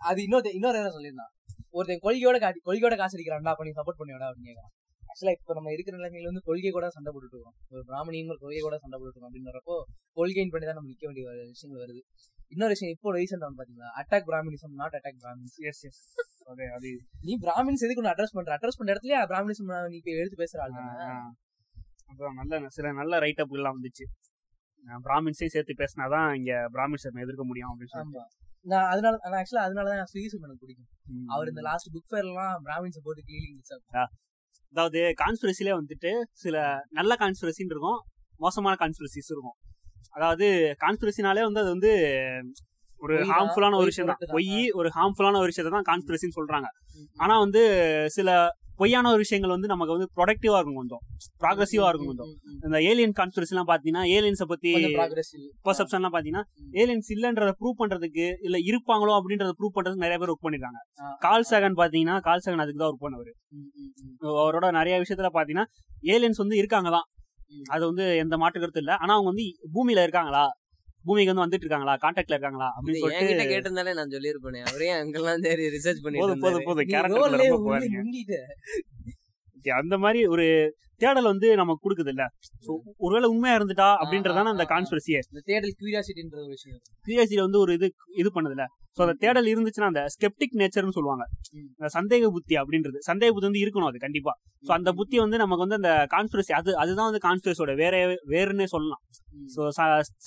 அது 0.00 0.22
இன்னொரு 0.22 0.52
இன்னொரு 0.52 0.78
என்ன 0.78 0.90
சொல்லியிருந்தான். 0.90 1.32
ஒருத்தன் 1.70 2.02
கொள்கையோட 2.02 2.38
காட்டி 2.38 2.60
கொள்கையோட 2.64 2.96
காசு 2.96 3.16
அடிக்கிறான்டா 3.16 3.52
அப்ப 3.52 3.64
நீ 3.64 3.70
சப்போர்ட் 3.70 4.00
பண்ணியோட 4.00 4.24
அப்படின்னு 4.28 4.48
கேட்கறான். 4.50 4.72
ஆக்சுவலா 5.02 5.32
இப்ப 5.32 5.54
நம்ம 5.54 5.72
இருக்கிற 5.72 5.94
நிலைமையில 5.96 6.24
வந்து 6.24 6.42
கொள்கை 6.42 6.70
கூட 6.70 6.86
சண்டை 6.90 7.10
போட்டுட்டு 7.12 7.36
இருக்கோம். 7.36 7.56
ஒரு 7.70 7.82
பிராமணியங்கள் 7.84 8.38
கொள்கை 8.38 8.60
கூட 8.60 8.76
சண்டை 8.78 8.96
போட்டுட்டு 8.96 9.16
இருக்கோம் 9.16 9.30
அப்படின்றப்போ 9.30 9.76
கொள்கையின் 10.16 10.50
பண்ணி 10.50 10.66
தான் 10.66 10.74
நம்ம 10.74 10.90
நிக்க 10.90 11.04
வேண்டிய 11.04 11.24
விஷயங்கள் 11.50 11.82
வருது. 11.84 12.00
இன்னொரு 12.48 12.68
விஷயம் 12.68 12.94
இப்போ 12.94 13.12
ரீசெண்டா 13.14 13.46
வந்து 13.46 13.60
பாத்தீங்களா? 13.60 13.90
Attack 14.00 14.26
Brahminism 14.26 14.74
not 14.74 14.94
attack 14.94 15.20
Brahmins 15.22 15.56
Yes, 15.58 15.78
yes. 15.84 15.98
அது 16.46 16.64
அது 16.72 16.88
நீ 17.22 17.32
பிராமின்ஸ் 17.38 17.84
எதுக்கு 17.84 18.02
ஒன்று 18.02 18.12
அட்ரஸ் 18.12 18.34
பண்ற? 18.34 18.50
அட்ரஸ் 18.56 18.78
பண்ற 18.78 18.92
இடத்துல 18.94 19.20
பிராமினிசம் 19.26 19.88
நீ 19.88 19.96
இப்ப 19.96 20.10
எடுத்து 20.16 20.40
பேசுற 20.42 20.60
ஆள் 20.60 20.74
ஆ, 20.74 20.80
தானே 20.80 21.06
ஆ. 21.08 21.16
அப்புறம் 22.06 22.34
நல்ல 22.40 22.68
சில 22.68 22.92
நல்ல 22.92 23.18
ரைட் 23.18 23.40
அப் 23.40 23.54
எல்லாம் 23.54 23.76
வந்துச்சு. 23.78 24.06
பிராமின்ஸையும் 25.04 25.54
சேர்த்து 25.54 25.74
பேசினாதான் 25.78 26.34
இங்க 26.34 26.52
பிராமின்ஸ் 26.72 27.06
எதிர்க்க 27.22 27.44
முடியும் 27.44 27.70
அப்படின்னு 27.70 28.24
நான் 28.72 28.88
அதனால 28.92 29.14
நான் 29.22 29.38
ஆக்சுவலா 29.40 29.64
அதனால 29.68 29.86
தான் 29.92 30.10
சுயசம் 30.12 30.44
எனக்கு 30.46 30.62
பிடிக்கும். 30.64 30.90
அவர் 31.34 31.50
இந்த 31.52 31.62
லாஸ்ட் 31.68 31.90
புக் 31.94 32.10
ஃபேர்லாம் 32.12 32.54
பிராமின்ஸ் 32.66 33.04
போட்டு 33.06 33.22
கிளீனிங் 33.28 33.58
அதாவது 34.74 35.00
கான்ஸ்பிரசிலே 35.22 35.72
வந்துட்டு 35.80 36.12
சில 36.44 36.56
நல்ல 36.98 37.12
கான்ஸ்பிரசின்னு 37.22 37.74
இருக்கும் 37.74 38.00
மோசமான 38.44 38.74
கான்ஸ்பிரசிஸ் 38.82 39.30
இருக்கும். 39.34 39.56
அதாவது 40.16 40.46
கான்ஸ்பிரசினாலே 40.84 41.42
வந்து 41.48 41.62
அது 41.62 41.70
வந்து 41.76 41.92
ஒரு 43.04 43.14
ஹார்ம்ஃபுல்லான 43.30 43.78
ஒரு 43.80 43.88
விஷயம் 43.90 44.10
தான். 44.10 44.20
பொய் 44.34 44.50
ஒரு 44.78 44.88
ஹார்ம்ஃபுல்லான 44.96 45.38
ஒரு 45.42 45.50
விஷயத்தை 45.52 45.72
தான் 45.76 45.88
கான்ஸ்பிரசின்னு 45.90 46.36
சொல்றாங்க. 46.38 46.68
ஆனா 47.22 47.34
வந்து 47.44 47.62
சில 48.16 48.28
பொய்யான 48.80 49.10
ஒரு 49.12 49.20
விஷயங்கள் 49.22 49.52
வந்து 49.54 49.68
நமக்கு 49.72 49.94
வந்து 49.96 50.08
ப்ரொடக்டிவா 50.16 50.56
இருக்கும் 50.60 50.78
கொஞ்சம். 50.80 51.02
ப்ராக்ரஸிவா 51.42 51.88
இருக்கும் 51.90 52.10
கொஞ்சம். 52.12 52.30
இந்த 52.66 52.78
ஏலியன் 52.90 53.14
கான்ஸ்பிரசி 53.20 53.52
எல்லாம் 53.54 53.68
பாத்தீங்கன்னா 53.70 54.02
ஏலியன்ஸை 54.16 54.46
பத்தி 54.52 54.70
ப்ராக்ரஸிவ் 54.96 55.44
பர்செப்ஷன்லாம் 55.66 56.14
பாத்தீங்கன்னா 56.16 56.44
ஏலியன்ஸ் 56.82 57.10
இல்லன்றத 57.16 57.52
ப்ரூவ் 57.60 57.76
பண்றதுக்கு 57.82 58.26
இல்ல 58.46 58.56
இருப்பாங்களோ 58.70 59.14
அப்படின்றத 59.18 59.54
ப்ரூவ் 59.60 59.74
பண்றதுக்கு 59.76 60.04
நிறைய 60.06 60.18
பேர் 60.18 60.32
ஒர்க் 60.34 60.44
பண்ணிருக்காங்க. 60.46 60.80
கால் 61.26 61.48
சாகன் 61.50 61.78
பாத்தீங்கன்னா 61.82 62.16
கால் 62.28 62.44
சாகன் 62.46 62.64
அதுக்கு 62.64 62.82
தான் 62.82 62.90
ஒர்க் 62.90 63.04
பண்ணவர். 63.06 63.32
அவரோட 64.42 64.66
நிறைய 64.78 64.96
விஷயத்துல 65.04 65.30
பாத்தீங்கன்னா 65.38 65.66
ஏலியன்ஸ் 66.14 66.42
வந்து 66.44 66.58
இருக்காங்க 66.62 66.90
தான். 66.96 67.08
அது 67.74 67.82
வந்து 67.90 68.04
எந்த 68.22 68.34
மாற்று 68.36 68.60
கருத்து 68.60 68.82
இல்ல. 68.84 68.92
ஆனா 69.02 69.12
அவங்க 69.16 69.30
வந்து 69.32 69.44
பூமியில 69.74 70.04
இருக்காங்களா? 70.06 70.44
பூமிக்கு 71.04 71.34
வந்து 71.34 71.56
வந்துட்டு 71.56 71.58
இருக்காங்களா? 71.58 71.98
கான்டாக்ட்ல 72.02 72.26
இருக்காங்களா? 72.26 72.80
அப்படின்னு 72.80 72.98
சொல்லிட்டு 72.98 73.42
கேட்டிருந்தாலே 73.42 73.94
நான் 73.94 74.08
சொல்லியிருப்பேனே. 74.08 74.68
அவரே 74.68 74.88
அங்கெல்லாம் 74.88 75.40
தேடி 75.40 75.62
ரிசர்ச் 75.62 76.02
பண்ணிட்டு 76.02 76.18
போதும் 76.18 76.40
போதும் 76.40 76.60
இருந்தாரு. 76.60 76.64
போதும். 76.64 76.86
கேரக்டர் 76.86 77.20
அந்த 79.76 79.98
மாதிரி 79.98 80.26
ஒரு 80.26 80.76
தேடல் 81.02 81.28
வந்து 81.32 81.48
நமக்கு 81.60 81.82
கொடுக்குது 81.84 82.12
இல்ல 82.14 82.24
சோ 82.66 82.72
ஒருவேளை 83.04 83.28
உண்மையா 83.34 83.56
இருந்துட்டா 83.58 83.88
அப்படின்றதான 84.02 84.52
அந்த. 84.54 84.66
கான்ஸ்பிரசியே 84.74 85.20
தேடல் 85.50 85.74
கியூரியாசிட்டின்ற 85.80 86.36
ஒரு 86.44 86.50
விஷயம். 86.56 86.80
கியூரியாசிட்டி 87.06 87.44
வந்து 87.46 87.60
ஒரு 87.64 87.72
இது 87.78 87.88
இது 88.22 88.30
பண்ணுதுல 88.36 88.64
சோ 88.96 89.00
அந்த 89.04 89.14
தேடல் 89.22 89.48
இருந்துச்சுன்னா 89.52 89.88
அந்த 89.90 90.02
ஸ்கெப்டிக் 90.14 90.52
நேச்சர்னு 90.60 90.96
சொல்லுவாங்க. 90.96 91.24
சந்தேக 91.96 92.28
புத்தி 92.34 92.54
அப்படின்றது. 92.60 92.98
சந்தேக 93.08 93.30
புத்தி 93.34 93.48
வந்து 93.48 93.62
இருக்கணும் 93.64 93.88
அது 93.90 93.98
கண்டிப்பா. 94.04 94.32
சோ 94.64 94.70
அந்த 94.78 94.90
புத்தி 94.98 95.16
வந்து 95.24 95.38
நமக்கு 95.42 95.64
வந்து 95.66 95.78
அந்த 95.80 95.92
கான்ஸ்பிரசி 96.14 96.52
அது 96.58 96.70
அதுதான் 96.82 97.08
வந்து 97.10 97.22
கான்ஸ்பிரசியோட 97.26 97.72
வேற 97.82 97.94
வேறுன்னே 98.32 98.66
சொல்லலாம். 98.74 99.02
சோ 99.54 99.62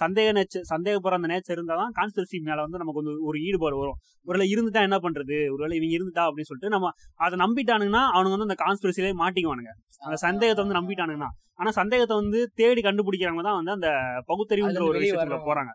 சந்தேக 0.02 0.30
நேச்சர் 0.38 0.66
சந்தேகப்படுற 0.74 1.20
அந்த 1.20 1.30
நேச்சர் 1.34 1.58
இருந்தாதான் 1.58 1.94
கான்ஸ்பிரசி 2.00 2.40
மேல 2.50 2.60
வந்து 2.66 2.82
நமக்கு 2.82 3.02
வந்து 3.02 3.16
ஒரு 3.30 3.40
ஈடுபாடு 3.48 3.78
வரும். 3.84 4.00
ஒருவேளை 4.28 4.48
இருந்துட்டா 4.54 4.82
என்ன 4.88 4.98
பண்றது? 5.06 5.36
ஒருவேளை 5.54 5.76
இவங்க 5.80 5.94
இருந்துட்டா 5.98 6.24
அப்படின்னு 6.28 6.50
சொல்லிட்டு 6.50 6.74
நம்ம 6.76 6.90
அதை 7.26 7.36
நம்பிட்டானுங்கன்னா 7.44 8.04
அவனுங்க 8.16 8.36
வந்து 8.36 8.50
அந்த 8.50 8.60
கான்ஸ்பிரசிலே 8.66 9.14
மாட்டிக்குவானுங்க. 9.24 9.72
அந்த 10.08 10.18
சந்தேகத்தை 10.58 10.64
வந்து 10.66 10.80
நம்பிட்டானுங்கன்னா 10.80 11.30
ஆனா 11.62 11.70
சந்தேகத்தை 11.78 12.16
வந்து 12.20 12.40
தேடி 12.60 12.82
கண்டுபிடிக்கிறவங்க 12.86 13.44
தான் 13.48 13.58
வந்து 13.60 13.72
அந்த 13.76 13.90
பகுத்தறிவுன்ற 14.30 14.82
ஒரு 14.88 15.00
விஷயத்துல. 15.04 15.38
போறாங்க. 15.48 15.72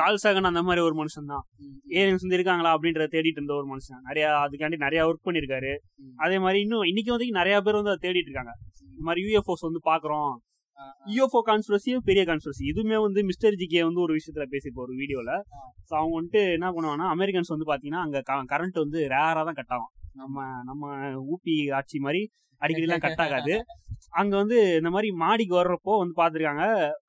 கால் 0.00 0.18
சாகன் 0.22 0.48
அந்த 0.50 0.62
மாதிரி 0.66 0.80
ஒரு 0.88 0.96
மனுஷன் 0.98 1.30
தான் 1.32 1.44
ஏலியன்ஸ் 1.98 2.24
வந்து 2.24 2.38
இருக்காங்களா 2.38 2.72
அப்படின்றத 2.76 3.06
தேடிட்டு 3.14 3.40
இருந்த 3.40 3.54
ஒரு 3.60 3.66
மனுஷன். 3.70 4.00
நிறைய 4.08 4.24
அதுக்காண்டி 4.44 4.78
நிறைய 4.86 5.02
ஒர்க் 5.08 5.26
பண்ணிருக்காரு. 5.28 5.72
அதே 6.24 6.38
மாதிரி 6.44 6.60
இன்னும் 6.66 6.84
இன்னைக்கு 6.90 7.12
வந்து 7.14 7.28
நிறைய 7.40 7.56
பேர் 7.66 7.78
வந்து 7.80 7.92
அதை 7.94 8.02
தேடிட்டு 8.06 8.30
இருக்காங்க. 8.30 8.54
இந்த 8.92 9.04
மாதிரி 9.08 9.22
யூஎஃப்ஓஸ் 9.26 9.66
வந்து 9.68 9.82
பாக்குறோம். 9.90 10.32
யூஎஃப்ஓ 11.14 11.40
கான்ஸ்பிரசியும் 11.48 12.04
பெரிய 12.08 12.22
கான்ஸ்பிரசி 12.28 12.62
இதுவுமே 12.72 12.98
வந்து 13.06 13.20
மிஸ்டர் 13.30 13.58
ஜிகே 13.60 13.82
வந்து 13.88 14.00
ஒரு 14.06 14.12
விஷயத்துல 14.18 14.44
பேசியிருப்போம் 14.52 14.86
ஒரு 14.88 14.94
வீடியோல 15.00 15.30
ஸோ 15.88 15.92
அவங்க 16.00 16.14
வந்துட்டு 16.18 16.42
என்ன 16.58 16.68
பண்ணுவாங்கன்னா 16.76 17.08
அமெரிக்கன்ஸ் 17.16 17.52
வந்து 17.54 17.68
பாத்தீங்கன்னா 17.70 18.04
அங்க 18.06 18.46
கரண்ட் 18.54 18.84
வந்து 18.84 19.00
ரேரா 19.14 19.42
தான் 19.48 19.58
கட் 19.60 19.74
ஆகும். 19.76 19.92
நம்ம 20.14 20.36
நம்ம 20.68 20.82
ஊபி 21.32 21.56
ஆட்சி 21.78 21.98
மாதிரி 22.06 22.22
அடிக்கடிலாம் 22.62 23.02
கட் 23.06 23.22
ஆகாது 23.24 23.54
அங்க 24.20 24.34
வந்து 24.36 24.56
இந்த 24.78 24.90
மாதிரி 24.94 25.08
மாடிக்கு 25.22 25.54
வர்றப்போ 25.58 25.92
வந்து 26.00 26.14
பாத்துருக்காங்க. 26.20 26.64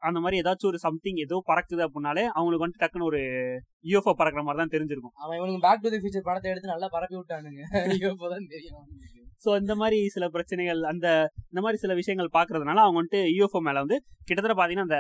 அந்த 0.07 0.19
மாதிரி 0.19 0.39
ஏதாச்சும் 0.41 0.69
ஒரு 0.71 0.79
சம்திங் 0.85 1.19
ஏதோ 1.25 1.37
பறக்குது 1.49 1.81
அப்படின்னாலே 1.85 2.23
அவங்களுக்கு 2.35 2.65
வந்து 2.65 2.81
டக்குன்னு 2.83 3.09
ஒரு 3.09 3.21
யூஎஃப்ஓ 3.91 4.13
பறக்குற 4.21 4.43
மாதிரி 4.45 4.61
தான் 4.61 4.73
தெரிஞ்சிருக்கும். 4.75 5.15
அவன் 5.23 5.37
இவனுக்கு 5.39 5.63
பேக் 5.65 5.83
டு 5.83 5.91
தி 5.93 5.99
ஃபியூச்சர் 6.01 6.27
படத்தை 6.29 6.49
எடுத்து 6.51 6.73
நல்லா 6.73 6.89
பரப்பி 6.95 7.17
விட்டானுங்க. 7.19 7.61
ஐயோ, 7.97 8.09
இப்பதான் 8.15 8.49
தெரியும். 8.53 8.85
ஸோ 9.41 9.51
இந்த 9.61 9.73
மாதிரி 9.75 9.99
சில 10.15 10.25
பிரச்சனைகள் 10.29 10.81
அந்த 10.91 11.07
இந்த 11.51 11.61
மாதிரி 11.63 11.77
சில 11.81 11.93
விஷயங்கள் 12.01 12.35
பாக்குறதுனால 12.37 12.83
அவங்க 12.85 12.97
வந்துட்டு 12.99 13.21
யூஎஃப்ஓ 13.37 13.61
மேல 13.67 13.83
வந்து 13.85 13.97
கிட்டத்தட்ட 14.27 14.55
பாத்தீங்கன்னா 14.59 14.87
அந்த 14.89 14.99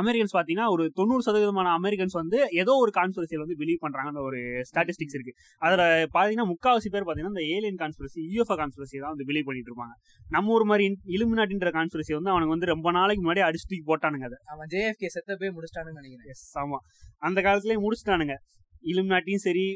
அமெரிக்கன்ஸ் 0.00 0.34
பாத்தீங்கன்னா 0.36 0.66
ஒரு 0.74 0.84
தொண்ணூறு 0.98 1.22
சதவீதமான 1.26 1.68
அமெரிக்கன்ஸ் 1.80 2.16
வந்து 2.20 2.38
ஏதோ 2.62 2.72
ஒரு 2.84 2.92
கான்ஸ்பிரசியில் 2.98 3.42
வந்து 3.44 3.56
பிலீவ் 3.60 3.80
பண்றாங்கன்னு 3.84 4.22
ஒரு 4.28 4.40
ஸ்டாட்டிஸ்டிக்ஸ் 4.68 5.16
இருக்கு. 5.18 5.34
அதுல 5.66 5.82
பாத்தீங்கன்னா 6.16 6.46
முக்காவாசி 6.52 6.90
பேர் 6.94 7.06
பாத்தீங்கன்னா 7.08 7.34
இந்த 7.36 7.44
ஏலியன் 7.56 7.80
கான்ஸ்பிரசி 7.82 8.20
யூஎஃப்ஓ 8.34 8.56
கான்ஸ்பிரசி 8.62 8.96
தான் 9.04 9.12
வந்து 9.14 9.26
பிலீவ் 9.30 9.46
பண்ணிட்டு 9.48 9.70
இருப்பாங்க. 9.72 9.94
நம்ம 10.36 10.54
ஊர் 10.56 10.66
மாதிரி 10.72 10.86
இலுமினாட்டின்ற 11.16 11.70
கான்ஸ்பிரசி 11.78 12.14
வந்து 12.18 12.32
அவனுக்கு 12.34 12.54
வந்து 12.56 12.70
ரொம்ப 12.74 12.90
நாளைக்கு 12.98 13.22
முன்னாடி 13.24 13.44
அடிச்சு 13.48 13.68
தூக்கி 13.70 13.84
போட்டானுங்க 13.90 14.28
அதை. 14.30 14.38
அவன் 14.54 14.70
ஜேஎஃப்கே 14.74 15.10
செத்த 15.16 15.38
போய் 15.42 15.54
முடிச்சிட்டானுன்னு 15.58 16.00
நினைக்கிறேன். 16.00 16.30
எஸ் 16.34 16.46
ஆமா. 16.64 16.80
அந்த 17.28 17.38
காலத்திலேயே 17.48 17.80
முடிச்சிட்டானுங்க. 17.86 18.36
இலுமினாட்டியும் 18.92 19.44
சரி 19.44 19.66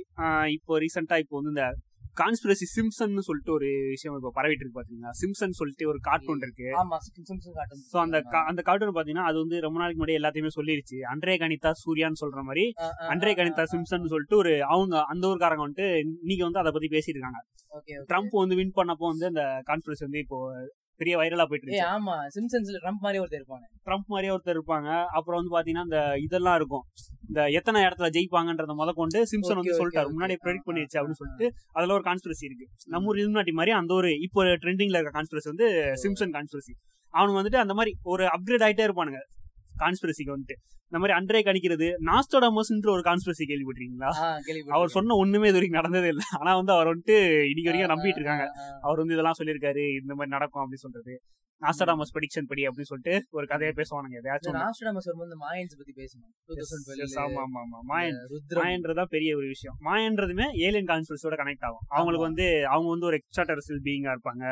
இப்போ 0.57 0.73
ரீசெண்டா 0.83 1.17
இப்போ 1.23 1.35
வந்து 1.39 1.53
இந்த 1.55 1.65
கான்ஸ்பிரசி 2.17 2.67
சிம்சன் 2.75 3.15
சொல்லிட்டு 3.27 3.53
ஒரு 3.57 3.69
விஷயம் 3.95 4.17
இப்போ 4.19 4.31
பரவிட்டு 4.39 4.65
இருக்கு 4.65 4.79
பாத்தீங்களா? 4.79 5.11
சிம்சன் 5.21 5.57
சொல்லிட்டு 5.61 5.85
ஒரு 5.93 5.99
கார்ட்டூன் 6.09 6.43
இருக்கு. 6.47 6.67
சோ 7.93 7.99
அந்த 8.05 8.17
அந்த 8.51 8.61
கார்ட்டூன் 8.69 8.95
பாத்தீங்கன்னா 8.99 9.27
அது 9.31 9.39
வந்து 9.39 9.61
ரொம்ப 9.67 9.79
நாளைக்கு 9.81 10.01
முன்னாடி 10.01 10.19
எல்லாத்தையுமே 10.21 10.53
சொல்லிருச்சு. 10.59 10.99
அன்றே 11.13 11.37
கணிதா 11.43 11.73
சூர்யான்னு 11.85 12.23
சொல்ற 12.25 12.43
மாதிரி 12.49 12.65
அன்றே 13.13 13.35
கணிதா 13.41 13.67
சிம்சன் 13.75 14.11
சொல்லிட்டு 14.15 14.37
ஒரு 14.43 14.55
அவங்க 14.73 14.97
அந்த 15.15 15.25
ஊர்காரங்க 15.33 15.65
வந்துட்டு 15.67 15.89
இன்னைக்கு 16.25 16.45
வந்து 16.49 16.63
அதை 16.63 16.73
பத்தி 16.77 16.91
பேசிட்டு 16.97 17.19
இருக்காங்க. 17.19 17.41
ட்ரம்ப் 18.11 18.37
வந்து 18.43 18.59
வின் 18.61 18.77
பண்ணப்போ 18.81 19.07
வந்து 19.13 19.27
அந்த 19.33 19.45
கான்ஸ்பிரசி 19.71 20.05
வந்து 20.09 20.23
இப்போ 20.27 20.39
பெரிய 21.01 21.15
வைரலா 21.21 21.45
போயிட்டு 21.51 21.81
ஆமா 21.95 22.15
சிம்சன்ஸ்ல 22.37 22.81
ட்ரம்ப் 22.85 23.05
மாதிரி 23.05 23.21
ஒருத்தர் 23.23 23.41
இருப்பானே. 23.41 23.67
ட்ரம்ப் 23.87 24.11
மாதிரியே 24.13 24.33
ஒருத்தர் 24.35 24.59
இருப்பாங்க. 24.59 24.89
அப்புறம் 25.19 25.39
வந்து 25.41 25.53
பாத்தீங்கன்னா 25.57 25.87
இந்த 25.89 26.01
இதெல்லாம் 26.27 26.57
இருக்கும். 26.61 26.85
இந்த 27.29 27.41
எத்தனை 27.51 27.81
இடத்துல 27.87 28.09
ஜெயிப்பாங்கன்றத 28.17 28.75
முத 28.81 28.93
கொண்டு 28.93 29.19
சிம்சன் 29.33 29.59
வந்து 29.61 29.75
சொல்லிட்டாரு. 29.81 30.09
முன்னாடி 30.17 30.37
ப்ரெடிக்ட் 30.45 30.69
பண்ணிடுச்சு 30.69 30.99
அப்படின்னு. 31.01 31.21
சொல்லிட்டு 31.23 31.47
அதுல 31.73 31.93
ஒரு 31.93 32.05
கான்ஸ்பிரசி 32.09 32.45
இருக்கு. 32.49 32.67
நம்ம 32.87 33.11
ஊர் 33.11 33.21
இலுமினாட்டி 33.23 33.53
மாதிரி 33.53 33.75
அந்த 33.81 33.95
ஒரு 33.95 34.11
இப்போ 34.27 34.43
ட்ரெண்டிங்ல 34.65 35.01
இருக்க 35.01 35.13
கான்ஸ்பிரசி 35.19 35.51
வந்து 35.55 35.69
சிம்சன் 36.05 36.35
கான்ஸ்பிரசி 36.37 36.75
அவனுங்க 37.15 37.39
வந்துட்டு 37.41 37.63
அந்த 37.65 37.75
மாதிரி 37.75 37.93
ஒரு 38.13 38.25
அப்கிரேட் 38.37 38.65
ஆயிட்டே 38.67 38.87
இருப்பானுங்க. 38.89 39.21
கான்ஸ்பிரசிக்கு 39.81 40.35
வந்துட்டு. 40.35 40.57
இந்த 40.85 40.99
மாதிரி 40.99 41.13
அன்றே 41.13 41.41
கணிக்கிறது 41.43 41.89
நாஸ்டோடாமஸ்ன்ற 42.11 42.91
ஒரு 42.91 43.01
கான்ஸ்பிரசி 43.01 43.45
கேள்விப்பட்டிருக்கீங்களா. 43.51 44.11
அவர் 44.71 44.89
சொன்ன 44.89 45.15
ஒண்ணுமே 45.15 45.49
இது 45.49 45.53
வரைக்கும் 45.53 45.81
நடந்ததே 45.81 46.09
இல்லை. 46.09 46.25
ஆனா 46.39 46.57
வந்து 46.57 46.73
அவர் 46.73 46.87
வந்துட்டு 46.87 47.17
இன்னைக்கு 47.43 47.71
வரைக்கும் 47.71 47.93
நம்பிட்டு 47.97 48.21
இருக்காங்க. 48.23 48.47
அவர் 48.81 48.99
வந்து 48.99 49.13
இதெல்லாம் 49.13 49.39
சொல்லியிருக்காரு 49.39 49.85
இந்த 50.01 50.15
மாதிரி 50.15 50.29
நடக்கும் 50.29 50.63
அப்படின்னு 50.63 50.87
சொல்றது. 50.87 51.15
நாஸ்டோடாமஸ் 51.63 52.13
ப்ரெடிக்ஷன் 52.15 52.47
படி 52.47 52.67
அப்படின்னு 52.67 52.91
சொல்லிட்டு 52.91 53.27
ஒரு 53.31 53.47
கதையை 53.47 53.75
பேசுவானுங்க 53.77 54.17
எதையாச்சும். 54.21 54.55
நாஸ்டாமஸ் 54.59 55.09
வரும்போது 55.09 55.37
மாயன்ஸ் 55.37 55.77
பத்தி 55.77 55.93
பேசணும். 56.03 56.31
ஆமா 57.25 57.41
ஆமா 57.45 57.61
ஆமா. 57.65 57.79
மாயன் 57.91 58.19
ருத்ரம். 58.31 58.63
மாயன்றதுதான் 58.63 59.11
பெரிய 59.11 59.37
ஒரு 59.37 59.47
விஷயம். 59.47 59.77
மாயன்றதுமே 59.81 60.47
ஏலியன் 60.67 60.87
கான்ஸ்பிரஸோட 60.87 61.37
கனெக்ட் 61.43 61.67
ஆகும். 61.69 61.85
அவங்களுக்கு 61.89 62.27
வந்து 62.27 62.67
அவங்க 62.67 62.89
வந்து 62.89 63.07
ஒரு 63.07 63.17
எக்ஸ்ட்ரா 63.17 63.45
டெரசல் 63.45 63.85
பீயிங்கா 63.85 64.15
இருப்பாங்க 64.17 64.45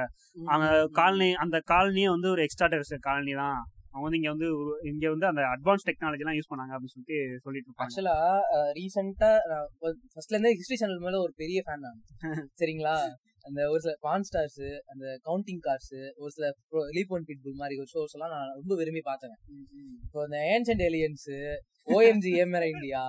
அவங்க 0.46 0.88
காலனி 0.92 1.32
அந்த 1.34 1.62
காலனியே 1.70 2.08
வந்து 2.08 2.30
ஒரு 2.30 2.42
எக்ஸ்ட்ரா 2.42 2.66
டெரசல் 2.66 2.98
காலனி 2.98 3.32
தான் 3.32 3.58
அவங்க 3.92 4.04
வந்து 4.06 4.18
இங்க 4.20 4.30
வந்து 4.34 4.48
இங்க 4.90 5.06
வந்து 5.12 5.26
அந்த 5.30 5.42
அட்வான்ஸ் 5.52 5.86
டெக்னாலஜி 5.88 6.22
எல்லாம் 6.24 6.38
யூஸ் 6.38 6.50
பண்ணாங்க 6.50 6.72
அப்படின்னு 6.74 6.94
சொல்லிட்டு 6.94 7.16
சொல்லிட்டு 7.44 7.68
இருப்பாங்க. 7.68 7.86
ஆக்சுவலா 7.86 8.16
ரீசெண்டா 8.78 9.30
ஃபர்ஸ்ட்ல 10.12 10.34
இருந்தே 10.34 10.52
ஹிஸ்டரி 10.58 10.78
சேனல் 10.80 11.04
மேல 11.06 11.20
ஒரு 11.24 11.32
பெரிய 11.42 11.62
ஃபேன் 11.66 11.84
நான். 11.86 12.00
சரிங்களா? 12.60 12.96
அந்த 13.44 13.60
ஒரு 13.72 13.80
சில 13.84 13.92
பான் 14.06 14.26
ஸ்டார்ஸ் 14.28 14.60
அந்த 14.92 15.04
கவுண்டிங் 15.26 15.60
கார்ஸ் 15.66 15.92
ஒரு 16.22 16.30
சில 16.34 16.46
லீப் 16.96 17.12
ஒன் 17.16 17.26
பிட்புல் 17.28 17.60
மாதிரி 17.60 17.76
ஒரு 17.82 17.88
ஷோஸ் 17.92 18.14
எல்லாம் 18.16 18.32
நான் 18.34 18.54
ரொம்ப 18.56 18.72
விரும்பி 18.80 19.02
பார்த்தேன் 19.06 19.36
இப்போ 20.04 20.24
இந்த 20.26 20.38
ஏன்ஷன்ட் 20.54 20.84
ஏலியன்ஸ் 20.88 21.28
ஓஎம்ஜி 21.88 22.32
ஏமரா 22.42 22.68
இந்தியா 22.74 23.02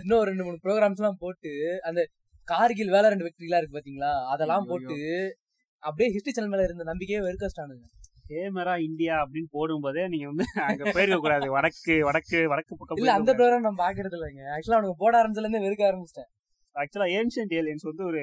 இன்னும் 0.00 0.24
ரெண்டு 0.28 0.44
மூணு 0.46 0.58
ப்ரோக்ராம்ஸ் 0.66 1.00
எல்லாம் 1.02 1.20
போட்டு 1.22 1.52
அந்த 1.88 2.00
கார்கில் 2.48 2.94
வேலை 2.94 3.08
ரெண்டு 3.12 3.26
வெக்டரிலாம் 3.26 3.60
இருக்கு 3.60 3.78
பாத்தீங்களா? 3.78 4.12
அதெல்லாம் 4.32 4.68
போட்டு 4.70 4.98
அப்படியே 5.82 6.08
ஹிஸ்டரி 6.14 6.34
சேனல் 6.36 6.52
மேல 6.52 6.64
இருந்த 6.68 6.84
நம்பிக்கையே 6.88 7.20
வெறுக்கஸ்டானுங்க 7.26 7.86
கேமரா 8.30 8.74
இந்தியா 8.88 9.14
அப்படின்னு 9.22 9.50
போடும்போதே 9.56 10.04
நீங்க 10.12 10.26
வந்து 10.32 10.46
அங்க 10.68 10.84
போயிருக்க 10.94 11.18
கூடாது 11.18 11.46
வடக்கு 11.56 11.94
வடக்கு 12.08 12.38
வடக்கு 12.52 12.72
பக்கம் 12.80 12.98
இல்ல 13.00 13.12
அந்த. 13.18 13.30
ப்ரோக்ராம் 13.38 13.66
நான் 13.68 13.82
பாக்குறது 13.84 14.16
இல்லைங்க. 14.18 14.42
ஆக்சுவலா 14.54 14.78
அவனுக்கு 14.78 15.02
போட 15.04 15.12
ஆரம்பிச்சதுல 15.20 15.46
இருந்தே 15.46 15.64
வெறுக்க 15.66 15.84
ஆரம்பிச்சிட்டேன். 15.90 16.30
ஆக்சுவலா 16.76 17.08
ஏன்ஷியன்ட் 17.18 17.54
ஏலியன்ஸ் 17.60 17.88
வந்து 17.90 18.04
ஒரு 18.10 18.22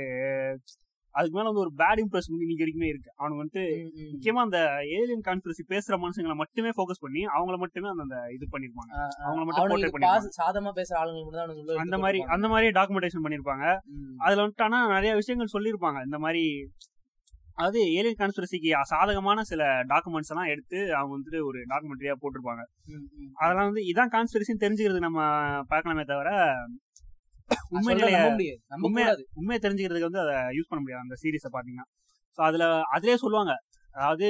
அதுக்கு 1.15 1.35
மேல 1.37 1.49
வந்து 1.49 1.63
ஒரு 1.63 1.71
பேட் 1.79 1.99
இம்ப்ரெஷன் 2.01 2.33
வந்து 2.33 2.45
இன்னைக்கு 2.45 2.63
வரைக்குமே 2.63 2.89
இருக்கு. 2.91 3.09
அவனுக்கு 3.19 3.41
வந்துட்டு 3.41 3.63
முக்கியமா 4.11 4.41
அந்த 4.47 4.59
ஏலியன் 4.97 5.23
கான்ஸ்பிரசி 5.27 5.63
பேசுற 5.71 5.95
மனுஷங்களை 6.03 6.35
மட்டுமே 6.41 6.71
ஃபோக்கஸ் 6.75 7.03
பண்ணி 7.05 7.21
அவங்கள 7.35 7.57
மட்டுமே 7.63 7.89
அந்த 7.95 8.17
இது 8.35 8.47
பண்ணிருப்பாங்க. 8.53 8.91
அவங்கள 9.25 9.45
மட்டும் 9.47 10.37
சாதமா 10.39 10.73
பேசுற 10.79 10.97
ஆளுங்க 11.01 11.79
அந்த 11.85 11.97
மாதிரி. 12.03 12.21
அந்த 12.35 12.47
மாதிரி 12.53 12.69
டாக்குமெண்டேஷன் 12.77 13.25
பண்ணிருப்பாங்க. 13.25 13.65
அதுல 14.25 14.43
வந்துட்டு 14.43 14.67
ஆனா 14.67 14.81
நிறைய 14.95 15.13
விஷயங்கள் 15.21 15.55
சொல்லியிருப்பாங்க 15.55 16.01
இந்த 16.09 16.19
மாதிரி 16.25 16.43
அதாவது 17.57 17.79
ஏலியன் 17.91 18.19
கான்ஸ்பிரசிக்கு 18.19 18.69
சாதகமான 18.89 19.43
சில 19.43 19.61
டாக்குமெண்ட்ஸ் 19.89 20.31
எல்லாம் 20.33 20.49
எடுத்து 20.49 20.79
அவங்க 20.95 21.11
வந்துட்டு 21.15 21.39
ஒரு 21.43 21.59
டாக்குமெண்ட்ரியா 21.67 22.15
போட்டிருப்பாங்க. 22.21 22.63
அதெல்லாம் 23.37 23.69
வந்து 23.69 23.83
இதான் 23.91 24.13
கான்ஸ்பிரசின்னு 24.13 24.63
தெரிஞ்சுக்கிறது 24.65 24.99
நம்ம 24.99 25.21
பார்க்கலாமே 25.71 26.05
தவிர 26.05 26.31
உண்மை 27.71 27.93
உண்மையா-. 28.87 29.13
உண்மையை 29.33 29.59
தெரிஞ்சுக்கிறதுக்கு 29.61 30.09
வந்து 30.09 30.23
அதை 30.25 30.35
யூஸ் 30.57 30.69
பண்ண 30.69 30.81
முடியாது 30.81 31.05
அந்த 31.05 31.17
சீரீஸை 31.23 31.51
பாத்தீங்கன்னா 31.51 31.87
ஸோ 32.37 32.41
அதுல 32.47 32.65
அதுலயே 32.95 33.17
சொல்லுவாங்க 33.17 33.53
அதாவது 33.93 34.27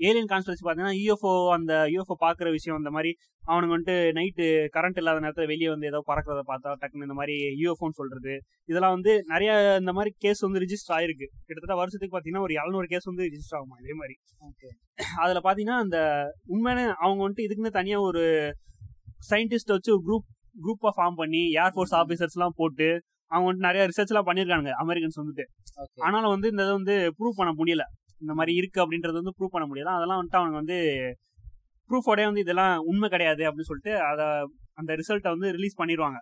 ஏலியன் 0.00 0.30
கான்ஸ்பிரசி 0.32 0.62
பாத்தீங்கன்னா 0.64 0.96
யூஎஃப்ஓ 0.98 1.32
அந்த 1.56 1.72
யூஎஃப்ஓ 1.94 2.16
பாக்குற 2.24 2.48
விஷயம் 2.50 2.76
அந்த 2.76 2.90
மாதிரி 2.96 3.10
அவனுக்கு 3.42 3.74
வந்துட்டு 3.74 3.96
நைட்டு 4.18 4.44
கரண்ட் 4.74 4.98
இல்லாத 5.00 5.20
நேரத்துல 5.24 5.46
வெளியே 5.46 5.68
வந்து 5.68 5.86
ஏதோ 5.86 6.00
பறக்கிறத 6.10 6.42
பார்த்தா 6.50 6.74
டக்குன்னு 6.80 7.06
இந்த 7.08 7.16
மாதிரி 7.20 7.34
யூஎஃப்ஓன்னு 7.62 7.98
சொல்றது. 8.00 8.34
இதெல்லாம் 8.70 8.94
வந்து 8.96 9.12
நிறைய 9.26 9.50
இந்த 9.80 9.92
மாதிரி 9.92 10.10
கேஸ் 10.18 10.40
வந்து 10.46 10.62
ரிஜிஸ்டர் 10.64 10.94
ஆயிருக்கு. 10.98 11.26
கிட்டத்தட்ட 11.46 11.76
வருஷத்துக்கு 11.80 12.16
பாத்தீங்கன்னா 12.16 12.44
ஒரு 12.46 12.54
700 12.60 12.90
கேஸ் 12.92 13.04
வந்து 13.04 13.26
ரிஜிஸ்டர் 13.28 13.58
ஆகுமா 13.60 13.78
இதே 13.84 13.96
மாதிரி. 14.00 14.16
அதுல 15.24 15.40
பாத்தீங்கன்னா 15.48 15.78
அந்த 15.84 15.98
உண்மையான 16.46 16.80
அவங்க 17.04 17.20
வந்துட்டு 17.24 17.46
இதுக்குன்னு 17.48 17.78
தனியா 17.80 18.00
ஒரு 18.00 18.24
சயின்டிஸ்ட் 19.30 19.74
வச்சு 19.76 19.92
குரூப் 20.08 20.26
குரூப்பா 20.64 20.90
ஃபார்ம் 20.96 21.16
பண்ணி 21.16 21.42
ஏர்ஃபோர்ஸ் 21.62 21.94
ஆபீசர்ஸ் 22.02 22.36
எல்லாம் 22.36 22.56
போட்டு 22.56 22.86
அவங்க 23.30 23.46
வந்துட்டு 23.48 23.68
நிறைய 23.68 23.82
ரிசர்ச் 23.90 24.12
எல்லாம் 24.12 24.28
பண்ணிருக்காங்க 24.28 24.70
அமெரிக்கன்ஸ் 24.82 25.18
வந்துட்டு. 25.20 25.44
ஆனாலும் 26.06 26.32
வந்து 26.34 26.48
இந்த 26.48 26.62
இதை 26.62 26.72
வந்து 26.72 26.94
ப்ரூவ் 27.18 27.38
பண்ண 27.40 27.50
முடியல. 27.58 27.84
இந்த 28.22 28.32
மாதிரி 28.38 28.52
இருக்கு 28.60 28.78
அப்படின்றது 28.84 29.20
வந்து 29.20 29.34
ப்ரூவ் 29.38 29.54
பண்ண 29.54 29.66
முடியல. 29.70 29.92
அதெல்லாம் 29.98 30.20
வந்துட்டு 30.20 30.40
அவங்க 30.40 30.56
வந்து 30.62 30.78
ப்ரூஃபோடே 31.90 32.24
வந்து 32.28 32.42
இதெல்லாம் 32.44 32.74
உண்மை 32.90 33.08
கிடையாது 33.14 33.42
அப்படின்னு 33.48 33.70
சொல்லிட்டு 33.70 33.92
அதை 34.08 34.24
அந்த 34.80 34.92
ரிசல்ட்டை 35.00 35.30
வந்து 35.34 35.48
ரிலீஸ் 35.56 35.80
பண்ணிடுவாங்க 35.80 36.18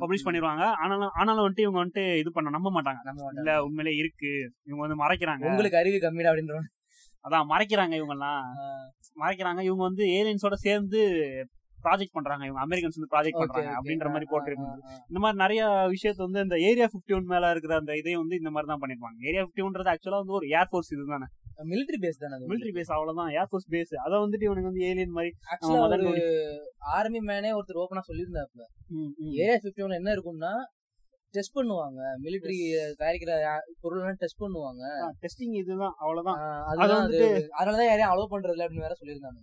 பப்ளிஷ் 0.00 0.24
பண்ணிடுவாங்க 0.26 0.62
ஆனாலும் 0.82 1.12
ஆனாலும் 1.20 1.44
வந்துட்டு 1.44 1.64
இவங்க 1.66 1.78
வந்துட்டு 1.80 2.04
இது 2.22 2.30
பண்ண 2.34 2.50
நம்ப 2.56 2.68
மாட்டாங்க. 2.76 3.00
இல்ல 3.40 3.52
உண்மையிலே 3.66 3.92
இருக்கு. 4.00 4.32
இவங்க 4.68 4.82
வந்து 4.86 4.98
மறைக்கிறாங்க. 5.04 5.44
உங்களுக்கு 5.52 5.80
அறிவு 5.80 5.98
கம்மிடா 6.04 6.30
அப்படின்ற 6.32 6.60
அதான் 7.24 7.48
மறைக்கிறாங்க 7.52 7.94
இவங்க 8.00 8.14
எல்லாம் 8.16 8.44
மறைக்கிறாங்க. 9.22 9.60
இவங்க 9.68 9.82
வந்து 9.88 10.04
ஏலியன்ஸோட 10.18 10.56
சேர்ந்து 10.66 11.00
ப்ராஜெக்ட் 11.84 12.16
பண்றாங்க. 12.16 12.44
இவங்க 12.48 12.62
அமெரிக்கன்ஸ் 12.66 12.96
வந்து 12.98 13.10
ப்ராஜெக்ட் 13.12 13.40
பண்றாங்க 13.42 13.72
அப்படின்ற 13.78 14.08
மாதிரி 14.14 14.28
போட்டிருக்காங்க. 14.32 14.78
இந்த 15.10 15.20
மாதிரி 15.24 15.38
நிறைய 15.44 15.62
விஷயத்த 15.94 16.20
வந்து 16.26 16.44
இந்த 16.46 16.56
ஏரியா 16.68 16.86
51 16.94 17.16
ஒன் 17.18 17.30
மேல 17.34 17.50
இருக்கிற 17.54 17.74
அந்த 17.82 17.92
இதையும் 18.00 18.22
வந்து 18.24 18.38
இந்த 18.40 18.50
மாதிரி 18.54 18.68
தான் 18.72 18.82
பண்ணிருப்பாங்க. 18.82 19.18
ஏரியா 19.28 19.42
51 19.46 19.66
ஒன்றது 19.68 19.92
ஆக்சுவலா 19.94 20.22
வந்து 20.22 20.36
ஒரு 20.40 20.48
ஏர்ஃபோர்ஸ் 20.58 20.92
இதுதானே. 20.96 21.28
மிலிட்டரி 21.70 21.98
பேஸ் 22.04 22.20
தானே 22.22 22.36
மிலிட்டரி 22.50 22.72
பேஸ் 22.76 22.92
அவ்வளவுதான். 22.96 23.30
ஏர்ஃபோர்ஸ் 23.40 23.68
பேஸ் 23.74 23.94
அதை 24.04 24.14
வந்துட்டு 24.24 24.46
இவனுக்கு 24.48 24.70
வந்து 24.70 24.84
ஏலியன் 24.88 25.16
மாதிரி 25.16 25.30
ஆக்சுவலா 25.52 25.86
ஒரு 26.12 26.26
ஆர்மி 26.96 27.22
மேனே 27.30 27.50
ஒருத்தர் 27.58 27.82
ஓபனா 27.84 28.02
சொல்லியிருந்தாப்ல. 28.10 28.62
ஏரியா 29.42 29.56
பிப்டி 29.64 29.84
ஒன்ல 29.86 30.00
என்ன 30.00 30.14
இருக்கும்னா 30.16 30.52
டெஸ்ட் 31.34 31.56
பண்ணுவாங்க. 31.56 32.00
மிலிட்டரி 32.22 32.56
தயாரிக்கிற 33.00 33.32
பொருள் 33.82 34.00
எல்லாம் 34.00 34.20
டெஸ்ட் 34.22 34.40
பண்ணுவாங்க 34.44 34.84
டெஸ்டிங் 35.24 35.56
இதுதான். 35.62 35.94
அவ்வளவுதான். 36.02 36.40
அது 36.70 37.18
அதனாலதான் 37.58 37.90
யாரையும் 37.90 38.12
அலோவ் 38.14 38.32
பண்றது 38.34 38.56
இல்ல 38.56 38.66
அப்படின்னு 38.66 38.86
வேற 38.86 38.96
சொல்லியிருந்தாங்க. 39.02 39.40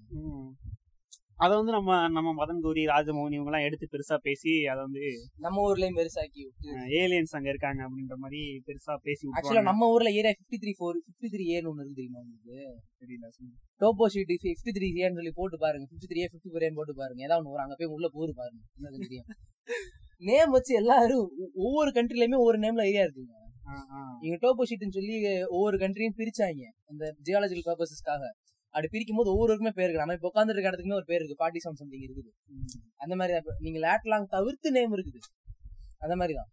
அதை 1.40 1.54
வந்து 1.58 1.74
நம்ம 1.76 1.96
நம்ம 2.16 2.30
மதன் 2.40 2.62
கௌரி 2.64 2.84
ராஜமோகன் 2.92 3.36
இவங்க 3.38 3.50
எல்லாம் 3.52 3.66
எடுத்து 3.68 3.86
பெருசா 3.92 4.16
பேசி 4.28 4.54
அதை 4.72 4.80
வந்து 4.86 5.04
நம்ம 5.46 5.64
ஊர்லயும் 5.68 5.98
பெருசாக்கி 6.00 6.44
ஏலியன்ஸ் 7.02 7.36
அங்க 7.38 7.50
இருக்காங்க 7.54 7.82
அப்படின்ற 7.88 8.16
மாதிரி 8.24 8.40
பெருசா 8.68 8.94
பேசி 9.08 9.24
ஆக்சுவலா. 9.38 9.64
நம்ம 9.70 9.90
ஊர்ல 9.94 10.12
area 10.20 10.34
fifty 10.40 10.60
three 10.64 10.74
four 10.80 10.98
fifty 11.08 11.30
three 11.36 11.46
ஏன்னு 11.56 11.70
ஒண்ணு 11.72 11.84
இருக்கு 11.84 12.00
தெரியுமா 12.00 12.22
உங்களுக்கு? 12.24 12.58
தெரியல 13.02 13.30
டோப்போ 13.82 14.08
ஷீட் 14.14 14.34
பிப்டி 14.46 14.74
த்ரீ 14.78 14.90
ஏன்னு 15.04 15.20
சொல்லி 15.20 15.34
போட்டு 15.40 15.60
பாருங்க. 15.66 15.86
பிப்டி 15.92 16.10
த்ரீ 16.12 16.24
பிப்டி 16.34 16.52
ஃபோர் 16.54 16.78
போட்டு 16.80 16.96
பாருங்க. 17.02 17.22
ஏதாவது 17.28 17.48
வரும். 17.52 17.64
அங்க 17.66 17.78
போய் 17.82 17.94
உள்ள 17.98 18.10
போது 18.18 18.34
பாருங்க. 18.42 18.64
என்னது 18.78 19.04
தெரியும்? 19.06 19.28
நேம் 20.30 20.54
வச்சு 20.58 20.74
எல்லாரும் 20.82 21.26
ஒவ்வொரு 21.66 21.90
கண்ட்ரிலயுமே 21.98 22.40
ஒவ்வொரு 22.44 22.60
நேம்ல 22.66 22.88
ஏரியா 22.92 23.06
இருக்குங்க. 23.08 23.36
இங்க 24.26 24.36
டோப்போ 24.44 24.64
ஷீட்னு 24.70 24.98
சொல்லி 24.98 25.16
ஒவ்வொரு 25.56 25.78
கண்ட்ரியும் 25.84 26.18
பிரிச்சாங்க. 26.20 26.64
இந்த 26.92 27.06
ஜியாலஜிக்கல் 27.28 27.68
பர்பஸஸ்க்காக 27.70 28.24
அப்படி 28.78 28.90
பிரிக்கும் 28.94 29.20
போது 29.20 29.30
ஒவ்வொருவருக்குமே 29.34 29.72
பேர் 29.78 29.88
இருக்கு. 29.88 30.02
நம்ம 30.04 30.16
இப்ப 30.18 30.28
உட்காந்துட்டு 30.30 30.58
இருக்க 30.58 30.72
இடத்துக்குமே 30.72 30.98
ஒரு 31.00 31.08
பேர் 31.12 31.22
இருக்கு. 31.22 31.38
ஃபார்ட்டி 31.40 31.62
செவன் 31.64 31.80
சம்திங் 31.82 32.04
இருக்குது. 32.08 32.30
அந்த 33.04 33.14
மாதிரி 33.20 33.34
தான். 33.38 33.60
நீங்க 33.66 33.80
லேட்லாங் 33.86 34.28
தவிர்த்து 34.36 34.72
நேம் 34.76 34.94
இருக்குது. 34.98 35.20
அந்த 36.06 36.16
மாதிரி 36.20 36.34
தான். 36.40 36.50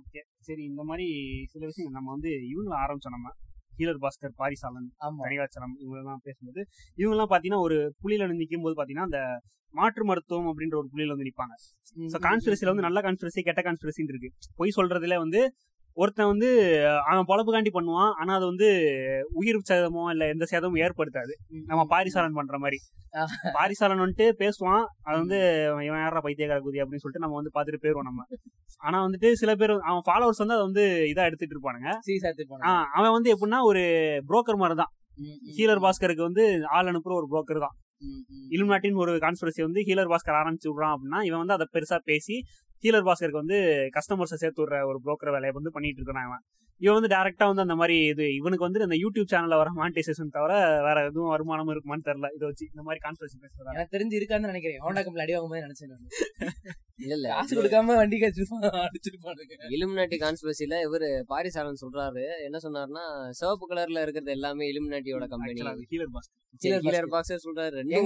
ஓகே 0.00 0.20
சரி 0.48 0.62
இந்த 0.70 0.82
மாதிரி 0.90 1.06
சில 1.52 1.62
விஷயம் 1.70 1.96
நம்ம 1.96 2.10
வந்து 2.16 2.30
இவங்கள 2.52 2.74
ஆரம்பிச்சோம். 2.84 3.16
நம்ம 3.16 3.30
ஹீலர் 3.78 4.00
பாஸ்கர் 4.04 4.34
பாரிசாலன் 4.40 4.88
ஆமா. 5.06 5.20
கனிகாச்சலம் 5.26 5.74
இவங்கெல்லாம் 5.84 6.22
பேசும்போது 6.26 6.60
இவங்கெல்லாம் 6.98 7.30
பாத்தீங்கன்னா 7.32 7.64
ஒரு 7.68 7.76
புலியில 8.02 8.28
நிற்கும் 8.40 8.66
போது 8.66 8.76
பாத்தீங்கன்னா 8.80 9.08
அந்த 9.10 9.20
மாற்று 9.74 10.04
மருத்துவம் 10.10 10.48
அப்படின்ற 10.50 10.76
ஒரு 10.80 10.88
புலியில 10.92 11.14
வந்து 11.14 11.28
நிப்பாங்க. 11.28 11.54
ஸோ 12.12 12.18
கான்ஸ்பிரசில 12.26 12.72
வந்து 12.72 12.86
நல்ல 12.88 13.00
கான்ஸ்பிரசி 13.06 13.42
கெட்ட 13.48 13.62
கான்ஸ்பிரசின்னு 13.68 14.12
இருக்கு. 14.14 14.30
பொய் 14.60 14.76
சொல்றதுல 14.78 15.16
வந்து 15.24 15.40
ஒருத்தன் 16.02 16.30
வந்து 16.32 16.48
அவன் 17.10 17.28
பொழப்புக்காண்டி 17.30 17.70
பண்ணுவான். 17.76 18.12
ஆனா 18.20 18.32
அது 18.38 18.46
வந்து 18.50 18.68
உயிர் 19.40 19.58
சேதமோ 19.70 20.04
இல்ல 20.14 20.24
எந்த 20.34 20.44
சேதமும் 20.52 20.80
ஏற்படுத்தாது. 20.86 21.34
நம்ம 21.70 21.82
பாரிசாலன் 21.92 22.38
பண்ற 22.38 22.58
மாதிரி. 22.64 22.78
பாரிசாலன் 23.56 24.02
வந்துட்டு 24.04 24.26
பேசுவான். 24.42 24.84
அது 25.08 25.16
வந்து 25.22 25.38
இவன் 25.86 26.02
யாரா 26.04 26.22
பைத்தியக்கார 26.26 26.58
குதி 26.66 26.82
அப்படின்னு 26.82 27.04
சொல்லிட்டு 27.04 27.24
நம்ம 27.26 27.38
வந்து 27.40 27.54
பாத்துட்டு 27.56 27.82
போயிருவோம் 27.84 28.08
நம்ம. 28.10 28.24
ஆனா 28.86 28.96
வந்துட்டு 29.06 29.30
சில 29.42 29.50
பேர் 29.60 29.74
அவன் 29.90 30.04
ஃபாலோவர்ஸ் 30.08 30.42
வந்து 30.44 30.56
அதை 30.58 30.66
வந்து 30.68 30.84
இதா 31.12 31.28
எடுத்துட்டு 31.30 31.56
இருப்பானுங்க. 31.56 31.88
அவன் 32.98 33.14
வந்து 33.16 33.32
எப்படின்னா 33.34 33.62
ஒரு 33.70 33.84
புரோக்கர் 34.30 34.60
மாதிரி 34.64 34.78
தான் 34.82 34.92
ஹீலர் 35.56 35.84
பாஸ்கருக்கு 35.86 36.28
வந்து 36.28 36.44
ஆள் 36.76 36.90
அனுப்புற 36.92 37.14
ஒரு 37.20 37.28
புரோக்கர் 37.32 37.64
தான். 37.66 37.76
இலுமினாட்டின் 38.54 38.98
ஒரு 39.02 39.12
கான்ஸ்பிரசி 39.24 39.60
வந்து 39.66 39.80
ஹீலர் 39.88 40.10
பாஸ்கர் 40.12 40.38
ஆரம்பிச்சு 40.40 40.68
விடுறான் 40.70 40.94
அப்படின்னா 40.94 41.18
இவன் 41.28 41.40
வந்து 41.42 41.54
அதை 41.56 41.66
பெருசா 41.74 41.96
பேசி 42.10 42.36
ஹீலர் 42.84 43.06
பாஸ்கருக்கு 43.08 43.40
வந்து 43.42 43.58
கஸ்டமர்ஸை 43.94 44.38
சேர்த்து 44.42 44.62
விடுற 44.62 44.86
ஒரு 44.86 45.00
புரோக்கர் 45.04 45.26
வேலையை 45.26 45.50
வந்து 45.50 45.70
பண்ணிட்டு 45.70 46.02
இருக்கான் 46.02 46.26
இவன். 46.26 46.42
இவன் 46.80 47.00
வந்து 47.00 47.16
டேரக்டா 47.16 47.44
வந்து 47.46 47.60
அந்த 47.60 47.74
மாதிரி 47.74 48.04
இது 48.04 48.34
இவனுக்கு 48.34 48.64
வந்து 48.64 48.82
இந்த 48.82 48.96
யூடியூப் 49.04 49.32
சேனல்ல 49.32 49.56
வர 49.56 49.70
மானிட்டைசேஷன் 49.76 50.28
தவிர 50.30 50.82
வேற 50.82 51.04
எதுவும் 51.04 51.28
வருமானம் 51.28 51.68
இருக்குமான்னு 51.68 52.06
தெரியல 52.08 52.28
இதை 52.34 52.48
வச்சு 52.48 52.66
இந்த 52.66 52.82
மாதிரி 52.82 53.02
கான்ஸ்பிரசி 53.08 53.36
பேசுறாங்க 53.44 53.74
எனக்கு 53.74 53.96
தெரிஞ்சு 53.96 54.16
இருக்கான்னு 54.20 54.50
நினைக்கிறேன். 54.50 54.78
ஹோண்டா 54.78 55.04
கம்பெனி 55.04 55.20
அடி 55.20 55.32
வாங்கும்போது 55.32 55.66
நினைச்சேன் 55.66 55.92
நானு. 55.92 56.08
இல்ல 56.98 57.12
இல்ல 57.16 57.28
காசு 57.30 57.54
கொடுக்காம 57.56 57.94
வண்டி 57.98 58.16
கழிச்சிருப்பாங்க 58.18 58.68
அடிச்சிருப்பானுங்க 58.82 59.54
இலுமினாட்டி 59.74 60.16
கான்ஸ்பிரசில 60.20 60.74
இவரு 60.84 61.08
பாரிசாலன் 61.32 61.80
சொல்றாரு. 61.82 62.24
என்ன 62.46 62.56
சொன்னாருன்னா 62.64 63.04
சிவப்பு 63.38 63.64
கலர்ல 63.70 64.02
இருக்கிறது 64.04 64.34
எல்லாமே 64.36 64.68
இலுமினாட்டியோட 64.72 65.26
கம்பெனி 65.32 65.54
ஹீலர் 65.92 66.12
பாஸ்கர் 66.14 66.40
ஹீலர் 66.84 67.42
சொல்றாரு. 67.46 67.74
ரெண்டு 67.80 67.96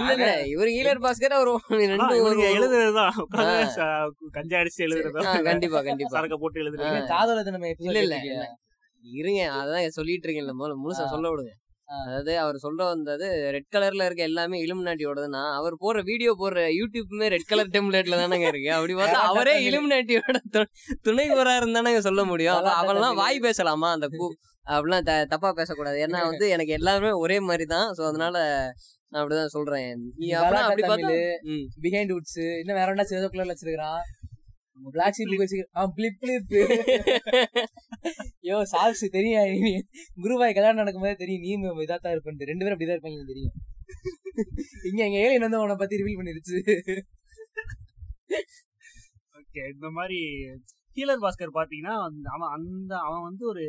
இல்ல 0.00 0.12
இல்ல 0.16 0.28
இவர் 0.54 0.72
ஹீலர் 0.76 1.02
பாஸ்கர் 1.06 1.36
அவர் 1.38 1.50
ரெண்டு 1.82 2.04
ஒரு 2.06 2.18
இவனுக்கு 2.20 2.46
எழுதுறதுதான் 2.52 3.16
கஞ்சா 4.36 4.58
அடிச்சு 4.62 4.82
எழுதுறதா 4.88 5.24
கண்டிப்பா 5.50 5.80
கண்டிப்பா. 5.88 6.14
சரக்க 6.16 6.38
போட்டு 6.44 6.62
எழுதுறது. 6.64 7.00
காதல 7.14 7.46
நம்ம 7.50 7.72
இல்ல 7.86 7.98
இல்ல? 8.06 8.18
இருங்க 9.04 9.40
அதான் 9.58 9.96
சொல்லிட்டு 9.96 10.26
இருக்கீங்கல்ல 10.26 10.54
முதல்ல 10.60 10.78
முழுசா. 10.84 11.06
சொல்ல 11.14 11.28
விடுங்க. 11.32 11.54
அதாவது 11.88 12.32
அவர் 12.38 12.56
சொல்ற 12.62 12.82
வந்தது 12.84 13.26
ரெட் 13.50 13.72
கலர்ல 13.72 14.04
இருக்க 14.04 14.22
எல்லாமே 14.22 14.56
இலுமினாட்டியோடதுன்னா 14.64 15.42
அவர் 15.52 15.74
போற 15.76 16.02
வீடியோ 16.02 16.36
போடுற 16.38 16.62
யூடியூப்மே 16.74 17.26
ரெட் 17.28 17.46
கலர் 17.46 17.68
டெம்ப்ளேட்ல 17.68 18.18
தானங்க 18.18 18.46
இருக்கு. 18.48 18.72
அப்படி 18.72 18.94
பார்த்தா 18.94 19.20
அவரே 19.30 19.54
இலுமினாட்டியோட 19.68 20.38
துணை 21.02 21.26
போறாருன்னு 21.30 21.78
தானங்க 21.78 21.98
சொல்ல 22.00 22.24
முடியும். 22.24 22.58
தமிழ். 22.72 22.78
வாய் 23.16 23.40
பேசலாமா? 23.40 23.90
அந்த 23.90 24.08
கூ 24.14 24.26
அப்படிலாம் 24.70 25.02
த- 25.02 25.24
தப்பா 25.26 25.52
பேசக்கூடாது. 25.52 25.98
ஏன்னா 25.98 26.20
வந்து 26.26 26.48
எனக்கு 26.48 26.72
எல்லாருமே 26.72 27.10
ஒரே 27.18 27.40
மாதிரி 27.40 27.66
தான் 27.66 27.94
சோ 27.94 28.02
அதனால 28.04 28.36
நான் 29.10 29.20
அப்படிதான் 29.20 29.52
சொல்றேன். 29.52 29.92
பிஹைண்ட் 31.82 32.12
உட்ஸ் 32.12 32.40
இன்னும் 32.58 32.76
வேற 32.76 32.88
என்ன 32.90 33.04
சிவப்பு 33.04 33.34
கலர்ல 33.34 33.54
வச்சிருக்கான் 33.54 34.02
பிளாக் 34.82 35.14
ஷீட் 35.18 35.42
வச்சிருக்கான் 35.42 35.92
பிளிப் 35.96 36.46
பிளிப் 36.48 37.64
யோ 38.42 38.62
சாக்ஸ் 38.62 39.10
தெரியும். 39.10 39.60
நீ 39.60 39.82
குருவாய் 40.22 40.54
கல்யாணம் 40.54 40.76
நடக்கும்போது 40.76 41.16
தெரியும். 41.16 41.60
நீ 41.60 41.68
இதா 41.84 41.96
தான் 41.96 42.12
இருப்பேன் 42.12 42.36
ரெண்டு 42.36 42.64
பேரும் 42.64 42.78
இருப்பாங்க 42.78 43.12
எனக்கு 43.12 43.26
தெரியும். 43.26 43.52
இங்க 44.90 45.04
எங்க 45.04 45.18
ஏலியன் 45.18 45.50
வந்து 45.50 45.76
பத்தி 45.76 45.96
ரிவீல் 45.96 46.18
பண்ணிருச்சு. 46.18 46.80
ஓகே 49.32 49.72
இந்த 49.72 49.90
மாதிரி 49.90 50.18
ஹீலர் 50.94 51.20
பாஸ்கர் 51.20 51.54
பாத்தீங்கன்னா 51.54 52.10
அவன் 52.22 52.50
அந்த 52.52 52.98
அவன் 52.98 53.22
வந்து 53.22 53.46
ஒரு 53.46 53.62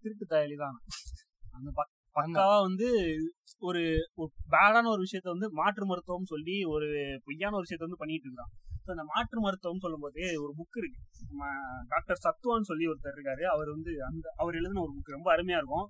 திருட்டு 0.00 0.26
தான். 0.56 0.80
அந்த 1.52 1.70
பக்- 1.70 2.12
பக்காவா 2.14 2.60
வந்து 2.60 3.16
ஒரு 3.58 3.96
பேடான 4.50 4.86
ஒரு 4.86 5.02
விஷயத்த 5.02 5.28
வந்து 5.28 5.52
மாற்று 5.52 5.86
மருத்துவம் 5.86 6.24
சொல்லி 6.24 6.64
ஒரு 6.64 7.20
பொய்யான 7.24 7.56
ஒரு 7.56 7.64
விஷயத்த 7.64 7.78
வந்து 7.78 7.96
பண்ணிட்டு 7.96 8.28
இருக்கான். 8.28 8.73
ஸோ 8.84 8.90
அந்த 8.94 9.04
மாற்று 9.12 9.38
மருத்துவம் 9.44 9.82
சொல்லும்போது 9.84 10.22
ஒரு 10.44 10.52
புக் 10.58 10.78
இருக்கு. 10.80 10.98
நம்ம 11.28 11.44
டாக்டர் 11.92 12.18
சத்துவான்னு 12.24 12.68
சொல்லி 12.70 12.84
ஒருத்தர் 12.90 13.16
இருக்காரு. 13.16 13.44
அவர் 13.54 13.68
வந்து 13.76 13.92
அந்த 14.08 14.26
அவர் 14.42 14.58
எழுதின 14.60 14.82
ஒரு 14.86 14.92
புக் 14.96 15.16
ரொம்ப 15.16 15.28
அருமையா 15.34 15.60
இருக்கும். 15.62 15.86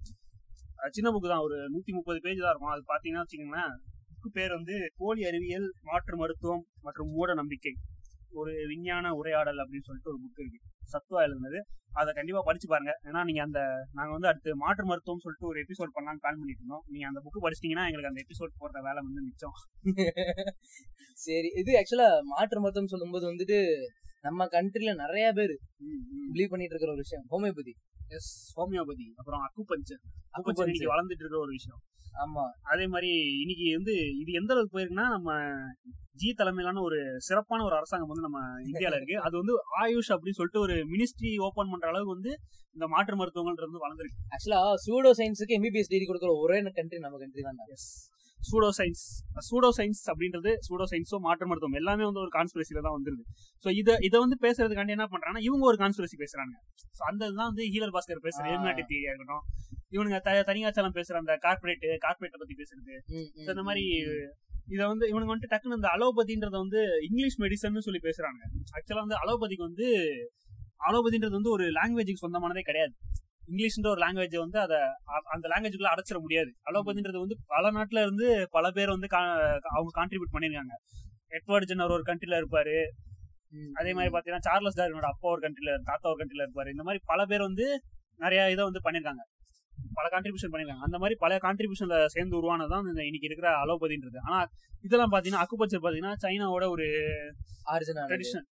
சின்ன 0.97 1.09
புக்கு 1.15 1.29
தான். 1.33 1.45
ஒரு 1.47 1.57
நூத்தி 1.75 1.93
முப்பது 1.99 2.19
பேஜ் 2.27 2.45
தான் 2.45 2.53
இருக்கும். 2.55 2.75
அது 2.75 2.85
பாத்தீங்கன்னா 2.93 3.25
வச்சுக்கோங்களேன் 3.25 3.75
புக்கு 4.11 4.31
பேர் 4.39 4.57
வந்து 4.59 4.77
போலி 5.01 5.23
அறிவியல் 5.31 5.69
மாற்று 5.89 6.17
மருத்துவம் 6.23 6.65
மற்றும் 6.87 7.11
மூட 7.17 7.35
நம்பிக்கை. 7.41 7.73
ஒரு 8.41 8.53
விஞ்ஞான 8.69 9.13
உரையாடல் 9.13 9.61
அப்படின்னு 9.63 9.89
சொல்லிட்டு 9.89 10.13
ஒரு 10.13 10.19
புக் 10.25 10.43
இருக்கு. 10.43 10.61
சத்துவா 10.93 11.21
எழுதுனது. 11.27 11.59
அதை 12.01 12.11
கண்டிப்பா 12.15 12.41
படிச்சு 12.45 12.69
பாருங்க. 12.69 12.93
ஏன்னா 13.05 13.21
நீங்க 13.25 13.43
அந்த 13.43 13.61
நாங்க 13.93 14.13
வந்து 14.13 14.29
அடுத்து 14.29 14.57
மாற்று 14.57 14.85
மருத்துவம் 14.87 15.25
சொல்லிட்டு 15.25 15.51
ஒரு 15.51 15.59
எபிசோட் 15.65 15.95
பண்ணலாம்னு 15.97 16.23
பிளான் 16.25 16.41
பண்ணிட்டு 16.41 16.63
இருந்தோம். 16.63 16.85
நீங்க 16.89 17.07
அந்த 17.11 17.21
புக் 17.25 17.45
படிச்சிட்டீங்கன்னா 17.45 17.85
எங்களுக்கு 17.91 18.13
அந்த 18.13 18.23
எபிசோட் 18.25 18.53
போடுற 18.63 18.79
வேலை 18.89 19.01
வந்து 19.09 19.23
மிச்சம். 19.29 19.57
சரி. 21.27 21.51
இது 21.63 21.71
ஆக்சுவலா 21.81 22.09
மாற்று 22.33 22.61
மருத்துவம் 22.61 22.93
சொல்லும்போது 22.95 23.25
வந்துட்டு 23.33 23.59
நம்ம 24.25 24.47
கண்ட்ரில 24.47 24.93
நிறைய 24.95 25.33
பேர் 25.33 25.55
பிலீவ் 26.35 26.53
பண்ணிட்டு 26.53 26.75
இருக்கிற 26.75 26.93
ஒரு 26.93 27.03
விஷயம் 27.07 27.25
ஹோமியோபதி 27.33 27.75
எஸ் 28.09 28.61
ஹோமியோபதி 28.61 29.07
அப்புறம் 29.17 29.43
அக்குபஞ்சர் 29.47 30.01
அக்குபஞ்சர். 30.37 30.69
இன்னைக்கு 30.69 30.93
வளர்ந்துட்டு 30.93 31.23
இருக்கிற 31.25 31.41
ஒரு 31.41 31.51
விஷயம். 31.51 31.81
ஆமா. 32.25 32.45
அதே 32.63 32.87
மாதிரி 32.87 33.11
இன்னைக்கு 33.41 33.67
வந்து 33.75 33.95
இது 34.19 34.33
எந்த 34.33 34.51
அளவுக்கு 34.55 34.75
போயிருக்குன்னா 34.77 35.07
நம்ம 35.17 35.31
ஜி 36.13 36.29
தலைமையிலான 36.33 36.81
ஒரு 36.81 36.99
சிறப்பான 37.19 37.65
ஒரு 37.65 37.75
அரசாங்கம் 37.77 38.11
வந்து 38.13 38.27
நம்ம 38.29 38.41
இந்தியால 38.63 38.97
இருக்கு. 38.97 39.17
அது 39.19 39.35
வந்து 39.37 39.55
ஆயுஷ் 39.83 40.11
அப்படின்னு 40.15 40.39
சொல்லிட்டு 40.41 40.61
ஒரு 40.61 40.75
மினிஸ்ட்ரி 40.93 41.31
ஓபன் 41.47 41.71
பண்ற 41.71 41.89
அளவுக்கு 41.89 42.15
வந்து 42.15 42.33
இந்த 42.73 42.87
மாற்று 42.89 43.17
மருத்துவங்கள்ன்றது 43.17 43.71
வந்து 43.71 43.85
வளர்ந்துருக்கு. 43.87 44.21
ஆக்சுவலா 44.35 44.61
சூடோ 44.85 45.11
சயின்ஸுக்கு 45.21 45.57
எம்பிபிஎஸ் 45.59 45.93
டிகிரி 45.93 46.07
கொடுக்குற 46.11 46.33
ஒரே 46.39 46.59
கண்ட்ரி 46.79 46.99
நம்ம 46.99 47.19
கண்ட்ரி 47.19 47.43
தான். 47.43 47.61
Yes 47.77 47.89
pseudo 48.49 48.69
science 48.79 49.03
pseudo 49.49 49.69
science 49.79 50.03
அப்படின்றது 50.13 50.51
சூடோ 50.67 50.85
சயின்ஸோ 50.93 51.19
மாற்று 51.27 51.47
மருத்துவம் 51.51 51.79
எல்லாமே 51.81 52.05
வந்து 52.05 52.23
ஒரு 52.25 52.33
கான்ஸ்பிரசில 52.39 52.83
தான் 52.87 52.97
வந்துருது. 52.97 53.23
ஸோ 53.63 53.69
இதை 53.81 53.95
இதை 54.09 54.19
வந்து 54.21 54.37
பேசுறதுக்காண்டி 54.47 54.95
என்ன 54.97 55.07
பண்றாங்கன்னா 55.13 55.45
இவங்க 55.49 55.65
ஒரு 55.65 55.79
கான்ஸ்பிரசி 55.83 56.17
பேசுறாங்க. 56.25 56.55
ஸோ 56.99 57.03
அந்த 57.11 57.23
இதுதான் 57.27 57.51
வந்து 57.53 57.65
ஹீலர் 57.75 57.95
பாஸ்கர் 57.97 58.25
பேசுற. 58.27 58.45
எலிமினாட்டி 58.53 58.85
தியரியா 58.91 59.13
இருக்கட்டும். 59.13 59.45
இவனுங்க 59.91 60.19
த 60.21 60.31
தனியாச்சாலம் 60.51 60.97
பேசுற 60.99 61.15
அந்த 61.15 61.39
கார்பரேட் 61.47 61.85
கார்பரேட்டை 62.07 62.39
பத்தி 62.43 62.55
பேசுறது. 62.63 62.95
So, 63.37 63.51
இந்த 63.53 63.63
மாதிரி 63.63 63.85
இத 64.75 64.87
வந்து 64.87 65.07
இவனுங்க 65.13 65.31
வந்துட்டு 65.33 65.53
டக்குன்னு 65.53 65.79
இந்த 65.81 65.91
அலோபதின்றத 65.97 66.57
வந்து 66.65 66.81
இங்கிலீஷ் 67.09 67.39
மெடிசன் 67.41 67.87
சொல்லி 67.89 68.01
பேசுறாங்க. 68.09 68.41
ஆக்சுவலா 68.77 69.05
வந்து 69.07 69.19
அலோபதிக்கு 69.23 69.67
வந்து 69.71 69.89
அலோபதின்றது 70.89 71.31
வந்து 71.31 71.51
ஒரு 71.51 71.65
லாங்குவேஜுக்கு 71.79 72.25
சொந்தமானதே 72.25 72.61
கிடையாது. 72.61 72.95
இங்கிலீஷ்ன்ற 73.47 73.89
ஒரு 73.89 74.07
லாங்குவேஜ் 74.07 74.39
வந்து 74.39 74.61
அதை 74.61 74.77
அந்த 75.31 75.49
லாங்குவேஜுக்குள்ள 75.49 75.97
அடைச்சிட 75.97 76.21
முடியாது. 76.21 76.53
அலோபதின்றது 76.71 77.19
வந்து 77.19 77.37
பல 77.47 77.71
நாட்டுல 77.71 78.01
இருந்து 78.01 78.49
பல 78.51 78.71
பேர் 78.71 78.89
வந்து 78.89 79.07
கா- 79.07 79.59
அவங்க 79.59 80.05
கான்ட்ரிபியூட் 80.05 80.37
பண்ணியிருக்காங்க. 80.39 80.75
எட்வர்ட் 81.31 81.63
ஜென்னர் 81.63 81.91
ஒரு 81.91 82.03
கண்ட்ரில 82.07 82.45
இருப்பாரு. 82.45 82.85
அதே 83.75 83.93
மாதிரி 83.93 84.19
பாத்தீங்கன்னா 84.19 84.39
சார்லஸ் 84.39 84.81
டார்வினோட 84.81 85.01
அப்பா 85.01 85.31
ஒரு 85.31 85.49
கண்ட்ரில 85.49 85.79
தாத்தா 85.85 86.11
ஒரு 86.11 86.25
கண்ட்ரில 86.25 86.39
இருப்பாரு. 86.39 86.69
இந்த 86.69 86.83
மாதிரி 86.83 87.03
பல 87.05 87.25
பேர் 87.25 87.41
வந்து 87.41 87.81
நிறைய 88.17 88.51
இதை 88.51 88.65
வந்து 88.65 88.81
பண்ணியிருக்காங்க. 88.85 89.34
பல 89.99 90.07
கான்ட்ரிபியூஷன் 90.15 90.53
பண்ணிருக்காங்க. 90.53 90.85
அந்த 90.89 90.99
மாதிரி 91.03 91.17
பல 91.25 91.39
கான்ட்ரிபியூஷன்ல 91.45 91.99
சேர்ந்து 92.15 92.39
உருவானதான் 92.41 92.87
இந்த 92.93 93.03
இன்னைக்கு 93.09 93.29
இருக்கிற 93.31 93.51
அலோபதின்றது. 93.63 94.19
ஆனா 94.29 94.39
இதெல்லாம் 94.87 95.13
பாத்தீங்கன்னா 95.13 95.43
அக்குபஞ்சர் 95.45 95.85
பாத்தீங்கன்னா 95.85 96.15
சைனாவோட 96.25 96.65
ஒரு 96.75 96.87
ட்ரெடிஷன் 98.11 98.47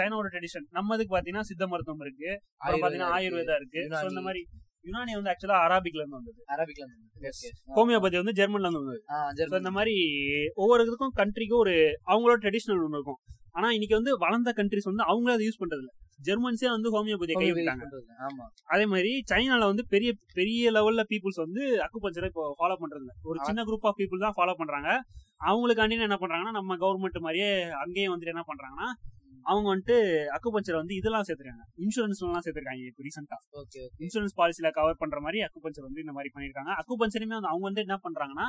சைனாவோட 0.00 0.28
ட்ரெடிஷன் 0.34 0.66
நம்ம 0.78 0.94
இதுக்கு 0.96 1.14
பாத்தீங்கன்னா 1.16 1.46
சித்த 1.50 1.66
மருத்துவம் 1.72 2.04
இருக்கு. 2.06 2.30
பாத்தீங்கன்னா 2.84 3.10
ஆயுர்வேதா 3.16 3.56
இருக்கு. 3.62 3.80
இந்த 4.12 4.22
மாதிரி 4.28 4.42
யுனானி 4.88 5.12
வந்து 5.16 5.30
ஆக்சுவலா 5.32 5.58
அரபிக்ல 5.66 6.00
இருந்து 6.02 6.18
வந்தது. 6.18 6.40
அரபிக்ல 6.54 6.86
ஹோமியோபதி 7.76 8.16
வந்து 8.22 8.34
ஜெர்மன்ல 8.40 8.68
இருந்து 8.68 8.82
வந்தது. 8.82 9.00
இந்த 9.62 9.72
மாதிரி 9.78 9.94
ஒவ்வொரு 10.62 10.80
இதுக்கும் 10.86 11.14
கண்ட்ரிக்கும் 11.20 11.62
ஒரு 11.64 11.74
அவங்களோட 12.12 12.36
ட்ரெடிஷனல் 12.44 12.84
ஒன்று 12.86 12.98
இருக்கும். 13.00 13.20
ஆனா 13.54 13.68
இன்னைக்கு 13.72 13.94
வந்து 13.94 14.12
வளர்ந்த 14.18 14.50
கண்ட்ரிஸ் 14.56 14.90
வந்து 14.90 15.04
அவங்களே 15.04 15.34
அதை 15.34 15.44
யூஸ் 15.46 15.60
பண்றது 15.60 15.82
இல்ல 15.84 15.92
ஜெர்மன்ஸே 16.20 16.68
வந்து 16.68 16.88
ஹோமியோபதியை 16.90 17.36
கைவிட்டாங்க 17.40 17.84
அதே 18.66 18.84
மாதிரி 18.84 19.10
சைனால 19.30 19.66
வந்து 19.66 19.84
பெரிய 19.86 20.10
பெரிய 20.34 20.70
லெவல்ல 20.70 21.02
பீப்புள்ஸ் 21.10 21.40
வந்து 21.42 21.62
அக்குபஞ்சரை 21.86 22.28
இப்போ 22.28 22.44
ஃபாலோ 22.58 22.76
பண்றது 22.82 23.08
ஒரு 23.22 23.38
சின்ன 23.48 23.64
குரூப் 23.64 23.86
ஆஃப் 23.86 23.98
பீப்புள் 24.00 24.24
தான் 24.26 24.36
ஃபாலோ 24.38 24.54
பண்றாங்க. 24.54 24.88
அவங்களுக்காண்டி 25.40 25.98
என்ன 26.00 26.18
பண்றாங்கன்னா 26.20 26.50
நம்ம 26.50 26.76
கவர்மெண்ட் 26.76 27.18
மாதிரியே 27.20 27.48
அங்கேயும் 27.82 28.12
வந்துட்டு 28.12 28.34
என்ன 28.34 28.44
பண்றாங்கன்னா 28.50 28.88
அவங்க 29.46 29.66
வந்துட்டு 29.72 29.96
அக்குபஞ்சர் 30.36 30.78
வந்து 30.78 30.94
இதெல்லாம் 30.94 31.24
சேர்த்துருக்காங்க. 31.26 31.64
இன்சூரன்ஸ் 31.78 32.20
எல்லாம் 32.22 32.44
சேர்த்திருக்காங்க 32.44 32.84
இப்போ 32.90 33.02
ரீசெண்டா 33.02 33.36
இன்சூரன்ஸ் 34.00 34.36
பாலிசில 34.36 34.70
கவர் 34.70 35.00
பண்ற 35.02 35.18
மாதிரி 35.20 35.40
அக்குபஞ்சர் 35.42 35.86
வந்து 35.88 36.00
இந்த 36.00 36.12
மாதிரி 36.12 36.30
பண்ணிருக்காங்க 36.34 36.72
அக்குபஞ்சருமே 36.80 37.36
வந்து 37.38 37.48
அவங்க 37.48 37.64
வந்து 37.64 37.84
என்ன 37.86 37.98
பண்றாங்கன்னா 38.04 38.46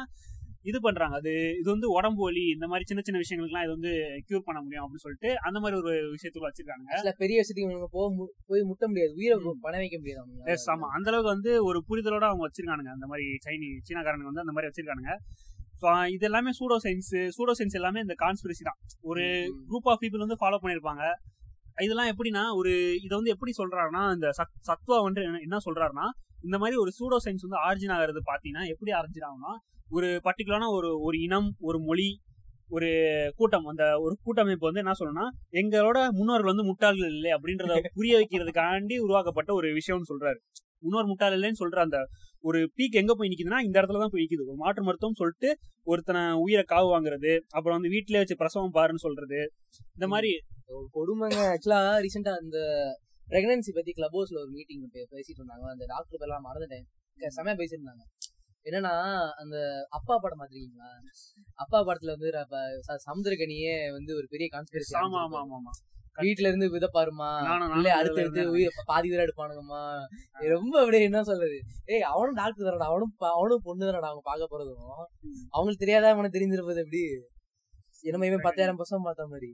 இது 0.65 0.77
பண்றாங்க. 0.81 1.15
அது 1.15 1.31
இது 1.59 1.67
வந்து 1.71 1.87
உடம்பு 1.91 2.21
வலி 2.23 2.43
இந்த 2.49 2.65
மாதிரி 2.67 2.85
சின்ன 2.85 3.01
சின்ன 3.03 3.19
விஷயங்களுக்குலாம் 3.19 3.65
இது 3.65 3.73
வந்து 3.73 3.91
கியூர் 4.27 4.45
பண்ண 4.45 4.59
முடியும் 4.61 4.83
அப்படின்னு 4.83 5.03
சொல்லிட்டு 5.03 5.29
அந்த 5.39 5.57
மாதிரி 5.59 5.79
ஒரு 5.81 5.91
விஷயத்துக்குள்ள 6.11 6.49
வச்சிருக்காங்க 6.49 6.87
ஆக்சுவலா 6.89 7.13
பெரிய 7.17 7.37
விஷயத்துக்கு 7.39 7.67
இவங்க 7.67 7.89
போக 7.91 8.07
போய் 8.47 8.63
முட்ட 8.63 8.87
முடியாது. 8.87 9.13
உயிரை 9.15 9.35
பண 9.61 9.73
வைக்க 9.77 9.97
முடியாது 9.97 10.23
எஸ் 10.53 10.67
ஆமா. 10.69 10.87
அந்த 10.97 11.09
அளவுக்கு 11.09 11.33
வந்து 11.33 11.63
ஒரு 11.63 11.81
புரிதலோட 11.89 12.25
அவங்க 12.29 12.45
வச்சிருக்கானுங்க. 12.47 12.91
அந்த 12.91 13.07
மாதிரி 13.07 13.27
சைனி 13.45 13.69
சீனாக்காரனுங்க 13.87 14.29
வந்து 14.31 14.43
அந்த 14.45 14.51
மாதிரி 14.51 14.69
வச்சிருக்கானுங்க. 14.69 15.13
ஸோ 15.81 15.87
இது 16.07 16.25
எல்லாமே 16.25 16.51
சூடோ 16.59 16.75
சயின்ஸ் 16.83 17.13
சூடோ 17.37 17.53
சயின்ஸ் 17.57 17.73
எல்லாமே 17.73 17.99
இந்த 17.99 18.15
கான்ஸ்பிரசி 18.19 18.63
தான். 18.63 18.79
ஒரு 19.03 19.23
குரூப் 19.69 19.89
ஆஃப் 19.89 20.01
பீப்புள் 20.01 20.23
வந்து 20.25 20.39
ஃபாலோ 20.41 20.59
பண்ணிருப்பாங்க 20.61 21.03
இதெல்லாம் 21.77 22.09
எப்படின்னா 22.11 22.55
ஒரு 22.55 22.71
இதை 22.97 23.13
வந்து 23.17 23.29
எப்படி 23.29 23.51
சொல்றாருன்னா 23.57 24.13
இந்த 24.13 24.27
சத்- 24.37 24.59
சத்வா 24.67 24.97
வந்து 25.03 25.21
என்ன- 25.23 25.41
என்ன 25.41 25.57
சொல்றாருன்னா 25.65 26.05
இந்த 26.43 26.57
மாதிரி 26.57 26.77
ஒரு 26.77 26.91
சூடோ 26.99 27.17
சயின்ஸ் 27.25 27.45
வந்து 27.47 27.59
ஆரிஜின் 27.65 27.93
ஆகிறது 27.93 28.21
பாத்தீங்கன்னா 28.25 28.63
எப்படி 28.67 28.91
ஆரிஜின் 28.91 29.25
ஆகும்னா 29.27 29.53
ஒரு 29.91 30.07
பர்டிகுலரான 30.23 30.69
ஒரு 30.77 30.89
ஒரு 30.99 31.17
இனம் 31.19 31.49
ஒரு 31.59 31.79
மொழி 31.79 32.07
ஒரு 32.69 32.89
கூட்டம். 33.35 33.65
அந்த 33.65 33.83
ஒரு 33.99 34.13
கூட்டமைப்பு 34.23 34.67
வந்து 34.67 34.81
என்ன 34.83 34.93
சொல்லணும்னா 34.99 35.25
எங்களோட 35.61 35.97
முன்னோர்கள் 36.11 36.51
வந்து 36.51 36.67
முட்டாள்கள் 36.69 37.13
இல்லை 37.17 37.31
அப்படின்றத 37.31 37.73
புரிய 37.97 38.13
வைக்கிறதுக்காண்டி 38.19 38.95
உருவாக்கப்பட்ட 39.05 39.53
ஒரு 39.53 39.67
விஷயம்னு 39.79 40.09
சொல்றாரு. 40.11 40.39
முன்னோர் 40.79 41.09
முட்டாள் 41.11 41.35
இல்லைன்னு 41.35 41.59
சொல்ற 41.61 41.77
அந்த 41.85 41.97
ஒரு 42.39 42.59
பீக் 42.77 42.97
எங்க 43.01 43.13
போய் 43.15 43.29
நிக்குதுன்னா 43.31 43.59
இந்த 43.67 43.75
இடத்துல 43.81 44.01
தான் 44.01 44.11
போய் 44.13 44.23
நிக்குது. 44.23 44.43
ஒரு 44.49 44.57
மாற்று 44.63 44.83
மருத்துவம் 44.83 45.19
சொல்லிட்டு 45.21 45.49
ஒருத்தனை 45.83 46.21
உயிரை 46.43 46.63
காவு 46.73 46.87
வாங்குறது 46.95 47.31
அப்புறம் 47.49 47.77
வந்து 47.77 47.93
வீட்டிலே 47.95 48.17
வச்சு 48.17 48.35
பிரசவம் 48.35 48.73
பாருன்னு 48.73 49.05
சொல்றது. 49.05 49.39
இந்த 49.95 50.07
மாதிரி 50.07 50.31
கொடுமைங்க. 50.97 51.39
ஆக்சுவலா 51.53 51.79
ரீசெண்டா 52.05 52.33
அந்த 52.43 52.57
பிரெக்னன்சி 53.27 53.71
பத்தி 53.73 53.91
கிளப் 53.91 54.15
ஹவுஸ்ல 54.17 54.39
ஒரு 54.43 54.51
மீட்டிங் 54.57 54.83
பேசிட்டு 55.13 55.39
இருந்தாங்க. 55.41 55.65
அந்த 55.75 55.85
டாக்டர் 55.93 56.21
பேர்லாம் 56.23 56.47
மறந்துட்டேன். 56.49 56.85
செமையா 57.37 57.55
பேசியிருந்தாங்க. 57.61 58.03
என்னன்னா 58.65 58.93
அந்த 59.41 59.55
அப்பா 59.91 60.13
படம் 60.17 60.39
பாத்திருக்கீங்களா 60.39 60.89
அப்பா 61.59 61.79
படத்துல 61.81 62.13
வந்து 62.15 62.29
அப்ப 62.39 62.55
ச- 62.87 63.01
சமுத்திரக்கனியே 63.05 63.75
வந்து 63.91 64.11
ஒரு 64.15 64.27
பெரிய 64.29 64.47
கான்ஸ்பிரசி 64.51 64.95
ஆமா 65.01 65.19
ஆமா 65.25 65.39
ஆமா 65.41 65.57
ஆமா. 65.59 65.73
வீட்டுல 66.17 66.49
இருந்து 66.49 66.67
வித 66.71 66.87
பாருமா 66.91 67.29
நானும் 67.45 67.71
இல்ல 67.73 67.87
அடுத்து 67.95 68.21
இருந்தேன். 68.21 68.51
உயிர் 68.51 68.75
பாதி 68.85 69.07
உயிரை 69.09 69.23
எடுப்பானுங்கம்மா. 69.25 69.81
ரொம்ப 70.51 70.73
அப்படியே 70.81 71.07
என்ன 71.07 71.21
சொல்றது? 71.23 71.57
ஏய் 71.87 72.05
அவனும் 72.11 72.37
டாக்டர் 72.37 72.67
தானடா. 72.67 72.87
அவனும் 72.91 73.11
அவனும் 73.31 73.65
பொண்ணு 73.65 73.83
தானடா 73.85 74.09
அவங்க 74.11 74.23
பார்க்க 74.25 74.51
போறதும். 74.51 74.85
அவங்களுக்கு 75.53 75.83
தெரியாதா 75.83 76.13
அவனுக்கு 76.13 76.37
தெரிஞ்சிருப்பது 76.37 76.83
எப்படி? 76.83 77.01
என்னமோ 78.03 78.27
இவன் 78.27 78.45
பத்தாயிரம் 78.47 78.79
பசங்க 78.81 79.01
பார்த்த 79.03 79.27
மாதிரி. 79.27 79.51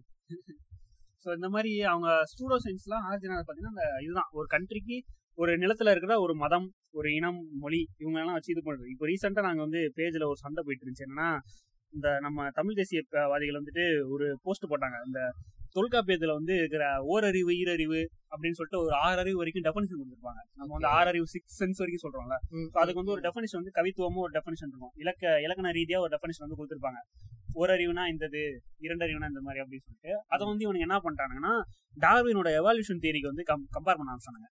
ஸோ 1.26 1.36
இந்த 1.36 1.49
மாதிரி 1.49 1.72
அவங்க 1.88 2.09
ஸ்டூடோ 2.30 2.55
சயின்ஸ்லாம் 2.64 3.07
ஆரிஜினல் 3.07 3.41
பார்த்தீங்கன்னா 3.41 3.74
அந்த 3.76 3.86
இதுதான். 4.05 4.30
ஒரு 4.34 4.47
கண்ட்ரிக்கு 4.47 4.97
ஒரு 5.40 5.52
நிலத்துல 5.64 5.92
இருக்கிற 5.94 6.14
ஒரு 6.20 6.34
மதம் 6.36 6.68
ஒரு 7.00 7.10
இனம் 7.18 7.40
மொழி 7.64 7.82
இவங்க 8.02 8.18
எல்லாம் 8.22 8.38
வச்சு 8.38 8.54
இது 8.54 8.62
பண்றது. 8.66 8.88
இப்போ 8.94 9.06
ரீசெண்டாக 9.12 9.48
நாங்கள் 9.48 9.66
வந்து 9.68 9.82
பேஜில் 9.98 10.30
ஒரு 10.32 10.40
சண்டை 10.44 10.62
போயிட்டு 10.66 10.84
இருந்துச்சு. 10.86 11.06
என்னன்னா 11.08 11.30
இந்த 11.94 12.08
நம்ம 12.26 12.50
தமிழ் 12.58 12.78
தேசியவாதிகள் 12.80 13.60
வந்துட்டு 13.60 13.86
ஒரு 14.14 14.26
போஸ்ட் 14.44 14.70
போட்டாங்க. 14.72 14.98
இந்த 15.08 15.22
தொல்காப்பியத்துல 15.76 16.32
வந்து 16.38 16.54
இருக்கிற 16.62 16.84
ஓரறிவு 17.12 17.52
ஈரறிவு 17.62 18.00
அப்படின்னு 18.32 18.58
சொல்லிட்டு 18.60 18.80
ஒரு 18.86 18.94
ஆறு 19.06 19.20
அறிவு 19.24 19.38
வரைக்கும் 19.42 19.66
டெஃபனிஷன் 19.68 20.00
கொடுத்துருப்பாங்க. 20.00 20.42
நம்ம 20.60 20.72
வந்து 20.76 20.90
ஆறு 20.98 21.08
அறிவு 21.12 21.28
சிக்ஸ் 21.34 21.58
சென்ஸ் 21.62 21.82
வரைக்கும் 21.82 22.04
சொல்றோம்ல. 22.06 22.38
அதுக்கு 22.82 23.02
வந்து 23.02 23.14
ஒரு 23.16 23.24
டெஃபனிஷன் 23.28 23.60
வந்து 23.62 23.76
கவித்துவமும் 23.80 24.24
ஒரு 24.26 24.34
டெஃபனிஷன் 24.38 24.72
இருக்கும். 24.72 24.94
இலக்க 25.04 25.34
இலக்கண 25.46 25.72
ரீதியா 25.80 26.00
ஒரு 26.06 26.12
டெஃபனிஷன் 26.16 26.46
வந்து 26.46 26.58
கொடுத்துருப்பாங்க. 26.60 27.02
ஒரு 27.62 27.72
அறிவுனா 27.76 28.04
இந்தது 28.14 28.42
இரண்டு 28.88 29.06
அறிவுனா 29.08 29.30
இந்த 29.34 29.42
மாதிரி 29.48 29.64
அப்படின்னு 29.64 29.86
சொல்லிட்டு. 29.88 30.14
அதை 30.34 30.44
வந்து 30.52 30.66
இவனுக்கு 30.68 30.88
என்ன 30.88 31.00
பண்ணிட்டாங்கன்னா 31.06 31.54
டார்வினோட 32.06 32.50
எவால்யூஷன் 32.62 33.02
தியரிக்கு 33.06 33.32
வந்து 33.34 33.46
கம்பேர் 33.78 34.00
பண்ண 34.00 34.12
ஆரம்பிச்சானுங்க. 34.14 34.50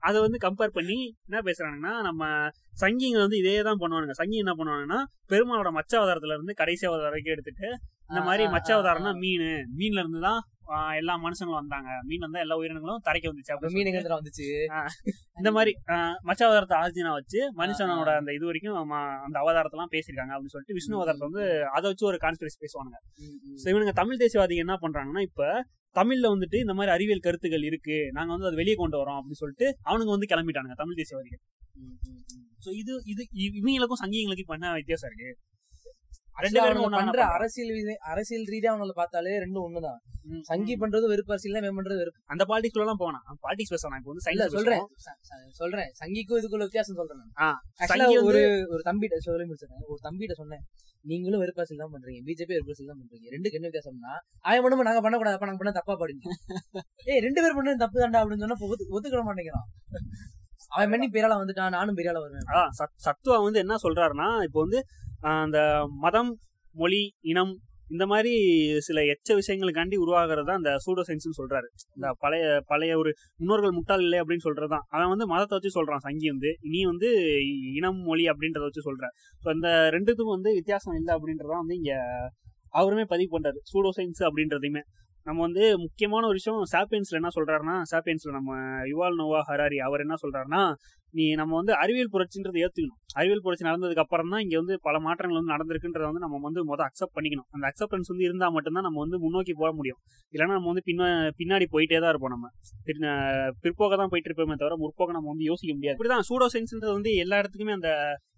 அதை 0.00 0.18
வந்து 0.20 0.38
கம்பேர் 0.38 0.76
பண்ணி 0.76 0.96
என்ன 1.26 1.40
பேசுறாங்கன்னா 1.40 1.92
நம்ம 2.02 2.22
சங்கிங்க 2.74 3.18
வந்து 3.18 3.36
இதே 3.36 3.62
தான் 3.62 3.80
பண்ணுவானுங்க 3.80 4.10
சங்கி 4.12 4.36
என்ன 4.36 4.52
பண்ணுவாங்கன்னா 4.58 4.98
பெருமாளோட 5.28 5.70
மச்ச 5.70 5.92
அவதாரத்துல 5.98 6.36
இருந்து 6.36 6.54
கடைசி 6.54 6.84
அவதாரம் 6.86 7.08
வரைக்கும் 7.08 7.34
எடுத்துட்டு 7.34 7.68
இந்த 8.10 8.20
மாதிரி 8.20 8.44
மச்ச 8.48 8.68
அவதாரம்னா. 8.76 9.12
மீன் 9.18 9.44
மீன்ல 9.76 9.98
இருந்து 9.98 10.20
தான் 10.20 10.40
எல்லா 11.00 11.14
மனுஷங்களும் 11.24 11.60
வந்தாங்க. 11.60 11.90
மீன் 12.08 12.24
வந்தா 12.26 12.42
எல்லா 12.44 12.56
உயிரினங்களும் 12.60 13.02
தரைக்கு 13.08 13.30
வந்துச்சு 13.30 13.72
மீன் 13.76 13.90
வந்துச்சு? 14.16 14.46
இந்த 15.40 15.50
மாதிரி 15.56 15.72
மச்ச 16.28 16.40
அவதாரத்தை 16.48 16.76
ஆர்ஜினா 16.82 17.12
வச்சு 17.18 17.40
மனுஷனோட 17.60 18.10
அந்த 18.20 18.32
இது 18.38 18.44
வரைக்கும் 18.50 18.78
அந்த 19.26 19.36
அவதாரத்தெல்லாம் 19.42 19.92
பேசியிருக்காங்க 19.94 20.34
அப்படின்னு 20.34 20.54
சொல்லிட்டு 20.56 20.76
விஷ்ணு 20.78 20.98
அவதாரத்தை 20.98 21.28
வந்து 21.30 21.44
அதை 21.76 21.84
வச்சு 21.92 22.08
ஒரு 22.10 22.20
கான்ஸ்பிரசி 22.24 22.58
பேசுவாங்க 22.64 22.96
இவனுங்க 23.72 23.94
தமிழ் 24.02 24.22
தேசியவாதிகள் 24.24 24.66
என்ன 24.66 24.76
பண்றாங்கன்னா 24.84 25.24
இப்ப 25.28 25.50
தமிழ்ல 25.96 26.26
வந்துட்டு 26.34 26.58
இந்த 26.64 26.74
மாதிரி 26.76 26.90
அறிவியல் 26.96 27.24
கருத்துக்கள் 27.24 27.64
இருக்கு. 27.70 27.96
நாங்க 28.16 28.30
வந்து 28.34 28.46
அதை 28.48 28.58
வெளியே 28.60 28.76
கொண்டு 28.82 28.96
வரோம் 29.00 29.18
அப்படின்னு 29.18 29.40
சொல்லிட்டு 29.40 29.66
அவனுங்க 29.88 30.12
வந்து 30.14 30.28
கிளம்பிட்டானுங்க 30.30 30.76
தமிழ் 30.82 30.98
தேசியவாதிகள். 31.00 31.42
சோ 32.64 32.70
இது 32.80 32.92
இது 33.12 33.22
இவங்களுக்கும் 33.58 34.00
சங்கிகளுக்கும் 34.02 34.46
இப்ப 34.46 34.56
என்ன 34.58 34.70
வித்தியாசம் 34.78 35.10
இருக்கு? 35.10 35.30
பண்ற. 36.90 37.26
அரசியல் 37.26 37.96
அரசியல் 38.00 38.44
ரீதியா 38.44 38.76
அவங்கள 38.76 38.90
பார்த்தாலே 38.90 39.38
ரெண்டும் 39.38 39.64
ஒண்ணுதான். 39.68 39.98
சங்கி 40.40 40.76
பண்றது 40.76 41.06
வெறுப்பு 41.06 41.32
அரசியல் 41.32 41.62
இவன் 41.62 41.84
பண்றது 41.84 41.96
வெறுப்பு. 41.96 42.20
அந்த 42.24 42.44
பாலிடிக்ஸ் 42.48 42.78
எல்லாம் 42.78 42.96
போனா 42.98 43.18
பாலிடிக்ஸ் 43.42 43.72
பேசலாம் 43.74 43.98
இப்போ 43.98 44.12
வந்து 44.12 44.22
சயின்ஸ் 44.24 44.48
சொல்றேன். 44.48 44.86
சொல்றேன். 45.50 45.90
சங்கிக்கும் 46.04 46.44
இதுக்குள்ள 46.44 46.58
வித்தியாசம் 46.58 46.96
சொல்றேன் 46.96 47.30
ஒரு 48.22 48.66
ஒரு 48.68 48.82
தம்பிட்ட 48.84 49.16
சொல்லி 49.16 49.44
முடிச்சிருக்கேன் 49.44 49.84
ஒரு 49.86 49.98
தம்பிட்ட 50.02 50.32
சொன்னேன். 50.32 50.60
நீங்களும் 51.00 51.38
வெறுப்பு 51.38 51.60
அரசியல் 51.60 51.88
தான் 51.88 52.00
பண்றீங்க. 52.00 52.16
பிஜேபி 52.16 52.46
வெறுப்பு 52.46 52.64
அரசியல் 52.64 52.94
தான் 52.94 53.00
பண்றீங்க. 53.02 53.34
ரெண்டுக்கு 53.34 53.52
என்ன 53.52 53.68
வித்தியாசம்னா 53.68 54.36
அவன் 54.40 54.58
பண்ணும்போது 54.58 54.82
நாங்க 54.82 55.00
பண்ணக்கூடாது. 55.00 55.36
அப்ப 55.36 55.46
நாங்க 55.46 55.60
பண்ண 55.62 55.72
தப்பா 55.72 55.96
பாடிங்க. 55.98 56.24
ஏய் 57.04 57.18
ரெண்டு 57.18 57.42
பேர் 57.42 57.56
பண்ணது 57.56 57.76
தப்பு 57.76 58.00
தாண்டா 58.00 58.20
அப்படின்னு 58.20 58.38
சொன்னா 58.38 58.56
ஒத்து- 58.60 58.90
ஒத்துக்கிட 58.90 59.22
மாட்டேங்கிறான். 59.28 59.68
அவன் 60.68 60.88
மணி 60.88 61.08
பெரியால 61.08 61.38
வந்துட்டான். 61.38 61.68
நானும் 61.68 61.96
பெரியால 61.96 62.12
வருவேன். 62.12 62.42
சத்துவா 63.04 63.42
வந்து 63.42 63.58
என்ன 63.58 63.76
சொல்றாருன்னா 63.82 64.42
இப்போ 64.42 64.60
வந்து 64.60 64.84
அந்த 65.42 65.58
மதம் 66.00 66.32
மொழி 66.76 67.02
இனம் 67.32 67.52
இந்த 67.90 68.04
மாதிரி 68.06 68.32
சில 68.78 68.98
எச்ச 69.04 69.30
விஷயங்களுக்காண்டி 69.38 69.96
உருவாகிறது 69.96 70.46
தான் 70.46 70.60
அந்த 70.60 70.70
சூடோ 70.84 71.02
சயின்ஸ்னு 71.08 71.38
சொல்றாரு. 71.40 71.68
இந்த 71.96 72.06
பழைய 72.18 72.44
பழைய 72.66 72.92
ஒரு 72.98 73.10
முன்னோர்கள் 73.40 73.74
முட்டாள் 73.78 74.04
இல்லை 74.06 74.18
அப்படின்னு 74.20 74.44
சொல்றதுதான். 74.46 74.84
அவன் 74.88 75.12
வந்து 75.14 75.26
மதத்தை 75.26 75.54
வச்சு 75.58 75.72
சொல்றான் 75.78 76.04
சங்கி 76.06 76.28
வந்து. 76.30 76.50
நீ 76.70 76.80
வந்து 76.84 77.08
இனம் 77.74 78.00
மொழி 78.00 78.24
அப்படின்றத 78.28 78.64
வச்சு 78.68 78.86
சொல்ற 78.88 79.04
ஸோ 79.42 79.48
அந்த 79.48 79.68
ரெண்டுத்துக்கும் 79.90 80.36
வந்து 80.36 80.52
வித்தியாசம் 80.52 80.96
இல்லை 81.00 81.12
அப்படின்றதான் 81.16 81.62
வந்து 81.64 81.78
இங்க 81.80 81.94
அவருமே 82.74 83.04
பதிவு 83.04 83.30
பண்றாரு. 83.36 83.58
சூடோ 83.72 83.90
சயின்ஸ் 83.98 84.22
அப்படின்றதையுமே. 84.28 84.82
நம்ம 85.26 85.38
வந்து 85.40 85.64
முக்கியமான 85.78 86.22
ஒரு 86.26 86.36
விஷயம் 86.40 86.62
சாப்பியன்ஸ்ல 86.72 87.18
என்ன 87.20 87.30
சொல்றாருன்னா 87.36 87.74
சாப்பியன்ஸ்ல 87.92 88.30
நம்ம 88.30 88.52
யுவால் 88.86 89.18
நோவா 89.20 89.40
ஹராரி 89.50 89.78
அவர் 89.78 90.00
என்ன 90.00 90.16
சொல்றாருன்னா 90.22 90.62
நீ 91.14 91.24
நம்ம 91.40 91.52
வந்து 91.60 91.72
அறிவியல் 91.82 92.10
புரட்சின்றதை 92.14 92.58
ஏற்றுக்கணும் 92.64 92.98
அறிவியல் 93.20 93.42
புரட்சி 93.44 93.64
நடந்ததுக்கு 93.68 94.02
அப்புறம் 94.04 94.30
தான் 94.32 94.42
இங்கே 94.44 94.58
வந்து 94.60 94.74
பல 94.86 94.96
மாற்றங்கள் 95.06 95.38
வந்து 95.38 95.52
நடந்திருக்குன்றத 95.54 96.06
வந்து 96.10 96.22
நம்ம 96.24 96.40
வந்து 96.46 96.60
மொதல் 96.70 96.86
அக்செப்ட் 96.88 97.14
பண்ணிக்கணும். 97.16 97.48
அந்த 97.54 97.64
அக்செப்டன்ஸ் 97.70 98.10
வந்து 98.12 98.24
இருந்தால் 98.28 98.54
மட்டும்தான் 98.56 98.86
நம்ம 98.88 99.00
வந்து 99.04 99.18
முன்னோக்கி 99.24 99.54
போக 99.62 99.70
முடியும். 99.78 100.00
இல்லைன்னா 100.34 100.54
நம்ம 100.58 100.70
வந்து 100.72 100.84
பின்ன 100.88 101.10
பின்னாடி 101.40 101.66
போயிட்டே 101.74 102.00
தான் 102.04 102.12
இருப்போம் 102.14 102.34
நம்ம. 102.36 102.48
பின்ன 102.88 103.14
பிற்போக்க 103.64 104.00
தான் 104.02 104.12
போயிட்டு 104.12 104.30
இருப்போமே 104.30 104.56
தவிர 104.62 104.76
முற்போக்க 104.84 105.18
நம்ம 105.18 105.30
வந்து 105.34 105.48
யோசிக்க 105.50 105.72
முடியாது. 105.78 105.96
இப்படிதான் 105.98 106.28
சூடோ 106.30 106.48
சயின்ஸ்ன்றது 106.54 106.94
வந்து 106.98 107.12
எல்லா 107.24 107.40
இடத்துக்குமே 107.42 107.74
அந்த 107.78 107.90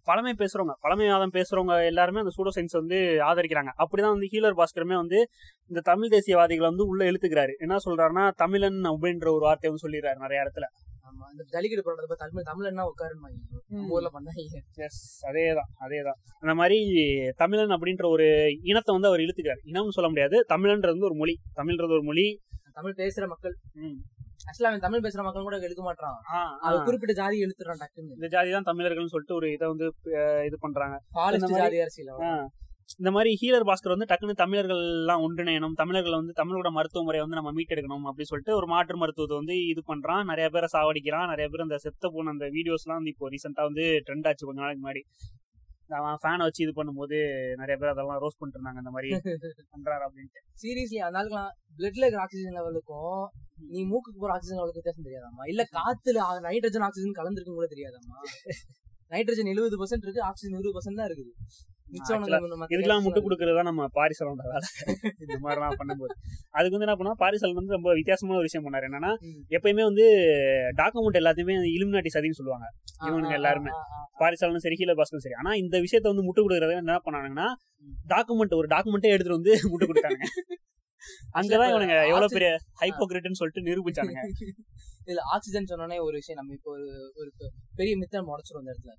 பழமை 0.08 0.32
பேசுறவங்க 0.40 0.74
பழமைவாதம் 0.84 1.34
பேசுறவங்க 1.36 1.74
எல்லாருமே 1.90 2.22
அந்த 2.22 2.32
சூடோ 2.36 2.50
சயின்ஸ் 2.56 2.76
வந்து 2.80 2.96
ஆதரிக்கிறாங்க. 3.28 3.70
அப்படிதான் 3.82 4.14
வந்து 4.16 4.28
ஹீலர் 4.32 4.58
பாஸ்கரமே 4.58 4.96
வந்து 5.02 5.18
இந்த 5.70 5.80
தமிழ் 5.90 6.12
தேசியவாதிகளை 6.16 6.68
வந்து 6.72 6.86
உள்ள 6.90 7.02
இழுத்துக்கிறாரு. 7.10 7.52
என்ன 7.64 7.78
சொல்றாருன்னா 7.86 8.24
தமிழன் 8.42 8.80
அப்படின்ற 8.90 9.28
ஒரு 9.36 9.44
வார்த்தை 9.48 9.70
வந்து 9.70 9.84
சொல்லிடுறாரு 9.86 10.20
நிறைய 10.26 10.44
இடத்துல. 10.44 10.66
இந்த 11.34 11.44
ஜல்லிக்கட்டு 11.52 11.84
போடுறத 11.86 12.16
தமிழ் 12.22 12.48
தமிழ் 12.48 12.68
என்ன 12.70 12.82
உட்காருன்னு 12.90 13.30
நம்ம 13.74 13.94
ஊர்ல 13.94 14.08
பண்ணாங்க 14.16 14.60
எஸ் 14.86 15.00
அதேதான் 15.28 15.70
அதேதான். 15.84 16.18
அந்த 16.42 16.54
மாதிரி 16.60 16.78
தமிழன் 17.42 17.74
அப்படின்ற 17.76 18.06
ஒரு 18.14 18.26
இனத்தை 18.70 18.92
வந்து 18.96 19.10
அவர் 19.10 19.22
இழுத்துக்கிறார். 19.24 19.62
இனம்னு 19.70 19.96
சொல்ல 19.96 20.10
முடியாது. 20.12 20.36
தமிழன்றது 20.52 20.94
வந்து 20.96 21.08
ஒரு 21.10 21.18
மொழி. 21.22 21.34
தமிழ்ன்றது 21.60 21.96
ஒரு 21.98 22.04
மொழி. 22.10 22.26
தமிழ் 22.78 22.98
பேசுற 23.02 23.24
மக்கள். 23.32 23.54
ஆக்சுவலா 24.48 24.70
அவன் 24.70 24.84
தமிழ் 24.84 25.04
பேசுற 25.04 25.22
மக்கள் 25.26 25.46
கூட 25.48 25.56
எடுக்க 25.66 25.82
மாட்டான். 25.88 26.16
அவன் 26.66 26.84
குறிப்பிட்ட 26.88 27.14
ஜாதி 27.20 27.36
எழுத்துறான் 27.44 27.80
டக்குன்னு. 27.82 28.16
இந்த 28.18 28.28
ஜாதி 28.34 28.50
தான் 28.56 28.68
தமிழர்கள்னு 28.70 29.12
சொல்லிட்டு 29.14 29.38
ஒரு 29.40 29.48
இதை 29.56 29.68
வந்து 29.72 29.86
இது 30.48 30.58
பண்றாங்க. 30.66 30.96
பாலிஸ்ட் 31.18 31.58
ஜாதி 31.62 31.80
அரசியல். 31.86 32.20
இந்த 33.00 33.10
மாதிரி 33.10 33.30
ஹீலர் 33.40 33.66
பாஸ்கர் 33.68 33.94
வந்து 33.94 34.08
டக்குன்னு 34.10 34.40
தமிழர்கள் 34.42 34.80
எல்லாம் 34.88 35.22
ஒன்றிணையணும். 35.26 35.76
தமிழர்கள் 35.80 36.16
வந்து 36.20 36.34
தமிழோட 36.40 36.68
மருத்துவ 36.76 37.02
முறையை 37.06 37.22
வந்து 37.24 37.38
நம்ம 37.38 37.52
மீட்டெடுக்கணும் 37.58 38.06
அப்படின்னு 38.08 38.30
சொல்லிட்டு 38.32 38.56
ஒரு 38.58 38.66
மாற்று 38.72 38.96
மருத்துவத்தை 39.02 39.36
வந்து 39.40 39.54
இது 39.72 39.82
பண்றான். 39.90 40.24
நிறைய 40.30 40.48
பேரை 40.54 40.68
சாவடிக்கிறான். 40.74 41.30
நிறைய 41.32 41.46
பேர் 41.52 41.66
அந்த 41.66 41.78
செத்த 41.84 42.10
போன 42.16 42.32
அந்த 42.34 42.46
வீடியோஸ்லாம் 42.56 43.00
வந்து 43.00 43.12
இப்போ 43.14 43.30
ரீசெண்டா 43.34 43.64
வந்து 43.70 43.86
ட்ரெண்ட் 44.08 44.28
ஆச்சு 44.30 44.48
கொஞ்ச 44.48 44.60
நாளைக்கு 44.64 44.82
முன்னாடி. 44.84 45.02
அவன் 45.98 46.20
ஃபேனை 46.22 46.44
வச்சு 46.46 46.62
இது 46.64 46.72
பண்ணும்போது 46.76 47.16
நிறைய 47.60 47.74
பேர் 47.80 47.92
அதெல்லாம் 47.94 48.20
ரோஸ் 48.22 48.38
பண்ணிட்டு 48.38 48.58
இருந்தாங்க. 48.58 48.80
இந்த 48.84 48.92
மாதிரி 48.94 49.08
பண்றாரு 49.74 50.04
அப்படின்ட்டு. 50.06 50.40
சீரியஸ்லி 50.62 51.00
அந்த 51.06 51.18
ஆளுக்குலாம் 51.20 51.50
பிளட்ல 51.78 52.04
இருக்கிற 52.04 52.22
ஆக்சிஜன் 52.24 52.56
லெவலுக்கும் 52.58 53.24
நீ 53.72 53.80
மூக்குக்கு 53.90 54.18
போற 54.22 54.32
ஆக்சிஜன் 54.36 54.58
லெவலுக்கு 54.60 54.80
வித்தியாசம் 54.80 55.06
தெரியாதாம்மா? 55.08 55.44
இல்ல 55.52 55.62
காத்துல 55.76 56.18
நைட்ரஜன் 56.48 56.86
ஆக்சிஜன் 56.88 57.18
கலந்துருக்கும் 57.20 57.60
கூட 57.60 57.68
தெரியாதாம்மா? 57.74 58.18
நைட்ரஜன் 59.14 59.52
எழுபது 59.52 59.78
பர்சன்ட் 59.80 60.06
இருக்கு 60.06 60.22
ஆக்சிஜன் 60.28 60.56
இருபது 60.56 60.74
பர்சன்ட் 60.76 61.00
தான் 61.00 61.08
இருக்குது. 61.10 61.32
இதுக்கெல்லாம் 62.72 63.04
முட்டு 63.04 63.20
கொடுக்கறது 63.24 63.62
நம்ம 63.62 63.86
பாரிசலோட 63.98 64.42
வேலை 64.52 64.66
இந்த 65.20 65.38
மாதிரிலாம் 65.44 65.76
பண்ணும்போது. 65.80 66.14
அதுக்கு 66.50 66.74
வந்து 66.76 66.86
என்ன 66.86 66.96
பண்ணா 66.96 67.12
பாரிசல் 67.24 67.56
வந்து 67.58 67.72
ரொம்ப 67.72 67.92
வித்தியாசமான 67.94 68.38
ஒரு 68.38 68.48
விஷயம் 68.48 68.66
பண்ணாரு. 68.66 68.86
என்னன்னா. 68.90 69.12
எப்பயுமே 69.56 69.84
வந்து 69.84 70.06
டாக்குமெண்ட் 70.82 71.20
எல்லாத்தையுமே 71.22 71.56
இலுமினாட்டி 71.76 72.12
சதின்னு 72.14 72.38
சொல்லுவாங்க. 72.40 72.66
இவனுங்க 73.08 73.36
எல்லாருமே. 73.40 73.72
பாரிசாலும் 74.22 74.64
சரி 74.64 74.76
ஹீலர் 74.80 74.98
பாஸ்கரும் 74.98 75.24
சரி. 75.26 75.34
ஆனா 75.34 75.54
இந்த 75.54 75.76
விஷயத்த 75.78 76.12
வந்து 76.12 76.26
முட்டு 76.26 76.44
கொடுக்கறத 76.44 76.74
என்ன 76.84 77.00
பண்ணானுங்கன்னா 77.06 77.48
டாக்குமெண்ட் 78.08 78.54
ஒரு 78.54 78.68
டாக்குமெண்ட்டே 78.74 79.12
எடுத்துட்டு 79.14 79.38
வந்து 79.38 79.54
முட்டு 79.72 79.88
கொடுத்தாங்க 79.90 80.22
அங்கதான் 81.38 81.72
இவனுங்க 81.72 81.96
எவ்வளவு 82.12 82.34
பெரிய 82.36 82.50
ஹைப்போக்ரிட்னு 82.82 83.40
சொல்லிட்டு 83.40 83.68
நிரூபிச்சானுங்க. 83.68 84.24
இல்ல 85.10 85.22
ஆக்சிஜன் 85.34 85.68
சொன்னோடனே 85.70 85.96
ஒரு 86.00 86.14
விஷயம். 86.20 86.38
நம்ம 86.40 86.54
இப்போ 86.56 86.70
ஒரு 86.70 86.86
ஒரு 87.20 87.30
பெரிய 87.78 87.94
மித்த 88.00 88.14
நம்ம 88.20 88.32
உடச்சிரும் 88.34 88.62
அந்த 88.62 88.70
இடத்துல. 88.74 88.92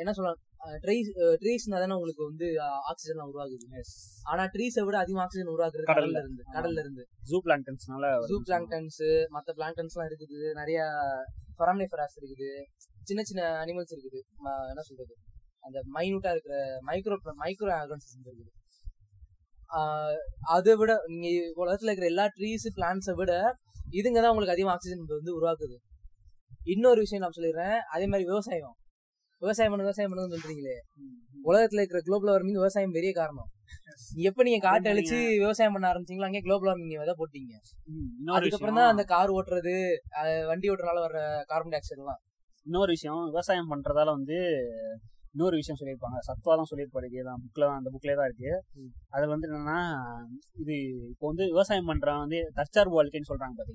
என்ன 0.00 0.10
சொல்லலாம்? 0.12 0.40
ட்ரீஸ் 0.84 1.08
ட்ரீஸ்னா 1.42 1.78
தானே 1.82 1.96
உங்களுக்கு 1.98 2.22
வந்து 2.28 2.46
ஆக்சிஜன் 2.90 3.24
உருவாகுது. 3.30 3.82
ஆனா 4.22 4.42
ட்ரீஸை 4.54 4.84
விட 4.88 4.98
அதிகமா 4.98 5.24
ஆக்சிஜன் 5.24 5.52
உருவாக்குறது 5.54 5.88
கடல்ல. 5.90 6.22
இருந்து 6.24 6.42
கடல்ல 6.56 6.84
இருந்து. 6.84 7.04
ஜூ 7.30 7.40
பிளான்டன்ஸ்னால 7.46 8.12
ஜூ 8.30 8.38
மத்த 9.36 9.56
பிளாங்டன்ஸ் 9.58 9.96
எல்லாம் 9.96 10.10
இருக்குது. 10.12 10.40
நிறைய 10.60 10.80
ஃபராமினிஃபராஸ் 11.58 12.16
இருக்குது. 12.20 12.50
சின்ன 13.10 13.22
சின்ன 13.22 13.42
அனிமல்ஸ் 13.64 13.94
இருக்குது. 13.96 14.20
என்ன 14.72 14.82
சொல்றது? 14.90 15.14
அந்த 15.66 15.78
மைனூட்டா 15.96 16.30
இருக்கிற 16.34 16.56
மைக்ரோ 16.90 17.16
மைக்ரோ 17.42 17.72
ஆர்கன்ஸ் 17.82 18.08
இருக்குது. 18.14 18.44
அதை 20.56 20.72
விட 20.80 20.92
நீங்க 21.22 21.28
உலகத்துல 21.62 21.90
இருக்கிற 21.90 22.08
எல்லா 22.12 22.26
ட்ரீஸ் 22.36 22.66
பிளான்ஸை 22.78 23.14
விட 23.20 23.32
இதுங்க 23.98 24.18
தான் 24.20 24.32
உங்களுக்கு 24.32 24.54
அதிகமாக 24.54 24.74
ஆக்சிஜன் 24.76 25.02
வந்து 25.16 25.36
உருவாக்குது. 25.38 25.76
இன்னொரு 26.74 27.00
விஷயம் 27.04 27.22
நான் 27.24 27.36
சொல்லிடுறேன். 27.38 27.78
அதே 27.94 28.06
மாதிரி 28.12 28.24
விவசாயம். 28.30 28.74
விவசாயம் 29.42 29.72
பண்ணு 29.72 29.86
விவசாயம் 29.86 30.10
பண்ணுன்னு 30.12 30.34
சொல்றீங்களே. 30.34 30.76
உலகத்துல 31.50 31.82
இருக்கிற 31.82 32.00
குளோபல் 32.08 32.30
வார்மிங் 32.32 32.58
விவசாயம் 32.60 32.96
பெரிய 32.96 33.12
காரணம். 33.20 33.48
எப்ப 34.28 34.44
நீங்க 34.46 34.60
காட்டு 34.66 34.90
அழிச்சு 34.90 35.18
விவசாயம் 35.44 35.74
பண்ண 35.76 35.86
ஆரம்பிச்சீங்களோ 35.92 36.28
அங்கே 36.28 36.42
குளோபல் 36.46 36.70
வார்மிங் 36.70 36.92
விதை 37.02 37.14
போட்டீங்க. 37.20 37.54
அதுக்கப்புறம் 38.36 38.78
தான் 38.80 38.92
அந்த 38.92 39.04
கார் 39.14 39.34
ஓட்டுறது 39.36 39.74
வண்டி 40.50 40.70
ஓட்டுறதுனால 40.72 41.02
வர 41.06 41.18
கார்பன் 41.50 41.74
டை 41.74 41.80
ஆக்சைடு 41.80 42.02
எல்லாம். 42.04 42.20
இன்னொரு 42.68 42.90
விஷயம் 42.96 43.22
விவசாயம் 43.32 43.70
பண்றதால 43.72 44.12
வந்து 44.18 44.38
இன்னொரு 45.34 45.56
விஷயம் 45.56 45.78
சொல்லியிருப்பாங்க. 45.78 46.18
சத்வா 46.26 46.52
தான் 46.54 46.68
சொல்லியிருப்பாரு 46.70 47.06
இதேதான் 47.10 47.42
புக்ல 47.44 47.62
தான் 47.62 47.78
அந்த 47.78 47.90
புக்லேயே 47.94 48.16
தான் 48.16 48.28
இருக்கு. 48.30 48.50
ம். 48.78 48.90
அதுல 49.10 49.32
வந்து 49.32 49.48
என்னன்னா 49.48 49.78
இது 50.62 50.74
இப்போ 51.12 51.26
வந்து 51.30 51.44
விவசாயம் 51.52 51.88
பண்றவன் 51.88 52.24
வந்து 52.24 52.40
தற்சார்பு 52.58 52.96
வாழ்க்கைன்னு 52.98 53.30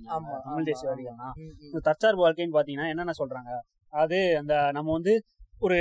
ஆமா, 0.09 0.17
ஆமா, 0.17 0.37
தமிழ் 0.45 0.69
தேசியவாதிகள்னா 0.69 1.29
ம், 1.37 1.47
ம். 1.55 1.67
இந்த 1.67 1.81
தற்சார்பு 1.87 2.23
வாழ்க்கைன்னு 2.25 2.57
பாத்தீங்கன்னா 2.57 2.89
என்னென்ன 2.93 3.15
சொல்றாங்க? 3.19 3.51
அது 3.93 4.19
அந்த 4.37 4.55
நம்ம 4.71 4.89
வந்து 4.93 5.15
ஒரு 5.61 5.77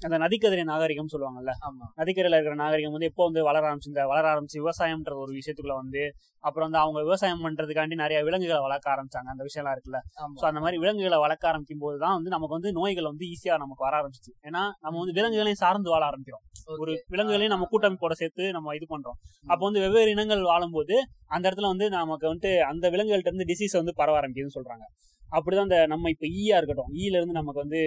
அந்த 0.00 0.16
நதிக்கதிரை 0.18 0.64
நாகரிகம் 0.64 1.10
சொல்லுவாங்கல்ல. 1.12 1.52
நதிக்கரையில 2.00 2.36
இருக்கிற 2.36 2.54
நாகரிகம் 2.54 2.94
வந்து 2.96 3.08
எப்போ 3.10 3.22
வந்து 3.24 3.42
வளர 3.42 3.62
ஆரம்பிச்சு 3.68 3.90
இந்த 3.92 4.02
வளர 4.06 4.24
ஆரம்பிச்சு 4.32 4.58
விவசாயம்ன்ற 4.62 5.12
ஒரு 5.16 5.32
விஷயத்துக்குள்ள 5.32 5.76
வந்து 5.76 6.02
அப்புறம் 6.44 6.66
வந்து 6.66 6.78
அவங்க 6.78 6.98
விவசாயம் 7.02 7.42
பண்றதுக்காண்டி 7.44 7.94
நிறைய 7.94 8.18
விலங்குகளை 8.22 8.60
வளர்க்க 8.60 8.92
ஆரம்பிச்சாங்க. 8.94 9.28
அந்த 9.30 9.42
விஷயம்லாம் 9.44 9.74
இருக்குல்ல. 9.76 10.00
ஆமா. 10.16 10.34
ஸோ 10.40 10.44
அந்த 10.46 10.60
மாதிரி 10.60 10.76
விலங்குகளை 10.78 11.18
வளர்க்க 11.18 11.48
ஆரம்பிக்கும் 11.48 11.78
போது 11.78 11.96
தான் 11.98 12.14
வந்து 12.14 12.30
நமக்கு 12.30 12.56
வந்து 12.58 12.72
நோய்கள் 12.72 13.08
வந்து 13.10 13.24
ஈஸியா 13.26 13.56
நமக்கு 13.56 13.84
வர 13.84 13.94
ஆரம்பிச்சிச்சு. 13.96 14.32
ஏன்னா 14.44 14.62
நம்ம 14.80 14.94
வந்து 14.98 15.14
விலங்குகளையும் 15.14 15.62
சார்ந்து 15.64 15.90
வாழ 15.90 16.02
ஆரம்பிக்கிறோம். 16.06 16.44
ஒரு. 16.76 16.92
விலங்குகளையும் 17.08 17.54
நம்ம 17.54 17.68
கூட்டமைப்போட 17.72 18.12
சேர்த்து 18.12 18.44
நம்ம 18.52 18.74
இது 18.74 18.86
பண்றோம். 18.86 19.18
அப்போ 19.46 19.62
வந்து 19.64 19.80
வெவ்வேறு 19.80 20.10
இனங்கள் 20.10 20.42
வாழும்போது 20.42 20.96
அந்த 21.28 21.44
இடத்துல 21.48 21.66
வந்து 21.66 21.88
நமக்கு 21.90 22.26
வந்துட்டு 22.28 22.52
அந்த 22.64 22.90
விலங்குகள்ட்ட 22.90 23.32
இருந்து 23.32 23.50
டிசீஸ் 23.52 23.76
வந்து 23.76 23.94
பரவ 23.94 24.16
ஆரம்பிக்குதுன்னு 24.20 24.58
சொல்றாங்க. 24.58 24.86
அப்படிதான் 25.32 25.62
அந்த 25.62 25.86
நம்ம 25.86 26.10
இப்ப 26.10 26.26
ஈயா 26.36 26.56
இருக்கட்டும். 26.56 26.90
ஈல 26.94 27.14
இருந்து 27.16 27.32
நமக்கு 27.32 27.60
வந்து 27.60 27.80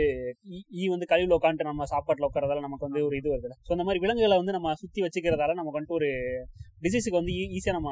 ஈ- 0.49 0.65
ஈ 0.73 0.87
வந்து 0.87 1.05
கழிவுல 1.09 1.37
உட்காந்துட்டு 1.37 1.63
நம்ம 1.63 1.85
சாப்பாட்டுல 1.85 2.27
உட்கறதால 2.27 2.59
நமக்கு 2.59 2.87
வந்து 2.87 3.05
ஒரு 3.05 3.17
இது 3.17 3.29
வருது 3.29 3.49
ஸோ 3.59 3.71
அந்த 3.71 3.83
மாதிரி 3.83 3.99
விலங்குகளை 3.99 4.37
வந்து 4.37 4.51
நம்ம 4.51 4.73
சுத்தி 4.73 5.01
வச்சுக்கிறதால 5.01 5.53
நமக்கு 5.53 5.77
வந்துட்டு 5.77 5.97
ஒரு 5.99 6.09
டிசீஸுக்கு 6.81 7.17
வந்து 7.17 7.33
ஈஸியா 7.55 7.71
நம்ம 7.71 7.91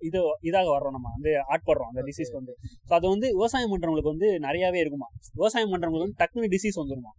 இது 0.00 0.18
இதாக 0.42 0.66
வர்றோம் 0.68 0.90
நம்ம 0.90 1.10
வந்து 1.12 1.30
ஆட்படுறோம் 1.48 1.88
அந்த 1.88 2.02
டிசீஸ்க்கு 2.02 2.40
வந்து. 2.40 2.54
ஸோ 2.88 2.94
அது 2.94 3.08
வந்து 3.08 3.26
விவசாயம் 3.32 3.72
பண்றவங்களுக்கு 3.72 4.14
வந்து 4.14 4.38
நிறையவே 4.38 4.78
இருக்குமா? 4.78 5.08
விவசாயம் 5.34 5.72
பண்றவங்களுக்கு 5.72 6.06
வந்து 6.06 6.20
டக்குனு 6.22 6.52
டிசீஸ் 6.54 6.80
வந்துருமா? 6.82 7.12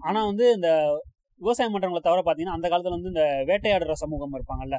ஆனா 0.00 0.24
வந்து 0.24 0.52
இந்த 0.52 0.68
விவசாயம் 1.40 1.72
பண்றவங்களை 1.74 2.00
தவிர 2.00 2.20
பாத்தீங்கன்னா 2.26 2.56
அந்த 2.56 2.66
காலத்துல 2.68 2.94
வந்து 2.96 3.10
இந்த 3.12 3.24
வேட்டையாடுற 3.48 3.94
சமூகம் 4.02 4.34
இருப்பாங்கல்ல. 4.38 4.76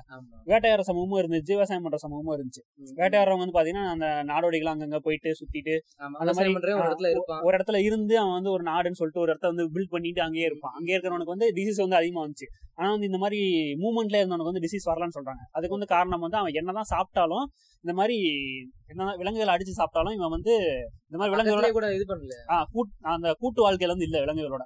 வேட்டையாடுற 0.51 0.83
சமூகமும் 0.89 1.19
இருந்துச்சு 1.21 1.53
விவசாயம் 1.55 1.83
பண்ற 1.85 1.97
சமூகமும் 1.97 2.33
இருந்துச்சு. 2.37 2.61
வேட்டையாடுறவங்க 2.99 3.43
வந்து 3.45 3.57
பாத்தீங்கன்னா 3.57 3.85
அந்த 3.95 4.07
நாடோடிகள் 4.31 4.71
அங்கங்க 4.73 4.99
போயிட்டு 4.99 5.31
சுத்திட்டு 5.39 5.75
அந்த 6.21 6.33
மாதிரி 6.37 6.53
ஒரு 7.47 7.53
இடத்துல 7.57 7.81
இருந்து 7.81 8.19
அவன் 8.19 8.35
வந்து 8.37 8.51
ஒரு 8.51 8.63
நாடுன்னு 8.63 8.99
சொல்லிட்டு 9.01 9.23
ஒரு 9.23 9.31
இடத்த 9.31 9.47
வந்து 9.47 9.65
பில்ட் 9.75 9.93
பண்ணிட்டு 9.95 10.21
அங்கேயே 10.21 10.45
இருப்பான். 10.45 10.75
அங்கே 10.79 10.93
இருக்கிறவனுக்கு 10.95 11.35
வந்து 11.35 11.49
டிசீஸ் 11.59 11.83
வந்து 11.85 11.95
அதிகமா 11.95 12.23
வந்துச்சு. 12.25 12.49
ஆனா 12.73 12.89
வந்து 12.91 13.05
இந்த 13.05 13.17
மாதிரி 13.17 13.39
மூவ்மெண்ட்ல 13.83 14.19
இருந்தவனுக்கு 14.21 14.51
வந்து 14.51 14.65
டிசீஸ் 14.67 14.89
வரலாம்னு 14.91 15.17
சொல்றாங்க. 15.19 15.43
அதுக்கு 15.51 15.77
வந்து 15.77 15.93
காரணம் 15.95 16.19
வந்து 16.19 16.37
அவன் 16.37 16.59
என்னதான் 16.61 16.91
சாப்பிட்டாலும் 16.95 17.45
இந்த 17.83 17.93
மாதிரி 17.93 18.17
என்னதான் 18.91 19.17
விலங்குகளை 19.17 19.53
அடிச்சு 19.55 19.73
சாப்பிட்டாலும் 19.79 20.15
இவன் 20.17 20.33
வந்து 20.35 20.53
இந்த 21.11 21.17
மாதிரி 21.17 21.31
விலங்குகளோட 21.33 21.67
கூட 21.75 21.87
இது 21.93 22.05
பண்ணல 22.07 22.35
ஆ, 22.47 22.55
கூட் 22.71 22.89
அந்த 23.11 23.27
கூட்டு 23.41 23.59
வாழ்க்கையில 23.63 23.93
வந்து 23.93 24.07
இல்ல 24.07 24.17
விலங்குகளோட. 24.23 24.63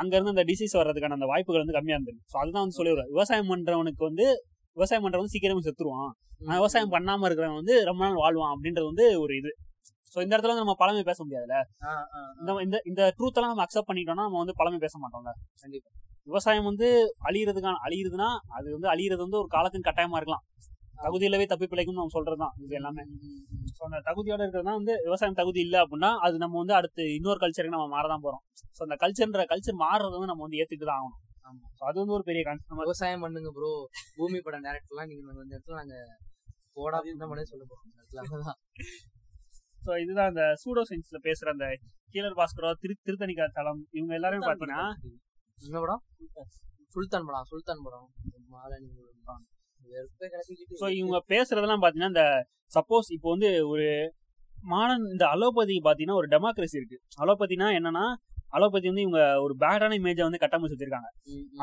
அங்க 0.00 0.12
இருந்து 0.16 0.32
அந்த 0.34 0.44
டிசீஸ் 0.48 0.74
வர்றதுக்கான 0.78 1.16
அந்த 1.18 1.28
வாய்ப்புகள் 1.30 1.62
வந்து 1.64 1.76
கம்மியா 1.76 1.96
இருந்தது 1.98 2.18
சோ 2.26 2.36
அதுதான் 2.42 2.64
வந்து 2.64 2.78
சொல்லிடுறேன் 2.78 3.10
விவசாயம் 3.12 3.50
பண்றவனுக்கு 3.52 4.04
வந்து 4.08 4.26
விவசாயம் 4.76 5.04
பண்றவன் 5.04 5.32
சீக்கிரமே 5.34 5.62
செத்துருவான். 5.66 6.10
விவசாயம் 6.56 6.92
பண்ணாம 6.94 7.26
இருக்கிறவன் 7.28 7.60
வந்து 7.60 7.76
ரொம்ப 7.84 8.02
நாள் 8.04 8.18
வாழ்வான் 8.22 8.52
அப்படின்றது 8.54 8.86
வந்து 8.86 9.06
ஒரு 9.20 9.34
இது. 9.36 9.50
சோ 10.10 10.20
இந்த 10.20 10.32
இடத்துல 10.34 10.52
வந்து 10.52 10.64
நம்ம 10.64 10.76
பழமை 10.78 11.02
பேச 11.02 11.18
முடியாதுல்ல. 11.24 11.56
இந்த 12.40 12.52
இந்த 12.66 12.76
இந்த 12.90 13.02
ட்ரூத் 13.16 13.38
எல்லாம் 13.38 13.52
நம்ம 13.52 13.64
அக்செப்ட் 13.64 13.88
பண்ணிட்டோம்னா 13.88 14.26
நம்ம 14.28 14.40
வந்து 14.42 14.56
பழமை 14.56 14.78
பேச 14.78 14.94
மாட்டோம்ல? 14.98 15.32
கண்டிப்பா. 15.62 15.90
விவசாயம் 16.28 16.68
வந்து 16.68 16.86
அழியிறதுக்கான 17.28 17.80
அழியுதுன்னா 17.86 18.28
அது 18.56 18.66
வந்து 18.72 18.88
அழியிறது 18.92 19.22
வந்து 19.22 19.38
ஒரு 19.38 19.48
காலத்தின் 19.48 19.86
கட்டாயமா 19.86 20.16
இருக்கலாம். 20.16 20.44
தகுதியிலவே 21.04 21.46
தப்பி 21.52 21.66
பிழைக்கும் 21.72 21.98
நம்ம 21.98 22.14
சொல்றதுதான். 22.16 22.54
இது 22.64 22.74
எல்லாமே. 22.80 23.02
ஸோ 23.76 23.82
அந்த 23.88 23.98
தகுதியோட 24.08 24.40
இருக்கிறது 24.44 24.68
தான் 24.68 24.78
வந்து 24.80 24.94
விவசாயம் 25.06 25.38
தகுதி 25.40 25.60
இல்லை 25.66 25.78
அப்படின்னா 25.84 26.10
அது 26.26 26.36
நம்ம 26.44 26.58
வந்து 26.62 26.74
அடுத்து 26.78 27.04
இன்னொரு 27.18 27.40
கல்ச்சருக்கு 27.42 27.76
நம்ம 27.76 27.88
மாறதான் 27.96 28.24
போறோம். 28.26 28.42
ஸோ 28.76 28.80
அந்த 28.86 28.96
கல்ச்சர்ன்ற 29.02 29.44
கல்ச்சர் 29.52 29.78
மாறுறது 29.84 30.14
வந்து 30.16 30.30
நம்ம 30.32 30.44
வந்து 30.46 30.60
ஏத்துக்கிட்டு 30.62 30.90
தான் 30.90 31.00
ஆகணும். 31.00 31.22
ஸோ 31.78 31.82
அது 31.88 31.96
வந்து 32.02 32.14
ஒரு 32.18 32.24
பெரிய 32.28 32.42
கான்செப்ட் 32.46 32.72
நம்ம 32.72 32.84
விவசாயம் 32.88 33.24
பண்ணுங்க 33.24 33.50
ப்ரோ 33.58 33.70
பூமி 34.16 34.38
படம் 34.46 34.64
டேரக்டர்லாம் 34.68 35.08
நீங்க 35.10 35.22
இந்த 35.44 35.54
இடத்துல 35.56 35.76
நாங்க 35.80 35.96
போடா 36.78 36.98
என்ன 37.12 37.26
பண்ணி 37.32 37.44
சொல்ல 37.50 37.64
இந்த 37.64 38.20
அவ்வளவுதான். 38.22 38.58
ஸோ 39.84 39.92
இதுதான் 40.04 40.30
அந்த 40.32 40.44
சூடோ 40.62 40.82
சயின்ஸ்ல 40.88 41.18
பேசுற 41.28 41.48
அந்த 41.56 41.66
கீழர் 42.14 42.38
பாஸ்கரோ 42.40 42.70
திரு 42.82 42.94
திருத்தணிகா 43.06 43.46
தளம் 43.58 43.82
இவங்க 43.98 44.12
எல்லாருமே 44.18 44.46
பாத்தீங்கன்னா 44.48 44.82
என்ன 45.58 45.76
படம்? 45.84 46.02
சுல்தான் 46.94 47.26
படம் 47.28 47.46
சுல்தான் 47.52 47.84
படம். 47.86 48.08
மாலை 48.54 48.76
ஸோ 50.80 50.86
இவங்க 51.00 51.18
பேசுறதெல்லாம் 51.32 51.82
பாத்தீங்கன்னா 51.82 52.12
இந்த 52.14 52.24
சப்போஸ் 52.72 53.08
இப்போ 53.16 53.28
வந்து 53.34 53.50
ஒரு 53.72 53.88
மாடர்ன் 54.72 55.04
இந்த 55.14 55.24
அலோபதி 55.34 55.74
பாத்தீங்கன்னா 55.84 56.18
ஒரு 56.20 56.28
டெமோக்ரஸி 56.34 56.76
இருக்கு. 56.80 56.98
அலோபதினா 57.22 57.66
என்னன்னா 57.78 58.04
அலோபதி 58.56 58.86
வந்து 58.90 59.04
இவங்க 59.04 59.20
ஒரு 59.44 59.54
பேடான 59.62 59.96
இமேஜை 60.00 60.22
வந்து 60.26 60.40
கட்டமைச்சு 60.42 60.74
வச்சிருக்காங்க. 60.76 61.08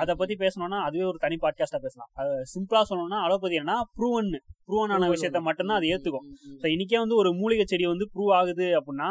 அதை 0.02 0.14
பத்தி 0.16 0.36
பேசணும்னா 0.44 0.80
அதுவே 0.88 1.06
ஒரு 1.12 1.18
தனி 1.18 1.36
பாட்காஸ்டா 1.44 1.80
பேசலாம். 1.86 2.10
சிம்பிளா 2.54 2.82
சொல்லணும்னா 2.90 3.20
அலோபதி 3.28 3.56
என்ன 3.62 3.76
ப்ரூவன் 3.98 4.30
ப்ரூவனான 4.68 5.08
விஷயத்த 5.16 5.42
மட்டும்தான் 5.48 5.80
அது 5.80 5.92
ஏத்துக்கும். 5.94 6.28
ஸோ 6.62 6.66
இன்னைக்கே 6.76 7.00
வந்து 7.04 7.16
ஒரு 7.16 7.32
மூலிகை 7.42 7.66
செடி 7.74 7.88
வந்து 7.94 8.08
ப்ரூவ் 8.16 8.34
ஆகுது 8.40 8.68
அப்படின்னா 8.80 9.10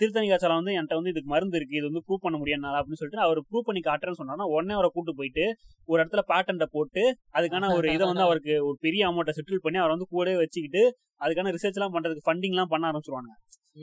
திருத்தணி 0.00 0.26
காய்ச்சலம் 0.28 0.60
வந்து 0.60 0.72
என்கிட்ட 0.74 0.96
வந்து 0.98 1.12
இதுக்கு 1.12 1.30
மருந்து 1.32 1.58
இருக்கு 1.58 1.76
இது 1.78 1.86
வந்து 1.88 2.02
ப்ரூவ் 2.06 2.22
பண்ண 2.24 2.36
முடியும் 2.38 2.64
அப்படின்னு 2.70 3.00
சொல்லிட்டு 3.00 3.22
அவர் 3.24 3.38
ப்ரூவ் 3.48 3.66
பண்ணி 3.68 3.80
காட்டுறேன்னு 3.82 4.20
சொன்னா 4.20 4.46
உடனே 4.54 4.74
அவரை 4.74 4.90
கூட்டு 4.90 5.12
போயிட்டு 5.18 5.44
ஒரு 5.88 5.98
இடத்துல 6.02 6.22
பேட்டன்ட 6.30 6.66
போட்டு 6.72 7.02
அதுக்கான 7.36 7.70
ஒரு 7.76 7.88
இதை 7.94 8.04
வந்து 8.10 8.26
அவருக்கு 8.26 8.54
ஒரு 8.68 8.76
பெரிய 8.82 9.04
அமௌண்ட்டை 9.08 9.34
செட்டில் 9.36 9.64
பண்ணி 9.64 9.80
அவர் 9.80 9.94
வந்து 9.94 10.08
கூடவே 10.10 10.36
வச்சுக்கிட்டு 10.40 10.82
அதுக்கான 11.20 11.52
ரிசர்ச் 11.56 11.78
எல்லாம் 11.78 11.94
பண்றதுக்கு 11.96 12.26
ஃபண்டிங் 12.26 12.54
எல்லாம் 12.54 12.72
பண்ண 12.72 12.84
ஆரம்பிச்சிருவாங்க. 12.90 13.30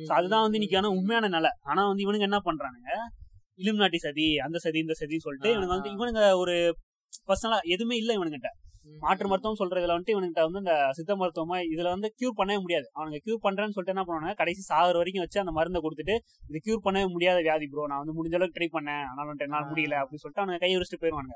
ஸோ 0.02 0.12
அதுதான் 0.14 0.44
வந்து 0.46 0.58
இன்னைக்கான 0.60 0.92
உண்மையான 0.98 1.30
நிலை. 1.30 1.52
ஆனா 1.64 1.82
வந்து 1.88 2.04
இவனுங்க 2.06 2.28
என்ன 2.30 2.40
பண்றானுங்க? 2.46 2.92
இலுமினாட்டி 3.60 4.00
சதி 4.00 4.28
அந்த 4.40 4.58
சதி 4.58 4.80
இந்த 4.80 4.96
சதி 5.00 5.18
சொல்லிட்டு 5.20 5.50
ஆ, 5.50 5.54
இவனுங்க 5.54 5.74
வந்து. 5.76 5.92
இவனுங்க 5.96 6.22
ஒரு 6.38 6.56
பர்சனலா 7.30 7.60
எதுவுமே 7.76 7.96
இல்லை 8.02 8.14
இவனுங்கிட்ட 8.18 8.52
மாற்று. 9.04 9.26
மருத்துவம் 9.32 9.60
சொல்றதுல 9.60 9.94
வந்துட்டு 9.96 10.14
இவனுக்கிட்ட 10.14 10.44
வந்து 10.48 10.62
இந்த 10.64 10.74
சித்த 10.98 11.16
மருத்துவமா 11.20 11.58
இதுல 11.74 11.90
வந்து 11.96 12.08
கியூர் 12.20 12.38
பண்ணவே 12.40 12.60
முடியாது. 12.64 12.88
அவனுங்க 12.98 13.20
கியூர் 13.26 13.42
பண்றேன்னு 13.46 13.76
சொல்லிட்டு 13.76 13.94
என்ன 13.96 14.04
பண்ணுவாங்க 14.08 14.34
கடைசி 14.42 14.62
சாகுற 14.70 14.96
வரைக்கும் 15.02 15.24
வச்சு 15.26 15.40
அந்த 15.44 15.54
மருந்தை 15.58 15.80
கொடுத்துட்டு 15.86 16.16
இது 16.50 16.62
கியூர் 16.66 16.84
பண்ணவே 16.88 17.08
முடியாத 17.16 17.38
வியாதி 17.48 17.68
ப்ரோ 17.74 17.86
நான் 17.92 18.02
வந்து 18.04 18.16
முடிஞ்ச 18.18 18.36
அளவுக்கு 18.40 18.58
ட்ரை 18.58 18.70
பண்ணேன். 18.76 19.06
ஆனாலும் 19.12 19.46
என்னால 19.48 19.64
முடியல 19.72 19.98
அப்படின்னு 20.02 20.24
சொல்லிட்டு 20.24 20.44
அவனுங்க 20.44 20.62
கை 20.66 20.72
வச்சுட்டு 20.76 21.02
போயிருவாங்க 21.04 21.34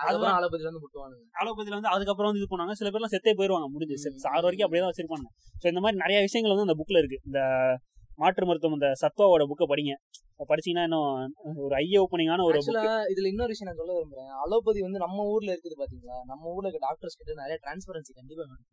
அதுக்கப்புறம் 0.00 0.36
அலோபதியில 0.38 0.68
இருந்து 0.68 0.82
முட்டுவானுங்க. 0.84 1.22
அலோபதியில 1.40 1.76
வந்து 1.78 1.92
அதுக்கப்புறம் 1.94 2.30
வந்து 2.30 2.40
இது 2.42 2.48
பண்ணுவாங்க. 2.50 2.74
சில 2.80 2.88
பேர்லாம் 2.94 3.14
செத்தே 3.14 3.32
போயிருவாங்க. 3.38 3.68
முடிஞ்சு. 3.74 3.96
சாகுற 4.24 4.44
வரைக்கும் 4.46 4.66
அப்படியே 4.66 4.82
தான் 4.84 4.92
வச்சிருப்பாங்க 4.92 5.28
ஸோ 5.62 5.66
இந்த 5.72 5.80
மாதிரி 5.84 5.98
நிறைய 6.04 6.18
விஷயங்கள் 6.26 6.54
வந்து 6.54 6.66
அந்த 6.68 6.76
புக்ல 6.80 7.00
இருக்கு. 7.02 7.18
இந்த 7.28 7.40
மாற்று 8.18 8.46
மருத்துவம் 8.48 8.76
இந்த 8.78 8.88
சத்வாவோட 9.02 9.42
புக்கை 9.50 9.66
படிங்க. 9.72 9.94
படிச்சீங்கன்னா 10.50 10.84
இன்னும் 10.88 11.60
ஒரு 11.64 11.74
ஐய 11.80 12.02
ஓப்பனிங்கான 12.04 12.44
ஒரு 12.48 12.58
இதுல 13.12 13.30
இன்னொரு 13.32 13.52
விஷயம் 13.52 13.68
நான் 13.70 13.80
சொல்ல 13.80 13.94
விரும்புறேன். 13.96 14.32
அலோபதி 14.42 14.80
வந்து 14.86 15.00
நம்ம 15.04 15.24
ஊர்ல 15.34 15.50
இருக்குது 15.54 15.78
பாத்தீங்களா? 15.82 16.18
நம்ம 16.30 16.42
ஊர்ல 16.54 16.66
இருக்க 16.68 16.82
டாக்டர்ஸ் 16.88 17.18
கிட்ட 17.20 17.40
நிறைய 17.42 17.56
டிரான்ஸ்பரன்சி 17.64 18.12
கண்டிப்பா 18.20 18.42
வேணும். 18.50 18.68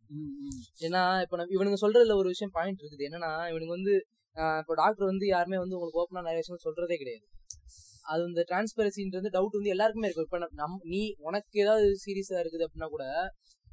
ஏன்னா 0.86 1.02
இப்ப 1.24 1.46
இவனுங்க 1.56 1.78
சொல்றதுல 1.84 2.16
ஒரு 2.22 2.30
விஷயம் 2.34 2.54
பாயிண்ட் 2.58 2.82
இருக்குது. 2.82 3.06
என்னன்னா 3.08 3.32
இவனுங்க 3.52 3.74
வந்து 3.78 3.94
இப்போ 4.60 4.74
டாக்டர் 4.82 5.10
வந்து 5.12 5.26
யாருமே 5.34 5.58
வந்து 5.62 5.76
உங்களுக்கு 5.76 6.00
ஓப்பனா 6.02 6.26
நிறைய 6.28 6.40
விஷயம் 6.44 6.64
சொல்றதே 6.66 6.96
கிடையாது. 7.02 7.24
அது 8.12 8.22
இந்த 8.30 8.42
டிரான்ஸ்பரன்சின்றது 8.50 9.28
டவுட் 9.36 9.56
வந்து 9.58 9.72
எல்லாருக்குமே 9.74 10.08
இருக்கும் 10.08 10.26
இப்ப 10.28 10.38
நம் 10.60 10.76
நீ 10.92 11.00
உனக்கு 11.28 11.62
ஏதாவது 11.64 11.86
சீரியஸா 12.04 12.36
இருக்குது 12.42 12.64
அப்படின்னா 12.66 12.88
கூட 12.94 13.04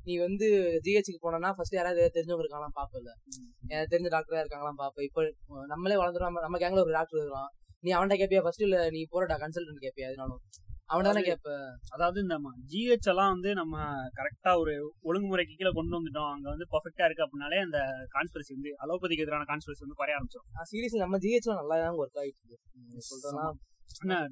நீ 0.04 0.14
வந்து 0.20 0.48
ஜிஹெச்சுக்கு 0.86 1.22
போனா 1.22 1.52
ஃபர்ஸ்ட் 1.54 1.78
யாராவது 1.78 2.02
தெரிஞ்சவங்க 2.16 2.44
இருக்காங்களாம் 2.44 2.78
பாப்பல 2.78 3.12
எனக்கு 3.70 3.92
தெரிஞ்ச 3.94 4.10
டாக்டரா 4.10 4.42
இருக்காங்களாம் 4.44 4.80
பாப்ப 4.80 5.04
இப்ப 5.04 5.28
நம்மளே 5.68 5.96
வளர்ந்துரும் 5.96 6.30
நம்ம- 6.30 6.46
நம்ம 6.46 6.58
கேங்ல 6.58 6.84
ஒரு 6.84 6.94
டாக்டர் 6.94 7.20
இருக்கலாம் 7.20 7.52
நீ 7.84 7.92
அவன்கிட்ட 7.92 8.18
கேப்பியா 8.20 8.44
ஃபர்ஸ்ட் 8.44 8.66
இல்ல 8.66 8.78
நீ 8.90 9.02
போறடா 9.12 9.38
கன்சல்டன்ட் 9.42 9.84
கேப்பியா 9.86 10.10
அதனாலும் 10.10 10.44
அவன் 10.90 11.08
தானே 11.08 11.22
கேப்ப? 11.22 11.50
அதாவது 11.90 12.18
இந்த 12.22 12.36
ஜிஹெச் 12.72 13.08
எல்லாம் 13.08 13.32
வந்து 13.32 13.50
நம்ம 13.54 13.76
கரெக்டா 14.18 14.52
ஒரு 14.60 14.74
ஒழுங்குமுறைக்கு 15.04 15.54
கீழே 15.54 15.72
கொண்டு 15.72 15.96
வந்துட்டோம். 15.98 16.32
அங்க 16.34 16.48
வந்து 16.50 16.66
பர்ஃபெக்டா 16.74 17.06
இருக்கு 17.06 17.24
அப்படின்னாலே 17.26 17.60
அந்த 17.64 17.80
கான்ஸ்பிரசி 18.16 18.52
வந்து 18.54 18.72
அலோபதிக்கு 18.84 19.24
எதிரான 19.26 19.48
கான்ஸ்பிரசி 19.50 19.84
வந்து 19.86 20.00
குறைய 20.00 20.18
ஆரம்பிச்சிடும் 20.18 20.68
சீரியஸ்லி 20.72 21.00
நம்ம 21.00 21.20
ஜிஹெச்ல 21.24 21.56
நல்லா 21.62 21.78
தான் 21.84 22.00
ஒர்க் 22.02 22.20
ஆயிட்டு 22.22 22.42
இருக்கு. 22.46 22.60
சொல்றேன்னா 23.10 23.46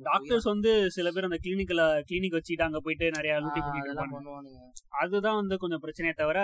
டாக்டர்ஸ் 0.07 0.47
வந்து 0.51 0.71
சில 0.95 1.07
பேர் 1.11 1.27
அந்த 1.27 1.39
கிளினிக்ல 1.43 1.81
கிளினிக் 2.07 2.37
வச்சுட்டு 2.37 2.65
அங்க 2.65 2.79
போயிட்டு 2.85 3.05
நிறைய 3.17 3.33
லூட்டி 3.43 3.61
பண்ணிட்டு 3.65 3.91
அதுதான் 5.01 5.37
வந்து 5.39 5.55
கொஞ்சம் 5.57 5.81
பிரச்சனையே 5.83 6.13
தவிர 6.13 6.39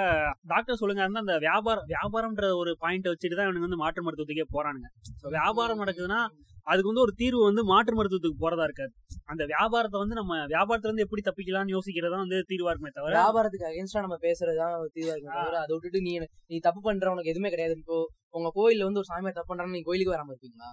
டாக்டர் 0.51 0.79
சொல்லுங்க 0.81 1.01
இருந்தா 1.03 1.23
அந்த 1.25 1.37
வியாபாரம் 1.45 1.87
வியாபாரம்ன்ற 1.89 2.49
ஒரு 2.61 2.73
பாயிண்ட் 2.83 3.09
வச்சுட்டு 3.11 3.37
தான் 3.37 3.47
இவனுங்க 3.47 3.67
வந்து 3.67 3.81
மாற்று 3.81 4.05
மருத்துவத்துக்கே 4.05 4.47
போறானுங்க. 4.53 4.87
வியாபாரம் 5.35 5.81
நடக்குதுன்னா 5.83 6.19
அதுக்கு 6.67 6.89
வந்து 6.91 7.03
ஒரு 7.03 7.13
தீர்வு 7.19 7.41
வந்து 7.45 7.61
மாற்று 7.63 7.93
மருத்துவத்துக்கு 7.97 8.41
போறதா 8.41 8.65
இருக்காது. 8.67 8.91
அந்த 9.31 9.43
வியாபாரத்தை 9.51 9.97
வந்து 10.01 10.17
நம்ம 10.19 10.37
வியாபாரத்துல 10.53 10.89
இருந்து 10.89 11.05
எப்படி 11.05 11.21
தப்பிக்கலாம்னு 11.27 11.75
யோசிக்கிறதா 11.75 12.19
வந்து 12.23 12.39
தீர்வா 12.51 12.71
இருக்குமே 12.71 12.91
தவிர 12.91 13.13
வியாபாரத்துக்கு 13.17 13.69
அகேன்ஸ்டா 13.69 14.03
நம்ம 14.05 14.17
பேசுறதுதான் 14.25 14.75
தீவா 14.95 15.13
இருக்கு 15.13 15.31
தவிர 15.37 15.57
அதை 15.63 15.71
விட்டுட்டு 15.75 16.01
நீ 16.07 16.13
நீ 16.51 16.57
தப்பு 16.59 16.81
பண்ற 16.81 17.11
உனக்கு 17.13 17.33
எதுவுமே 17.33 17.51
கிடையாது. 17.55 17.75
இப்போ 17.77 17.97
உங்க 18.31 18.51
கோயில்ல 18.57 18.87
வந்து 18.89 19.01
ஒரு 19.03 19.09
சாமியார் 19.11 19.37
தப்பு 19.39 19.51
பண்றான்னு 19.51 19.77
நீ 19.77 19.83
கோயிலுக்கு 19.89 20.15
வராம 20.15 20.31
இருப்பீங்களா? 20.33 20.69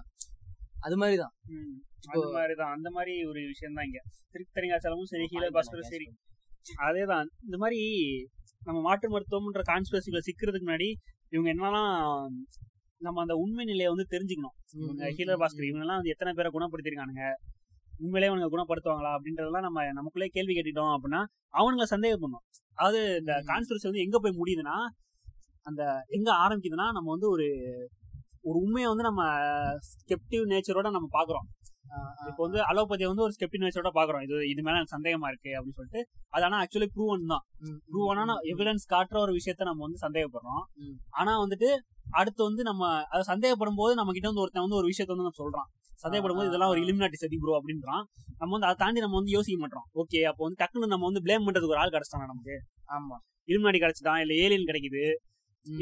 அது 0.81 0.97
மாதிரிதான். 0.97 1.35
அந்த 2.07 2.27
மாதிரிதான் 2.35 2.73
அந்த 2.73 2.89
மாதிரி 2.91 3.15
ஒரு 3.25 3.41
விஷயம் 3.47 3.77
தான் 3.77 3.87
இங்க 3.87 4.01
திருத்தணிகாச்சலமும் 4.35 5.11
சரி 5.13 5.27
ஹீலர் 5.33 5.55
பாஸ்கரும் 5.57 5.91
சரி. 5.93 6.07
அதேதான். 6.85 7.29
இந்த 7.43 7.57
மாதிரி 7.59 7.81
நம்ம 8.65 8.79
மாற்று 8.81 9.09
மருத்துவம்ன்ற 9.11 9.63
கான்ஸ்பிரசில 9.67 10.21
சிக்கிறதுக்கு 10.27 10.67
முன்னாடி 10.67 10.89
இவங்க 11.33 11.49
என்னெல்லாம் 11.53 11.91
நம்ம 13.01 13.21
அந்த 13.21 13.35
உண்மை 13.37 13.65
நிலையை 13.65 13.89
வந்து 13.91 14.07
தெரிஞ்சுக்கணும். 14.11 14.57
ஹீலர் 15.17 15.41
பாஸ்கர் 15.43 15.69
இவங்க 15.69 15.85
எல்லாம் 15.85 16.01
வந்து 16.01 16.13
எத்தனை 16.13 16.33
பேரை 16.33 16.51
குணப்படுத்திருக்கானுங்க 16.53 17.25
உண்மையிலேயே 18.01 18.31
அவனுங்க 18.31 18.49
குணப்படுத்துவாங்களா? 18.53 19.11
அப்படின்றதெல்லாம் 19.17 19.67
நம்ம 19.67 19.83
நமக்குள்ளே 19.93 20.29
கேள்வி 20.29 20.55
கேட்டுட்டோம் 20.55 20.95
அப்படின்னா 20.95 21.21
அவனுங்க 21.55 21.85
சந்தேகம் 21.93 22.23
பண்ணும் 22.25 22.45
அதாவது 22.75 23.01
இந்த. 23.21 23.33
கான்ஸ்பிரசி 23.51 23.89
வந்து 23.91 24.05
எங்க 24.07 24.19
போய் 24.19 24.39
முடியுதுன்னா 24.41 24.77
அந்த 25.67 25.83
எங்க 26.09 26.31
ஆரம்பிக்குதுன்னா 26.41 26.87
நம்ம 26.93 27.09
வந்து 27.11 27.29
ஒரு 27.31 27.47
ஒரு 28.43 28.57
உண்மையை 28.59 28.89
வந்து 28.89 29.05
நம்ம 29.05 29.23
ஸ்கெப்டிவ் 29.91 30.43
நேச்சரோட 30.47 30.89
நம்ம 30.91 31.09
பாக்குறோம் 31.13 31.47
இப்போ 32.29 32.43
வந்து 32.47 32.61
அலோபதியை 32.63 33.09
வந்து 33.11 33.25
ஒரு 33.27 33.33
ஸ்கெப்டிவ் 33.37 33.63
நேச்சரோட 33.65 33.91
பாக்குறோம் 33.99 34.23
இது 34.27 34.37
இது 34.49 34.63
மேல 34.63 34.85
சந்தேகமா 34.95 35.29
இருக்கு 35.33 35.51
அப்படின்னு 35.57 35.79
சொல்லிட்டு. 35.81 36.01
அது 36.31 36.45
ஆனா 36.45 36.59
ஆக்சுவலி 36.65 36.89
ப்ரூவன் 36.95 37.27
தான். 37.27 37.45
ப்ரூவனான 37.91 38.37
எவிடன்ஸ் 38.53 38.87
காட்டுற 38.95 39.19
ஒரு 39.19 39.33
விஷயத்த 39.33 39.69
நம்ம 39.71 39.83
வந்து 39.83 40.01
சந்தேகப்படுறோம். 40.07 40.63
ஆனா 41.11 41.35
வந்துட்டு 41.41 41.69
அடுத்து 42.13 42.41
வந்து 42.45 42.63
நம்ம 42.63 42.83
அதை 43.13 43.23
சந்தேகப்படும் 43.23 43.75
போது 43.75 43.95
நம்ம 43.95 44.13
கிட்ட 44.13 44.29
வந்து 44.29 44.41
ஒருத்தன் 44.41 44.63
வந்து 44.63 44.79
ஒரு 44.81 44.87
விஷயத்த 44.87 45.13
வந்து 45.15 45.27
நம்ம 45.27 45.41
சொல்றான். 45.43 45.69
சந்தேகப்படும் 46.03 46.37
போது 46.37 46.49
இதெல்லாம் 46.49 46.71
ஒரு. 46.71 46.81
இலிமினாட்டி 46.85 47.15
சதி 47.15 47.37
ப்ரோ 47.37 47.53
அப்படின்றான். 47.59 48.05
நம்ம 48.39 48.51
வந்து 48.53 48.67
அதை 48.67 48.77
தாண்டி 48.77 49.01
நம்ம 49.01 49.17
வந்து 49.17 49.31
யோசிக்க 49.31 49.59
மாட்டோம். 49.61 49.87
ஓகே 49.95 50.21
அப்போ 50.23 50.43
வந்து 50.45 50.59
டக்குன்னு 50.63 50.87
நம்ம 50.87 51.05
வந்து 51.05 51.23
ப்ளேம் 51.27 51.47
பண்றதுக்கு 51.47 51.75
ஒரு 51.77 51.83
ஆள் 51.83 51.95
கிடைச்சிட்டாங்க 51.95 52.27
நமக்கு? 52.27 52.57
ஆமா. 52.91 53.17
இலிமினாட்டி 53.49 53.81
கிடைச்சிட்டான் 53.85 54.21
இல்ல 54.25 54.35
ஏலியன் 54.35 54.69
கிடைக்குது. 54.71 55.05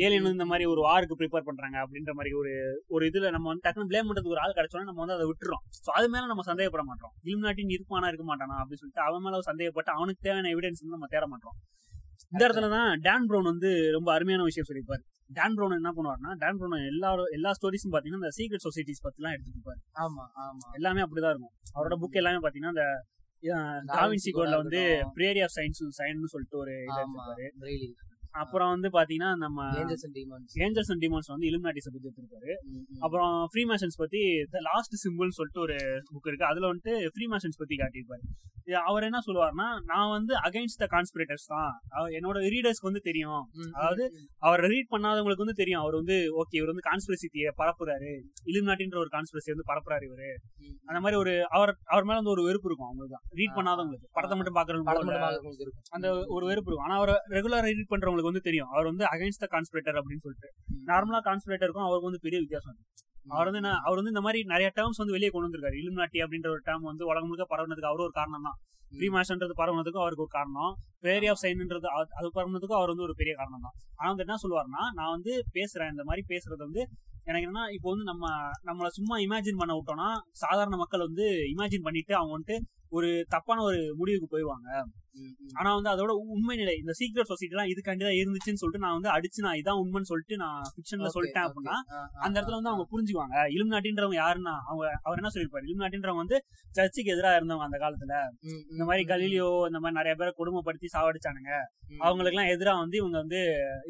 ஏலியன் 0.05 0.35
இந்த 0.35 0.47
மாதிரி 0.51 0.65
ஒரு 0.73 0.81
வாருக்கு 0.87 1.19
ப்ரிப்பேர் 1.21 1.47
பண்றாங்க 1.47 1.77
அப்படின்ற 1.85 2.13
மாதிரி 2.19 2.33
ஒரு 2.41 2.53
ஒரு 2.95 3.05
இதுல 3.11 3.31
நம்ம 3.37 3.49
வந்து 3.51 3.65
டக்குனு 3.67 3.89
ப்ளேம் 3.91 4.09
பண்றதுக்கு 4.09 4.35
ஒரு 4.35 4.43
ஆள் 4.45 4.57
கிடைச்சோன்னா 4.59 4.89
நம்ம 4.91 5.03
வந்து 5.05 5.17
அதை 5.17 5.27
விட்டுறோம். 5.31 5.63
ஸோ 5.79 5.91
அது 5.99 6.09
மேல 6.15 6.27
நம்ம 6.27 6.45
சந்தேகப்பட 6.51 6.85
மாட்டோம். 6.91 7.13
இலுமினாட்டின் 7.27 7.73
இருப்பானா 7.77 8.11
இருக்க 8.13 8.27
மாட்டானா 8.31 8.57
அப்படின்னு 8.61 8.83
சொல்லிட்டு 8.83 9.05
அவன் 9.07 9.25
மேல 9.27 9.41
சந்தேகப்பட்டு 9.51 9.93
அவனுக்கு 9.97 10.25
தேவையான 10.27 10.51
எவிடன்ஸ் 10.55 10.83
வந்து 10.85 10.97
நம்ம 10.97 11.09
தேட 11.15 11.27
மாட்டோம். 11.33 11.57
இந்த 12.33 12.43
இடத்துல 12.47 12.69
தான் 12.77 12.91
டான் 13.07 13.27
ப்ரௌன் 13.31 13.51
வந்து 13.53 13.71
ரொம்ப 13.97 14.09
அருமையான 14.17 14.45
விஷயம் 14.51 14.69
சொல்லியிருப்பாரு. 14.69 15.03
டான் 15.31 15.55
ப்ரௌன் 15.57 15.79
என்ன 15.79 15.91
பண்ணுவாருன்னா 15.97 16.33
டான் 16.43 16.59
ப்ரௌன் 16.61 16.87
எல்லா 16.93 17.11
எல்லா 17.39 17.51
ஸ்டோரிஸும் 17.59 17.93
பாத்தீங்கன்னா 17.95 18.23
இந்த 18.23 18.33
சீக்ரெட் 18.39 18.65
சொசைட்டிஸ் 18.67 19.05
பத்திலாம் 19.07 19.35
எடுத்துட்டு 19.35 19.59
இருப்பாரு. 19.59 19.81
ஆமா 20.05 20.25
ஆமா. 20.45 20.69
எல்லாமே 20.75 21.03
அப்படிதான் 21.07 21.35
இருக்கும். 21.35 21.55
அவரோட 21.77 21.97
புக் 22.03 22.21
எல்லாமே 22.23 22.41
பாத்தீங்கன்னா 22.45 22.75
இந்த 22.75 22.87
டாவின்சி 23.95 24.31
கோட்ல 24.31 24.57
வந்து 24.63 24.81
பிரேரி 25.17 25.41
ஆஃப் 25.47 25.55
சயின்ஸ் 25.59 25.83
சயின்ஸ் 26.01 26.33
சொல்லிட்டு 26.35 26.59
ஒரு 26.65 26.75
இது 26.89 26.99
எடுத்திருப்பாரு 27.03 27.47
braille. 27.63 27.89
அப்புறம் 28.41 28.71
வந்து 28.75 28.89
பாத்தீங்கன்னா 28.97 29.31
நம்ம 29.43 29.67
angels 29.81 30.05
and 30.07 30.17
demons 30.19 30.55
angels 30.67 30.91
and 30.93 31.03
demons 31.05 31.33
வந்து 31.35 31.49
இலுமினாட்டிஸ் 31.51 31.91
பத்தி 31.95 32.09
எடுத்திருக்காரு. 32.11 32.53
அப்புறம் 33.07 33.35
ஃப்ரீ 33.53 33.65
மேஷன்ஸ் 33.73 34.01
பத்தி 34.03 34.23
த 34.55 34.63
லாஸ்ட் 34.71 34.97
சிம்பிள்னு 35.05 35.39
சொல்லிட்டு 35.41 35.65
ஒரு 35.67 35.77
புக் 36.15 36.31
இருக்கு. 36.31 36.51
அதுல 36.53 36.71
வந்துட்டு 36.73 36.95
ஃப்ரீ 37.17 37.29
மேஷன்ஸ் 37.35 37.61
பத்தி 37.63 37.77
காட்டியிருப்பாரு. 37.83 38.25
அவர் 38.89 39.07
என்ன 39.07 39.19
சொல்லுவாருன்னா 39.27 39.67
நான் 39.89 40.11
வந்து 40.15 40.33
அகைன்ஸ்ட் 40.47 40.81
த 40.83 40.87
கான்ஸ்பிரேட்டர்ஸ் 40.93 41.47
தான். 41.53 41.73
என்னோட 42.19 42.37
ரீடர்ஸ்க்கு 42.55 42.89
வந்து 42.89 43.03
தெரியும். 43.09 43.43
அதாவது 43.79 44.05
அவர் 44.47 44.61
ரீட் 44.73 44.91
பண்ணாதவங்களுக்கு 44.93 45.45
வந்து 45.45 45.57
தெரியும். 45.61 45.81
அவர் 45.85 45.97
வந்து 46.01 46.17
ஓகே 46.41 46.57
இவர் 46.59 46.71
வந்து 46.73 46.85
கான்ஸ்பிரசி 46.89 47.29
பரப்புறாரு. 47.61 48.13
இலுமினாட்டின்ற 48.51 48.99
ஒரு 49.03 49.11
கான்ஸ்பிரசி 49.17 49.51
வந்து 49.55 49.67
பரப்புறாரு 49.71 50.07
இவரு. 50.09 50.31
அந்த 50.89 50.99
மாதிரி 51.05 51.19
ஒரு 51.23 51.33
அவர் 51.57 51.73
அவர் 51.93 52.07
மேல 52.09 52.21
வந்து 52.21 52.35
ஒரு 52.35 52.45
வெறுப்பு 52.49 52.69
இருக்கும் 52.71 52.89
அவங்களுக்கு 52.89 53.19
ரீட் 53.41 53.57
பண்ணாதவங்களுக்கு. 53.59 54.09
படத்தை 54.19 54.37
மட்டும் 54.41 54.57
பாக்குறவங்களுக்கு 54.59 55.51
அந்த 55.99 56.09
ஒரு 56.37 56.45
வெறுப்பு 56.51 56.71
இருக்கும். 56.71 56.87
ஆனா 56.89 56.97
அவர் 57.01 57.13
ரெகுலரா 57.37 57.63
ரீட் 57.69 57.93
பண்றவங்களுக்கு 57.95 58.22
வந்து 58.23 58.41
தெரியும். 58.41 58.69
அவர் 58.69 58.85
வந்து 58.85 59.05
அகைன்ஸ்ட் 59.05 59.47
த 59.47 59.59
கான்ஸ்பிரேட்டர் 59.59 60.01
அப்படின்னு 60.01 60.23
சொல்லிட்டு. 60.23 60.53
நார்மலா 60.87 61.23
கான்ஸ்பிரேட்டருக்கும் 61.23 61.87
அவருக்கு 61.87 62.03
வந்து 62.03 62.19
பெரிய 62.21 62.41
வித்தியாசம். 62.41 62.77
அவர் 63.29 63.51
வந்து 63.51 63.69
அவர் 63.69 63.95
வந்து 63.95 64.09
இந்த 64.09 64.21
மாதிரி 64.21 64.43
நிறைய 64.43 64.73
டேர்ம்ஸ் 64.77 64.97
வந்து 64.97 65.13
வெளியே 65.13 65.29
கொண்டு 65.29 65.49
வந்திருக்காரு. 65.49 65.73
இலுமினாட்டி 65.73 66.19
அப்படின்ற 66.19 66.49
ஒரு 66.49 66.61
டேர்ம் 66.65 66.81
வந்து 66.81 67.07
உலகம் 67.07 67.29
முழுக்க 67.29 67.57
பரவுனதுக்கு 67.57 67.85
அவரும் 67.85 68.03
ஒரு 68.03 68.11
காரணம் 68.11 68.43
தான். 68.43 68.57
ஃப்ரீ 68.91 69.09
மேஷன்றது 69.09 69.53
பரவுனதுக்கும் 69.57 70.03
அவருக்கு 70.03 70.23
ஒரு 70.23 70.27
காரணம். 70.27 70.77
பேரி 70.99 71.27
ஆஃப் 71.27 71.39
சைன்ன்றது 71.43 71.87
அது- 71.99 72.13
அது 72.19 72.31
பரவுனதுக்கும் 72.35 72.75
அவர் 72.75 72.89
வந்து 72.89 73.03
ஒரு 73.03 73.15
பெரிய 73.15 73.35
காரணம் 73.35 73.61
தான். 73.63 73.73
ஆனா 73.95 74.13
வந்து 74.13 74.25
என்ன 74.27 74.39
சொல்லுவாருன்னா 74.43 74.93
நான் 74.95 75.11
வந்து 75.11 75.45
பேசுறேன். 75.55 75.91
இந்த 75.91 76.05
மாதிரி 76.05 76.37
பேசுறது 76.37 76.57
வந்து 76.57 76.89
எனக்கு 77.25 77.49
என்னன்னா 77.49 77.73
இப்போ 77.73 77.89
வந்து 77.91 78.05
நம்ம 78.05 78.51
நம்மள 78.65 78.87
சும்மா 78.87 79.17
இமேஜின் 79.17 79.57
பண்ண 79.57 79.75
விட்டோம்னா 79.75 80.19
சாதாரண 80.31 80.77
மக்கள் 80.77 81.01
வந்து 81.01 81.23
இமேஜின் 81.57 81.83
பண்ணிட்டு 81.83 82.15
அவங்க 82.15 82.39
வந்துட்டு 82.39 82.87
ஒரு 82.89 83.25
தப்பான 83.29 83.63
ஒரு 83.63 83.95
முடிவுக்கு 83.97 84.29
போயிடுவாங்க 84.29 84.85
ஆனா 85.61 85.71
வந்து 85.77 85.91
அதோட 85.93 86.13
உண்மை 86.35 86.55
நிலை 86.61 86.75
இந்த 86.83 86.93
சீக்ரெட் 87.01 87.31
சொசைட்டி 87.31 87.55
எல்லாம் 87.55 87.71
இதுக்காண்டி 87.73 88.05
தான் 88.07 88.19
இருந்துச்சுன்னு 88.21 88.61
சொல்லிட்டு 88.63 88.85
நான் 88.85 88.97
வந்து 88.99 89.11
அடிச்சு 89.15 89.41
நான் 89.47 89.59
இதான் 89.61 89.81
உண்மைன்னு 89.83 90.11
சொல்லிட்டு 90.11 90.37
நான் 90.43 90.61
ஃபிக்ஷன்ல 90.75 91.11
சொல்லிட்டேன் 91.17 91.47
அப்படின்னா 91.49 91.77
அந்த 92.25 92.35
இடத்துல 92.39 92.57
வந்து 92.59 92.73
அவங்க 92.73 92.87
புரிஞ்சுக்குவாங்க. 92.93 93.37
இலும் 93.55 93.73
நாட்டின்றவங்க 93.75 94.19
யாருன்னா 94.23 94.55
அவங்க 94.69 94.85
அவர் 95.07 95.21
என்ன 95.21 95.33
சொல்லியிருப்பாரு? 95.35 95.67
இலும் 95.69 95.83
நாட்டின்றவங்க 95.85 96.23
வந்து 96.25 96.39
சர்ச்சுக்கு 96.79 97.13
எதிராக 97.17 97.39
இருந்தவங்க 97.41 97.67
அந்த 97.69 97.79
காலத்துல. 97.85 98.15
இந்த 98.73 98.83
மாதிரி 98.91 99.05
கலீலியோ 99.13 99.49
இந்த 99.71 99.81
மாதிரி 99.85 99.99
நிறைய 100.01 100.15
பேரை 100.21 100.33
கொடுமைப்படுத்தி 100.41 100.91
சாவடிச்சானுங்க. 100.97 101.53
அவங்களுக்கு 102.05 102.35
எல்லாம் 102.35 102.53
எதிரா 102.55 102.75
வந்து 102.83 102.97
இவங்க 103.03 103.17
வந்து 103.23 103.41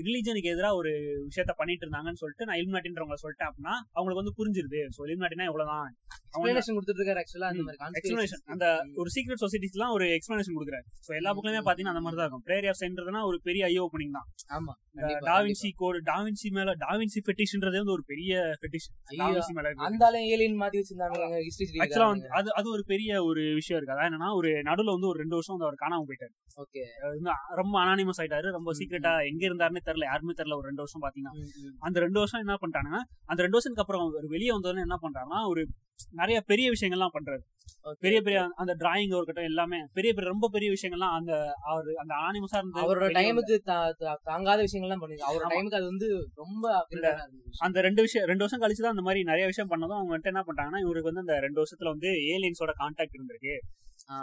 ரிலீஜனுக்கு 0.07 0.53
எதிராக 0.55 0.81
ஒரு 0.81 0.93
விஷயத்த 1.29 1.53
பண்ணிட்டு 1.61 1.85
இருந்தாங்கன்னு 1.87 2.21
சொல்லிட்டு 2.23 2.47
நான் 2.49 2.59
இலும் 2.63 2.77
நாட்டின்றவங்க 2.77 3.19
சொல்லிட்டேன் 3.25 3.49
அப்படின்னா 3.51 3.75
அவங்களுக்கு 3.97 4.23
வந்து 4.23 4.37
புரிஞ்சிருது. 4.41 4.81
ஸோ 4.97 5.01
இலும் 5.09 5.25
நாட்டினா 5.25 5.49
இவ்வளவுதான். 5.51 5.87
அவங்க 6.33 6.49
எக்ஸ்பிளனேஷன் 6.49 6.77
கொடுத்துட்டு 6.79 7.01
இருக்காரு 7.03 7.23
ஆக்சுவலா 7.23 7.51
அந்த. 7.53 7.65
மாதிரி 7.69 7.81
explanation. 8.01 8.41
அந்த 8.55 8.67
ஒரு 9.03 9.11
சீக்ரெட் 9.17 9.43
சொசைட்டிஸ்லாம் 9.45 9.95
ஒரு 9.97 10.07
எக்ஸ்பிளனேஷன் 10.19 10.57
கொடுக்குறாரு. 10.59 10.87
ஸோ 11.07 11.12
எல்லா 11.19 11.31
புக்லயுமே 11.37 11.63
பாத்தீங்கன்னா 11.67 11.95
அந்த 11.95 12.03
மாதிரி 12.05 12.19
தான் 12.19 12.27
இருக்கும் 12.27 12.45
பிரேயர் 12.47 12.69
ஆஃப் 12.71 12.81
சென்ட்றதுனா 12.81 13.21
ஒரு 13.31 13.39
பெரிய 13.47 13.63
ஐ 13.67 13.75
ஓப்பனிங் 13.85 14.15
தான். 14.17 14.27
ஆமா 14.57 14.73
Da Vinci 15.29 15.69
code 15.81 15.99
Da Vinci 16.09 16.49
மேல 16.57 16.71
டாவின்சி 16.83 17.21
ஃபெட்டிஷ்ன்றதே 17.27 17.79
வந்து 17.83 17.95
ஒரு 17.97 18.05
பெரிய 18.11 18.33
ஃபெட்டிஷ் 18.61 18.89
டாவின்சி 19.21 19.53
மேல. 19.59 19.73
அந்த 19.89 20.05
ஏலியன் 20.33 20.59
மாத்தி 20.63 20.81
வச்சிருந்தாங்க 20.81 21.39
ஹிஸ்டரி 21.47 21.81
ஆக்சுவலா 21.85 22.09
வந்து 22.13 22.29
அது 22.39 22.51
அது 22.59 22.69
ஒரு 22.75 22.85
பெரிய 22.93 23.11
ஒரு 23.29 23.45
விஷயம் 23.61 23.79
இருக்கு. 23.79 23.95
அதான் 23.97 24.09
என்னன்னா 24.11 24.31
ஒரு 24.41 24.51
நடுவுல 24.69 24.95
வந்து 24.97 25.11
ஒரு 25.13 25.21
ரெண்டு 25.23 25.37
வருஷம் 25.39 25.55
வந்து 25.57 25.69
அவர் 25.69 25.83
காணாம 25.85 26.07
போயிட்டாரு. 26.09 26.35
ஓகே. 26.65 26.83
ரொம்ப 27.61 27.75
அனானிமஸ் 27.83 28.21
ஆயிட்டாரு. 28.23 28.49
ரொம்ப 28.57 28.71
சீக்கிரட்டா 28.79 29.15
எங்க 29.31 29.43
இருந்தாருன்னு 29.49 29.87
தெரியல 29.89 30.11
யாருமே 30.11 30.37
தெரியல 30.41 30.59
ஒரு 30.61 30.69
ரெண்டு 30.71 30.85
வருஷம் 30.85 31.05
பாத்தீங்கன்னா. 31.05 31.35
அந்த 31.87 31.97
ரெண்டு 32.07 32.21
வருஷம் 32.23 32.43
என்ன 32.45 32.57
பண்ணிட்டாங்கன்னா 32.63 33.01
அந்த 33.31 33.41
ரெண்டு 33.43 33.57
வருஷத்துக்கு 33.57 33.85
அப்புறம் 33.85 34.05
அவர் 34.07 34.29
வெளியே 34.35 34.53
வந்தோடனே 34.57 34.87
என்ன 34.87 34.99
பண்றாருன்னா 35.05 35.41
ஒரு 35.53 35.63
நிறைய 36.21 36.39
பெரிய 36.51 36.67
விஷயங்கள்லாம் 36.75 37.15
பண்றாரு. 37.17 37.43
பெரிய 38.05 38.19
பெரிய 38.27 38.41
அந்த 38.63 38.73
டிராயிங் 38.81 39.13
இருக்கட்டும் 39.17 39.49
எல்லாமே 39.51 39.79
பெரிய 39.97 40.11
பெரிய 40.17 40.29
ரொம்ப 40.33 40.49
பெரிய 40.55 40.69
விஷயங்கள்லாம் 40.75 41.15
அந்த 41.19 41.33
அவர் 41.71 41.89
அந்த 42.03 42.13
அனானிமஸா 42.19 42.59
இருந்த 42.61 42.83
அவரோட 42.83 43.07
டைமுக்கு 43.19 43.57
தாங்காத 44.31 44.59
விஷயங்கள்லாம் 44.67 45.03
பண்ணுங்க 45.03 45.25
அவரோட. 45.31 45.51
டைமுக்கு 45.55 45.79
அது 45.81 45.89
வந்து 45.93 46.09
ரொம்ப 46.43 46.65
அந்த 47.67 47.81
ரெண்டு 47.87 48.05
விஷயம் 48.07 48.29
ரெண்டு 48.31 48.45
வருஷம் 48.45 48.63
கழிச்சு 48.65 48.85
தான் 48.85 48.95
அந்த 48.97 49.07
மாதிரி 49.09 49.23
நிறைய 49.31 49.47
விஷயம் 49.53 49.71
பண்ணதும் 49.73 49.99
அவங்க 49.99 50.13
வந்துட்டு 50.15 50.33
என்ன 50.33 50.43
பண்ணிட்டாங்கன்னா 50.47 50.83
இவருக்கு 50.87 51.11
வந்து 51.11 51.25
அந்த 51.27 51.37
ரெண்டு 51.47 51.61
வருஷத்துல 51.63 51.93
வந்து 51.95 52.11
ஏலியன்ஸோட 52.35 52.75
கான்டாக்ட் 52.83 53.17
இருந்திருக்கு. 53.19 53.57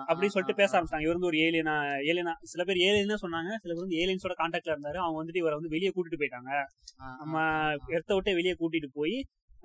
அப்படின்னு 0.10 0.34
சொல்லிட்டு 0.34 0.60
பேச 0.62 0.72
ஆரம்பிச்சாங்க 0.76 1.06
இவர் 1.06 1.18
வந்து 1.18 1.30
ஒரு 1.32 1.38
ஏலியனா 1.46 1.76
ஏலியனா 2.12 2.34
சில 2.52 2.64
பேர் 2.70 2.80
ஏலியனா 2.88 3.18
சொன்னாங்க 3.24 3.52
சில 3.64 3.72
பேர் 3.74 3.86
வந்து 3.86 4.00
ஏலியன்ஸோட 4.04 4.36
கான்டாக்ட்ல 4.42 4.74
இருந்தாரு. 4.76 5.00
அவங்க 5.04 5.18
வந்துட்டு 5.22 5.42
இவரை 5.44 5.56
வந்து 5.60 5.74
வெளியே 5.76 5.92
கூட்டிட்டு 5.96 6.22
போயிட்டாங்க. 6.22 6.52
நம்ம 7.22 7.36
எர்த்த 7.98 8.18
விட்டு 8.18 8.40
வெளியே 8.40 8.56
கூட்டிட்டு 8.62 8.90
போய் 9.00 9.16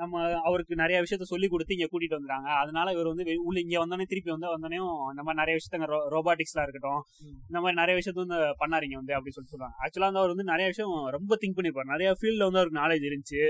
நம்ம 0.01 0.21
அவருக்கு 0.49 0.75
நிறைய 0.81 0.99
விஷயத்த 1.05 1.27
சொல்லி 1.33 1.47
கொடுத்து 1.53 1.75
இங்க 1.77 1.87
கூட்டிட்டு 1.91 2.17
வந்துறாங்க 2.19 2.49
அதனால 2.61 2.93
இவர் 2.95 3.09
வந்து 3.11 3.25
உள்ள 3.49 3.59
இங்க 3.65 3.77
வந்தோடனே 3.83 4.07
திருப்பி 4.13 4.31
வந்து 4.35 4.49
வந்தோடனே 4.55 4.79
இந்த 5.13 5.23
மாதிரி 5.27 5.41
நிறைய 5.43 5.55
விஷயத்தங்க 5.59 5.87
ரோபாட்டிக்ஸ்லாம் 6.15 6.67
இருக்கட்டும். 6.67 7.03
இந்த 7.51 7.59
மாதிரி 7.63 7.77
நிறைய 7.83 7.95
விஷயத்த 7.99 8.25
வந்து 8.25 8.39
பண்ணாருங்க 8.63 8.97
வந்து 9.01 9.15
அப்படின்னு 9.17 9.37
சொல்லிட்டு 9.37 9.55
சொல்றாங்க. 9.57 9.77
ஆக்சுவலா 9.85 10.09
வந்து 10.11 10.23
அவர் 10.23 10.33
வந்து 10.35 10.47
நிறைய 10.53 10.67
விஷயம் 10.73 10.95
ரொம்ப 11.17 11.39
திங்க் 11.43 11.57
பண்ணிருப்பாரு. 11.59 11.89
நிறைய 11.95 12.09
ஃபீல்ட்ல 12.21 12.49
வந்து 12.49 12.61
அவருக்கு 12.63 12.81
நாலேஜ் 12.83 13.07
இருந்துச்சு. 13.11 13.43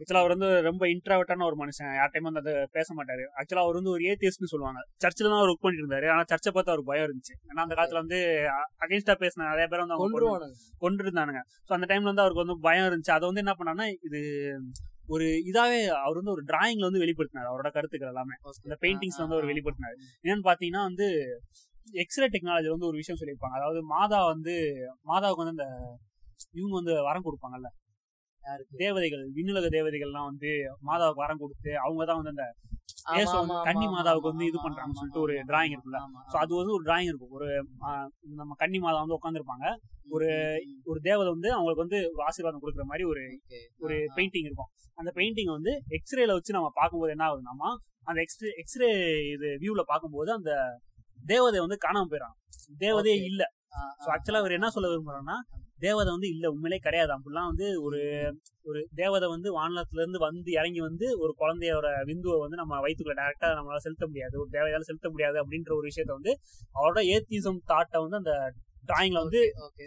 ஆக்சுவலா 0.00 0.22
அவர் 0.24 0.34
வந்து 0.36 0.50
ரொம்ப 0.68 0.82
இன்ட்ராவட்டான 0.94 1.46
ஒரு 1.50 1.58
மனுஷன். 1.62 1.92
யார்டையும் 2.00 2.28
வந்து 2.30 2.42
அதை 2.44 2.54
பேச 2.78 2.88
மாட்டாரு. 3.00 3.24
ஆக்சுவலா 3.40 3.64
அவர் 3.66 3.78
வந்து 3.80 3.94
ஒரு 3.96 4.04
ஏத்தியஸ்ட்னு 4.12 4.52
சொல்லுவாங்க. 4.54 4.82
சர்ச்சில் 5.04 5.30
தான் 5.32 5.40
அவர் 5.40 5.52
ஒர்க் 5.54 5.64
பண்ணிட்டு 5.64 5.84
இருந்தாரு. 5.86 6.08
ஆனா 6.14 6.24
சர்ச்சை 6.32 6.52
பார்த்து 6.56 6.74
அவருக்கு 6.74 6.92
பயம் 6.92 7.06
இருந்துச்சு. 7.08 7.34
ஏன்னா 7.50 7.64
அந்த 7.66 7.76
காலத்துல 7.80 8.02
வந்து 8.04 8.20
அகைன்ஸ்டா 8.86 9.16
பேசின 9.24 9.48
நிறைய 9.52 9.66
பேர் 9.72 9.84
வந்து 9.84 9.96
அவங்க 9.98 10.48
கொண்டு 10.84 11.02
இருந்தானுங்க 11.06 11.42
ஸோ 11.68 11.72
அந்த 11.76 11.86
டைம்ல 11.90 12.10
வந்து 12.12 12.24
அவருக்கு 12.24 12.44
வந்து 12.44 12.58
பயம் 12.68 12.88
இருந்துச்சு. 12.90 13.14
அதை 13.18 13.24
வந்து 13.30 13.44
என்ன 13.44 13.54
பண்ணாருன்னா 13.58 13.88
இது 14.08 14.20
ஒரு 15.10 15.26
இதாவே 15.50 15.78
அவர் 16.04 16.18
வந்து 16.20 16.34
ஒரு 16.36 16.42
டிராயிங்ல 16.46 16.88
வந்து 16.88 17.02
வெளிப்படுத்தினார் 17.04 17.50
அவரோட 17.50 17.68
கருத்துக்கள் 17.70 18.12
எல்லாமே. 18.12 18.36
இந்த 18.66 18.76
பெயிண்டிங்ஸ்ல 18.84 19.24
வந்து 19.24 19.38
அவர் 19.38 19.50
வெளிப்படுத்தினார். 19.52 19.96
என்னன்னு 20.24 20.46
பாத்தீங்கன்னா 20.50 20.82
வந்து 20.90 21.06
எக்ஸ்ரே 22.02 22.26
டெக்னாலஜி 22.26 22.68
வந்து 22.74 22.88
ஒரு 22.90 22.96
விஷயம் 22.96 23.20
சொல்லியிருப்பாங்க. 23.20 23.56
அதாவது 23.60 23.80
மாதா 23.94 24.20
வந்து 24.26 24.54
மாதாவுக்கு 25.12 25.42
வந்து 25.44 25.56
அந்த 25.56 25.68
இவங்க 26.52 26.74
வந்து 26.80 26.94
வரம் 27.02 27.26
கொடுப்பாங்கல்ல? 27.26 27.68
தேவதைகள் 28.78 29.24
விண்ணுலக 29.28 29.68
தேவதைகள்லாம் 29.68 30.24
வந்து 30.24 30.50
மாதாவுக்கு 30.82 31.22
வரம் 31.22 31.38
கொடுத்து 31.38 31.78
அவங்க 31.78 32.04
தான் 32.04 32.16
வந்து 32.16 32.30
அந்த 32.30 32.46
கன்னி 33.64 33.86
மாதாவுக்கு 33.86 34.30
வந்து 34.30 34.46
இது 34.46 34.58
ஆமா, 34.58 34.94
சொல்லிட்டு 34.94 35.20
ஒரு 35.20 35.34
ஆமா, 35.34 35.60
இருக்குல்ல. 35.74 35.98
ஸோ 36.32 36.36
அது 36.36 36.54
வந்து 36.54 36.72
ஒரு 36.72 36.84
டிராயிங் 36.84 37.10
இருக்கும். 37.10 37.30
ஒரு 37.30 37.48
நம்ம 38.34 38.54
கன்னி 38.54 38.78
மாதா 38.78 38.98
வந்து 39.00 39.18
உட்காந்துருப்பாங்க 39.18 39.66
ஒரு 40.10 40.28
ஒரு 40.84 41.00
தேவதை 41.00 41.30
வந்து 41.30 41.52
அவங்களுக்கு 41.52 41.84
வந்து 41.84 41.98
ஆசீர்வாதம் 42.24 42.62
கொடுக்குற 42.62 42.84
மாதிரி 42.84 43.04
ஒரு. 43.04 43.22
ஒரு. 43.78 43.96
பெயிண்டிங் 44.16 44.48
இருக்கும். 44.48 44.70
அந்த 44.94 45.12
பெயிண்டிங் 45.16 45.52
வந்து 45.52 45.82
எக்ஸ்ரேல 45.90 46.32
வச்சு 46.32 46.52
நம்ம 46.52 46.70
பார்க்கும்போது 46.74 47.10
என்ன 47.10 47.26
ஆகுதுன்னா 47.28 47.70
அந்த 48.04 48.20
எக்ஸ்ரே 48.20 48.50
எக்ஸ்ரே 48.56 48.88
இது 49.32 49.48
வியூல 49.60 49.82
பார்க்கும்போது 49.82 50.32
அந்த 50.32 50.52
தேவதை 51.26 51.60
வந்து 51.60 51.78
காணாம 51.86 52.08
போயிடறான். 52.10 52.36
தேவதையே. 52.78 53.16
இல்ல. 53.22 53.42
ஆக்சுவலா 54.08 54.38
அவர் 54.38 54.52
என்ன 54.52 54.70
சொல்ல 54.70 54.88
விரும்புறாருன்னா 54.88 55.36
தேவதை 55.80 56.10
வந்து 56.10 56.28
இல்ல 56.30 56.46
உண்மையிலே 56.52 56.78
கிடையாது. 56.78 57.10
அப்படிலாம் 57.14 57.50
வந்து 57.50 57.66
ஒரு 57.86 58.00
ஒரு 58.64 58.80
தேவதை 58.94 59.26
வந்து 59.28 59.48
வானத்துல 59.54 60.02
இருந்து 60.02 60.20
வந்து 60.24 60.50
இறங்கி 60.56 60.80
வந்து 60.80 61.06
ஒரு 61.22 61.32
குழந்தையோட 61.40 61.88
விந்துவை 62.08 62.38
வந்து 62.42 62.60
நம்ம 62.60 62.80
வயிற்றுக்குள்ள 62.82 63.18
டேரக்டா 63.20 63.50
நம்மளால 63.58 63.84
செலுத்த 63.84 64.06
முடியாது. 64.06 64.34
ஒரு 64.42 64.50
தேவையால 64.50 64.88
செலுத்த 64.88 65.10
முடியாது 65.10 65.38
அப்படின்ற 65.42 65.72
ஒரு 65.78 65.88
விஷயத்த 65.90 66.18
வந்து 66.18 66.34
அவரோட 66.76 67.02
ஏத்திசம் 67.14 67.62
தாட்டை 67.70 68.00
வந்து 68.04 68.20
அந்த 68.20 68.34
டிராயிங்ல 68.88 69.22
வந்து. 69.24 69.40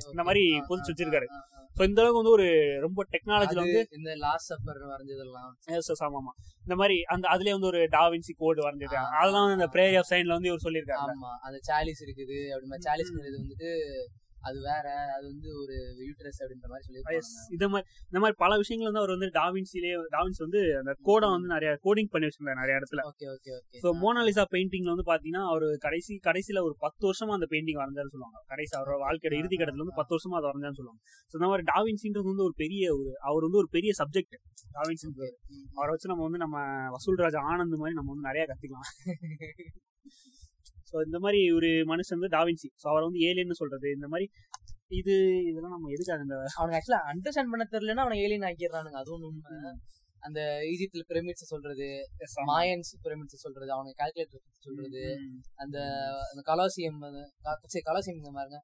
இந்த 0.07 0.23
மாதிரி 0.23 0.41
பொதிச்சு 0.67 0.91
வச்சிருக்காரு. 0.91 1.27
ஸோ 1.75 1.83
இந்த 1.83 1.99
அளவுக்கு 2.01 2.19
வந்து 2.19 2.33
ஒரு 2.35 2.47
ரொம்ப 2.83 3.03
டெக்னாலஜில 3.13 3.61
வந்து 3.61 3.79
இந்த 3.97 4.11
லாஸ்ட் 4.19 4.49
சப்பர் 4.51 4.81
வரைஞ்சதெல்லாம். 4.89 5.47
Yes, 5.69 5.85
yes, 5.89 6.01
ஆமா 6.07 6.17
ஆமா 6.19 6.33
இந்த 6.65 6.75
மாதிரி 6.79 6.97
அந்த 7.13 7.25
அதுலயே 7.31 7.55
வந்து 7.55 7.69
ஒரு 7.71 7.79
டாவின்சி 7.95 8.33
கோடு 8.37 8.65
வரைஞ்சிருக்காங்க 8.65 9.09
ஆ, 9.09 9.21
அதெல்லாம் 9.21 9.45
வந்து 9.45 9.57
இந்த 9.59 9.67
ஆ, 9.67 9.73
பிரேயர் 9.75 9.97
ஆஃப் 10.01 10.09
சைன்ல 10.11 10.35
வந்து 10.35 10.49
இவர் 10.51 10.65
சொல்லியிருக்காரு 10.65 11.13
ஆமா 11.15 11.31
அந்த 11.47 11.59
சாலிஸ் 11.69 12.03
இருக்குது. 12.05 12.37
அப்படி 12.51 12.85
சாலிஸ்ங்கிறது 12.87 13.41
வந்துட்டு 13.41 13.71
அது 14.43 14.57
வேற 14.67 14.85
அது 15.13 15.25
வந்து 15.27 15.49
ஒரு 15.61 15.75
யூட்ரஸ் 16.01 16.39
அப்படின்ற 16.43 16.67
மாதிரி 16.71 16.85
சொல்லியிருக்காங்க 16.87 17.51
இந்த 17.55 17.65
மாதிரி 17.73 17.87
இந்த 18.07 18.19
மாதிரி 18.19 18.35
பல 18.41 18.51
விஷயங்கள் 18.61 18.89
வந்து 18.89 19.01
அவர் 19.01 19.13
வந்து 19.15 19.29
டாவின்சிலேயே 19.37 19.97
டாவின்ஸ் 20.15 20.41
வந்து 20.45 20.61
அந்த 20.79 20.93
கோடை 21.07 21.27
வந்து 21.33 21.49
நிறைய 21.53 21.71
கோடிங் 21.85 22.09
பண்ணி 22.13 22.27
வச்சிருந்தாரு 22.27 22.59
நிறைய 22.61 22.79
இடத்துல. 22.79 23.03
Okay 23.11 23.27
okay 23.33 23.51
okay 23.57 23.81
so 23.83 23.91
Mona Lisa 24.01 24.45
பெயிண்டிங்ல 24.53 24.93
வந்து 24.95 25.07
பாத்தீங்கன்னா 25.11 25.43
அவர் 25.51 25.67
கடைசி 25.85 26.13
கடைசியில 26.27 26.63
ஒரு 26.67 26.75
பத்து 26.85 27.03
வருஷமா 27.09 27.35
அந்த 27.37 27.49
பெயிண்டிங் 27.53 27.79
வரைஞ்சாருன்னு 27.81 28.15
சொல்லுவாங்க. 28.15 28.39
கடைசி 28.53 28.73
அவரோட 28.79 28.97
வாழ்க்கையோட 29.05 29.37
இறுதி 29.41 29.55
கட்டத்துல 29.55 29.85
வந்து 29.85 29.97
பத்து 29.99 30.13
வருஷமா 30.15 30.37
அதை 30.39 30.49
வரைஞ்சான்னு 30.51 30.79
சொல்லுவாங்க. 30.81 31.01
ஸோ 31.31 31.35
இந்த 31.39 31.49
மாதிரி 31.51 31.65
டாவின்சின்றது 31.73 32.27
வந்து 32.31 32.47
ஒரு 32.49 32.57
பெரிய 32.63 32.83
ஒரு 32.97 33.11
அவர் 33.29 33.47
வந்து 33.47 33.61
ஒரு 33.63 33.71
பெரிய 33.71 33.93
சப்ஜெக்ட் 34.01 34.37
டாவின்சின்றது 34.77 35.31
அவரை 35.77 35.91
வச்சு 35.93 36.11
நம்ம 36.11 36.23
வந்து 36.23 36.43
நம்ம 36.45 36.57
வசூல் 36.95 37.23
ராஜா 37.23 37.41
ஆனந்த் 37.51 37.81
மாதிரி 37.81 37.99
நம்ம 37.99 38.11
வந்து 38.13 38.29
நிறைய 38.29 38.45
கத்துக்கலாம். 38.51 38.89
ஸோ 40.93 40.99
இந்த 41.07 41.17
மாதிரி 41.19 41.41
ஒரு 41.57 41.69
மனுஷன் 41.91 42.17
வந்து 42.17 42.33
டாவின்சி. 42.35 42.69
ஸோ 42.81 42.85
அவர் 42.91 43.07
வந்து 43.07 43.21
ஏலியன்னு 43.29 43.59
சொல்றது. 43.61 43.87
இந்த 43.97 44.07
மாதிரி 44.13 44.27
இது 44.99 45.13
இதெல்லாம் 45.49 45.75
நம்ம 45.75 45.91
எதுக்காக 45.95 46.25
இந்த 46.25 46.35
அவனுக்கு 46.57 46.77
ஆக்சுவலா 46.79 47.01
அண்டர்ஸ்டாண்ட் 47.11 47.51
பண்ண 47.53 47.65
தெரியலன்னா 47.73 48.05
அவனை 48.05 48.17
ஏலியன் 48.25 48.47
ஆக்கிடுறானுங்க. 48.49 48.99
அதுவும் 49.03 49.25
உண்மை. 49.29 49.55
அந்த 50.23 50.39
ஈஜிப்ட்ல 50.69 51.03
பிரமிட்ஸ் 51.09 51.49
சொல்றது 51.51 51.87
மாயன்ஸ் 52.49 52.91
பிரமிட்ஸ் 53.05 53.43
சொல்றது 53.45 53.71
அவங்க 53.75 53.91
கால்குலேட்டர் 54.01 54.43
சொல்றது. 54.65 55.01
அந்த 55.63 55.77
அந்த 56.29 56.41
கலாசியம் 56.51 56.99
சரி 57.73 57.83
கலாசியம் 57.89 58.37
பாருங்க. 58.39 58.59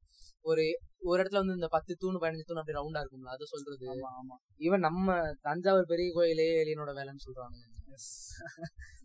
ஒரு 0.46 0.64
ஒரு 1.10 1.18
இடத்துல 1.22 1.42
வந்து 1.42 1.58
இந்த 1.60 1.70
பத்து 1.76 1.92
தூணு 2.02 2.22
பதினஞ்சு 2.24 2.48
தூண் 2.50 2.62
அப்படி 2.62 2.78
ரவுண்டா 2.80 3.02
இருக்கும்ல 3.04 3.36
அதை 3.36 3.48
சொல்றது. 3.54 3.88
ஆமா 3.96 4.12
ஆமா. 4.20 4.38
ஈவன் 4.60 4.86
நம்ம 4.88 5.18
தஞ்சாவூர் 5.48 5.92
பெரிய 5.94 6.10
கோயிலே 6.18 6.48
ஏலியனோட 6.62 6.94
வேலைன்னு 7.00 7.26
சொல்றாங்க 7.28 7.58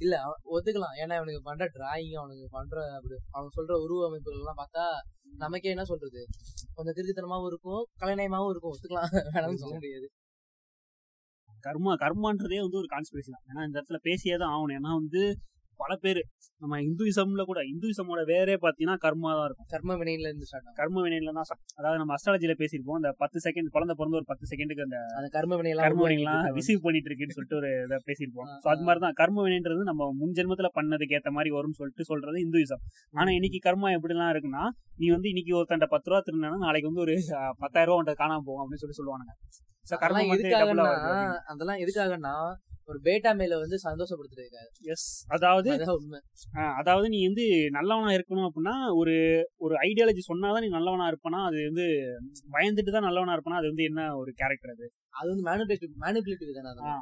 இல்ல 0.00 0.14
அவன் 0.20 0.42
ஒத்துக்கலாம். 0.50 0.96
ஏன்னா 0.98 1.14
அவனுக்கு 1.16 1.42
பண்ற 1.42 1.64
டிராயிங் 1.74 2.14
அவனுக்கு 2.14 2.46
பண்ற 2.50 2.76
அப்படி 2.96 3.14
அவங்க 3.30 3.50
சொல்ற 3.58 3.72
உருவ 3.84 4.06
அமைப்புகள் 4.06 4.40
எல்லாம் 4.40 4.60
பார்த்தா 4.60 4.84
நமக்கே 5.38 5.70
என்ன 5.70 5.84
சொல்றது? 5.84 6.20
கொஞ்சம் 6.74 6.96
திருச்சித்தனமாவும் 6.96 7.46
இருக்கும் 7.46 7.82
கலைநயமாவும் 8.00 8.50
இருக்கும். 8.50 8.74
ஒத்துக்கலாம். 8.74 9.10
வேணாம்னு 9.34 9.62
சொல்ல 9.64 9.74
முடியாது. 9.74 10.08
கர்மா 11.64 11.92
கர்மான்றதே 11.98 12.58
வந்து 12.60 12.78
ஒரு 12.78 12.88
கான்ஸ்பிரசி 12.88 13.30
தான். 13.30 13.44
ஏன்னா 13.48 13.62
இந்த 13.64 13.76
இடத்துல 13.80 13.98
பேசியே 14.02 14.36
தான் 14.36 14.52
ஆகணும். 14.54 14.76
ஏன்னா 14.78 14.92
வந்து 14.94 15.22
பல 15.82 15.92
பேர். 16.04 16.20
நம்ம 16.62 16.78
இந்துயிசம்ல 16.86 17.42
கூட 17.50 17.60
இந்துயிசமோட 17.72 18.20
வேறே 18.30 18.54
பார்த்தீங்கன்னா 18.64 18.96
கர்மா 19.04 19.30
தான் 19.38 19.46
இருக்கும். 19.48 19.68
கர்ம 19.74 19.96
வினையில 20.00 20.28
இருந்து 20.30 20.46
ஸ்டார்ட் 20.48 20.78
கர்ம 20.80 21.02
வினையில 21.04 21.32
தான் 21.38 21.48
அதாவது 21.78 22.00
நம்ம 22.02 22.14
அஸ்ட்ராலஜில 22.16 22.54
பேசியிருப்போம் 22.62 22.98
அந்த 23.00 23.10
பத்து 23.22 23.38
செகண்ட் 23.46 23.70
குழந்தை 23.76 23.96
பிறந்த 24.00 24.18
ஒரு 24.20 24.26
பத்து 24.32 24.46
செகண்டுக்கு 24.52 24.84
அந்த 24.86 25.28
கர்ம 25.36 25.58
வினையெல்லாம் 25.60 25.86
கர்ம 25.88 26.02
வினைலாம். 26.06 26.48
ரிசீவ் 26.58 26.84
பண்ணிட்டு 26.86 27.10
இருக்குன்னு 27.10 27.36
சொல்லிட்டு 27.38 27.58
ஒரு 27.60 27.70
இதை 27.86 27.98
பேசியிருப்போம். 28.10 28.50
ஸோ 28.64 28.68
அது 28.74 28.84
மாதிரி 28.88 29.02
தான் 29.06 29.16
கர்ம 29.22 29.46
வினைன்றது 29.46 29.84
நம்ம 29.90 30.10
முன் 30.20 30.34
ஜென்மத்துல 30.38 30.70
பண்ணதுக்கு 30.78 31.16
ஏத்த 31.20 31.32
மாதிரி 31.38 31.52
வரும்னு 31.56 31.78
சொல்லிட்டு 31.80 32.08
சொல்றது 32.10 32.38
இந்துயிசம். 32.46 32.82
ஆனா 33.14 33.30
இன்னைக்கு 33.38 33.60
கர்மா 33.68 33.90
எப்படிலாம் 33.98 34.32
இருக்குன்னா 34.34 34.64
நீ 35.02 35.08
வந்து 35.16 35.30
இன்னைக்கு 35.34 35.54
ஒருத்தன்ட்ட 35.58 35.88
பத்து 35.94 36.10
ரூபா 36.10 36.20
திருந்தா 36.28 36.54
நாளைக்கு 36.66 36.90
வந்து 36.90 37.04
ஒரு 37.06 37.16
பத்தாயிரம் 37.64 37.90
ரூபா 37.90 38.00
உன்ட்ட 38.02 38.14
காணாம 38.22 38.44
போகும் 38.48 38.62
அப்படின்னு 38.62 38.84
சொல்லி 38.84 38.96
எதுக்காகன்னா 40.34 40.86
அதெல்லாம் 41.52 41.80
எதுக்காகன்னா 41.84 42.34
ஒரு 42.88 42.98
பேட்டா 43.04 43.30
மேல 43.36 43.56
வந்து 43.58 43.76
சந்தோஷப்படுத்துறதுக்காக 43.84 44.68
எஸ் 44.92 45.08
அதாவது 45.28 45.68
உண்மை. 45.94 46.20
அதாவது 46.76 47.06
நீ 47.08 47.20
வந்து 47.26 47.46
நல்லவனா 47.70 48.12
இருக்கணும் 48.12 48.46
அப்படின்னா 48.48 48.74
ஒரு 48.92 49.14
ஒரு 49.56 49.74
ஐடியாலஜி 49.80 50.22
சொன்னாதான் 50.28 50.60
நீ 50.60 50.68
நல்லவனா 50.68 51.08
இருப்பனா 51.08 51.40
அது 51.44 51.58
வந்து 51.64 51.86
பயந்துட்டு 52.50 52.90
தான் 52.90 53.08
நல்லவனா 53.08 53.36
இருப்பனா 53.36 53.60
அது 53.60 53.68
வந்து 53.68 53.84
என்ன 53.84 54.02
ஒரு 54.14 54.32
கேரக்டர் 54.32 54.74
அது? 54.74 54.86
அது 55.10 55.28
வந்து 55.28 55.46
மேனுபேட்டிவ் 55.50 55.94
மேனுபுலேட்டிவ் 56.00 56.58
தானே 56.58 56.96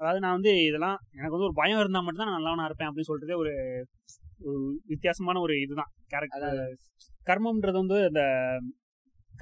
அதாவது 0.00 0.20
நான் 0.20 0.36
வந்து 0.36 0.52
இதெல்லாம் 0.62 0.98
எனக்கு 1.12 1.34
வந்து 1.34 1.48
ஒரு 1.48 1.56
பயம் 1.56 1.80
இருந்தா 1.80 2.00
மட்டும் 2.00 2.22
தான் 2.22 2.30
நான் 2.30 2.38
நல்லவனா 2.38 2.66
இருப்பேன் 2.66 2.88
அப்படின்னு 2.88 3.10
ஒரு 3.34 3.52
ஒரு 4.44 4.62
வித்தியாசமான 4.86 5.40
ஒரு 5.40 5.54
இதுதான். 5.60 5.90
கேரக்டர் 6.08 6.56
கர்மம்ன்றது 7.26 7.78
வந்து 7.78 7.98
அந்த 8.04 8.22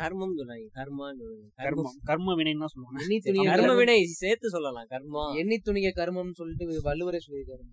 கர்மம் 0.01 0.37
சொல்றாங்க. 0.39 0.67
கர்மான்னு 0.79 1.27
கர்மம் 1.65 1.97
கர்ம 2.11 2.35
வினைன்னு 2.39 2.62
தான் 2.65 2.73
சொல்லுவாங்க. 2.75 3.03
எண்ணி 3.05 3.19
துணிய 3.19 3.47
கர்ம 3.51 3.75
வினை 3.81 3.97
சேர்த்து 4.23 4.55
சொல்லலாம். 4.55 4.89
கர்மா. 4.95 5.25
எண்ணி 5.41 5.57
துணிக 5.69 5.93
கர்மம்னு 6.01 6.39
சொல்லிட்டு 6.41 6.87
வள்ளுவரே 6.89 7.21
சொல்லியிருக்காரு. 7.27 7.65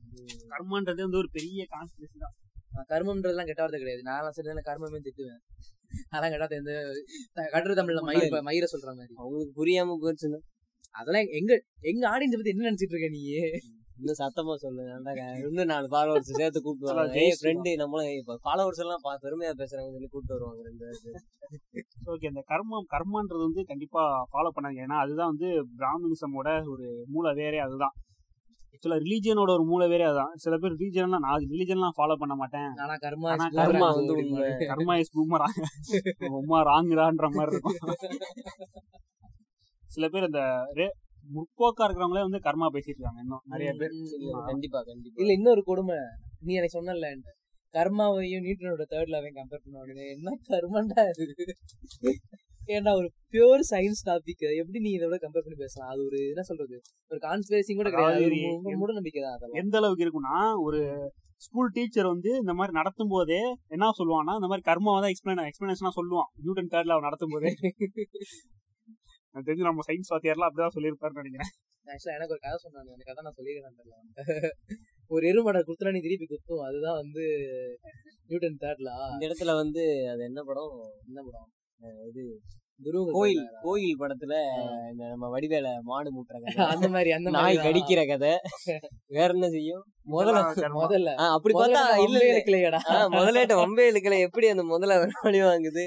கர்மன்றது 0.54 1.06
வந்து 1.08 1.22
ஒரு 1.24 1.30
பெரிய 1.38 1.66
கான்ஸ்பிரசி 1.76 2.18
தான். 2.26 2.36
கர்மம்ன்றதுலாம் 2.94 3.50
கெட்ட 3.50 3.62
வார்த்தை 3.64 3.80
கிடையாது. 3.82 4.04
நான் 4.10 4.36
சில 4.40 4.62
கர்மமே 4.70 5.00
திட்டுவேன். 5.08 5.42
அதெல்லாம் 6.10 6.34
கெட்டாத 6.34 6.58
இந்த 6.62 6.74
கட்டுரை 7.54 7.76
தமிழ்ல 7.80 8.02
மயிர 8.10 8.42
மயிர 8.50 8.66
சொல்ற 8.74 8.90
மாதிரி. 9.00 9.14
அவங்களுக்கு 9.22 9.54
புரியாம 9.62 9.98
போச்சுன்னா? 10.04 10.40
அதெல்லாம் 11.00 11.28
எங்க 11.40 11.54
எங்க 11.92 12.04
ஆடியன்ஸ் 12.14 12.40
பத்தி 12.40 12.54
என்ன 12.54 12.68
நினைச்சிட்டு 12.70 12.96
இருக்க 12.96 13.10
நீ 13.18 13.22
இன்னும் 13.98 14.20
சத்தமா 14.20 14.54
சொல்லு 14.56 14.84
நல்லா 14.86 15.12
க- 15.14 15.38
இன்னும் 15.42 15.66
நாலு 15.66 15.88
ஃபாலோவர்ஸ் 15.88 16.32
சேர்த்து 16.32 16.60
கூப்பிட்டு 16.62 16.88
வருவாங்க. 16.88 17.14
ஜெய் 17.14 17.24
ஏய் 17.24 17.38
ஃப்ரெண்டு 17.38 17.72
நம்மளும் 17.76 18.12
இப்ப 18.14 18.36
ஃபாலோவர்ஸ் 18.44 18.82
எல்லாம் 18.84 19.04
பெருமையா 19.24 19.52
பேசுறாங்க 19.58 19.90
சொல்லி 19.90 20.08
கூப்பிட்டு 20.08 20.36
வருவாங்க 20.36 20.62
ரெண்டு 20.64 20.86
ஓகே 22.06 22.28
அந்த 22.28 22.44
கர்மம் 22.48 22.90
கர்மன்றது 22.92 23.44
வந்து 23.44 23.64
கண்டிப்பா 23.64 24.02
ஃபாலோ 24.32 24.52
பண்ணாங்க 24.56 24.84
ஏன்னா 24.84 24.98
அதுதான் 24.98 25.28
வந்து 25.28 25.50
பிராமணிசமோட 25.78 26.52
ஒரு 26.70 26.86
மூல 27.08 27.34
வேறே 27.34 27.58
அதுதான். 27.60 27.96
ஆக்சுவலா 28.72 28.98
ரிலீஜியனோட 29.02 29.50
ஒரு 29.50 29.64
மூல 29.64 29.88
வேறே 29.88 30.04
அதுதான். 30.04 30.34
சில 30.36 30.58
பேர் 30.58 30.74
ரிலீஜன்லாம் 30.74 31.24
நான் 31.26 31.46
ரிலீஜன்லாம் 31.46 31.96
ஃபாலோ 31.98 32.16
பண்ண 32.16 32.36
மாட்டேன். 32.36 32.68
ஆனா 32.78 32.96
கர்மா 32.98 33.30
கர்மா 33.60 33.88
வந்து. 33.94 34.14
கர்மா 34.68 34.96
இஸ் 34.98 35.14
பூமராங்க 35.16 35.64
உமா 36.36 36.60
ராங்குறான்ற 36.64 37.28
மாதிரி 37.32 37.56
இருக்கும். 37.56 37.78
சில 39.90 40.08
பேர் 40.08 40.24
இந்த 40.24 40.42
ரே- 40.76 40.94
முற்போக்கா 41.36 41.86
இருக்கிறவங்களே 41.88 42.26
வந்து 42.28 42.40
கர்மா 42.48 42.68
பேசிட்டு 42.76 42.98
இருக்காங்க 42.98 43.22
இன்னும். 43.26 43.44
நிறைய 43.54 43.70
பேர். 43.80 43.94
கண்டிப்பா 44.52 44.80
கண்டிப்பா. 44.90 45.18
இல்ல 45.24 45.34
இன்னொரு 45.40 45.64
கொடுமை. 45.72 45.98
நீ 46.48 46.54
எனக்கு 46.60 46.78
சொன்னல 46.78 47.10
கர்மாவையும் 47.74 48.44
நியூட்டனோட 48.46 48.84
தேர்ட் 48.92 49.12
லாவையும் 49.14 49.38
கம்பேர் 49.40 49.64
பண்ணுவாங்க 49.64 50.04
என்ன 50.16 50.36
கர்மண்டா 50.52 51.02
இது? 51.24 51.46
ஏன்டா 52.76 52.92
ஒரு 53.00 53.08
பியூர் 53.34 53.62
சயின்ஸ் 53.72 54.02
டாபிக் 54.08 54.44
எப்படி 54.62 54.80
நீ 54.86 54.90
இதோட 54.98 55.18
கம்பேர் 55.24 55.46
பண்ணி 55.46 55.58
பேசலாம்? 55.64 55.90
அது 55.94 56.02
ஒரு 56.08 56.18
என்ன 56.32 56.44
சொல்றது? 56.50 56.78
ஒரு 57.12 57.20
கான்ஸ்பிரசி 57.28 57.74
கூட 57.80 57.90
கிடையாது. 57.94 58.24
மூட 58.82 58.92
நம்பிக்கை 58.98 59.22
தான் 59.26 59.60
எந்த 59.64 59.78
அளவுக்கு 59.82 60.06
இருக்கும்னா 60.06 60.36
ஒரு 60.66 60.80
ஸ்கூல் 61.46 61.74
டீச்சர் 61.76 62.12
வந்து 62.14 62.30
இந்த 62.42 62.54
மாதிரி 62.60 62.74
நடத்தும் 62.80 63.12
போதே 63.14 63.42
என்ன 63.76 63.92
சொல்லுவான்னா 64.00 64.36
இந்த 64.40 64.50
மாதிரி 64.52 64.66
கர்மாவை 64.70 65.00
தான் 65.04 65.14
எக்ஸ்பிளைன் 65.14 65.48
எக்ஸ்பிளனேஷனா 65.50 65.92
சொல்லுவான். 66.00 66.30
நியூட்டன் 66.44 66.72
தேர்ட்ல 66.74 66.96
அவன் 66.96 67.08
நடத்தும் 67.10 67.34
போதே. 67.36 67.52
எனக்கு 69.38 69.50
தெரிஞ்சு 69.50 69.70
நம்ம 69.70 69.84
சயின்ஸ் 69.88 70.12
வாத்தியார்லாம் 70.14 70.50
அப்படிதான் 70.50 70.76
சொல்லியிருப்பாருன்னு 70.76 71.22
நினைக்கிறேன். 71.22 71.52
ஆக்சுவலா 71.86 72.16
எனக்கு 72.16 72.34
ஒரு 72.36 72.42
கதை 72.44 72.58
சொன்னாங்க 72.64 72.90
அந்த 72.96 73.04
கதை 73.04 73.22
நான் 73.24 73.38
சொல்லிக்கிறேன் 73.38 73.78
தெரியல. 73.80 74.52
ஒரு 75.12 75.24
எருமடை 75.28 75.60
குத்துனா 75.62 75.94
நீ 75.94 76.00
திருப்பி 76.00 76.26
குத்தும் 76.26 76.64
அதுதான் 76.66 76.98
வந்து 76.98 77.24
நியூட்டன் 78.30 78.62
தேர்ட்லா 78.64 78.96
இந்த 79.14 79.24
இடத்துல 79.28 79.52
வந்து 79.56 79.84
அது 80.14 80.22
என்ன 80.24 80.40
படம்? 80.44 80.74
என்ன 81.08 81.20
படம்? 81.24 81.48
இது 82.10 82.24
துருவ 82.80 83.12
கோயில் 83.12 83.44
கோயில் 83.62 84.00
படத்துல 84.00 84.34
இந்த 84.92 85.04
நம்ம 85.08 85.30
வடிவேல 85.30 85.70
மாடு 85.82 86.10
மூட்டுற 86.12 86.38
கதை. 86.40 86.66
அந்த 86.66 86.88
மாதிரி 86.88 87.12
அந்த 87.12 87.30
மாதிரி 87.32 87.58
நாய். 87.58 87.66
கடிக்கிற 87.68 88.02
கதை. 88.08 88.34
வேற 89.08 89.30
என்ன 89.34 89.48
செய்யும்? 89.50 89.84
முதல்ல. 90.12 90.42
முதல்ல. 90.78 91.14
அப்படி 91.30 91.54
பார்த்தா 91.54 91.82
முதல்ல 91.84 91.96
இல்ல 92.00 92.02
வம்பே 92.02 92.06
இல்ல 92.08 92.20
இழுக்கலையேடா. 92.34 92.82
முதலேட்ட 93.16 93.56
வம்பே 93.64 93.86
இழுக்கல 93.92 94.20
எப்படி 94.20 94.50
அந்த 94.50 94.66
முதல்ல 94.74 94.98
பழி 95.24 95.42
வாங்குது? 95.44 95.86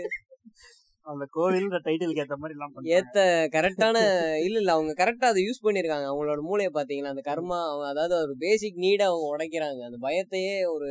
அந்த 1.07 1.27
கோவில்ன்ற 1.35 1.79
டைட்டிலுக்கு 1.85 2.23
ஏத்த 2.23 2.37
மாதிரி 2.37 2.55
எல்லாம். 2.57 2.73
ஏத்த 2.91 3.19
கரெக்டான 3.57 3.97
இல்ல 4.45 4.59
இல்ல 4.59 4.73
அவங்க 4.73 5.05
கரெக்டா 5.05 5.25
அதை 5.25 5.45
யூஸ் 5.45 5.65
பண்ணிருக்காங்க. 5.67 6.07
அவங்களோட 6.07 6.41
மூளையை 6.41 6.73
பாத்தீங்களா 6.75 7.07
அந்த 7.07 7.23
கர்மா 7.25 7.59
அவங்க- 7.67 7.89
அதாவது 7.89 8.15
ஒரு 8.23 8.35
பேசிக் 8.39 8.77
நீட 8.77 9.05
அவங்க 9.05 9.37
உடைக்கிறாங்க. 9.37 9.85
அந்த 9.85 9.99
பயத்தையே 10.01 10.73
ஒரு 10.75 10.89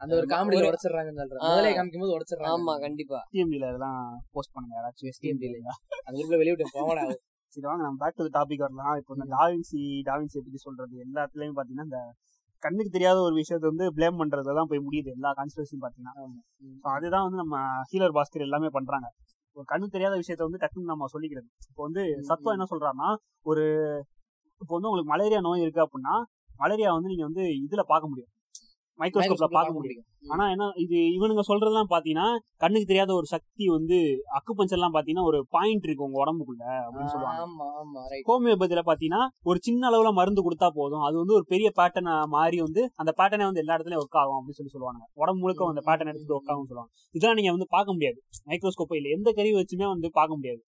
அந்த 0.00 0.16
ஒரு 0.16 0.26
காமெடியில 0.26 0.68
உடைச்சிடுறாங்கன்னு 0.68 1.14
சொல்றேன் 1.14 1.40
ஆ. 1.40 1.48
முதலே 1.48 1.76
காமிக்கும் 1.76 1.98
போது 1.98 2.16
உடைச்சிடுறாங்க. 2.18 2.52
ஆமா 2.52 2.80
கண்டிப்பா. 2.80 3.18
STMD 3.32 3.56
ல 3.56 3.66
அதெல்லாம் 3.66 3.98
போஸ்ட் 4.30 4.52
பண்ணுங்க 4.52 4.76
யாராச்சும் 4.78 5.08
STMD 5.08 5.42
STMD 5.42 5.56
ல. 5.56 5.68
அந்த 6.04 6.20
குரூப்ல 6.20 6.36
வெளியிட்டு 6.36 6.64
போவடா 6.72 7.04
சரி 7.52 7.66
வாங்க 7.66 7.82
நம்ம 7.82 8.06
பேக் 8.06 8.16
டு 8.16 8.38
டாபிக் 8.38 8.56
வரலாம். 8.56 8.96
இப்போ 8.96 9.14
இந்த 9.18 9.36
டாவின்சி 9.36 9.80
டாவின்சி 10.10 10.38
பத்தி 10.38 10.56
சொல்றது 10.56 11.04
எல்லாத்துலயும் 11.04 11.56
பாத்தீங்கன்னா 11.56 11.84
இந்த 11.84 12.00
கண்ணுக்கு 12.62 12.90
தெரியாத 12.96 13.18
ஒரு 13.26 13.34
விஷயத்தை 13.40 13.66
வந்து 13.70 13.86
ப்ளேம் 13.96 14.18
பண்றதுல 14.20 14.54
தான் 14.58 14.70
போய் 14.70 14.84
முடியுது 14.86 15.10
எல்லா 15.16 15.30
கான்ஸ்பிரசியும் 15.38 15.84
பாத்தீங்கன்னா. 15.84 16.14
அதுதான் 16.94 17.24
வந்து 17.26 17.40
நம்ம 17.42 17.56
ஹீலர் 17.92 18.16
பாஸ்கர் 18.18 18.46
எல்லாமே 18.48 18.70
பண்றாங்க. 18.78 19.06
ஒரு 19.56 19.66
கண்ணு 19.72 19.94
தெரியாத 19.94 20.14
விஷயத்த 20.22 20.42
வந்து 20.48 20.60
டக்குன்னு 20.62 20.92
நம்ம 20.92 21.08
சொல்லிக்கிறது. 21.14 21.48
இப்போ 21.70 21.82
வந்து 21.88 22.02
சத்துவம் 22.28 22.56
என்ன 22.56 22.66
சொல்றாருன்னா 22.72 23.08
ஒரு 23.50 23.64
இப்போ 24.62 24.72
வந்து 24.76 24.88
உங்களுக்கு 24.90 25.12
மலேரியா 25.14 25.40
நோய் 25.48 25.64
இருக்கு 25.66 25.84
அப்படின்னா 25.86 26.14
மலேரியா 26.60 26.90
வந்து 26.96 27.10
நீங்க 27.12 27.24
வந்து 27.28 27.42
இதுல 27.66 27.82
பார்க்க 27.92 28.10
முடியும். 28.12 28.30
மைக்ரோஸ்கோப்ல 29.00 29.48
பார்க்க 29.50 29.72
முடியும். 29.72 30.04
ஆனா 30.28 30.50
என்ன 30.50 30.72
இது 30.76 30.96
இவனுங்க 31.16 31.42
சொல்றதெல்லாம் 31.48 31.90
பாத்தீங்கன்னா 31.90 32.26
கண்ணுக்கு 32.56 32.86
தெரியாத 32.86 33.14
ஒரு 33.14 33.26
சக்தி 33.26 33.68
வந்து 33.68 33.96
அக்குபஞ்சர்லாம் 34.38 34.94
பாத்தீங்கன்னா 34.96 35.22
ஒரு 35.22 35.46
பாயிண்ட் 35.50 35.84
இருக்கு 35.84 36.04
உங்க 36.04 36.18
உடம்புக்குள்ள 36.24 36.64
அப்படின்னு 36.84 37.12
சொல்லுவாங்க. 37.14 37.40
ஹோமியோபதியில 38.30 38.82
பாத்தீங்கன்னா 38.86 39.22
ஒரு 39.42 39.58
சின்ன 39.62 39.90
அளவுல 39.90 40.12
மருந்து 40.12 40.44
கொடுத்தா 40.46 40.68
போதும். 40.70 41.00
அது 41.00 41.16
வந்து 41.16 41.34
ஒரு 41.34 41.44
பெரிய 41.44 41.72
பேட்டர்ன் 41.76 42.26
மாறி 42.28 42.60
வந்து 42.60 42.92
அந்த 42.94 43.14
பேட்டர்னே 43.16 43.44
வந்து 43.44 43.60
எல்லா 43.60 43.76
இடத்துலயும் 43.76 44.02
ஒர்க் 44.04 44.20
ஆகும் 44.22 44.38
அப்படின்னு 44.38 44.58
சொல்லி 44.60 44.70
சொல்லுவாங்க. 44.70 45.02
உடம்பு 45.14 45.40
முழுக்க 45.40 45.68
அந்த 45.68 45.82
பேட்டர்ன் 45.86 46.06
எடுத்துட்டு 46.06 46.36
ஒர்க் 46.38 46.52
ஆகும் 46.52 46.66
சொல்லுவாங்க. 46.66 46.92
இதெல்லாம் 47.10 47.34
நீங்க 47.34 47.50
வந்து 47.50 47.66
பார்க்க 47.68 47.92
முடியாது. 47.92 48.18
மைக்ரோஸ்கோப்போ 48.46 48.96
இல்ல. 48.96 49.08
எந்த 49.08 49.32
கருவி 49.32 49.62
வச்சுமே 49.62 49.88
வந்து 49.88 50.10
பார்க்க 50.12 50.36
முடியாது. 50.36 50.62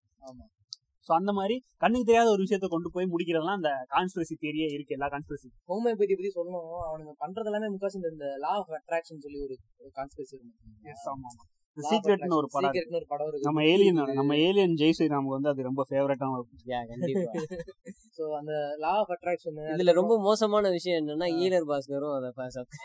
சோ 1.06 1.12
அந்த 1.12 1.32
மாதிரி 1.32 1.56
கண்ணுக்கு 1.76 2.04
தெரியாத 2.04 2.30
ஒரு 2.30 2.42
விஷயத்த 2.42 2.66
கொண்டு 2.68 2.90
போய் 2.92 3.10
முடிக்கிறதுலாம் 3.12 3.58
அந்த 3.58 3.70
கான்ஸ்பிரசி 3.90 4.34
தியரியே 4.40 4.68
இருக்கு 4.72 4.94
எல்லா 4.94 5.08
கான்ஸ்பிரசி 5.08 5.48
ஹோமியோபதி 5.68 6.12
பத்தி 6.12 6.30
சொல்லணும். 6.34 6.68
அவனுங்க 6.88 7.14
பண்றது 7.22 7.44
எல்லாமே 7.44 7.70
முக்காசி 7.74 7.96
இந்த- 8.12 8.36
லா 8.38 8.52
ஆஃப் 8.58 8.72
அட்ராக்ஷன் 8.78 9.24
சொல்லி 9.24 9.40
ஒரு 9.42 9.56
கான்ஸ்பிரசி 9.94 10.38
சீக்ரெட்னு 11.76 12.34
ஒரு 12.34 12.48
படம் 12.50 12.70
இருக்கு. 12.70 12.80
சீக்ரெட்னு 12.80 12.94
ஒரு 12.94 13.06
படம் 13.08 13.28
இருக்கு. 13.28 13.46
நம்ம 13.46 13.64
ஏலியன் 13.64 14.00
நம்ம 14.12 14.36
ஏலியன் 14.38 14.74
ஜெய்சரி 14.74 15.08
நமக்கு 15.08 15.28
வந்து 15.28 15.48
அது 15.48 15.62
ரொம்ப 15.62 15.82
ஃபேவரட்டான 15.90 16.32
ஒரு 16.32 16.46
சோ 18.16 18.24
அந்த 18.40 18.52
லா 18.78 18.92
ஆஃப் 18.98 19.12
அட்ராக்ஷன் 19.16 19.58
இதுல 19.72 19.92
ரொம்ப 19.92 20.20
மோசமான 20.20 20.70
விஷயம் 20.70 21.00
என்னன்னா 21.00 21.28
ஈலர் 21.38 21.68
பாஸ்கரும் 21.70 22.14
அதை 22.16 22.30
ப- 22.34 22.50
சப்- 22.50 22.78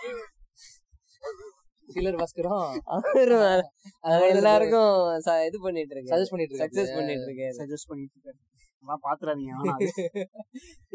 சிலர் 1.90 2.20
பாஸ்கரும் 2.20 2.68
எல்லாருக்கும் 4.32 4.92
இது 5.48 5.58
பண்ணிட்டு 5.66 5.94
இருக்கு 5.96 6.12
சஜஸ்ட் 6.14 6.34
பண்ணிட்டு 6.34 6.54
இருக்காரு. 6.54 6.66
சக்சஸ் 6.66 6.94
பண்ணிட்டு 6.98 7.28
இருக்காரு 7.30 7.56
சஜஸ்ட் 7.62 7.90
பண்ணிட்டு 7.92 8.16
இருக்காரு 8.18 8.40
பாத்துறாதீங்க 9.04 9.54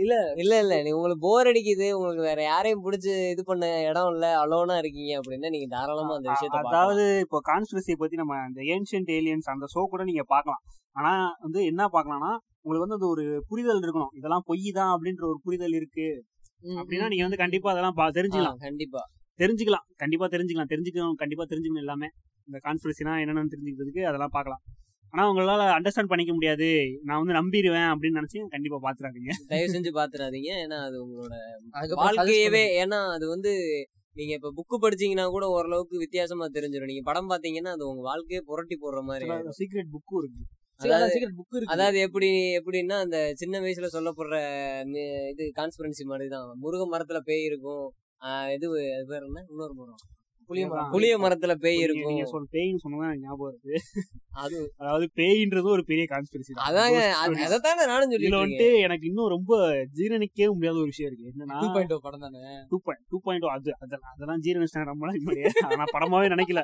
இல்ல 0.03 0.13
இல்ல 0.43 0.53
இல்ல. 0.63 0.75
நீ 0.85 0.91
உங்களுக்கு 0.97 1.23
போர் 1.25 1.49
அடிக்குது. 1.51 1.87
உங்களுக்கு 1.97 2.23
வேற 2.29 2.41
யாரையும் 2.45 2.85
புடிச்சு 2.85 3.15
இது 3.33 3.43
பண்ண 3.49 3.65
இடம் 3.89 4.09
இல்ல. 4.13 4.27
அலோனா 4.43 4.77
இருக்கீங்க 4.83 5.13
அப்படின்னா 5.19 5.49
நீங்க 5.55 5.69
தாராளமா 5.75 6.15
அந்த 6.19 6.29
விஷயத்த. 6.35 6.61
அதாவது 6.65 7.05
இப்போ 7.25 7.39
கான்ஸ்பிரசியை 7.51 7.97
பத்தி 8.03 8.19
நம்ம 8.23 8.39
இந்த 8.49 8.63
ஏன்ஷியன்ட் 8.75 9.11
ஏலியன்ஸ் 9.19 9.51
அந்த 9.55 9.69
ஷோ 9.75 9.83
கூட 9.93 10.05
நீங்க 10.11 10.25
பார்க்கலாம். 10.33 10.63
ஆனா 10.97 11.13
வந்து 11.45 11.61
என்ன 11.71 11.83
பார்க்கலாம்னா 11.95 12.33
உங்களுக்கு 12.65 12.87
வந்து 12.87 12.99
அது 13.01 13.09
ஒரு 13.15 13.25
புரிதல் 13.51 13.83
இருக்கணும். 13.85 14.13
இதெல்லாம் 14.19 14.47
பொய் 14.51 14.67
தான் 14.79 14.93
அப்படின்ற 14.95 15.25
ஒரு 15.31 15.41
புரிதல் 15.47 15.77
இருக்கு. 15.81 16.09
அப்படின்னா. 16.81 17.09
நீங்க 17.13 17.25
வந்து 17.27 17.43
கண்டிப்பா 17.45 17.71
அதெல்லாம் 17.75 17.99
தெரிஞ்சுக்கலாம். 18.19 18.61
கண்டிப்பா. 18.67 19.03
தெரிஞ்சுக்கலாம். 19.39 19.87
கண்டிப்பா 19.97 20.27
தெரிஞ்சுக்கலாம். 20.27 20.71
தெரிஞ்சுக்கணும் 20.73 21.19
கண்டிப்பா 21.23 21.45
தெரிஞ்சுக்கணும் 21.51 21.85
எல்லாமே. 21.87 22.09
இந்த 22.49 22.59
கான்ஸ்பிரசினா 22.67 23.13
என்னென்னு 23.23 23.53
தெரிஞ்சுக்கிறதுக்கு 23.55 24.03
அதெல்லாம் 24.11 24.35
பார்க்கலாம். 24.37 24.63
ஆனா 25.15 25.23
அவங்களால 25.27 25.63
அண்டர்ஸ்டாண்ட் 25.77 26.11
பண்ணிக்க 26.11 26.33
முடியாது. 26.33 26.69
நான் 27.09 27.21
வந்து 27.23 27.35
நம்பிடுவேன் 27.39 27.89
அப்படின்னு 27.93 28.19
நினைச்சு 28.21 28.39
கண்டிப்பா 28.49 28.79
பாத்துறாதீங்க. 28.87 29.33
தயவு 29.51 29.73
செஞ்சு 29.75 29.91
பாத்துறாதீங்க. 29.99 30.51
ஏன்னா 30.65 30.79
அது 30.87 30.97
உங்களோட 31.05 31.35
வாழ்க்கையவே 32.05 32.63
ஏன்னா 32.83 33.01
அது 33.17 33.27
வந்து 33.29 33.53
நீங்க 34.17 34.33
இப்ப 34.39 34.53
புக்கு 34.57 34.77
படிச்சீங்கன்னா 34.85 35.27
கூட 35.35 35.45
ஓரளவுக்கு 35.49 35.97
வித்தியாசமா 35.99 36.47
தெரிஞ்சிடும் 36.57 36.91
நீங்க 36.91 37.05
படம் 37.11 37.31
பாத்தீங்கன்னா 37.31 37.71
அது 37.77 37.85
உங்க 37.91 38.03
வாழ்க்கையே 38.09 38.41
புரட்டி 38.51 38.77
போடுற 38.81 39.03
மாதிரி. 39.11 39.29
சீக்ரெட் 39.61 39.93
புக்கும் 39.95 40.21
இருக்கு. 40.23 40.43
அதாவது 41.75 41.99
எப்படி 42.07 42.29
எப்படின்னா 42.59 42.97
அந்த 43.05 43.19
சின்ன 43.41 43.61
வயசுல 43.61 43.89
சொல்லப்படுற 43.97 44.37
இது 45.33 45.45
கான்ஸ்பிரன்சி 45.61 46.05
மாதிரி 46.05 46.29
தான். 46.29 46.49
முருக 46.65 46.85
மரத்துல 46.95 47.19
பேய் 47.29 47.45
இருக்கும். 47.51 47.87
இது 48.55 48.67
அது 48.93 49.07
பேர் 49.09 49.25
என்ன? 49.25 49.41
இன்னொரு 49.49 49.75
மரம். 49.75 50.01
புளிய 50.51 50.65
மரம். 50.69 50.89
புளிய 50.93 51.15
மரத்துல 51.19 51.53
பேய் 51.61 51.79
இருக்கும். 51.79 52.09
நீங்க 52.11 52.25
சொல் 52.27 52.49
பேய்னு 52.53 52.79
எனக்கு 52.83 53.23
ஞாபகம் 53.23 53.51
இருக்கு 53.53 53.75
அது 54.37 54.57
அதாவது 54.81 55.07
பேயின்றது 55.19 55.69
ஒரு 55.73 55.83
பெரிய 55.85 56.05
கான்ஸ்பிரசி 56.11 56.57
அதாங்க 56.65 56.99
அது- 57.23 57.39
அதைத்தானே 57.47 57.85
நானும் 57.91 58.09
இதுல 58.09 58.19
சொல்லிட்டு 58.19 58.41
வந்துட்டு 58.41 58.69
எனக்கு 58.87 59.07
இன்னும் 59.11 59.33
ரொம்ப 59.35 59.53
ஜீரணிக்கவே 59.99 60.49
முடியாத 60.55 60.77
ஒரு 60.77 60.91
விஷயம் 60.93 61.11
இருக்கு. 61.11 61.31
என்னன்னா 61.33 61.61
டூ 61.63 61.69
பாயிண்ட் 61.75 61.95
படம் 62.05 62.25
தானே? 62.27 62.43
டூ 62.71 62.79
பாயிண்ட் 62.81 63.05
டூ 63.11 63.21
பாயிண்ட் 63.25 63.47
அது 63.51 63.73
அதெல்லாம் 63.79 64.13
அதெல்லாம் 64.15 64.43
ஜீரணிச்சிட்டேன் 64.47 64.91
ரொம்ப 64.93 65.05
நாளைக்கு 65.05 65.25
முன்னாடியே 65.25 65.53
அதை 65.65 65.79
நான் 65.79 65.95
படமாவே 65.95 66.29
நினைக்கல. 66.35 66.63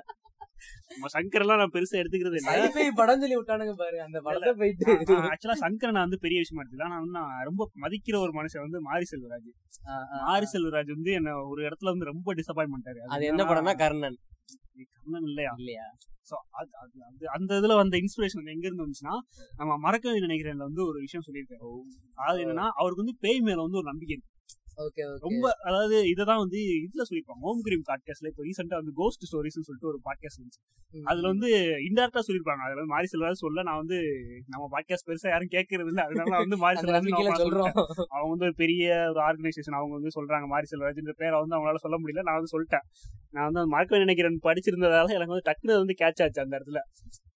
நம்ம 0.91 1.11
சங்கர் 1.13 1.41
எல்லாம் 1.41 1.59
நான் 1.59 1.75
பெருசா 1.75 1.97
எடுத்துக்கிறது 2.01 2.39
இல்ல. 2.41 2.93
படம் 2.97 3.21
சொல்லி 3.21 3.37
விட்டானுங்க 3.37 3.75
பாரு 3.75 3.99
அந்த 4.03 4.21
படத்தை 4.21 4.53
போயிட்டு. 4.53 4.87
ஆக்சுவலா 5.31 5.59
சங்கரை 5.65 5.91
நான் 5.91 6.07
வந்து 6.09 6.19
பெரிய 6.19 6.39
விஷயமா 6.39 6.63
எடுத்துக்கல. 6.63 6.89
ஆனா 6.89 6.99
நான் 7.19 7.45
ரொம்ப 7.45 7.71
மதிக்கிற 7.81 8.19
ஒரு 8.19 8.33
மனுஷன் 8.33 8.65
வந்து 8.67 8.81
மாரி 8.81 9.07
செல்வராஜ். 9.11 9.51
மாரி 10.27 10.47
செல்வராஜ் 10.53 10.93
வந்து 10.97 11.13
என்ன 11.13 11.37
ஒரு 11.49 11.63
இடத்துல 11.69 11.93
வந்து 11.93 12.05
ரொம்ப 12.05 12.35
டிசப்பாயிண்ட் 12.35 12.75
பண்ணிட்டாரு. 12.75 13.01
அது 13.09 13.25
என்ன 13.25 13.45
படம்னா 13.45 13.75
கர்ணன். 13.77 14.19
கண்ணன் 14.97 15.27
இல்லையா? 15.29 15.53
இல்லையா? 15.59 15.87
So, 16.23 16.37
அது 16.51 16.71
அது 16.77 16.97
அது 17.03 17.29
அந்த 17.29 17.51
இதுல 17.61 17.75
வந்த 17.75 17.97
இன்ஸ்பிரேஷன் 17.97 18.51
எங்க 18.53 18.65
இருந்து 18.67 18.85
வந்துச்சுன்னா 18.85 19.15
நம்ம 19.57 19.73
மறக்கவே 19.79 20.21
நினைக்கிறேன்ல 20.21 20.67
வந்து 20.67 20.83
ஒரு 20.87 20.99
விஷயம் 20.99 21.25
சொல்லியிருக்காரு. 21.29 21.71
அதாவது 22.15 22.43
என்னன்னா 22.45 22.67
அவருக்கு 22.75 23.03
வந்து 23.05 23.17
பேய் 23.21 23.41
மேல 23.41 23.63
வந்து 23.63 23.77
ஒரு 23.77 23.87
நம்பிக்கை 23.87 24.15
இருக்கு. 24.17 24.33
ரொம்ப 25.27 25.47
அதாவது 25.65 25.97
இததான் 26.13 26.43
வந்து 26.45 26.59
இதுல 26.85 27.05
சொல்லிருப்பாங்க. 27.09 27.43
ஹோம் 27.47 27.61
கிரீம் 27.61 27.83
பாட்காஸ்ட்ல 27.89 28.31
இப்போ 28.33 28.43
ரீசெண்டா 28.43 28.77
வந்து 28.81 28.93
கோஸ்ட் 28.95 29.25
ஸ்டோரிஸ்னு 29.29 29.67
சொல்லிட்டு 29.69 29.91
ஒரு 29.93 29.99
பாட்காஸ்ட் 30.05 30.39
இருந்துச்சு 30.39 30.61
அதுல 31.05 31.27
வந்து 31.29 31.49
இன்டெரக்டா 31.87 32.21
சொல்லிருப்பாங்க. 32.29 32.63
அதுல 32.67 32.79
வந்து 32.81 32.93
மாரி 32.95 33.07
செல்வராஜ் 33.13 33.43
சொல்ல 33.45 33.63
நான் 33.63 33.77
வந்து 33.77 33.99
நம்ம 34.47 34.65
பாட்காஸ்ட் 34.75 35.07
பெருசா 35.07 35.29
யாரும் 35.29 35.53
கேட்கறது 35.57 35.91
இல்ல. 35.93 36.03
அதனால 36.03 36.37
வந்து 36.37 36.57
மாரி 36.57 36.77
செல்வராஜ் 36.81 37.43
சொல்றோம். 37.43 37.73
அவங்க 38.15 38.31
வந்து 38.35 38.49
ஒரு 38.49 38.55
பெரிய 38.55 38.87
ஒரு 39.11 39.21
ஆர்கனைசேஷன் 39.21 39.79
அவங்க 39.81 39.95
வந்து 39.99 40.15
சொல்றாங்க 40.19 40.47
மாரி 40.47 40.67
செல்வராஜ்ன்ற 40.73 41.15
பேரை 41.17 41.37
வந்து 41.41 41.57
அவங்களால 41.57 41.75
சொல்ல 41.77 41.99
முடியல. 41.99 42.23
நான் 42.23 42.39
வந்து 42.41 42.53
சொல்லிட்டேன். 42.55 42.87
நான் 43.31 43.49
வந்து 43.51 43.67
மறக்க 43.67 43.99
நினைக்கிறேன். 43.99 44.41
படிச்சிருந்ததால 44.43 45.09
எனக்கு 45.09 45.35
வந்து 45.35 45.49
டக்குனு 45.51 45.81
வந்து 45.83 45.97
கேட்ச் 45.99 46.23
ஆச்சு 46.23 46.41
அந்த 46.41 46.55
இடத்துல. 46.59 46.81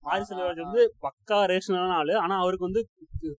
மாரி 0.01 0.25
செல்வராஜ் 0.31 0.63
வந்து 0.63 0.85
பக்கா 1.03 1.41
ரேஷனான 1.53 1.93
ஆளு. 1.93 2.15
ஆனா 2.17 2.37
அவருக்கு 2.39 2.65
வந்து 2.65 2.83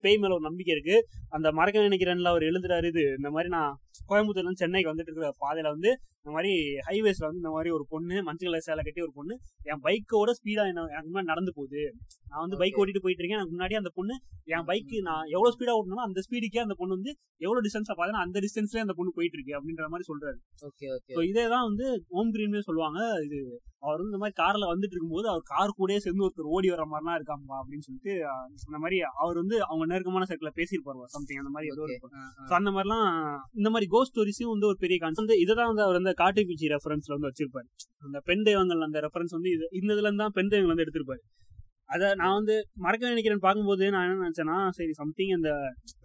பேய் 0.02 0.18
மேல 0.18 0.34
ஒரு 0.34 0.42
நம்பிக்கை 0.42 0.74
இருக்கு. 0.76 0.98
அந்த 1.30 1.52
மறக்க 1.52 1.80
நினைக்கிறேன்ல 1.80 2.28
அவர் 2.28 2.42
எழுதுறாரு 2.42 2.88
இது. 2.88 3.04
இந்த 3.18 3.30
மாதிரி 3.30 3.50
நான் 3.50 3.74
கோயம்புத்தூர்ல 4.10 4.48
இருந்து 4.48 4.64
சென்னைக்கு 4.64 4.92
வந்துட்டு 4.92 5.12
இருக்கிற 5.12 5.30
பாதையில 5.44 5.72
வந்து 5.76 5.92
இந்த 6.20 6.34
மாதிரி 6.36 6.52
ஹைவேஸ்ல 6.88 7.26
வந்து 7.28 7.42
இந்த 7.42 7.52
மாதிரி 7.56 7.70
ஒரு 7.78 7.86
பொண்ணு 7.94 8.16
மஞ்சள் 8.28 8.50
கலர் 8.50 8.66
சேலை 8.68 8.84
கட்டி 8.84 9.02
ஒரு 9.06 9.14
பொண்ணு 9.18 9.34
என் 9.72 9.82
பைக்கோட 9.86 10.32
ஸ்பீடா 10.38 10.64
என்ன 10.72 10.86
எனக்கு 10.94 11.10
முன்னாடி 11.10 11.32
நடந்து 11.32 11.52
போகுது. 11.58 11.82
நான் 12.30 12.44
வந்து 12.44 12.60
பைக். 12.62 12.78
ஓட்டிட்டு 12.82 13.02
போயிட்டு 13.06 13.22
இருக்கேன். 13.24 13.40
எனக்கு 13.40 13.56
முன்னாடி 13.56 13.76
அந்த 13.80 13.92
பொண்ணு 13.98 14.14
என் 14.54 14.68
பைக் 14.70 14.94
நான் 15.10 15.26
எவ்வளவு 15.36 15.54
ஸ்பீடா 15.56 15.76
ஓட்டணும் 15.80 16.06
அந்த 16.06 16.22
ஸ்பீடுக்கே 16.26 16.64
அந்த 16.66 16.76
பொண்ணு 16.80 16.98
வந்து 16.98 17.12
எவ்வளவு 17.46 17.64
டிஸ்டன்ஸா 17.66 17.96
பார்த்தா 18.00 18.24
அந்த 18.28 18.40
டிஸ்டன்ஸ்ல 18.46 18.86
அந்த 18.86 18.96
பொண்ணு 19.00 19.18
போயிட்டு 19.18 19.38
இருக்கு 19.38 19.58
அப்படின்ற 19.58 19.90
மாதிரி 19.94 20.08
சொல்றாரு. 20.12 20.38
ஓகே 20.70 20.88
ஓகே 20.98 21.14
ஸோ 21.18 21.24
இதே 21.32 21.46
தான் 21.56 21.68
வந்து 21.70 21.88
ஓம் 22.18 22.32
கிரீன்மே 22.36 22.64
சொல்லுவாங்க. 22.70 23.00
இது 23.28 23.40
அவர் 23.86 24.00
வந்து 24.00 24.12
இந்த 24.12 24.22
மாதிரி 24.24 24.36
கார்ல 24.42 24.66
வந்துட்டு 24.72 24.96
இருக்கும்போது 24.96 25.28
அவர் 25.32 25.44
கார் 25.54 25.78
கூடயே 25.80 26.00
சேர்ந்து 26.04 26.26
ஒருத்தர் 26.26 26.52
ஓடி 26.56 26.68
வர 26.74 26.84
மாதிரிலாம் 26.92 27.18
இருக்காம்பா 27.20 27.56
அப்படின்னு 27.62 27.86
சொல்லிட்டு 27.88 28.14
அந்த 28.68 28.80
மாதிரி 28.84 28.98
அவர் 29.24 29.38
வந்து 29.42 29.56
அவங்க 29.68 29.86
நெருக்கமான 29.92 30.28
சர்க்கிள் 30.30 30.58
பேசியிருப்பாரு 30.60 31.10
சம்திங் 31.16 31.42
அந்த 31.44 31.52
மாதிரி 31.56 31.72
ஏதோ 31.74 31.88
ஸோ 32.50 32.54
அந்த 32.62 32.72
மாதிரிலாம் 32.76 33.10
இந்த 33.60 33.70
மாதிரி 33.74 33.83
கோஸ்ட் 33.94 34.14
ஸ்டோரிஸும் 34.14 34.52
வந்து 34.54 34.68
ஒரு 34.72 34.78
பெரிய 34.84 34.98
கான்செப்ட் 35.04 35.26
வந்து 35.26 35.38
இதை 35.44 35.54
தான் 35.60 35.70
வந்து 35.72 35.84
அவர் 35.86 35.98
வந்து 36.00 36.14
காட்டுப்பூச்சி 36.22 36.68
ரெஃபரன்ஸ்ல 36.74 37.16
வந்து 37.16 37.30
வச்சிருப்பாரு. 37.30 37.68
அந்த 38.06 38.20
பெண் 38.30 38.44
தெய்வங்கள் 38.48 38.86
அந்த 38.88 39.00
ரெஃபரன்ஸ் 39.06 39.36
வந்து 39.38 39.52
இது 39.56 39.66
இந்த 39.80 39.90
இதுல 39.96 40.12
தான் 40.24 40.36
பெண் 40.38 40.52
தெய்வங்கள் 40.54 40.74
வந்து 40.74 40.86
எடுத்திருப்பாரு. 40.86 41.24
அத 41.94 42.04
நான் 42.22 42.36
வந்து 42.40 42.56
மறக்க 42.86 43.10
நினைக்கிறேன் 43.14 43.44
பார்க்கும்போது 43.46 43.86
நான் 43.96 44.06
என்ன 44.06 44.22
நினைச்சேன்னா 44.24 44.58
சரி 44.78 44.94
சம்திங் 45.02 45.34
இந்த 45.38 45.50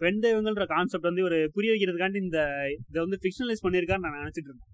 பெண் 0.03 0.19
தெய்வங்கள்ன்ற 0.25 0.65
கான்செப்ட் 0.73 1.09
வந்து 1.09 1.23
ஒரு 1.29 1.37
புரிய 1.55 1.71
வைக்கிறதுக்காண்டி 1.73 2.19
இந்த 2.27 2.41
இதை 2.89 2.99
வந்து 3.05 3.19
ஃபிக்ஷனலைஸ் 3.23 3.63
பண்ணியிருக்கான்னு 3.65 4.05
நான் 4.07 4.21
நினைச்சிட்டு 4.23 4.49
இருந்தேன். 4.51 4.69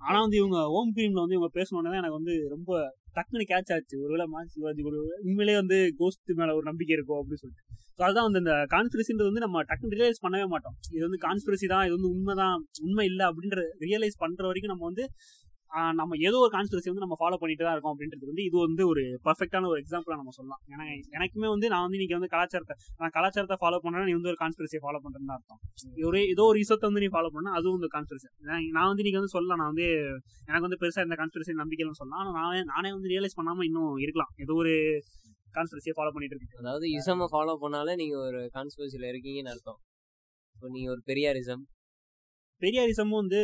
ஆனா 0.00 0.20
வந்து 0.20 0.36
இவங்க 0.36 0.58
ஓம் 0.68 0.92
கிரீம்ல 0.96 1.20
வந்து 1.20 1.36
இவங்க 1.36 1.50
பேசணுன்னே 1.54 1.98
எனக்கு 2.00 2.18
வந்து 2.20 2.48
ரொம்ப 2.48 2.70
டக்குன்னு 3.14 3.46
கேட்ச் 3.48 3.72
ஆச்சு. 3.72 3.96
ஒருவேளை 4.02 4.26
மாசி 4.26 4.48
சிவாஜி 4.48 4.82
கூட 4.82 4.96
உண்மையிலேயே 5.18 5.56
வந்து 5.56 5.92
கோஸ்ட் 5.96 6.32
மேல 6.32 6.54
ஒரு 6.54 6.62
நம்பிக்கை 6.62 6.94
இருக்கும் 6.96 7.20
அப்படின்னு 7.20 7.36
சொல்லிட்டு. 7.36 7.64
ஸோ 7.98 8.02
அதுதான் 8.02 8.24
வந்து 8.24 8.38
இந்த 8.38 8.66
கான்ஸ்பிரசின்றது 8.70 9.30
வந்து 9.30 9.40
நம்ம 9.40 9.62
டக்குனு 9.62 9.96
ரியலைஸ் 9.96 10.22
பண்ணவே 10.22 10.46
மாட்டோம். 10.46 10.76
இது 10.90 11.02
வந்து 11.08 11.20
கான்ஸ்பிரசி 11.26 11.66
தான் 11.66 11.84
இது 11.84 11.94
வந்து 11.94 12.08
உண்மைதான் 12.08 12.66
உண்மை 12.82 13.06
இல்லை 13.06 13.26
அப்படின்ற 13.26 13.62
ரியலைஸ் 13.80 14.18
பண்ற 14.18 14.46
வரைக்கும் 14.46 14.72
நம்ம 14.72 14.84
வந்து 14.84 15.06
நம்ம 15.98 16.16
ஏதோ 16.28 16.36
ஒரு 16.44 16.50
கான்ஸ்பிரசி 16.54 16.88
வந்து 16.90 17.02
நம்ம 17.04 17.16
ஃபாலோ 17.20 17.36
பண்ணிட்டு 17.40 17.64
தான் 17.66 17.74
இருக்கோம் 17.74 17.94
அப்படின்றது 17.94 18.28
வந்து 18.30 18.44
இது 18.48 18.56
வந்து 18.64 18.82
ஒரு 18.90 19.02
பர்ஃபெக்டான 19.26 19.68
ஒரு 19.72 19.80
எக்ஸாம்பிளா 19.82 20.16
நம்ம 20.20 20.32
சொல்லலாம். 20.38 20.60
ஏன்னா 20.72 20.84
எனக்குமே 21.16 21.48
வந்து 21.54 21.66
நான் 21.72 21.84
வந்து 21.86 21.98
இன்னைக்கு 21.98 22.16
வந்து 22.18 22.30
கலாச்சாரத்தை 22.34 22.76
நான் 23.00 23.12
கலாச்சாரத்தை 23.16 23.58
ஃபாலோ 23.62 23.78
பண்றேன் 23.84 24.08
நீ 24.10 24.14
வந்து 24.18 24.30
ஒரு 24.32 24.40
கான்ஸ்பிரசியை 24.42 24.80
ஃபாலோ 24.84 25.00
பண்றேன்னு 25.04 25.28
தான் 25.30 25.38
அர்த்தம். 25.38 25.60
ஒரு 26.10 26.20
ஏதோ 26.34 26.46
ஒரு 26.52 26.60
இசத்தை 26.64 26.88
வந்து 26.90 27.02
நீ 27.04 27.10
ஃபாலோ 27.16 27.30
பண்ணா 27.36 27.52
அதுவும் 27.60 27.76
வந்து 27.78 27.90
கான்ஸ்பிரசி 27.96 28.28
நான் 28.76 28.90
வந்து 28.90 29.06
நீங்க 29.08 29.18
வந்து 29.20 29.34
சொல்லலாம். 29.36 29.60
நான் 29.62 29.70
வந்து 29.72 29.88
எனக்கு 30.48 30.66
வந்து 30.68 30.80
பெருசா 30.82 31.06
இந்த 31.08 31.18
கான்ஸ்பிரசி 31.22 31.58
நம்பிக்கைன்னு 31.62 32.00
சொல்லலாம். 32.02 32.20
ஆனா 32.22 32.32
நானே 32.40 32.60
நானே 32.74 32.92
வந்து 32.96 33.10
ரியலைஸ் 33.14 33.38
பண்ணாம 33.40 33.64
இன்னும் 33.70 33.96
இருக்கலாம். 34.06 34.32
ஏதோ 34.44 34.56
ஒரு 34.64 34.74
கான்ஸ்பிரசியை 35.56 35.96
ஃபாலோ 35.98 36.12
பண்ணிட்டு 36.14 36.34
இருக்கேன். 36.36 36.62
அதாவது 36.62 36.86
இசம 36.98 37.28
ஃபாலோ 37.34 37.56
பண்ணாலே 37.64 37.94
நீங்க 38.02 38.16
ஒரு 38.28 38.40
கான்ஸ்பிரசில 38.56 39.06
இருக்கீங்கன்னு 39.12 39.52
அர்த்தம். 39.54 39.80
இப்போ 40.56 40.68
நீங்க 40.76 40.88
ஒரு 40.94 41.02
பெரியாரிசம் 41.10 41.64
பெரியாரிசமும் 42.62 43.20
வந்து 43.22 43.40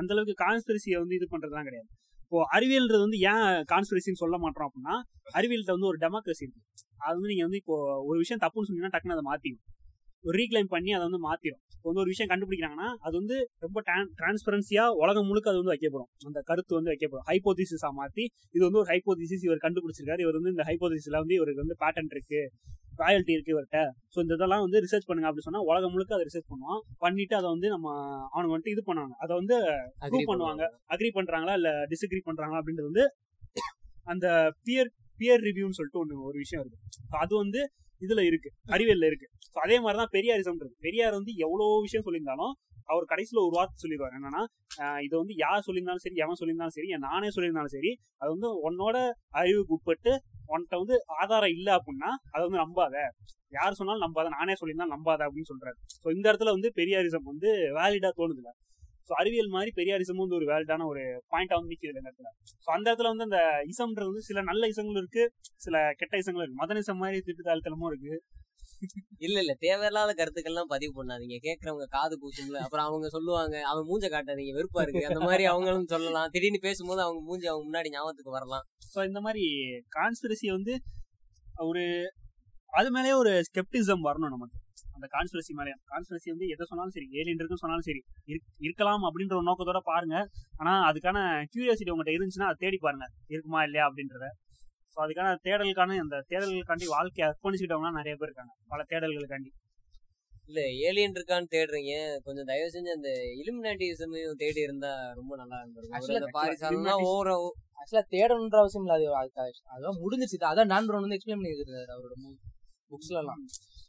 அந்த 0.00 0.10
அளவுக்கு 0.14 0.34
கான்ஸ்பிரசியை 0.44 0.96
வந்து 1.02 1.14
இது 1.18 1.26
பண்றதுலாம் 1.30 1.68
கிடையாது. 1.68 1.88
இப்போ 2.24 2.38
அறிவியல்ன்றது 2.56 3.02
வந்து 3.06 3.18
ஏன் 3.30 3.46
கான்ஸ்பிரசின்னு 3.72 4.20
சொல்ல 4.22 4.36
மாட்டோம் 4.44 4.66
அப்படின்னா 4.68 4.94
அறிவியல்கிட்ட 5.38 5.74
வந்து 5.76 5.90
ஒரு 5.90 5.98
டெமோக்ரஸி 6.04 6.44
இருக்கு. 6.46 6.62
அது 7.06 7.14
வந்து 7.18 7.30
நீங்க 7.32 7.44
வந்து 7.48 7.60
இப்போ 7.62 7.76
ஒரு 8.10 8.18
விஷயம் 8.22 8.42
தப்புன்னு 8.44 8.68
சொன்னீங்கன்னா 8.68 8.92
டக்குன்னு 8.94 9.16
அதை 9.16 9.24
மாத்திடும் 9.30 9.62
ரீக்ளைம் 10.38 10.70
பண்ணி 10.74 10.90
அதை 10.96 11.04
வந்து 11.08 11.20
மாத்திரும். 11.28 11.60
இப்போ 11.76 11.88
வந்து 11.90 12.02
ஒரு 12.02 12.10
விஷயம் 12.12 12.30
கண்டுபிடிக்கிறாங்கன்னா 12.32 12.88
அது 13.06 13.14
வந்து 13.20 13.36
ரொம்ப 13.64 13.78
டிரான்ஸ்பரன்சியா 14.20 14.84
உலகம் 15.02 15.28
முழுக்க 15.30 15.50
அது 15.52 15.60
வந்து 15.62 15.72
வைக்கப்படும். 15.74 16.10
அந்த 16.28 16.40
கருத்து 16.50 16.72
வந்து 16.78 16.92
வைக்கப்படும். 16.92 17.26
ஹைப்போதிசிஸா 17.30 17.90
மாத்தி 18.00 18.24
இது 18.56 18.62
வந்து 18.68 18.80
ஒரு 18.82 18.88
ஹைப்போதிசிஸ் 18.92 19.46
இவர் 19.48 19.64
கண்டுபிடிச்சிருக்காரு. 19.66 20.22
இவர் 20.26 20.38
வந்து 20.40 20.54
இந்த 20.54 20.66
ஹைப்போதிசிஸ்ல 20.70 21.22
வந்து 21.24 21.36
இவருக்கு 21.40 21.64
வந்து 21.64 21.76
பேட்டன் 21.82 22.10
இருக்கு. 22.14 22.42
ராயல்ட்டி 23.02 23.32
இருக்கு 23.36 23.52
இவர்கிட்ட 23.54 23.80
ஸோ 24.14 24.18
இந்த 24.24 24.32
இதெல்லாம் 24.38 24.62
வந்து 24.64 24.80
ரிசர்ச் 24.84 25.06
பண்ணுங்க 25.08 25.28
அப்படி 25.28 25.44
சொன்னா 25.46 25.60
உலகம் 25.70 25.92
முழுக்க 25.94 26.16
அதை 26.16 26.24
ரிசர்ச் 26.28 26.50
பண்ணுவான். 26.52 26.80
பண்ணிட்டு 27.04 27.34
அதை 27.40 27.48
வந்து 27.54 27.68
நம்ம 27.74 27.88
அவனுக்கு 28.32 28.54
வந்துட்டு 28.54 28.74
இது 28.76 28.82
பண்ணுவாங்க. 28.88 29.14
அதை 29.24 29.32
வந்து 29.40 29.56
ப்ரூவ் 30.10 30.30
பண்ணுவாங்க. 30.32 30.64
அக்ரி 30.94 31.10
பண்றாங்களா 31.18 31.54
இல்ல 31.60 31.70
டிஸ்அக்ரி 31.92 32.22
பண்றாங்களா 32.28 32.60
அப்படின்றது 32.62 32.90
வந்து 32.90 33.06
அந்த 34.12 34.26
பியர் 34.66 34.90
பியர் 35.20 35.42
ரிவ்யூன்னு 35.48 35.78
சொல்லிட்டு 35.78 36.02
ஒண்ணு 36.02 36.26
ஒரு 36.28 36.38
விஷயம் 36.44 36.62
இருக்கு. 36.62 36.78
அது 37.22 37.32
வந்து 37.42 37.60
இதுல 38.02 38.20
இருக்கு 38.24 38.50
அறிவியல்ல 38.68 39.06
இருக்கு. 39.06 39.26
அதே 39.62 39.76
மாதிரிதான் 39.80 40.12
பெரியாரிசம் 40.14 40.60
இருக்கு 40.60 40.78
பெரியார் 40.80 41.18
வந்து 41.18 41.32
எவ்வளவு 41.38 41.80
விஷயம் 41.80 42.04
சொல்லியிருந்தாலும் 42.06 42.54
அவர் 42.88 43.04
கடைசியில 43.10 43.42
ஒரு 43.42 43.54
வார்த்தை 43.56 43.78
சொல்லிடுவார். 43.82 44.14
என்னன்னா 44.16 44.42
ஆஹ் 44.82 45.00
இதை 45.04 45.14
வந்து 45.18 45.34
யார் 45.36 45.64
சொல்லியிருந்தாலும் 45.66 46.04
சரி 46.04 46.18
எவன் 46.24 46.38
சொல்லியிருந்தாலும் 46.40 46.76
சரி 46.76 46.88
என் 46.88 47.06
நானே 47.06 47.28
சொல்லியிருந்தாலும் 47.28 47.74
சரி 47.74 47.90
அது 48.18 48.30
வந்து 48.30 48.48
உன்னோட 48.62 48.96
அறிவுக்கு 49.34 49.74
உட்பட்டு 49.74 50.12
உன்கிட்ட 50.48 50.76
வந்து 50.76 50.96
ஆதாரம் 51.20 51.54
இல்ல 51.56 51.68
அப்படின்னா 51.78 52.10
அதை 52.32 52.42
வந்து 52.46 52.62
நம்பாத. 52.62 52.94
யார் 53.52 53.78
சொன்னாலும் 53.78 54.04
நம்பாத. 54.06 54.28
நானே 54.30 54.54
சொல்லியிருந்தாலும் 54.60 54.96
நம்பாத 54.96 55.20
அப்படின்னு 55.26 55.50
சொல்றாரு. 55.50 55.76
ஸோ 56.02 56.08
இந்த 56.14 56.26
இடத்துல 56.30 56.54
வந்து 56.56 56.70
பெரியாரிசம் 56.76 57.28
வந்து 57.30 57.48
வேலிடா 57.78 58.10
தோணுதுல 58.18 58.50
ஸோ 59.06 59.12
அறிவியல் 59.12 59.48
மாதிரி 59.48 59.70
பெரியாரிசமும் 59.78 60.24
வந்து 60.24 60.38
ஒரு 60.38 60.46
வேலிடான 60.50 60.86
ஒரு 60.86 61.02
பாயிண்டா 61.32 61.56
வந்து 61.58 61.72
நிற்கிது 61.72 61.92
இந்த 61.92 62.02
இடத்துல 62.02 62.30
ஸோ 62.64 62.68
அந்த 62.70 62.86
இடத்துல 62.90 63.10
வந்து 63.12 63.26
அந்த 63.28 63.40
இசம்ன்றது 63.72 64.10
வந்து 64.10 64.28
சில 64.28 64.42
நல்ல 64.42 64.68
இசங்களும் 64.68 65.02
இருக்கு 65.02 65.24
சில 65.58 65.76
கெட்ட 66.00 66.14
இசங்களும் 66.16 66.44
இருக்கு. 66.44 66.62
மதனிசம் 66.62 67.02
மாதிரி 67.02 67.18
திட்டுத்தாழ்த்தலமும் 67.26 67.90
இருக்கு. 67.92 68.14
இல்ல 69.18 69.36
இல்ல. 69.42 69.52
தேவையில்லாத 69.60 70.12
கருத்துக்கள்லாம் 70.14 70.70
பதிவு 70.72 70.92
பண்ணாதீங்க. 70.96 71.36
கேக்குறவங்க 71.44 71.86
காது 71.88 72.14
கூசும்ல 72.18 72.62
அப்புறம் 72.64 72.86
அவங்க 72.86 73.08
சொல்லுவாங்க 73.08 73.56
அவன் 73.70 73.86
மூஞ்ச 73.86 74.06
காட்டாதீங்க 74.08 74.54
வெறுப்பா 74.56 74.82
இருக்கு. 74.82 75.04
அந்த 75.06 75.20
மாதிரி 75.20 75.44
அவங்களும் 75.44 75.86
சொல்லலாம். 75.86 76.30
திடீர்னு 76.30 76.60
பேசும்போது 76.60 77.02
அவங்க 77.02 77.22
மூஞ்சி 77.28 77.48
அவங்க 77.48 77.66
முன்னாடி 77.68 77.92
ஞாபகத்துக்கு 77.94 78.36
வரலாம். 78.38 78.64
ஸோ 78.92 79.04
இந்த 79.04 79.20
மாதிரி 79.20 79.44
கான்ஸ்பிரசி 79.98 80.48
வந்து 80.50 80.74
ஒரு 81.64 81.84
அது 82.72 82.90
மேலேயே 82.90 83.14
ஒரு 83.14 83.32
ஸ்கெப்டிசம் 83.48 84.06
வரணும் 84.08 84.34
நமக்கு. 84.34 84.58
அந்த 84.92 85.08
கான்ஸ்பிரசி 85.12 85.54
மேலே 85.54 85.70
கான்ஸ்பிரசி 85.70 86.28
வந்து 86.28 86.46
எதை 86.46 86.66
சொன்னாலும் 86.68 86.92
சரி 86.92 87.06
ஏலியன் 87.06 87.34
இருக்குன்னு 87.34 87.56
சொன்னாலும் 87.56 87.84
சரி 87.84 88.02
இருக்- 88.26 88.50
இருக்கலாம் 88.58 89.02
அப்படின்ற 89.02 89.36
ஒரு 89.36 89.42
நோக்கத்தோட 89.42 89.80
பாருங்க. 89.82 90.28
ஆனா 90.56 90.90
அதுக்கான 90.90 91.44
கியூரியாசிட்டி 91.44 91.90
உங்கள்கிட்ட 91.90 92.16
இருந்துச்சுன்னா 92.18 92.42
அதை 92.42 92.54
தேடி 92.58 92.76
பாருங்க. 92.76 93.06
இருக்குமா 93.28 93.62
இல்லையா 93.62 93.86
அப்படின்றத. 93.86 94.26
ஸோ 94.68 95.04
அதுக்கான 95.04 95.36
தேடலுக்கான 95.44 95.98
அந்த 95.98 96.24
தேடல்களுக்காண்டி 96.28 96.86
வாழ்க்கையை 96.86 97.34
அர்ப்பணிச்சுக்கிட்டவங்களாம் 97.34 98.00
நிறைய 98.00 98.16
பேர் 98.16 98.18
இருக்காங்க. 98.20 98.52
பல 98.66 98.84
தேடல்களுக்காண்டி. 98.88 99.50
இல்ல 100.46 100.60
ஏலியன் 100.72 101.12
இருக்கான்னு 101.12 101.46
தேடுறீங்க. 101.50 102.16
கொஞ்சம் 102.18 102.44
தயவு 102.44 102.70
செஞ்சு 102.70 102.88
அந்த 102.88 103.08
இலுமினாட்டிசமையும் 103.44 104.32
தேடி 104.32 104.60
இருந்தா 104.60 105.12
ரொம்ப 105.12 105.36
நல்லா 105.36 105.56
இருந்திருக்கும். 105.58 106.00
ஓர 107.04 107.50
ஆக்சுவலா 107.52 108.02
தேடணுன்ற 108.10 108.56
அவசியம் 108.56 108.86
இல்ல. 108.86 109.18
அது 109.18 109.32
அது- 109.34 109.50
அதெல்லாம் 109.64 109.96
முடிஞ்சிருச்சு 109.96 110.32
இது 110.32 110.46
அதான் 110.46 110.66
நான் 110.66 110.84
வந்து 110.84 111.16
எக்ஸ்பிளைன் 111.16 111.28
பண்ணியிருக்காரு 111.28 111.92
அவரோட 111.98 112.12
புக்ஸ்ல 112.22 112.51
எல்லாம் 113.22 113.40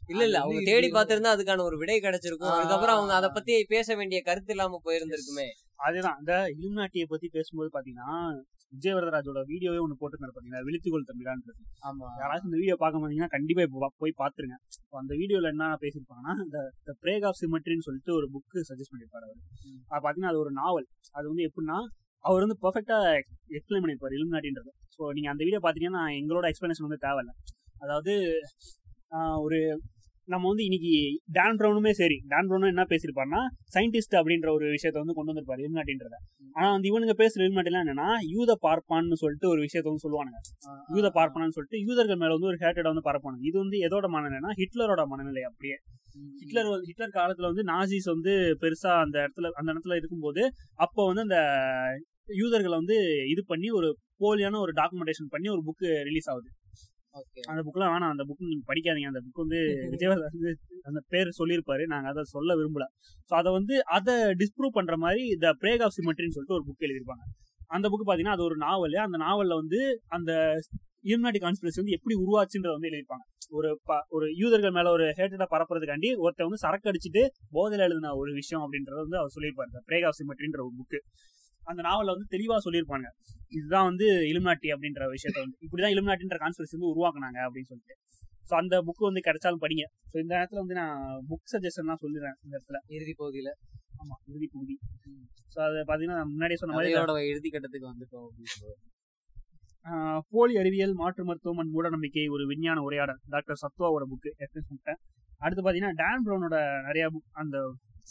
இல்ல 0.08 0.22
இல்ல 0.24 0.38
அவங்க 0.38 0.60
தேடி 0.64 0.88
பார்த்திருந்தா 0.88 1.34
அதுக்கான 1.34 1.62
ஒரு 1.62 1.76
விடை 1.76 1.98
கிடைச்சிருக்கும். 2.00 2.54
அதுக்கப்புறம் 2.54 2.96
அவங்க 2.96 3.12
அதை 3.14 3.28
பத்தி 3.30 3.54
பேச 3.68 3.94
வேண்டிய 3.94 4.18
கருத்து 4.22 4.52
இல்லாம 4.54 4.80
போயிருந்திருக்குமே. 4.84 5.46
அதுதான். 5.86 6.18
இந்த 6.20 6.34
இலுமினாட்டியை 6.54 7.06
பத்தி 7.08 7.28
பேசும்போது 7.28 7.70
பாத்தீங்கன்னா 7.76 8.10
விஜயவரதராஜோட 8.72 9.40
வீடியோவே 9.50 9.80
ஒண்ணு 9.82 9.96
போட்டுருந்தாரு 10.00 10.34
பாத்தீங்கன்னா 10.34 10.62
விழித்துக்கொள் 10.68 11.08
தம்பிரான்றது 11.10 11.60
ஆமா. 11.82 12.06
யாராச்சும் 12.20 12.48
இந்த 12.50 12.58
வீடியோ 12.60 12.76
பார்க்க 12.76 13.00
மாட்டீங்கன்னா 13.02 13.32
கண்டிப்பா 13.36 13.62
இப்போ 13.62 13.90
போய் 14.02 14.14
பாத்துருங்க. 14.22 14.56
அந்த 15.02 15.12
வீடியோல 15.20 15.52
என்ன 15.54 15.66
பேசியிருப்பாங்கன்னா 15.82 16.34
இந்த 16.46 16.58
பிரேக் 17.02 17.26
ஆஃப் 17.30 17.40
சிமெட்ரின்னு 17.42 17.86
சொல்லிட்டு 17.88 18.12
ஒரு 18.14 18.28
புக்கு 18.30 18.66
சஜஸ்ட் 18.70 18.92
பண்ணிருப்பாரு 18.94 19.26
அவர். 19.28 19.40
அது 19.90 20.02
பாத்தீங்கன்னா 20.06 20.32
அது 20.34 20.42
ஒரு 20.44 20.52
நாவல் 20.60 20.88
அது 21.12 21.26
வந்து 21.28 21.46
எப்படின்னா 21.48 21.78
அவர் 22.24 22.44
வந்து 22.46 22.58
பெர்ஃபெக்டா 22.62 22.98
எக்ஸ்பிளைன் 23.56 23.82
பண்ணிருப்பாரு 23.82 24.16
இலுமினாட்டின்றது 24.18 24.72
ஸோ 24.96 25.12
நீங்க 25.12 25.28
அந்த 25.28 25.42
வீடியோ 25.44 25.62
பாத்தீங்கன்னா 25.64 26.04
எங்களோட 26.20 26.46
எக்ஸ்பிளனேஷன் 26.52 26.88
வந்து 26.88 27.04
தேவையில்ல. 27.06 27.32
அதாவது 27.80 28.12
ஒரு 29.38 29.58
நம்ம 30.28 30.48
வந்து 30.48 30.64
இன்னைக்கு 30.64 30.92
டான் 31.32 31.56
ப்ரௌனுமே 31.56 31.90
சரி. 31.90 32.16
டான் 32.26 32.48
ப்ரௌனும் 32.48 32.66
என்ன 32.66 32.82
பேசியிருப்பாருன்னா 32.82 33.40
சயின்டிஸ்ட் 33.74 34.14
அப்படின்ற 34.14 34.50
ஒரு 34.52 34.66
விஷயத்த 34.66 34.92
வந்து 34.92 35.12
கொண்டு 35.12 35.30
வந்திருப்பாரு 35.32 35.60
இலுமினாட்டின்றத 35.60 36.16
ஆனா 36.56 36.72
வந்து 36.72 36.88
இவனுங்க 36.90 37.14
பேசுற 37.18 37.40
இலுமினாட்டிலாம் 37.40 37.84
என்னன்னா 37.84 38.08
யூத 38.26 38.58
பார்ப்பான்னு 38.62 39.12
சொல்லிட்டு 39.14 39.48
ஒரு 39.48 39.60
விஷயத்த 39.62 39.82
வந்து 39.82 40.04
சொல்லுவானுங்க. 40.04 40.38
யூத 40.88 41.10
பார்ப்பனான்னு 41.14 41.48
சொல்லிட்டு 41.48 41.80
யூதர்கள் 41.80 42.16
மேல 42.16 42.32
வந்து 42.32 42.46
ஒரு 42.46 42.56
ஹேட்டட் 42.56 42.82
வந்து 42.82 43.04
பரப்பானுங்க 43.04 43.42
இது 43.42 43.58
வந்து 43.58 43.76
எதோட 43.78 44.06
மனநிலைனா 44.08 44.50
ஹிட்லரோட 44.54 45.06
மனநிலை 45.06 45.42
அப்படியே. 45.42 45.76
ஹிட்லர் 46.38 46.66
வந்து- 46.66 46.86
ஹிட்லர் 46.86 47.14
காலத்துல 47.14 47.42
வந்து 47.42 47.62
நாசிஸ் 47.64 48.10
வந்து 48.10 48.32
பெருசா 48.60 49.00
அந்த 49.00 49.18
இடத்துல 49.18 49.50
அந்த 49.54 49.72
இடத்துல 49.72 49.94
இருக்கும்போது 49.94 50.42
அப்போ 50.78 51.06
வந்து 51.06 51.20
அந்த 51.20 51.38
யூதர்களை 52.34 52.76
வந்து 52.76 52.96
இது 53.28 53.44
பண்ணி 53.46 53.70
ஒரு 53.70 53.88
போலியான 54.20 54.58
ஒரு 54.58 54.72
டாக்குமெண்டேஷன் 54.72 55.30
பண்ணி 55.30 55.48
ஒரு 55.48 55.62
புக் 55.66 55.86
ரிலீஸ் 56.02 56.30
ஆகுது. 56.30 56.48
அந்த 57.46 57.62
புக்லாம் 57.62 57.92
வேணாம். 57.94 58.10
அந்த 58.10 58.24
புக் 58.24 58.42
நீங்க 58.44 58.72
படிக்காதீங்க. 58.72 59.06
அந்த 59.06 59.20
புக் 59.20 59.40
வந்து 59.42 59.56
விஜயவாத 59.92 60.24
வந்து 60.32 60.58
அந்த 60.82 61.00
பேர் 61.08 61.28
சொல்லியிருப்பாரு. 61.38 61.86
நாங்க 61.86 62.08
அதை 62.08 62.22
சொல்ல 62.22 62.54
விரும்பல. 62.54 62.84
ஸோ 63.30 63.34
அதை 63.34 63.52
வந்து 63.52 63.84
அதை 63.84 64.14
டிஸ்ப்ரூவ் 64.14 64.72
பண்ற 64.72 64.96
மாதிரி 64.96 65.36
த 65.36 65.56
பிரேக் 65.60 65.82
ஆஃப் 65.82 65.94
சிமெட்ரின்னு 65.96 66.34
சொல்லிட்டு 66.36 66.54
ஒரு 66.54 66.64
புக் 66.66 66.82
எழுதியிருப்பாங்க. 66.82 67.24
அந்த 67.66 67.88
புக் 67.88 68.08
பாத்தீங்கன்னா 68.08 68.34
அது 68.36 68.42
ஒரு 68.42 68.56
நாவல் 68.56 68.92
அந்த 68.92 69.18
நாவல்ல 69.18 69.54
வந்து 69.54 70.00
அந்த 70.06 70.32
இலுமினாட்டி 71.04 71.40
கான்ஸ்பிரசி 71.40 71.80
வந்து 71.80 71.90
எப்படி 71.90 72.14
உருவாச்சுன்றத 72.16 72.70
வந்து 72.70 72.88
எழுதியிருப்பாங்க. 72.88 73.24
ஒரு 73.48 73.80
ப- 73.84 74.04
ஒரு 74.08 74.34
யூதர்கள் 74.34 74.70
மேல 74.70 74.90
ஒரு 74.90 75.04
ஹேட்டடா 75.04 75.46
பரப்புறதுக்காண்டி 75.50 76.16
ஒருத்தன் 76.16 76.46
வந்து 76.46 76.56
சரக்கு 76.56 76.90
அடிச்சுட்டு 76.90 77.22
போதையில 77.52 77.78
எழுதின 77.78 78.14
ஒரு 78.14 78.32
விஷயம் 78.32 78.64
அப்படின்றத 78.64 78.94
வந்து 78.94 79.16
அவர் 79.16 79.30
சொல்லியிருப்பாரு. 79.34 79.90
பிரேக் 79.90 80.06
ஆஃப் 80.06 80.18
சிமெட்ரின்ற 80.18 80.58
ஒரு 80.58 80.70
புக்கு 80.80 80.98
அந்த 81.70 81.80
நாவல்ல 81.88 82.14
வந்து 82.16 82.28
தெளிவா 82.34 82.56
சொல்லியிருப்பாங்க. 82.66 83.06
இதுதான் 83.56 83.86
வந்து 83.90 84.06
இலுமினாட்டி 84.30 84.68
அப்படின்ற 84.74 85.02
விஷயத்த 85.14 85.38
வந்து 85.44 85.58
இப்படிதான் 85.66 85.94
இலுமினாட்டின்ற 85.94 86.38
கான்ஸ்பிரசி 86.44 86.74
வந்து 86.76 86.90
உருவாக்குனாங்க 86.92 87.38
அப்படின்னு 87.46 87.70
சொல்லிட்டு. 87.72 87.96
ஸோ 88.48 88.54
அந்த 88.62 88.74
புக் 88.86 89.06
வந்து 89.08 89.22
கிடைச்சாலும் 89.28 89.62
படிங்க. 89.64 89.84
ஸோ 90.10 90.16
இந்த 90.24 90.32
இடத்துல 90.38 90.62
வந்து 90.62 90.76
நான் 90.80 90.96
புக் 91.30 91.50
சஜஷன்லாம் 91.52 92.00
சொல்லிடுறேன் 92.04 92.36
இந்த 92.44 92.52
இடத்துல. 92.56 92.80
இறுதி 92.96 93.14
பகுதியில. 93.22 93.50
ஆமா 94.02 94.16
இறுதி 94.30 94.48
பகுதி. 94.54 94.74
ஸோ 95.54 95.60
அது 95.66 95.78
பாத்தீங்கன்னா 95.90 96.18
நான் 96.20 96.32
முன்னாடியே 96.34 96.60
சொன்ன 96.62 96.74
மாதிரி 96.76 97.30
இறுதி 97.32 97.50
கட்டத்துக்கு 97.54 97.90
வந்துட்டோம் 97.92 98.26
அப்படின்னு 98.28 98.74
போலி 100.34 100.54
அறிவியல் 100.60 100.94
மாற்று 101.00 101.22
மருத்துவம் 101.28 101.58
and 101.62 101.70
மூடநம்பிக்கை 101.74 102.22
ஒரு 102.34 102.44
விஞ்ஞான 102.50 102.82
உரையாடல். 102.86 103.18
டாக்டர் 103.34 103.60
சத்வாவோட 103.62 104.04
புக் 104.12 104.28
ஏற்கனவே 104.42 104.62
சொல்லிட்டேன் 104.68 105.00
அடுத்து 105.44 105.62
பாத்தீங்கன்னா 105.64 105.98
டான் 106.02 106.24
ப்ரௌனோட 106.26 106.58
நிறைய 106.86 107.04
புக் 107.14 107.28
அந்த 107.42 107.56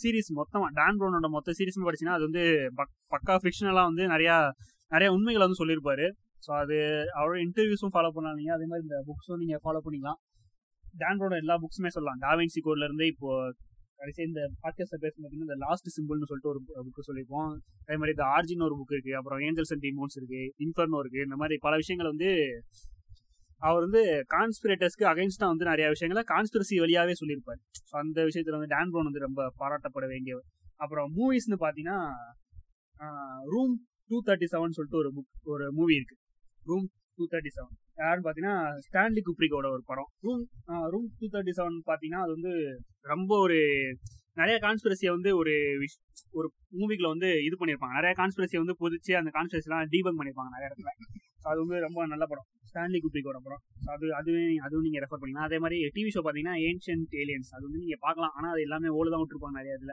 சீரிஸ் 0.03 0.31
மொத்தமா 0.35 0.67
டான் 0.73 0.97
ப்ரௌனோட 0.99 1.29
மொத்த 1.29 1.51
சீரிஸ் 1.51 1.83
படிச்சீங்கன்னா 1.83 2.09
அது 2.09 2.23
வந்து 2.23 2.71
பக்- 2.77 3.15
பக்கா 3.15 3.37
ஃபிக்ஷனலா 3.43 3.83
வந்து 3.83 4.07
நிறைய 4.07 4.51
நிறைய 4.87 5.13
உண்மைகளை 5.13 5.47
வந்து 5.47 5.65
சொல்லியிருப்பாரு. 5.65 6.11
ஸோ 6.47 6.51
அது 6.57 6.75
அவரோட 7.15 7.37
இன்டர்வியூஸும் 7.37 7.93
ஃபாலோ 7.93 8.09
பண்ணாதீங்க. 8.15 8.51
அதே 8.51 8.65
மாதிரி 8.65 8.81
இந்த 8.81 9.03
புக்ஸும் 9.07 9.37
நீங்க 9.37 9.59
ஃபாலோ 9.63 9.79
பண்ணிக்கலாம். 9.85 10.19
டான் 10.97 11.17
ப்ரௌனோட 11.17 11.35
எல்லா 11.35 11.57
புக்ஸுமே 11.57 11.87
சொல்லலாம். 11.87 12.21
டாவின்சி 12.21 12.59
கோட்ல 12.63 12.83
இருந்து 12.83 13.05
இப்போ 13.05 13.53
கடைசி 13.95 14.23
இந்த 14.23 14.49
பாட்காஸ்ட் 14.63 14.97
பேச 14.99 15.21
பார்த்தீங்கன்னா 15.21 15.47
இந்த 15.47 15.55
லாஸ்ட் 15.57 15.87
சிம்பிள்னு 15.87 16.23
சொல்லிட்டு 16.23 16.49
ஒரு 16.49 16.61
புக் 16.67 17.09
சொல்லியிருப்போம். 17.11 17.57
அதே 17.85 17.97
மாதிரி 17.97 18.09
இந்த 18.09 18.23
ஆர்ஜின் 18.23 18.65
ஒரு 18.65 18.75
புக் 18.75 18.93
இருக்கு. 18.93 19.15
அப்புறம் 19.15 19.39
ஏஞ்சல்ஸ் 19.39 19.69
அண்ட் 19.69 19.83
டிமோன்ஸ் 19.83 20.15
இருக்கு. 20.15 20.53
இன்ஃபர்னோ 20.59 20.99
இருக்கு. 20.99 21.19
இந்த 21.21 21.35
மாதிரி 21.35 21.57
பல 21.57 21.75
விஷயங்கள் 21.75 22.09
வந்து 22.09 22.61
அவர் 23.67 23.83
வந்து 23.85 24.01
கான்ஸ்பிரேட்டர்ஸ்க்கு 24.35 25.05
அகைன்ஸ்டா 25.11 25.47
வந்து 25.51 25.65
நிறைய 25.71 25.87
விஷயங்களை 25.93 26.23
கான்ஸ்பிரசி 26.31 26.75
வழியாவே 26.83 27.13
சொல்லியிருப்பாரு. 27.19 27.61
ஸோ 27.89 27.93
அந்த 28.01 28.19
விஷயத்துல 28.29 28.57
வந்து 28.57 28.71
டான் 28.75 28.91
ப்ரௌன் 28.93 29.09
வந்து 29.09 29.25
ரொம்ப 29.27 29.41
பாராட்டப்பட 29.61 30.07
வேண்டியவர். 30.13 30.47
அப்புறம் 30.83 31.09
மூவிஸ்னு 31.17 31.57
பாத்தீங்கன்னா 31.65 31.99
ரூம் 33.53 33.75
டூ 34.09 34.17
தேர்ட்டி 34.27 34.47
செவன் 34.53 34.75
சொல்லிட்டு 34.77 34.99
ஒரு 35.03 35.09
புக் 35.17 35.49
ஒரு 35.53 35.65
மூவி 35.77 35.93
இருக்கு. 35.99 36.17
ரூம் 36.69 36.87
டூ 37.17 37.25
தேர்ட்டி 37.33 37.51
செவன் 37.57 37.75
யாருன்னு 38.01 38.25
பாத்தீங்கன்னா 38.27 38.57
ஸ்டான்லி 38.85 39.21
குப்ரிக்கோட 39.27 39.67
ஒரு 39.75 39.83
படம். 39.89 40.09
Room 40.25 40.43
room 40.93 41.07
two 41.19 41.27
thirty 41.35 41.53
seven 41.59 41.77
பாத்தீங்கன்னா 41.91 42.23
அது 42.25 42.33
வந்து 42.37 42.53
ரொம்ப 43.13 43.31
ஒரு 43.45 43.59
நிறைய 44.39 44.57
கான்ஸ்பிரசியை 44.65 45.11
வந்து 45.15 45.31
ஒரு 45.41 45.53
விஷ் 45.81 45.97
ஒரு 46.39 46.47
மூவிக்குள்ள 46.79 47.09
வந்து 47.15 47.29
இது 47.47 47.55
பண்ணியிருப்பாங்க. 47.59 47.95
நிறைய 47.99 48.13
கான்ஸ்பிரசியை 48.21 48.61
வந்து 48.63 48.75
புதிச்சு 48.81 49.13
அந்த 49.21 49.31
கான்ஸ்பிரசிலாம் 49.37 49.91
டீபங் 49.93 50.17
பண்ணியிருப்பாங்க 50.19 50.51
நிறைய 50.55 50.69
இடத்துல. 50.69 50.91
அது 51.49 51.57
வந்து 51.63 51.79
ரொம்ப 51.87 52.05
நல்ல 52.13 52.25
படம். 52.31 52.47
ஸ்டான்லி 52.73 52.99
குப்ரிக்கோட 53.01 53.37
படம். 53.43 53.61
So 53.85 53.93
அது 53.95 54.13
அதுவே 54.13 54.55
அதுவும் 54.55 54.83
நீங்க 54.83 54.99
ரெஃபர் 54.99 55.21
பண்ணிக்கலாம். 55.21 55.47
அதே 55.47 55.59
மாதிரி 55.59 55.81
டிவி 55.83 56.07
ஷோ 56.13 56.19
பாத்தீங்கன்னா 56.23 56.55
ஏன்ஷியன்ட் 56.59 57.11
ஏலியன்ஸ் 57.11 57.51
அது 57.51 57.61
வந்து 57.61 57.77
நீங்க 57.77 57.95
பார்க்கலாம். 57.99 58.31
ஆனா 58.35 58.49
அது 58.49 58.61
எல்லாமே 58.61 58.87
ஓடு 58.87 59.11
தான் 59.11 59.19
விட்டுருப்பாங்க 59.19 59.63
நிறைய 59.63 59.77
இதுல. 59.77 59.91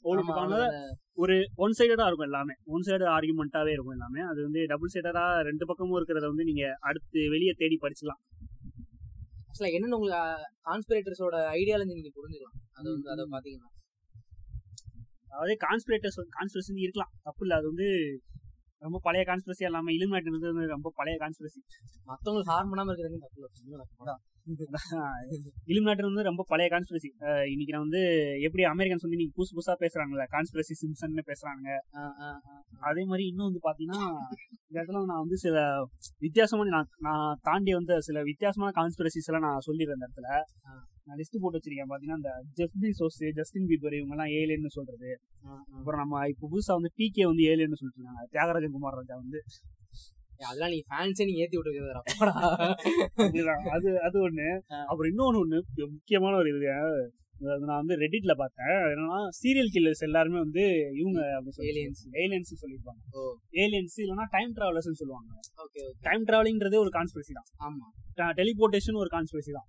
ஓடு 0.00 0.20
ஆமா, 0.20 0.24
விட்டுருப்பாங்க 0.24 0.54
அவரோட- 0.54 1.12
ஒரு 1.12 1.48
ஒன் 1.54 1.72
சைடடா 1.78 2.06
இருக்கும் 2.06 2.18
எல்லாமே. 2.18 2.54
ஒன் 2.64 2.80
சைடு 2.80 3.04
ஆர்குமெண்ட்டாவே 3.16 3.68
இருக்கும் 3.68 3.92
எல்லாமே. 3.92 4.20
அது 4.20 4.42
வந்து 4.42 4.66
டபுள் 4.66 4.88
சைடடா 4.94 5.42
ரெண்டு 5.42 5.66
பக்கமும் 5.66 6.06
இருக்கிறத 6.06 6.26
வந்து 6.26 6.44
நீங்க 6.44 6.76
அடுத்து 6.80 7.30
வெளியே 7.30 7.52
தேடி 7.56 7.78
படிச்சுக்கலாம். 7.80 8.22
ஆக்சுவலா 9.48 9.66
என்னன்னு 9.66 9.94
உங்களுக்கு 9.94 10.46
கான்ஸ்பிரேட்டர்ஸோட 10.64 11.34
ஐடியாலஜி 11.34 11.84
நீங்க 11.84 12.08
புரிஞ்சுக்கலாம். 12.08 12.68
அது 12.72 12.90
வந்து 12.90 13.10
அதை 13.10 13.24
பாத்தீங்கன்னா. 13.24 13.72
அதாவது 15.28 15.56
கான்ஸ்பிரேட்டர்ஸ் 15.68 16.26
கான்ஸ்பிரசி 16.40 16.78
இருக்கலாம். 16.78 17.10
தப்பு 17.22 17.40
இல்லை. 17.40 17.56
அது 17.56 17.66
வந்து 17.66 18.20
ரொம்ப 18.84 18.98
பழைய 19.02 19.24
கான்ஸ்பிரசி 19.24 19.62
இல்லாம 19.62 19.90
இலுமினாட்டி 19.90 20.30
வந்து 20.34 20.66
ரொம்ப 20.68 20.92
பழைய 20.94 21.16
கான்ஸ்பிரசி 21.20 21.58
மத்தவங்களுக்கு 22.08 22.52
ஹார்ம் 22.52 22.70
பண்ணாம 22.70 22.88
இருக்கிறது 22.88 23.18
தப்பு 23.18 23.38
இல்ல 23.38 23.50
சும்மா 23.52 23.76
நடக்கும். 23.76 24.22
இலுமினாட்டி 25.68 26.02
வந்து 26.02 26.22
ரொம்ப 26.22 26.44
பழைய 26.48 26.68
கான்ஸ்பிரசி 26.70 27.08
இன்னைக்கு 27.44 27.72
நான் 27.72 27.80
வந்து 27.80 28.02
எப்படி 28.40 28.64
அமெரிக்கன்ஸ் 28.64 29.04
வந்து 29.04 29.16
இன்னைக்கு 29.18 29.36
புதுசு 29.38 29.54
புதுசா 29.54 29.74
பேசுறாங்கல்ல 29.80 30.26
கான்ஸ்பிரசி 30.30 30.74
சிம்சன் 30.82 31.16
பேசுறாங்க 31.26 31.66
ஆ, 31.96 32.04
ஆ, 32.20 32.28
ஆ. 32.48 32.54
அதே 32.82 33.04
மாதிரி 33.04 33.26
இன்னும் 33.26 33.48
வந்து 33.48 33.62
பாத்தீங்கன்னா 33.64 34.00
இந்த 34.62 34.76
இடத்துல 34.80 35.04
நான் 35.04 35.22
வந்து 35.22 35.36
சில 35.36 35.56
வித்தியாசமான 36.18 36.70
நான் 36.70 36.90
நான் 37.00 37.38
தாண்டி 37.42 37.72
வந்த 37.72 38.00
சில 38.00 38.22
வித்தியாசமான 38.22 38.72
கான்ஸ்பிரசிஸ் 38.76 39.26
எல்லாம் 39.26 39.46
நான் 39.48 39.66
சொல்லிடுறேன் 39.66 39.98
இந்த 39.98 40.06
இடத்துல. 40.06 40.28
நான் 41.04 41.16
லிஸ்ட் 41.16 41.40
போட்டு 41.40 41.58
வச்சிருக்கேன். 41.58 41.90
பாத்தீங்கன்னா 41.92 42.16
இந்த 42.16 42.44
ஜெஃப் 42.54 42.92
சோஸ் 42.98 43.32
ஜஸ்டின் 43.32 43.66
பீபர் 43.66 43.96
இவங்க 44.00 44.14
எல்லாம் 44.14 44.26
ஏலியன்னு 44.26 44.66
சொல்றது. 44.66 45.20
அப்புறம் 45.72 46.00
நம்ம 46.00 46.28
இப்போ 46.28 46.46
புதுசா 46.46 46.72
வந்து 46.72 46.90
டிகே 46.98 47.24
வந்து 47.24 47.42
ஏலியன்னு 47.42 47.78
சொல்லிட்டு 47.80 48.00
இருக்காங்க. 48.00 48.28
தியாகராஜன் 48.32 48.70
குமார் 48.70 48.94
ராஜா 48.94 49.16
வந்து. 49.16 49.42
அதெல்லாம் 50.38 50.70
நீங்க 50.70 50.86
ஃபேன்ஸே 50.90 51.24
நீங்க 51.24 51.40
ஏத்தி 51.40 51.58
விட்டுருக்கிறா. 51.58 52.02
அது 53.76 54.02
அது 54.02 54.30
ஒண்ணு. 54.30 54.58
அப்புறம் 54.84 55.12
இன்னொன்னு 55.12 55.38
ஒண்ணு 55.44 55.60
முக்கியமான 55.90 56.36
ஒரு 56.36 56.48
இது. 56.56 56.68
நான் 57.68 57.80
வந்து 57.80 57.94
ரெடிட்ல 58.02 58.32
பார்த்தேன். 58.40 58.76
என்னன்னா 58.92 59.18
சீரியல் 59.38 59.70
கில்லர்ஸ் 59.74 60.02
எல்லாருமே 60.08 60.38
வந்து 60.44 60.64
இவங்க 61.00 61.20
Aliens. 61.70 62.00
ஏலியன்ஸ் 62.24 62.52
சொல்லியிருப்பாங்க 62.62 63.00
ஏலியன்ஸ் 63.64 63.96
இல்லைன்னா 64.04 64.26
டைம் 64.36 64.52
டிராவலர்ஸ் 64.58 64.90
சொல்லுவாங்க. 65.02 65.30
டைம் 66.08 66.24
டிராவலிங்கிறது 66.28 66.78
ஒரு 66.84 66.92
கான்ஸ்பிரசி 66.98 67.32
தான். 67.38 67.48
ஆமா. 67.68 67.86
டெலிபோர்டேஷன் 68.40 69.00
ஒரு 69.02 69.10
கான்ஸ்பிரசி 69.16 69.52
தான். 69.58 69.68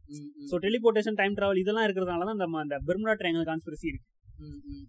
ஸோ 0.52 0.58
டெலிபோர்டேஷன் 0.66 1.18
டைம் 1.22 1.38
டிராவல் 1.40 1.62
இதெல்லாம் 1.64 1.88
இருக்கிறதுனால 1.88 2.28
தான் 2.32 2.42
நம்ம 2.44 2.60
அந்த 2.66 2.78
பெர்முடா 2.90 3.16
ட்ரையாங்கல் 3.22 3.50
கான்ஸ்பிரசி 3.52 3.88
இருக்கு. 3.92 4.08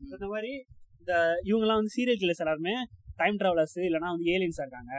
இந்த 0.07 0.27
மாதிரி 0.35 0.53
இந்த 1.01 1.13
இவங்கெல்லாம் 1.51 1.81
வந்து 1.81 1.95
சீரியல் 1.99 2.21
கில்லர்ஸ் 2.23 2.43
எல்லாருமே 2.45 2.75
டைம் 3.23 3.37
டிராவலர்ஸ் 3.43 3.79
இல்லைன்னா 3.89 4.11
வந்து 4.15 4.29
ஏலியன்ஸா 4.35 4.65
இருக்காங்க. 4.67 4.93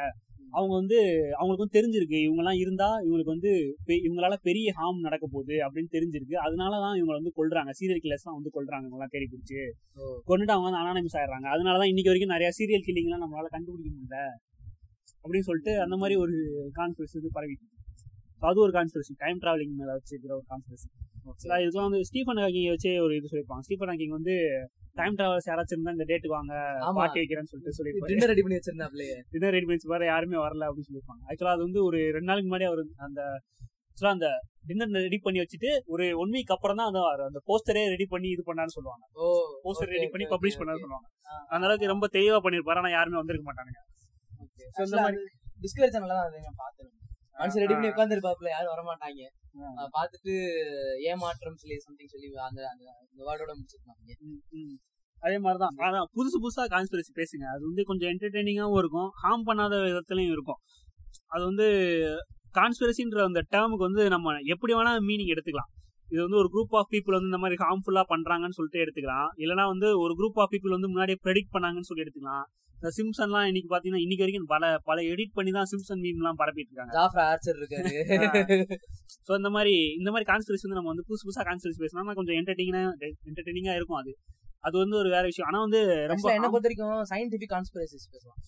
அவங்க 0.49 0.75
வந்து 0.75 0.99
அவங்களுக்கு 1.37 1.65
வந்து 1.65 1.77
தெரிஞ்சிருக்கு. 1.77 2.19
இவங்கெல்லாம் 2.27 2.57
இருந்தா 2.57 2.99
இவங்களுக்கு 2.99 3.33
வந்து 3.35 3.75
இவங்களால 3.87 4.35
பெரிய 4.41 4.73
ஹார்ம் 4.75 4.99
நடக்க 4.99 5.27
போகுது 5.31 5.55
அப்படின்னு 5.55 5.87
தெரிஞ்சிருக்கு. 5.91 6.35
அதனாலதான் 6.45 6.95
இவங்க 6.95 7.13
வந்து 7.13 7.33
கொல்றாங்க. 7.35 7.69
சீரியல் 7.79 8.01
கில்லர்ஸ்லாம் 8.03 8.37
வந்து 8.39 8.51
கொல்றாங்க 8.53 8.85
இவங்கெல்லாம் 8.87 9.09
தேடி 9.09 9.27
பிடிச்சி. 9.31 9.59
கொண்டுட்டு 10.27 10.53
அவங்க 10.55 10.67
வந்து 10.69 10.81
அனானிமஸ் 10.83 11.17
ஆயிடுறாங்க. 11.17 11.47
அதனாலதான் 11.55 11.87
இன்னைக்கு 11.87 12.11
வரைக்கும் 12.11 12.35
நிறைய 12.35 12.49
சீரியல் 12.59 12.85
கில்லிங்லாம் 12.87 13.23
நம்மளால 13.23 13.45
கண்டுபிடிக்க 13.45 13.97
முடியல. 13.99 14.45
அப்படின்னு 15.23 15.47
சொல்லிட்டு 15.49 15.81
அந்த 15.81 15.95
மாதிரி 15.97 16.19
ஒரு 16.19 16.35
கான்ஸ்பிரசி 16.75 17.17
வந்து 17.21 17.31
பரவிட்டு 17.33 17.76
So 18.41 18.45
அது 18.49 18.59
ஒரு 18.65 18.73
கான்ஸ்பிரசி 18.75 19.13
டைம் 19.21 19.37
டிராவலிங் 19.43 19.75
மேல 19.79 19.91
வச்சிருக்கிற 19.97 20.31
ஒரு 20.39 20.45
கான்ஸ்பிரசி 20.51 20.87
இதுக்கெல்லாம் 21.61 21.87
வந்து 21.89 22.01
ஸ்டீஃபன் 22.09 22.39
ஹாக்கிங் 22.41 22.67
வச்சே 22.73 22.91
ஒரு 23.05 23.13
இது 23.17 23.29
சொல்லியிருப்பாங்க. 23.31 23.63
ஸ்டீஃபன் 23.67 23.89
ஹாக்கிங் 23.91 24.13
வந்து 24.17 24.33
டைம் 24.99 25.15
டிராவல்ஸ் 25.19 25.47
யாராச்சும் 25.49 25.75
இருந்தா 25.77 25.93
இந்த 25.95 26.05
டேட்டுக்கு 26.09 26.35
வாங்க 26.37 26.53
ஆமா. 26.87 26.93
பார்ட்டி 26.99 27.19
வைக்கிறேன்னு 27.21 27.49
சொல்லிட்டு 27.51 28.09
டின்னர் 28.11 28.31
ரெடி 28.31 28.43
பண்ணி 28.45 28.57
வச்சிருந்தாப்லயே. 28.59 29.15
டின்னர் 29.33 29.55
ரெடி 29.55 29.67
பண்ணி 29.69 29.91
வேற 29.93 30.05
யாருமே 30.11 30.37
வரல 30.45 30.67
அப்படின்னு 30.69 30.87
சொல்லியிருப்பாங்க. 30.89 31.21
ஆக்சுவலா 31.29 31.55
அது 31.57 31.63
வந்து 31.67 31.81
ஒரு 31.87 31.99
ரெண்டு 32.15 32.29
நாளுக்கு 32.31 32.49
முன்னாடி 32.49 32.67
அவர் 32.69 32.81
அந்த 33.07 33.21
ஆக்சுவலா 33.91 34.13
அந்த 34.17 34.29
டின்னர் 34.69 35.05
ரெடி 35.07 35.19
பண்ணி 35.25 35.39
வச்சுட்டு 35.43 35.69
ஒரு 35.93 36.05
ஒன் 36.23 36.33
வீக் 36.35 36.53
அப்புறம் 36.55 36.79
தான் 36.81 36.89
அந்த 36.91 37.01
அந்த 37.29 37.41
போஸ்டரே 37.49 37.83
ரெடி 37.93 38.07
பண்ணி 38.13 38.29
இது 38.35 38.43
பண்ணான்னு 38.49 38.75
சொல்லுவாங்க. 38.77 39.03
போஸ்டர் 39.65 39.93
ரெடி 39.95 40.09
பண்ணி 40.13 40.27
பப்ளிஷ் 40.33 40.59
பண்ணான்னு. 40.61 40.83
சொல்லுவாங்க. 40.85 41.07
அந்த 41.53 41.63
அளவுக்கு 41.67 41.93
ரொம்ப 41.93 42.07
தெளிவா 42.17 42.39
பண்ணிருப்பாரு 42.45 42.81
ஆனா 42.83 42.91
யாருமே 42.97 43.19
வந்திருக்க 43.21 43.47
மாட்டாங்க 43.51 43.73
So, 44.77 44.83
இந்த 44.85 44.97
மாதிரி 45.03 45.19
டிஸ்கவரி 45.63 45.91
சேனல்ல 45.93 46.15
தான் 46.15 46.57
பார்த்தேன் 46.63 46.89
மனுஷன் 47.37 47.63
ரெடி 47.63 47.73
பண்ணி 47.73 47.87
உட்காந்துருப்பாப்புல 47.87 48.49
யாரும் 48.49 48.73
வர 48.75 48.81
மாட்டாங்க 48.81 49.21
அதை 49.75 49.89
பார்த்துட்டு 49.97 50.33
ஏமாற்றம் 51.01 51.55
சொல்லி 51.55 51.77
சம்திங் 51.79 52.07
சொல்லி 52.07 52.27
அந்த 52.35 52.69
அந்த 52.69 52.83
இந்த 53.11 53.21
வேர்டோட 53.27 53.51
முடிச்சிருப்பாங்க. 53.59 54.11
அதே 55.19 55.37
மாதிரிதான். 55.39 55.75
அதான் 55.77 56.07
புதுசு 56.15 56.37
புதுசா 56.43 56.63
கான்ஸ்பிரசி 56.63 57.11
பேசுங்க. 57.15 57.45
அது 57.53 57.63
வந்து 57.65 57.83
கொஞ்சம் 57.83 58.09
என்டர்டெய்னிங்காகவும் 58.09 58.77
இருக்கும். 58.77 59.09
ஹார்ம் 59.23 59.47
பண்ணாத 59.47 59.75
விதத்துலயும் 59.87 60.31
இருக்கும். 60.31 60.59
அது 61.27 61.43
வந்து 61.43 61.67
கான்ஸ்பிரசின்ற 62.53 63.23
அந்த 63.23 63.41
டேர்முக்கு 63.51 63.85
வந்து 63.87 64.09
நம்ம 64.09 64.37
எப்படி 64.43 64.73
வேணா 64.73 64.93
மீனிங் 65.09 65.31
எடுத்துக்கலாம். 65.35 65.71
இது 66.09 66.21
வந்து 66.21 66.37
ஒரு 66.37 66.49
குரூப் 66.53 66.75
ஆஃப் 66.75 66.91
பீப்புள் 66.91 67.17
வந்து 67.17 67.25
இந்த 67.25 67.37
மாதிரி 67.37 67.57
ஹார்ம்ஃபுல்லா 67.63 68.03
பண்றாங்கன்னு 68.09 68.57
சொல்லிட்டு 68.57 68.79
எடுத்துக்கலாம். 68.83 69.29
இல்லைனா 69.37 69.65
வந்து 69.65 69.99
ஒரு 69.99 70.13
குரூப் 70.13 70.39
ஆஃப் 70.39 70.51
பீப்புள் 70.51 70.69
வந்து 70.69 70.87
முன்னாடியே 70.87 71.17
ப்ரெடிக்ட் 71.23 71.53
பண்ணாங்கன்னு 71.53 71.89
சொல்லி 71.89 72.03
எடுத்துக்கலாம். 72.03 72.45
இந்த 72.79 72.89
சிம்சன்லாம் 72.97 73.47
இன்னைக்கு 73.49 73.69
பாத்தீங்கன்னா 73.73 74.01
இன்னைக்கு 74.05 74.23
வரைக்கும் 74.23 74.49
பல 74.53 74.63
பல 74.89 74.97
எடிட் 75.11 75.35
பண்ணி 75.37 75.51
தான் 75.57 75.69
சிம்சன் 75.71 76.01
மீம்லாம் 76.05 76.39
பரப்பிட்டு 76.41 76.71
இருக்காங்க 76.71 76.93
ஜாஃப்ரா 76.97 77.23
ஆர்ச்சர் 77.31 77.59
இருக்காரு. 77.61 77.91
ஸோ 79.27 79.31
இந்த 79.39 79.49
மாதிரி 79.55 79.75
இந்த 79.99 80.09
மாதிரி 80.13 80.27
கான்ஸ்பிரசி 80.31 80.65
வந்து 80.65 80.79
நம்ம 80.79 80.91
வந்து 80.93 81.05
புதுசு 81.09 81.25
புதுசா 81.27 81.45
கான்ஸ்பிரசி 81.49 81.79
பேசினா 81.83 82.17
கொஞ்சம் 82.19 82.37
என்டர்டெய்னிங்கா 82.41 82.83
என்டர்டெய்னிங்கா 83.29 83.75
இருக்கும் 83.79 83.99
அது. 84.01 84.13
அது 84.67 84.75
வந்து 84.81 84.95
ஒரு 85.01 85.09
வேற 85.15 85.23
விஷயம். 85.29 85.47
ஆனா 85.49 85.59
வந்து 85.65 85.79
ரொம்ப 86.11 86.27
என்ன 86.37 86.47
பொறுத்த 86.53 86.67
வரைக்கும் 86.67 87.03
சயின்டிபிக் 87.11 87.51
கான்ஸ்பிரசிஸ் 87.55 88.07
பேசலாம். 88.13 88.39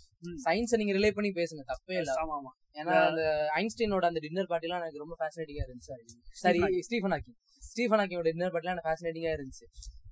சயின்ஸை 0.45 0.77
நீங்க 0.81 0.93
ரிலே 0.97 1.11
பண்ணி 1.17 1.29
பேசுங்க 1.39 1.63
தப்பே 1.71 1.97
இல்ல. 2.01 2.13
ஆமா 2.23 2.33
ஆமா. 2.39 2.51
ஏன்னா 2.79 2.95
அந்த 3.09 3.23
ஐன்ஸ்டைனோட 3.59 4.05
அந்த 4.11 4.21
டின்னர் 4.25 4.49
பார்ட்டிலாம் 4.51 4.81
எனக்கு 4.83 5.03
ரொம்ப 5.03 5.15
ஃபேசினேட்டிங்கா 5.21 5.65
இருந்துச்சு. 5.67 5.93
சரி 6.43 6.61
ஸ்டீஃபன் 6.87 7.15
ஹாக்கிங் 7.15 7.37
ஸ்டீஃபன் 7.71 8.01
ஹாக்கிங்கோட 8.01 8.29
டின்னர் 8.31 8.53
பார்ட்டிலாம் 8.53 8.75
எனக்கு 8.75 8.89
ஃபேசினேட்டிங்கா 8.91 9.33
இருந்துச்சு. 9.37 9.65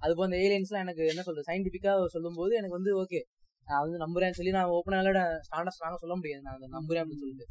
அது 0.03 0.13
போல 0.15 0.27
அந்த 0.29 0.39
ஏலியன்ஸ்லாம் 0.45 0.83
எனக்கு 0.85 1.03
என்ன 1.13 1.21
சொல்றது 1.27 1.49
சயின்டிபிக்கா 1.51 1.93
சொல்லும்போது 2.15 2.53
எனக்கு 2.59 2.77
வந்து 2.79 2.91
ஓகே 3.03 3.21
நான் 3.69 3.83
வந்து 3.85 3.99
நம்புறேன்னு 4.03 4.37
சொல்லி 4.39 4.53
நான் 4.57 4.71
ஓப்பனாக 4.77 5.11
ஸ்டாண்டா 5.47 5.71
ஸ்ட்ராங்கா 5.75 5.99
சொல்ல 6.03 6.15
முடியாது. 6.19 6.43
நான் 6.47 6.57
அதை 6.57 6.67
நம்புறேன் 6.77 7.03
அப்படின்னு 7.03 7.23
சொல்லிட்டு. 7.23 7.47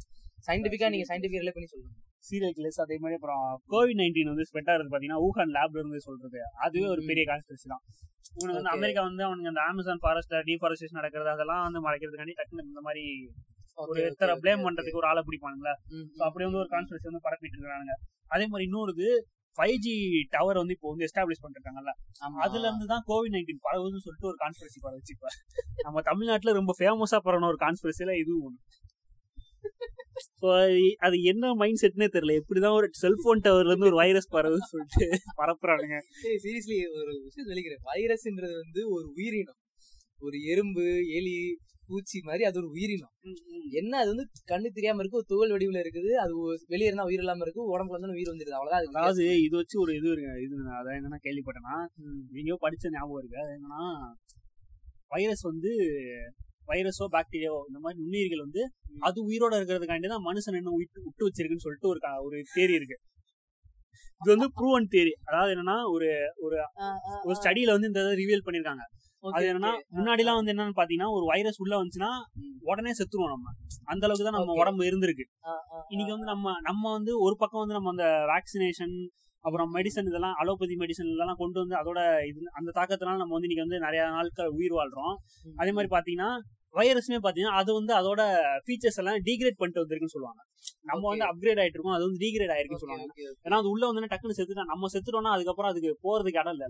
சயின்டிபிக்கா 0.47 0.89
நீங்க 0.93 1.05
சயின்டிபிக் 1.09 1.41
ரிலே 1.43 1.53
பண்ணி 1.55 1.69
சொல்லுங்க. 1.73 1.93
சீரியல் 2.27 2.53
கில்லர்ஸ் 2.57 2.79
அதே 2.83 2.95
மாதிரி 3.01 3.17
அப்புறம் 3.17 3.43
கோவிட் 3.73 3.99
நைன்டீன் 4.01 4.29
வந்து 4.31 4.45
ஸ்ப்ரெட் 4.49 4.69
ஆகுறது 4.71 4.91
பாத்தீங்கன்னா 4.93 5.21
ஊஹான் 5.27 5.53
லேப்ல 5.57 5.81
இருந்து 5.81 5.99
சொல்றது. 6.07 6.39
அதுவே 6.65 6.87
ஒரு 6.93 7.01
பெரிய 7.09 7.23
கான்ஸ்பிரசி 7.31 7.67
தான். 7.73 7.83
உனக்கு 8.41 8.57
வந்து. 8.59 8.73
அமெரிக்கா 8.77 9.01
வந்து 9.09 9.23
அவனுக்கு 9.27 9.51
அந்த 9.51 9.61
அமேசான் 9.71 10.01
ஃபாரஸ்ட்ல 10.03 10.39
டிஃபாரஸ்டேஷன் 10.49 10.99
நடக்கிறது 11.01 11.31
அதெல்லாம் 11.35 11.63
வந்து 11.67 11.81
மறைக்கிறதுக்காண்டி 11.87 12.35
டக்குனு 12.39 12.67
இந்த 12.71 12.81
மாதிரி 12.87 13.03
ஒரு 13.83 13.99
எத்தனை 14.09 14.33
ப்ளேம் 14.43 14.63
பண்றதுக்கு 14.67 14.99
ஒரு 15.01 15.09
ஆளை 15.11 15.21
பிடிப்பானுங்களா. 15.27 15.73
அப்படி 16.27 16.43
வந்து 16.47 16.61
ஒரு 16.63 16.69
கான்ஸ்பிரசி 16.75 17.07
வந்து 17.09 17.25
பரப்பிட்டு 17.27 17.57
இருக்காங்க 17.59 17.95
அதே 18.35 18.45
மாதிரி 18.51 18.65
இன்னொரு 18.69 18.93
ஃபைவ் 19.57 19.75
ஜி 19.75 19.93
டவர் 20.29 20.55
வந்து 20.55 20.73
இப்போ 20.73 20.89
வந்து 20.89 21.05
எஸ்டாப்ளிஷ் 21.05 21.43
பண்ணிருக்காங்கல்ல. 21.43 21.91
அதுல 22.39 22.67
இருந்து 22.67 22.85
தான் 22.85 23.03
கோவிட் 23.07 23.33
நைன்டீன் 23.33 23.63
பரவுதுன்னு 23.67 24.03
சொல்லிட்டு 24.05 24.27
ஒரு 24.27 24.35
கான்ஸ்பிரசி 24.45 24.79
பரவுச்சு 24.85 25.11
இப்ப 25.11 25.27
நம்ம 25.83 26.01
தமிழ்நாட்டுல 26.01 26.55
ரொம்ப 26.55 26.75
ஃபேமஸா 26.79 27.17
பரவன 27.23 27.47
ஒரு 27.47 27.57
கான்ஸ்பிரசில 27.59 28.19
இதுவும் 28.19 28.45
ஒண்ணு. 28.47 28.85
So, 30.39 30.51
அது 30.97 31.21
என்ன 31.21 31.53
மைண்ட் 31.53 31.79
செட்னே 31.81 32.07
தெரியல. 32.07 32.41
எப்படிதான் 32.41 32.71
ஒரு 32.71 32.87
செல்போன் 32.91 33.39
டவர்ல 33.39 33.65
இருந்து 33.65 33.85
ஒரு 33.85 33.95
வைரஸ் 33.95 34.33
பரவுதுன்னு 34.33 34.69
சொல்லிட்டு 34.71 35.05
பரப்புறானுங்க. 35.37 35.95
சீரியஸ்லி 36.23 36.77
ஒரு 36.99 37.21
விஷயம் 37.23 37.47
சொல்லிக்கிறேன். 37.47 37.81
வைரஸ்ன்றது 37.93 38.55
வந்து 38.63 38.89
ஒரு 38.89 39.11
உயிரினம். 39.15 39.55
ஒரு 40.19 40.37
எறும்பு 40.51 40.83
எலி 41.17 41.35
பூச்சி 41.89 42.17
மாதிரி 42.27 42.43
அது 42.47 42.57
ஒரு 42.61 42.69
உயிரினம். 42.75 43.11
என்ன 43.79 43.93
அது 44.01 44.09
வந்து 44.13 44.25
கண்ணு 44.51 44.69
தெரியாம 44.77 45.01
இருக்கு 45.01 45.19
ஒரு 45.19 45.27
துகள் 45.31 45.53
வடிவுல 45.53 45.81
இருக்குது 45.83 46.11
அது 46.23 46.31
வெளிய 46.73 46.89
இருந்தா 46.89 47.05
உயிர் 47.09 47.23
இல்லாம 47.23 47.43
இருக்கு 47.45 47.61
உடம்புல 47.73 47.95
இருந்தா 47.95 48.17
உயிர் 48.17 48.31
வந்துருது 48.31 48.57
அவ்வளவுதான். 48.57 48.81
அது 48.81 48.89
அதாவது 48.93 49.25
இது 49.45 49.55
வச்சு 49.61 49.77
ஒரு 49.83 49.91
இது 49.99 50.07
இருக்கு 50.13 50.43
இது 50.45 50.55
அதான் 50.79 50.97
என்னன்னா 50.99 51.19
கேள்விப்பட்டேன்னா 51.27 51.77
நீங்க 52.37 52.57
படிச்ச 52.65 52.91
ஞாபகம் 52.95 53.21
இருக்கு. 53.21 53.39
அது 53.43 53.53
என்னன்னா 53.57 53.83
வைரஸ் 55.13 55.43
வந்து 55.49 55.71
வைரஸோ 56.69 57.05
பாக்டீரியாவோ 57.13 57.59
இந்த 57.69 57.79
மாதிரி 57.83 57.97
நுண்ணுயிர்கள் 58.01 58.45
வந்து 58.45 58.61
அது 59.07 59.19
உயிரோட 59.29 59.53
இருக்கிறதுக்காண்டி 59.59 60.09
தான் 60.13 60.25
மனுஷன் 60.29 60.57
என்ன 60.59 60.73
விட்டு 60.75 60.99
விட்டு 61.05 61.27
வச்சிருக்குன்னு 61.27 61.65
சொல்லிட்டு 61.67 61.89
ஒரு 61.91 61.99
ஒரு 62.27 62.37
தேரி 62.55 62.75
இருக்கு. 62.79 62.97
இது 64.21 64.29
வந்து 64.33 64.47
ப்ரூவன் 64.57 64.87
தேரி. 64.93 65.11
அதாவது 65.27 65.51
என்னன்னா 65.55 65.75
ஒரு 65.95 66.07
ஒரு 66.45 66.55
ஒரு 67.25 67.35
ஸ்டடியில 67.39 67.73
வந்து 67.75 67.89
இந்த 67.91 68.01
ரிவீல் 68.21 68.45
பண்ணிருக்காங்க 68.45 68.83
அது 69.29 69.45
என்னன்னா 69.51 69.69
முன்னாடி 69.95 70.21
எல்லாம் 70.23 70.39
வந்து 70.39 70.53
என்னன்னு 70.53 70.77
பாத்தீங்கன்னா 70.79 71.09
ஒரு 71.11 71.25
வைரஸ் 71.25 71.59
உள்ள 71.63 71.73
வந்துச்சுன்னா 71.79 72.11
உடனே 72.69 72.91
செத்துருவோம் 72.99 73.33
நம்ம. 73.35 73.47
அந்த 73.85 74.03
அளவுக்கு 74.05 74.25
தான் 74.25 74.37
நம்ம. 74.37 74.55
உடம்பு 74.61 74.83
இருந்திருக்கு. 74.89 75.25
இன்னைக்கு 75.91 76.13
வந்து 76.15 76.29
நம்ம 76.31 76.53
நம்ம 76.61 76.91
வந்து 76.91 77.13
ஒரு 77.25 77.35
பக்கம் 77.35 77.63
வந்து 77.63 77.73
நம்ம 77.73 77.89
அந்த 77.89 78.07
வேக்சினேஷன் 78.33 78.95
அப்புறம் 79.45 79.69
மெடிசன் 79.75 80.07
இதெல்லாம் 80.07 80.35
அலோபதி 80.41 80.75
மெடிசன் 80.79 81.09
இதெல்லாம் 81.09 81.39
கொண்டு 81.41 81.57
வந்து 81.59 81.75
அதோட 81.75 81.99
இது 82.29 82.39
அந்த 82.59 82.69
தாக்கத்தினால 82.77 83.17
நம்ம 83.17 83.35
வந்து 83.35 83.47
இன்னைக்கு 83.49 83.65
வந்து 83.65 83.79
நிறைய 83.79 84.01
நாட்கள் 84.09 84.55
உயிர் 84.57 84.77
வாழ்றோம். 84.77 85.13
அதே 85.57 85.71
மாதிரி 85.71 85.91
பாத்தீங்கன்னா 85.93 86.29
வைரஸ்மே 86.75 87.19
பாத்தீங்கன்னா 87.25 87.57
அது 87.59 87.71
வந்து 87.73 87.93
அதோட 87.93 88.21
ஃபீச்சர்ஸ் 88.65 88.99
எல்லாம் 89.01 89.19
டீக்ரேட் 89.27 89.59
பண்ணிட்டு 89.59 89.81
வந்திருக்குன்னு 89.83 90.15
சொல்லுவாங்க. 90.15 90.41
நம்ம 90.89 91.03
வந்து. 91.03 91.25
அப்கிரேட் 91.29 91.61
ஆயிட்டு 91.61 91.77
இருக்கோம் 91.77 91.95
அது 91.97 92.05
வந்து 92.07 92.21
டீக்ரேட் 92.23 92.53
ஆயிருக்குன்னு 92.55 92.83
சொல்லுவாங்க. 92.83 93.05
ஏன்னா 93.45 93.59
அது 93.61 93.69
உள்ள 93.69 93.83
வந்து 93.89 94.11
டக்குன்னு 94.13 94.37
செத்துட்டா 94.39 94.65
நம்ம 94.65 94.89
செத்துட்டோம்னா 94.95 95.33
அதுக்கப்புறம் 95.35 95.71
அதுக்கு 95.71 95.91
போறதுக்கு 96.05 96.41
இடம் 96.43 96.55
இல்ல 96.57 96.67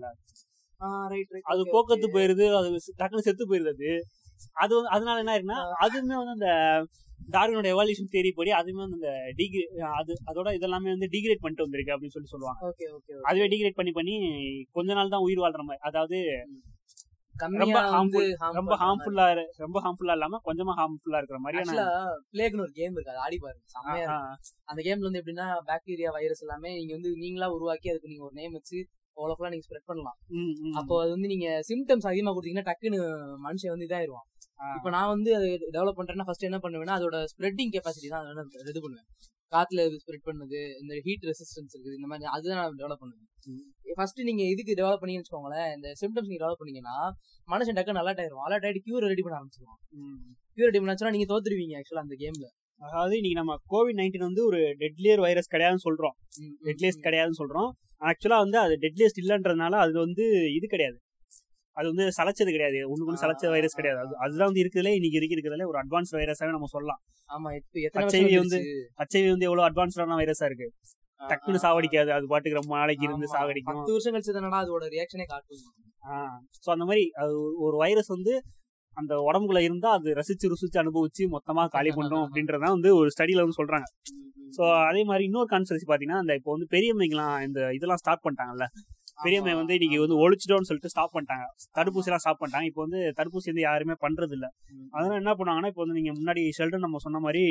அது 1.50 1.62
போக்கத்து 1.74 2.08
போயிருது 2.14 2.44
அது 2.58 2.68
டக்குன்னு 2.98 3.26
செத்து 3.26 3.50
போயிருது 3.50 3.72
அது. 3.74 3.90
அது 4.62 4.72
வந்து 4.76 4.90
அதனால 4.94 5.20
என்ன 5.22 5.32
ஆயிருக்குன்னா 5.32 5.60
அதுவுமே 5.84 6.16
வந்து 6.20 6.34
அந்த 6.36 6.50
டார்வினோட 7.28 7.68
எவால்யூஷன் 7.72 8.12
தேரி 8.12 8.30
படி 8.32 8.50
அதுவுமே 8.58 8.82
வந்து 8.84 8.98
அந்த 9.00 9.10
டிகிரி 9.38 9.64
அது 9.94 10.12
அதோட 10.30 10.48
இதெல்லாமே 10.58 10.94
வந்து 10.94 11.08
டிகிரேட் 11.14 11.42
பண்ணிட்டு 11.42 11.66
வந்திருக்கு 11.66 11.94
அப்படின்னு 11.94 12.16
சொல்லி 12.16 12.32
சொல்லுவாங்க. 12.34 12.60
அதுவே 13.28 13.48
டிகிரேட் 13.54 13.78
பண்ணி 13.78 13.92
பண்ணி 13.92 14.14
கொஞ்ச 14.76 14.90
நாள் 14.94 15.14
தான் 15.14 15.26
உயிர் 15.26 15.44
வாழ்ற 15.44 15.64
மாதிரி 15.64 15.84
அதாவது 15.90 16.18
ரொம்ப 17.54 17.80
harm 17.86 18.06
ரொம்ப. 18.50 18.76
ஹார்ம்ஃபுல்லா 18.80 19.24
ரொம்ப 19.62 19.78
ஹார்ம்ஃபுல்லா 19.82 20.14
இல்லாம 20.16 20.38
கொஞ்சமா 20.46 20.72
ஹார்ம்ஃபுல்லா 20.78 21.18
இருக்கிற 21.20 21.38
மாதிரியான 21.42 21.74
பிளேக்னு 22.32 22.64
ஒரு 22.64 22.72
கேம் 22.72 22.94
இருக்கு 22.94 23.12
அது 23.12 23.22
ஆடி 23.24 23.36
பாருங்க. 23.38 23.66
அந்த 24.66 24.80
கேம்ல 24.86 25.08
வந்து 25.08 25.20
எப்படின்னா 25.20 25.46
பாக்டீரியா 25.68 26.10
வைரஸ் 26.16 26.42
எல்லாமே 26.46 26.70
நீங்க 26.78 26.92
வந்து 26.96 27.12
நீங்களா 27.22 27.48
உருவாக்கி 27.56 27.90
அதுக்கு 27.92 28.10
நீங்க 28.12 28.24
ஒரு 28.24 28.36
நேம் 28.36 28.56
வச்சு 28.58 28.78
அவ்வளோஃபுல்லா 29.18 29.52
நீங்க 29.54 29.66
ஸ்ப்ரெட் 29.68 29.88
பண்ணலாம். 29.90 30.16
அப்போ 30.80 30.94
அது 31.02 31.10
வந்து 31.16 31.30
நீங்க 31.32 31.48
சிம்டம்ஸ் 31.70 32.08
அதிகமா 32.10 32.32
கொடுத்தீங்கன்னா 32.34 32.68
டக்குன்னு 32.70 33.00
மனுஷன் 33.46 33.74
வந்து 33.74 33.88
இதாயிருவான். 33.88 34.26
இப்போ 34.76 34.90
நான் 34.96 35.10
வந்து 35.14 35.30
அது 35.38 35.48
டெவலப் 35.76 35.98
பண்றேன்னா 35.98 36.26
ஃபர்ஸ்ட் 36.28 36.48
என்ன 36.50 36.60
பண்ணுவேன்னா 36.64 36.94
அதோட 36.98 37.18
ஸ்ப்ரெட்டிங் 37.32 37.72
கெப்பாசிட்டி 37.74 38.10
தான் 38.14 38.26
அதை 38.32 38.70
இது 38.72 38.80
பண்ணுவேன். 38.86 39.08
காத்துல 39.54 39.82
ஸ்ப்ரெட் 40.02 40.26
பண்ணுது 40.28 40.60
இந்த 40.80 40.94
ஹீட் 41.04 41.26
ரெசிஸ்டன்ஸ் 41.30 41.74
இருக்குது 41.74 41.96
இந்த 41.98 42.08
மாதிரி 42.10 42.28
அதுதான் 42.36 42.58
நான் 42.60 42.80
டெவலப் 42.82 43.02
பண்ணுவேன். 43.02 43.26
ஃபர்ஸ்ட் 43.98 44.20
நீங்க 44.28 44.42
இதுக்கு 44.54 44.72
டெவலப் 44.80 45.00
பண்ணீங்கன்னு 45.02 45.26
வச்சுக்கோங்களேன் 45.26 45.70
இந்த 45.76 45.88
சிம்டம்ஸ் 46.00 46.28
நீங்க 46.30 46.42
டெவலப் 46.44 46.60
பண்ணீங்கன்னா 46.62 46.96
மனுஷன் 47.48 47.76
டக்குன்னு 47.78 48.02
அலர்ட் 48.02 48.20
ஆயிரும் 48.22 48.44
அலர்ட் 48.46 48.66
ஆயிட்டு 48.68 48.82
கியூர் 48.86 49.08
ரெடி 49.12 49.22
பண்ண 49.26 49.36
ஆரம்பிச்சிருவான். 49.38 49.80
கியூர் 50.56 50.70
ரெடி 50.70 50.80
பண்ணாச்சுன்னா 50.82 51.12
நீங்க 51.16 51.28
தோத்துருவீங்க 51.32 51.76
ஆக்சுவலா 51.80 52.04
அந்த 52.06 52.16
கேம்ல 52.22 52.48
அதாவது 52.82 53.14
இன்னைக்கு 53.16 53.38
நம்ம 53.38 53.54
கோவிட் 53.72 53.98
நைன்டீன் 54.00 54.26
வந்து 54.26 54.42
ஒரு 54.46 54.60
டெட்லியர் 54.82 55.20
வைரஸ் 55.20 55.52
கிடையாதுன்னு 55.54 55.84
சொல்றோம். 55.86 56.14
டெட்லியஸ்ட் 56.66 57.04
கிடையாதுன்னு 57.06 57.40
சொல்றோம். 57.42 57.70
ஆக்சுவலா 58.00 58.38
வந்து 58.38 58.58
அது 58.58 58.74
டெட்லியஸ்ட் 58.76 59.20
இல்லன்றதுனால 59.22 59.72
அது 59.76 59.92
வந்து 59.98 60.24
இது 60.48 60.66
கிடையாது. 60.66 60.98
அது 61.76 61.86
வந்து 61.88 62.04
சளைச்சது 62.08 62.50
கிடையாது. 62.50 62.78
ஒண்ணுக்கு 62.90 63.10
ஒண்ணு 63.12 63.22
சளைச்ச 63.24 63.50
வைரஸ் 63.50 63.76
கிடையாது. 63.76 64.00
அது 64.00 64.14
அதுதான் 64.16 64.46
வந்து 64.46 64.62
இருக்கிறதுல 64.62 64.92
இன்னைக்கு 64.94 65.18
இருக்கு 65.18 65.36
இருக்கிறதுல 65.36 65.66
ஒரு 65.66 65.78
அட்வான்ஸ் 65.78 66.12
வைரஸாவே 66.16 66.50
நம்ம 66.50 66.66
சொல்லலாம். 66.66 67.00
ஆமா 67.30 67.50
வருஷம் 67.94 68.38
வந்து? 68.38 68.60
ஹச்ஐவி 69.00 69.28
வந்து 69.28 69.46
எவ்வளவு 69.46 69.66
அட்வான்ஸ்டான 69.68 70.18
வைரஸா 70.22 70.44
இருக்கு? 70.44 70.68
டக்குன்னு 71.20 71.60
சாவடிக்காது. 71.64 72.08
அது 72.08 72.26
பாட்டுக்கு 72.26 72.60
ரொம்ப 72.60 72.72
நாளைக்கு 72.76 73.04
இருந்து. 73.04 73.26
சாவடிக்கும். 73.26 73.78
பத்து 73.80 73.92
வருஷம் 73.92 74.14
கழிச்சு 74.14 74.34
தானடா 74.36 74.60
அதோட 74.64 74.86
ரியாக்ஷனே 74.94 75.26
காட்டும். 75.26 75.64
சோ 76.64 76.68
அந்த 76.70 76.84
மாதிரி 76.84 77.10
அது 77.14 77.34
ஒரு 77.58 77.76
வைரஸ் 77.76 78.06
வந்து 78.06 78.32
அந்த 79.00 79.12
உடம்புக்குள்ள 79.28 79.62
இருந்தா 79.68 79.90
அது 79.98 80.14
ரசிச்சு 80.20 80.52
ருசிச்சு 80.52 80.78
அனுபவிச்சு 80.84 81.24
மொத்தமா 81.34 81.64
காலி 81.76 81.90
பண்ணும் 81.98 82.24
அப்படின்றதான் 82.26 82.76
வந்து 82.76 82.92
ஒரு 83.00 83.10
ஸ்டடியில 83.14 83.42
வந்து 83.44 83.58
சொல்றாங்க. 83.60 83.88
சோ 84.56 84.62
அதே 84.90 85.02
மாதிரி 85.08 85.24
இன்னொரு 85.28 85.48
கான்செப்ட் 85.54 85.90
பாத்தீங்கன்னா 85.90 86.20
இந்த 86.24 86.34
இப்போ 86.40 86.50
வந்து 86.54 86.68
பெரியம்மைங்களாம் 86.74 87.36
இந்த 87.48 87.60
இதெல்லாம் 87.78 88.00
ஸ்டார்ட் 88.02 88.22
பண்ணிட்டாங்கல்ல. 88.24 88.66
பெரியம்மை 89.24 89.52
வந்து 89.58 89.74
இன்னைக்கு 89.76 89.96
வந்து 90.02 90.16
ஒழிச்சிட்டோம்னு 90.24 90.68
சொல்லிட்டு 90.68 90.90
ஸ்டாப் 90.92 91.14
பண்ணிட்டாங்க. 91.14 91.44
தடுப்பூசி 91.76 92.08
எல்லாம் 92.08 92.22
ஸ்டாப் 92.24 92.38
பண்ணிட்டாங்க. 92.40 92.66
இப்போ 92.70 92.80
வந்து 92.84 93.00
தடுப்பூசி 93.18 93.48
வந்து 93.52 93.64
யாருமே 93.66 93.94
பண்றது 94.04 94.34
இல்ல. 94.36 94.46
அதனால 94.94 95.16
என்ன 95.22 95.32
பண்ணாங்கன்னா 95.38 95.70
இப்போ 95.72 95.82
வந்து 95.84 95.96
நீங்க 95.98 96.12
முன்னாடி 96.18 96.42
ஷெல்டர் 96.58 96.84
நம்ம 96.84 97.00
சொன்ன 97.06 97.20
மாதிரி 97.24 97.42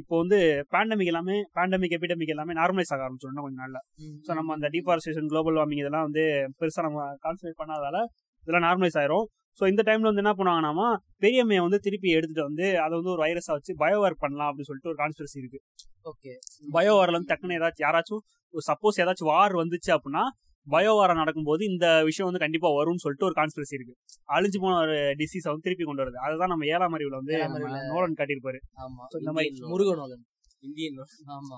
இப்போ 0.00 0.14
வந்து 0.22 0.38
பேண்டமிக் 0.74 1.10
எல்லாமே 1.12 1.36
பேண்டமிக் 1.58 1.94
எபிடமிக் 1.98 2.34
எல்லாமே 2.34 2.56
நார்மலைஸ் 2.60 2.92
ஆக 2.96 3.06
ஆரம்பிச்சிடும் 3.06 3.32
இன்னும் 3.34 3.46
கொஞ்ச 3.48 3.60
நாள்ல 3.64 3.80
ஸோ 4.26 4.36
நம்ம 4.40 4.52
அந்த 4.58 4.70
டிஃபாரஸ்டேஷன் 4.76 5.30
குளோபல் 5.32 5.58
வார்மிங் 5.60 5.82
இதெல்லாம் 5.84 6.06
வந்து 6.08 6.24
பெருசா 6.60 6.84
நம்ம 6.88 7.06
கான்சன்ட்ரேட் 7.26 7.60
பண்ணாதால 7.62 7.96
இதெல்லாம் 8.44 8.66
நார்மலைஸ் 8.68 8.98
ஆயிரும். 9.02 9.26
ஸோ 9.58 9.64
இந்த 9.72 9.82
டைம்ல 9.88 10.08
வந்து 10.10 10.22
என்ன 10.24 10.32
பண்ணுவாங்கன்னா 10.38 10.86
பெரியம்மையை 11.24 11.62
வந்து 11.66 11.78
திருப்பி 11.86 12.08
எடுத்துட்டு 12.18 12.46
வந்து 12.48 12.66
அதை 12.84 12.92
வந்து 12.98 13.12
ஒரு 13.14 13.22
வைரஸா 13.24 13.52
வச்சு 13.56 13.74
பயோவார் 13.82 14.16
பண்ணலாம் 14.22 14.48
அப்படின்னு 14.50 14.70
சொல்லிட்டு 14.70 14.90
ஒரு 14.92 14.98
கான்ஸ்பிரசி 15.02 15.36
இருக்கு. 15.42 15.60
ஓகே 16.10 16.32
பயோவார்ல 16.76 17.16
வந்து 17.18 17.30
டக்குன்னு 17.32 17.58
ஏதாச்சும் 17.60 17.84
யாராச்சும் 17.86 18.22
சப்போஸ் 18.54 18.98
ஏதாச்சும் 19.04 19.30
வார் 19.34 19.54
வந்துச்சு 19.62 19.92
அப்படின்னா 19.96 20.24
பயோவாரம் 20.66 21.20
நடக்கும்போது 21.20 21.62
இந்த 21.70 21.86
விஷயம் 22.08 22.28
வந்து 22.28 22.42
கண்டிப்பா 22.44 22.68
வரும்னு 22.76 23.02
சொல்லிட்டு 23.04 23.26
ஒரு 23.28 23.36
கான்ஸ்பிரசி 23.38 23.74
இருக்கு. 23.78 23.94
அழிஞ்சு 24.34 24.58
போன 24.62 24.76
ஒரு 24.84 24.94
டிசீஸ் 25.20 25.48
வந்து 25.50 25.64
திருப்பி 25.66 25.84
கொண்டு 25.84 26.02
வருது. 26.02 26.18
அதுதான் 26.26 26.52
நம்ம 26.52 26.66
ஏழாம் 26.74 26.94
அறிவுல 26.98 27.18
வந்து 27.20 27.34
நோலன் 27.90 28.18
காட்டியிருப்பாரு. 28.20 28.60
இந்த 29.22 29.32
மாதிரி 29.36 29.50
இந்தியன் 30.62 31.00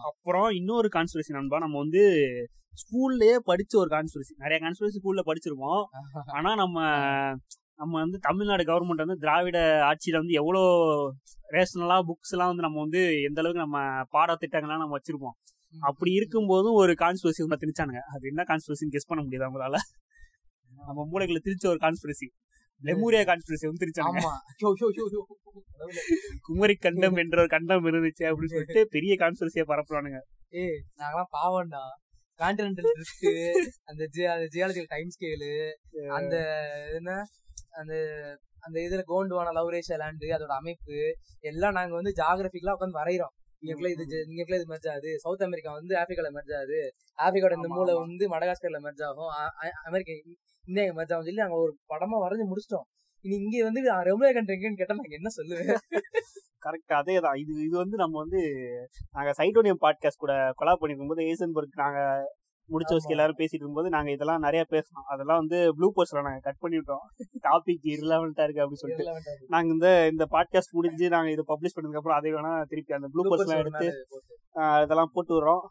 அப்புறம் 0.09 0.48
இன்னொரு 0.60 0.89
கான்ஸ்பிரசி 0.97 1.36
நண்பா 1.36 1.59
நம்ம 1.64 1.77
வந்து 1.85 2.02
ஸ்கூல்லயே 2.82 3.36
படிச்ச 3.51 3.73
ஒரு 3.82 3.90
கான்ஸ்பிரசி 3.94 4.32
நிறைய 4.44 4.59
கான்ஸ்பிரசி 4.64 4.98
ஸ்கூல்ல 5.01 5.23
படிச்சிருப்போம். 5.28 5.85
ஆனா 6.39 6.51
நம்ம 6.62 6.78
நம்ம 7.77 7.98
வந்து 7.98 8.19
தமிழ்நாடு 8.19 8.62
கவர்மெண்ட் 8.62 9.05
வந்து 9.05 9.16
திராவிட 9.16 9.81
ஆட்சியில 9.81 10.16
வந்து 10.16 10.32
எவ்வளோ 10.32 10.61
ரேஷனலா 11.51 12.01
புக்ஸ் 12.03 12.31
எல்லாம் 12.31 12.47
வந்து 12.47 12.62
நம்ம 12.62 12.81
வந்து 12.81 13.23
எந்த 13.23 13.40
அளவுக்கு 13.40 13.62
நம்ம 13.62 14.03
பாடத்திட்டங்கள்லாம் 14.12 14.78
நம்ம 14.78 14.98
வச்சிருப்போம். 14.98 15.55
அப்படி 15.81 16.11
இருக்கும்போதும் 16.19 16.73
ஒரு 16.73 16.93
கான்ஸ்பிரசி 16.93 17.47
வந்து 17.47 17.57
திணிச்சானுங்க. 17.61 17.98
அது 17.98 18.28
என்ன 18.28 18.43
கான்ஸ்பிரசின்னு 18.43 18.93
கெஸ் 18.93 19.07
பண்ண 19.07 19.24
முடியாது 19.24 19.51
அவங்களால. 19.51 19.74
நம்ம 20.86 21.07
மூளைகளை 21.11 21.40
திரிச்ச 21.44 21.66
ஒரு 21.66 21.78
கான்ஸ்பிரசி 21.81 22.44
லெமூரியா 22.82 23.20
கான்ஸ்பிரசி 23.20 23.66
வந்து 23.66 23.86
திரிச்சாங்க. 23.86 24.20
குமரி 26.40 26.74
கண்டம் 26.74 27.16
என்ற 27.16 27.39
ஒரு 27.39 27.48
கண்டம் 27.48 27.85
இருந்துச்சு 27.85 28.23
அப்படின்னு 28.23 28.47
சொல்லிட்டு 28.47 28.86
பெரிய 28.89 29.15
கான்ஸ்பிரசியா 29.15 29.65
பரப்புறானுங்க. 29.66 30.19
ஏய் 30.48 30.82
நாங்கெல்லாம் 30.98 31.36
பாவம்டா. 31.43 31.82
கான்டினென்டல் 32.39 32.86
ஜி- 33.23 33.69
அந்த 33.85 34.09
ஜியாலஜிக்கல் 34.12 34.85
டைம் 34.86 35.09
ஸ்கேலு 35.19 35.73
அந்த 36.09 36.36
என்ன? 36.94 37.24
அந்த 37.81 37.94
அந்த 38.66 38.77
இதுல 38.81 39.03
கோண்டுவான 39.07 39.53
லவ்ரேஷ 39.59 39.98
லேண்டு 40.03 40.28
அதோட 40.36 40.55
அமைப்பு 40.61 40.97
எல்லாம் 41.51 41.77
நாங்க 41.78 41.94
வந்து 41.94 42.12
ஜாகிரபிக்கலா 42.20 42.74
உட்காந்து 42.77 43.01
வரைகிறோம் 43.03 43.35
இங்கக்குள்ள 43.62 43.90
இது 43.94 44.05
இங்கக்குள்ள 44.31 44.59
இது 44.61 44.70
மெர்ஜ் 44.73 44.89
ஆகுது. 44.93 45.11
சவுத் 45.23 45.44
அமெரிக்கா 45.47 45.70
வந்து 45.73 45.94
ஆப்பிரிக்கால 46.01 46.31
மெர்ஜ் 46.36 46.53
ஆகுது. 46.59 46.81
ஆப்பிரிக்காவோட 47.19 47.57
இந்த 47.59 47.69
மூளை. 47.74 47.94
வந்து 48.05 48.24
மடகாஸ்கர்ல 48.35 48.81
மெர்ஜ் 48.86 49.03
ஆகும். 49.09 49.31
அமெரிக்கா 49.89 50.15
இந்தியா 50.65 50.85
மெர்ஜ் 50.98 51.12
ஆகும் 51.15 51.27
சொல்லி 51.28 51.43
நாங்க 51.44 51.59
ஒரு 51.65 51.73
படமா 51.93 52.19
வரைஞ்சு 52.24 52.47
முடிச்சிட்டோம். 52.51 52.86
இனி 53.24 53.36
இங்க 53.36 53.62
வந்து 53.69 53.82
ரெமுலா 54.09 54.31
கண்ட்ரி 54.36 54.57
எங்கன்னு 54.57 54.81
கேட்டா 54.81 54.97
நாங்க 54.98 55.16
என்ன 55.20 55.31
சொல்லுவேன்? 55.39 55.81
கரெக்ட் 56.66 56.93
அதே 56.98 57.16
தான் 57.20 57.39
இது 57.43 57.53
இது 57.66 57.74
வந்து 57.77 57.97
நம்ம 57.97 58.15
வந்து 58.23 58.40
நாங்க 59.16 59.31
சைட்டோனியம் 59.40 59.82
பாட்காஸ்ட் 59.85 60.23
கூட 60.24 60.35
கொலா 60.61 60.73
பண்ணிருக்கும் 60.81 61.12
போது 61.12 61.24
ஏசன்பர்க் 61.32 61.82
நாங்க 61.82 62.01
முடிச்ச 62.72 62.93
ஆமா. 62.94 63.12
எல்லாரும் 63.14 63.38
பேசிட்டு 63.40 63.62
இருக்கும்போது 63.62 63.90
நாங்க 63.90 64.10
இதெல்லாம் 64.10 64.44
நிறைய 64.47 64.62
பேசணும். 64.74 65.06
அதெல்லாம் 65.14 65.40
வந்து 65.43 65.59
ப்ளூ 65.78 65.88
போஸ்ட்ல 65.97 66.24
நாங்க 66.28 66.40
கட் 66.48 66.60
பண்ணிவிட்டோம். 66.64 67.05
டாபிக் 67.47 67.86
irrelevant-ஆ 67.93 68.44
இருக்கு 68.47 68.62
அப்படின்னு 68.64 68.82
சொல்லிட்டு. 68.84 69.06
நாங்க 69.55 69.68
இந்த 69.76 69.88
இந்த 70.12 70.26
பாட்காஸ்ட் 70.34 70.76
முடிஞ்சு 70.78 71.09
நாங்க 71.09 71.30
இதை 71.30 71.44
பப்ளிஷ் 71.52 71.76
பண்ணதுக்கு 71.76 72.02
அப்புறம் 72.02 72.18
அதை 72.18 72.32
வேணா 72.32 72.52
திருப்பி 72.72 72.98
அந்த 72.98 73.10
ப்ளூ 73.14 73.24
போஸ்ட்லாம் 73.30 73.62
எடுத்து 73.64 73.88
இதெல்லாம் 74.84 75.12
போட்டு. 75.14 75.32
விடுறோம். 75.36 75.64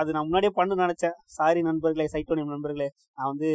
அது 0.00 0.12
நான் 0.14 0.26
முன்னாடியே 0.26 0.52
பண்ண 0.58 0.74
நினைச்சேன். 0.74 1.16
சாரி 1.38 1.60
நண்பர்களே 1.62 2.04
சைட்டோனியம் 2.12 2.52
நண்பர்களே. 2.52 2.86
நான் 3.18 3.30
வந்து 3.32 3.48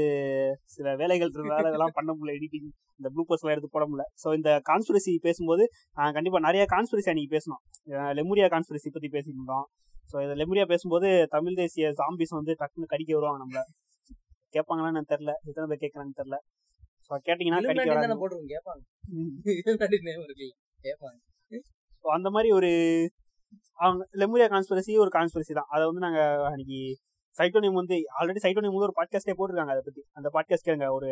சில 0.65 0.95
வேலைகள் 0.95 1.32
இருந்ததால 1.36 1.69
இதெல்லாம் 1.72 1.95
பண்ண 1.95 2.10
முடியல 2.11 2.36
எடிட்டிங் 2.38 2.68
இந்த 2.99 3.10
ப்ளூ 3.14 3.24
எல்லாம் 3.36 3.53
எடுத்து 3.56 3.69
போட 3.76 3.86
முடியல. 3.86 4.06
ஸோ 4.24 4.28
இந்த 4.34 4.52
கான்ஸ்பிரசி 4.69 5.14
பேசும்போது 5.28 5.64
நான் 5.98 6.15
கண்டிப்பா 6.18 6.40
நிறைய 6.40 6.65
கான்ஸ்பிரசி 6.76 7.10
அன்னைக்கு 7.14 7.36
பேசணும். 7.38 7.61
லெமுரியா 8.19 8.49
கான்ஸ்பிரசி 8.56 8.91
பத்தி 8.95 9.10
பேசிட்டு 9.18 9.38
இருந்தோம். 9.40 9.65
ஸோ 10.10 10.16
இந்த 10.26 10.36
லெமுரியா 10.42 10.66
பேசும்போது 10.74 11.08
தமிழ் 11.36 11.60
தேசிய 11.62 11.88
ஜாம்பிஸ் 12.00 12.34
வந்து 12.40 12.54
டக்குன்னு 12.62 12.92
கடிக்க 12.94 13.12
வருவாங்க 13.18 13.40
நம்மள. 13.44 13.62
கேட்பாங்களான்னு 14.54 15.10
தெரியல. 15.14 15.34
எத்தனை 15.50 15.66
பேர் 15.72 15.82
கேட்கறாங்கன்னு 15.84 16.20
தெரியல. 16.22 16.38
ஸோ 17.08 17.20
கேட்டீங்கன்னா 17.28 17.60
கடிக்க 17.70 17.90
வராங்க 17.94 18.18
போட்டுருவோம் 18.22 18.52
கேட்பாங்க. 18.54 18.82
கேட்பாங்க. 20.80 21.18
ஸோ 22.04 22.08
அந்த 22.18 22.30
மாதிரி 22.30 22.50
ஒரு 22.52 22.70
அவங்க 23.84 24.04
லெமுரியா 24.22 24.48
கான்ஸ்பிரசி 24.54 24.94
ஒரு 25.04 25.12
கான்ஸ்பிரசி 25.18 25.54
தான். 25.60 25.70
அதை 25.74 25.84
வந்து 25.90 26.04
நாங்க 26.06 26.22
அன்னைக்கு 26.52 26.80
சைட்டோனியம் 27.36 27.80
வந்து 27.82 27.96
ஆல்ரெடி 28.18 28.42
சைட்டோனியம் 28.46 28.76
வந்து 28.76 28.90
ஒரு 28.90 28.98
பாட்காஸ்டே 29.00 29.36
போட்டிருக்காங்க 29.40 29.74
அதை 29.76 29.84
பத்தி. 29.88 30.02
அந்த 30.14 30.28
பாட்காஸ்ட் 30.36 30.68
கேளுங்க. 30.68 30.88
ஒரு 30.98 31.10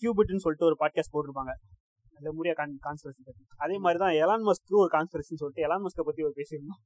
கியூபிட்னு 0.00 0.44
சொல்லிட்டு 0.44 0.68
ஒரு 0.70 0.76
பாட்காஸ்ட் 0.82 1.14
போட்டிருப்பாங்க. 1.14 1.52
லெமுரியா 2.26 2.54
கான் 2.60 2.74
கான்ஸ்பிரசி 2.86 3.20
பத்தி. 3.28 3.42
அதே 3.64 3.76
மாதிரி 3.78 3.98
தான் 4.04 4.14
எலான் 4.22 4.46
மஸ்க்கு 4.48 4.76
ஒரு 4.84 4.90
கான்ஸ்பிரசின்னு 4.96 5.40
சொல்லிட்டு 5.42 5.64
எலான் 5.66 5.84
மஸ்கை 5.86 6.04
பத்தி 6.08 6.22
ஒரு 6.28 6.34
பேசியிருந்தோம். 6.40 6.80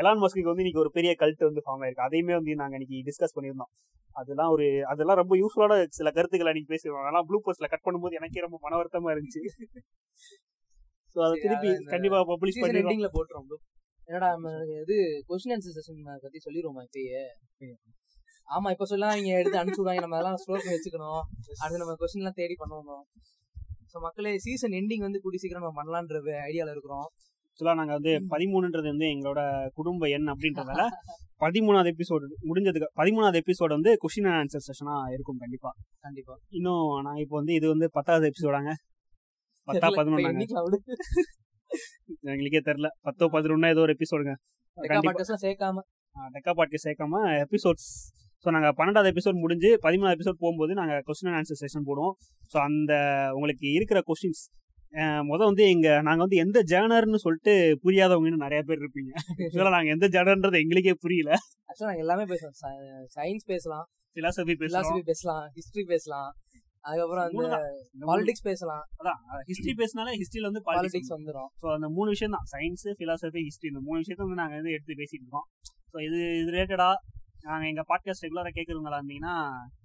எலான் 0.00 0.20
மஸ்க்கு 0.22 0.50
வந்து 0.50 0.62
இன்னைக்கு 0.64 0.82
ஒரு 0.84 0.90
பெரிய 0.96 1.12
கல்ட் 1.22 1.46
வந்து 1.48 1.62
ஃபார்ம் 1.66 1.82
ஆயிருக்கு. 1.84 2.06
அதையுமே 2.08 2.34
வந்து 2.38 2.54
நாங்க 2.62 2.76
இன்னைக்கு 2.78 2.98
டிஸ்கஸ் 3.08 3.36
பண்ணியிருந்தோம். 3.36 3.70
அதெல்லாம் 4.16 4.50
ஒரு 4.54 4.66
அதெல்லாம் 4.92 5.18
ரொம்ப 5.20 5.34
யூஸ்ஃபுல்லான 5.42 5.76
சில 5.98 6.10
கருத்துக்களை 6.16 6.50
அன்னைக்கு 6.52 6.72
பேசியிருந்தோம். 6.72 7.06
அதெல்லாம் 7.06 7.26
ப்ளூ 7.28 7.38
போஸ்ட்ல 7.46 7.68
கட் 7.72 7.86
பண்ணும்போது 7.86 8.18
எனக்கே 8.20 8.44
ரொம்ப 8.46 8.58
மன 8.64 8.76
வருத்தமா 8.80 9.12
இருந்துச்சு. 9.14 9.42
ஸோ 11.16 11.18
அதை 11.26 11.34
திருப்பி 11.44 11.70
கண்டிப்பா 11.94 12.18
பப்ளிஷ் 12.30 12.56
சீசன் 12.56 12.64
பண்ணிடுறோம். 12.64 12.92
எண்டிங்ல 12.92 13.10
போட்டுரும். 13.16 13.46
என்னடா 14.08 14.28
இது 14.84 14.96
கொஸ்டின் 15.28 15.54
ஆன்சர் 15.54 15.76
செஷன் 15.76 16.02
பத்தி 16.24 16.40
சொல்லிடுவோமா 16.46 16.82
இப்பயே? 16.88 17.22
ஆமா 18.48 18.68
இப்ப 18.74 18.86
சொல்லலாம். 18.90 19.16
நீங்க 19.18 19.30
எடுத்து 19.38 19.58
அனுப்பிச்சு 19.60 19.82
விடுவாங்க. 19.82 20.02
நம்ம 20.04 20.16
அதெல்லாம் 20.18 20.40
ஸ்டோர் 20.42 20.60
பண்ணி 20.62 20.76
வச்சுக்கணும். 20.76 21.22
அடுத்து 21.62 21.82
நம்ம 21.82 21.94
கொஸ்டின் 22.02 22.22
எல்லாம் 22.24 22.40
தேடி 22.42 22.56
பண்ணணும் 22.62 23.04
ஸோ 23.92 24.00
மக்களே 24.04 24.32
சீசன் 24.44 24.76
எண்டிங் 24.78 25.04
வந்து 25.06 25.20
கூடி 25.24 25.38
சீக்கிரம் 25.42 25.62
நம்ம 25.62 25.76
பண்ணலான்ற 25.80 26.18
ஐடியால 26.48 26.72
இருக்கிறோம். 26.74 27.08
ஆக்சுவலா 27.58 27.76
நாங்க 27.78 27.92
வந்து 27.96 28.12
பதிமூணுன்றது 28.32 28.88
வந்து 28.92 29.06
எங்களோட 29.12 29.40
குடும்ப 29.76 30.08
எண் 30.16 30.26
அப்படின்றதால 30.32 30.82
பதிமூணாவது 31.44 31.88
எபிசோடு 31.94 32.26
முடிஞ்சதுக்கு 32.48 32.88
பதிமூணாவது 33.00 33.38
எபிசோடு 33.42 33.72
வந்து 33.76 33.90
கொஸ்டின் 34.02 34.26
அண்ட் 34.28 34.38
ஆன்சர் 34.40 34.64
செஷனா 34.66 34.94
இருக்கும் 35.14 35.38
கண்டிப்பா. 35.42 35.70
கண்டிப்பா. 36.04 36.34
இன்னும் 36.50 36.90
நான் 37.06 37.20
இப்போ 37.22 37.34
வந்து 37.40 37.54
இது 37.54 37.66
வந்து 37.72 37.86
பத்தாவது 37.92 38.28
எபிசோடாங்க 38.30 38.72
பத்தா 39.68 39.88
விடு. 40.66 40.78
எங்களுக்கே 42.32 42.62
தெரியல. 42.68 42.90
பத்தோ 43.06 43.28
பதினொன்னா 43.34 43.70
ஏதோ 43.74 43.82
ஒரு 43.86 43.94
எபிசோடுங்க 43.96 44.34
சேர்க்காம. 45.46 45.84
டெக்கா 46.16 46.52
பாட்டி 46.52 46.78
சேர்க்காம 46.84 47.22
எபிசோட்ஸ் 47.46 47.88
ஸோ 48.44 48.50
நாங்கள் 48.56 48.76
பன்னெண்டாவது 48.78 49.12
எபிசோட் 49.14 49.42
முடிஞ்சு 49.44 49.70
பதிமூணாவது 49.84 50.16
எபிசோட் 50.18 50.42
போகும்போது 50.42 50.72
நாங்கள் 50.80 51.02
கொஸ்டின் 51.08 51.30
அண்ட் 51.30 51.40
ஆன்சர் 51.40 51.62
செஷன் 51.62 51.88
போடுவோம். 51.88 52.14
ஸோ 52.50 52.56
அந்த 52.68 52.92
உங்களுக்கு 53.34 53.66
இருக்கிற 53.78 54.00
கொஸ்டின்ஸ் 54.10 54.44
முத 55.28 55.36
வந்து 55.36 55.68
எங்க 55.68 56.00
நாங்க 56.02 56.16
வந்து 56.16 56.36
எந்த 56.36 56.62
ஜேனர்னு 56.62 57.14
சொல்லிட்டு 57.14 57.80
புரியாதவங்கன்னு 57.84 58.44
நிறைய 58.44 58.62
பேர் 58.62 58.78
இருப்பீங்க. 58.78 59.12
இதெல்லாம் 59.52 59.72
நாங்க 59.72 59.90
எந்த 59.90 60.08
ஜேனர்ன்றது 60.08 60.60
எங்களுக்கே 60.62 60.94
புரியல. 60.94 61.30
ஆக்சுவலா 61.68 61.84
நாங்க 61.84 61.98
எல்லாமே 61.98 62.24
பேசலாம் 62.24 62.54
சயின்ஸ் 63.16 63.46
பேசலாம் 63.46 63.86
பிலாசபி 64.16 64.54
பேசலாம். 64.54 64.82
பிலாசபி 64.82 65.00
பேசலாம் 65.00 65.50
ஹிஸ்டரி 65.54 65.82
பேசலாம் 65.86 66.36
அதுக்கப்புறம் 66.80 67.32
மூணு- 67.32 68.06
பாலிடிக்ஸ் 68.06 68.42
பேசலாம். 68.42 68.84
அதான் 68.98 69.20
ஹிஸ்டரி 69.46 69.74
பேசினாலே 69.76 70.12
ஹிஸ்டரியில 70.16 70.42
வந்து 70.42 70.62
பாலிடிக்ஸ் 70.64 71.12
வந்துரும். 71.16 71.48
ஸோ 71.62 71.74
அந்த 71.74 71.88
மூணு 71.88 72.08
விஷயம் 72.08 72.32
தான். 72.32 72.46
சயின்ஸ் 72.52 72.86
பிலாசபி 72.98 73.42
ஹிஸ்டரி 73.42 73.66
இந்த 73.66 73.80
மூணு 73.80 74.00
விஷயத்த 74.00 74.16
வந்து 74.16 74.34
நாங்கள் 74.34 74.56
வந்து 74.56 74.70
எடுத்து 74.70 74.94
பேசிட்டு 74.94 75.24
இருக்கோம். 75.24 75.46
ஸோ 75.92 76.02
இது 76.02 76.40
இது 76.40 76.50
ரிலேட்டடா 76.50 76.94
நாங்கள் 77.40 77.68
எங்கள் 77.68 77.84
பாட்காஸ்ட் 77.88 78.24
ரெகுலராக 78.26 78.52
கேட்குறவங்களா 78.54 79.00
இருந்தீங்கன்னா 79.00 79.34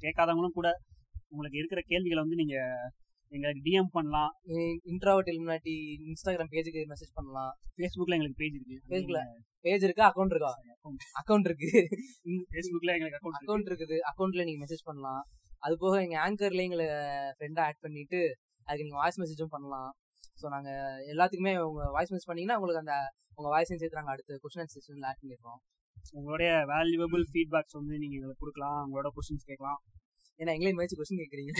கேட்காதவங்களும் 0.01 0.49
கூட 0.49 0.79
உங்களுக்கு 1.27 1.57
இருக்கிற 1.57 1.81
கேள்விகளை 1.85 2.21
வந்து 2.23 2.35
நீங்க 2.35 2.55
எங்களுக்கு 3.35 3.61
டிஎம் 3.67 3.91
பண்ணலாம். 3.97 4.31
இன்ட்ராவர்ட் 4.91 5.29
இலுமினாட்டி 5.33 5.73
இன்ஸ்டாகிராம் 6.07 6.51
பேஜுக்கு 6.53 6.81
மெசேஜ் 6.91 7.11
பண்ணலாம். 7.13 7.51
ஃபேஸ்புக்ல 7.77 8.15
எங்களுக்கு 8.17 8.39
பேஜ் 8.41 8.55
இருக்கு. 8.57 8.77
Facebookல? 8.91 9.21
பேஜ் 9.65 9.85
இருக்கா? 9.87 10.05
அக்கௌண்ட் 10.11 10.33
இருக்கா? 10.35 10.51
அக்கௌண்ட் 11.21 11.47
இருக்கு. 11.49 11.69
ஃபேஸ்புக்ல 12.51 12.95
எங்களுக்கு 12.97 13.19
அக்கௌண்ட் 13.19 13.39
அக்கௌண்ட் 13.41 13.69
இருக்குது. 13.71 13.97
அக்கௌண்ட்ல 14.11 14.45
நீங்க 14.49 14.61
மெசேஜ் 14.65 14.83
பண்ணலாம். 14.89 15.21
அது 15.65 15.75
போக 15.83 15.95
எங்க 16.05 16.17
ஆங்கர்ல 16.25 16.61
எங்களை 16.67 16.85
ஃப்ரெண்டா 17.37 17.61
ஆட் 17.69 17.81
பண்ணிட்டு 17.85 18.21
அதுக்கு 18.67 18.85
நீங்க 18.87 18.99
வாய்ஸ் 19.01 19.19
மெசேஜும் 19.23 19.53
பண்ணலாம். 19.55 19.91
ஸோ 20.41 20.47
நாங்க 20.55 20.69
எல்லாத்துக்குமே 21.13 21.53
உங்க 21.69 21.83
வாய்ஸ் 21.95 22.13
மெசேஜ் 22.13 22.29
பண்ணீங்கன்னா 22.29 22.57
உங்களுக்கு 22.59 22.83
அந்த 22.83 22.95
உங்க 23.37 23.49
வாய்ஸையும் 23.53 23.81
சேர்த்து 23.81 23.99
நாங்க 23.99 24.13
அடுத்த 24.15 24.39
கொஸ்டின் 24.43 24.63
அண்ட் 24.63 24.73
செஷன்ல 24.75 25.09
ஆட் 25.11 25.21
பண்ணிருக்கோம். 25.21 25.59
உங்களுடைய 26.19 26.51
வேல்யூபிள் 26.73 27.23
ஃபீட்பேக்ஸ் 27.31 27.77
வந்து 27.79 27.95
நீங்க 28.03 28.15
எங்களுக்கு 28.19 28.43
கொடுக்கலாம். 28.43 28.79
உங்களோட 28.85 29.09
கொஸ்டின்ஸ் 29.17 29.49
கேட்கலாம். 29.51 29.79
ஏன்னா 30.39 30.51
எங்களையும் 30.57 30.79
மேய்ச்சி 30.79 30.97
கொஸ்டின் 30.99 31.21
கேட்குறீங்க 31.23 31.51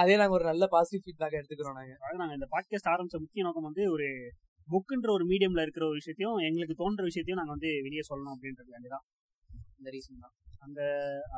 அது 0.00 0.18
நாங்க 0.20 0.34
ஒரு 0.38 0.46
நல்ல 0.50 0.64
பாசிட்டிவ் 0.74 1.04
ஃபீட்பேக் 1.04 1.38
எடுத்துக்கிறோம் 1.40 1.78
நாங்க. 1.80 1.92
அதாவது 2.00 2.20
நாங்கள் 2.22 2.38
இந்த 2.38 2.48
பாட்காஸ்ட் 2.54 2.90
ஆரம்பிச்ச 2.92 3.18
முக்கிய 3.24 3.44
நோக்கம் 3.46 3.66
வந்து 3.68 3.84
ஒரு 3.94 4.08
புக்குன்ற 4.68 5.08
ஒரு 5.16 5.24
மீடியம்ல 5.30 5.60
இருக்கிற 5.66 5.84
ஒரு 5.90 5.98
விஷயத்தையும் 6.00 6.38
எங்களுக்கு 6.48 6.74
தோன்ற 6.80 7.02
விஷயத்தையும் 7.08 7.40
நாங்கள் 7.40 7.56
வந்து 7.56 7.70
வெளியே 7.86 8.04
சொல்லணும் 8.10 8.34
அப்படின்றது 8.34 8.70
வேண்டியதான் 8.74 9.04
இந்த 9.78 9.90
ரீசன் 9.94 10.22
தான். 10.24 10.34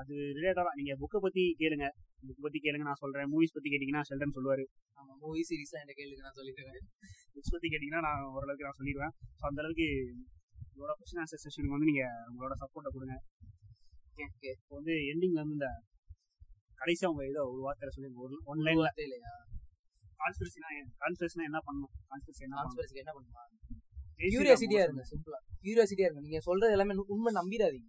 அது 0.00 0.14
ரிலேட்டடா 0.38 0.72
நீங்க 0.78 0.92
புக்கை 1.02 1.18
பத்தி 1.26 1.42
கேளுங்க. 1.60 1.86
புக் 2.28 2.44
பத்தி 2.46 2.59
கேளுங்க 2.64 2.84
நான் 2.88 3.00
சொல்றேன். 3.02 3.28
மூவிஸ் 3.32 3.54
பத்தி 3.56 3.68
கேட்டீங்கன்னா 3.72 4.02
ஷெல்டன் 4.09 4.34
சொல்லுவாரு. 4.36 4.64
ஆமா 4.98 5.12
மூவி 5.22 5.42
சீரிஸ்லாம் 5.50 5.80
என்கிட்ட 5.82 6.00
கேளுங்க 6.00 6.22
நான் 6.26 6.38
சொல்லிடுவேன் 6.40 6.82
புக்ஸ் 7.34 7.54
பத்தி 7.54 7.68
கேட்டீங்கன்னா 7.72 8.02
நான் 8.09 8.22
ஓரளவுக்கு 8.34 8.66
நான் 8.68 8.78
சொல்லிடுவேன். 8.80 9.14
ஸோ 9.38 9.44
அந்த 9.50 9.60
அளவுக்கு 9.62 9.88
உங்களோட 10.72 10.92
கொஸ்டின் 10.98 11.22
ஆன்சர் 11.22 11.42
செஷனுக்கு 11.44 11.76
வந்து 11.76 11.90
நீங்க 11.90 12.04
உங்களோட 12.30 12.54
சப்போர்ட்டை 12.62 12.92
கொடுங்க. 12.96 13.16
ஓகே 14.26 14.50
இப்போ 14.59 14.74
வந்து 14.78 14.94
எண்டிங்ல 15.12 15.40
வந்து 15.44 15.56
இந்த 15.59 15.68
கடைசியா 16.78 17.07
உங்க 17.07 17.27
ஏதோ 17.27 17.43
ஒரு 17.43 17.61
வார்த்தை 17.61 17.89
சொல்லி 17.93 18.11
ஒரு 18.15 18.35
ஒன்லைன்ல 18.47 18.77
வார்த்தை 18.77 19.05
இல்லையா? 19.05 19.28
கான்ஸ்பிரசினா 20.19 20.69
கான்ஸ்பிரசினா 21.01 21.44
என்ன 21.44 21.59
பண்ணணும் 21.59 22.11
கான்ஸ்பிரசி 22.11 22.39
என்ன 22.39 22.62
கான்ஸ்பிரசிக்கு 22.62 22.94
என்ன 22.94 23.12
ஸ்ரீராம் 23.12 24.44
கியூரியாசிட்டியா. 24.44 24.82
இருங்க 24.82 25.03
சிம்பிளா 25.11 25.39
கியூரியாசிட்டியா 25.62 26.01
இருங்க. 26.01 26.20
நீங்க 26.20 26.40
சொல்றது 26.40 26.73
எல்லாமே 26.73 26.94
உண்மை- 26.94 27.35
நம்பிடாதீங்க. 27.35 27.89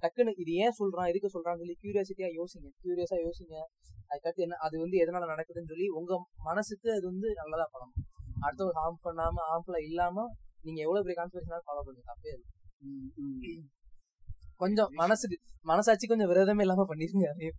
டக்குன்னு 0.00 0.32
இது 0.36 0.52
ஏன் 0.52 0.72
சொல்றான் 0.78 1.08
எதுக்கு 1.08 1.40
சொல்றான்னு 1.40 1.56
சொல்லி 1.56 1.78
கியூரியாசிட்டியா 1.82 2.42
யோசிங்க. 2.42 2.68
கியூரியஸா 2.82 3.28
யோசிங்க. 3.28 3.62
அதுக்கடுத்து 4.08 4.34
என்ன 4.34 4.56
அது 4.56 4.78
வந்து 4.78 4.98
எதனால 4.98 5.26
நடக்குதுன்னு 5.26 5.68
சொல்லி 5.68 5.88
உங்க 5.88 6.26
மனசுக்கு 6.36 6.90
அது 6.92 7.02
வந்து 7.02 7.34
நல்லதா 7.34 7.70
பண்ணணும் 7.72 8.06
அடுத்தவங்க 8.42 8.72
ஹார்ம் 8.74 9.06
பண்ணாம 9.06 9.32
ஹார்ம்ஃபுல்லா 9.36 9.82
இல்லாம 9.82 10.26
நீங்க 10.62 10.80
எவ்வளவு 10.80 11.06
பெரிய 11.06 11.22
கான்ஸ்பிரஷனாலும் 11.22 11.60
ஃபாலோ 11.60 11.80
பண்ணுங்க. 11.84 12.14
தப்பே. 12.14 12.40
கொஞ்சம் 14.56 14.88
மனசுக்கு 14.90 15.38
மனசாட்சி 15.60 16.06
கொஞ்சம் 16.06 16.30
விரதமே 16.30 16.60
இல்லாம 16.60 16.94
பண்ணிருங்க. 16.94 17.50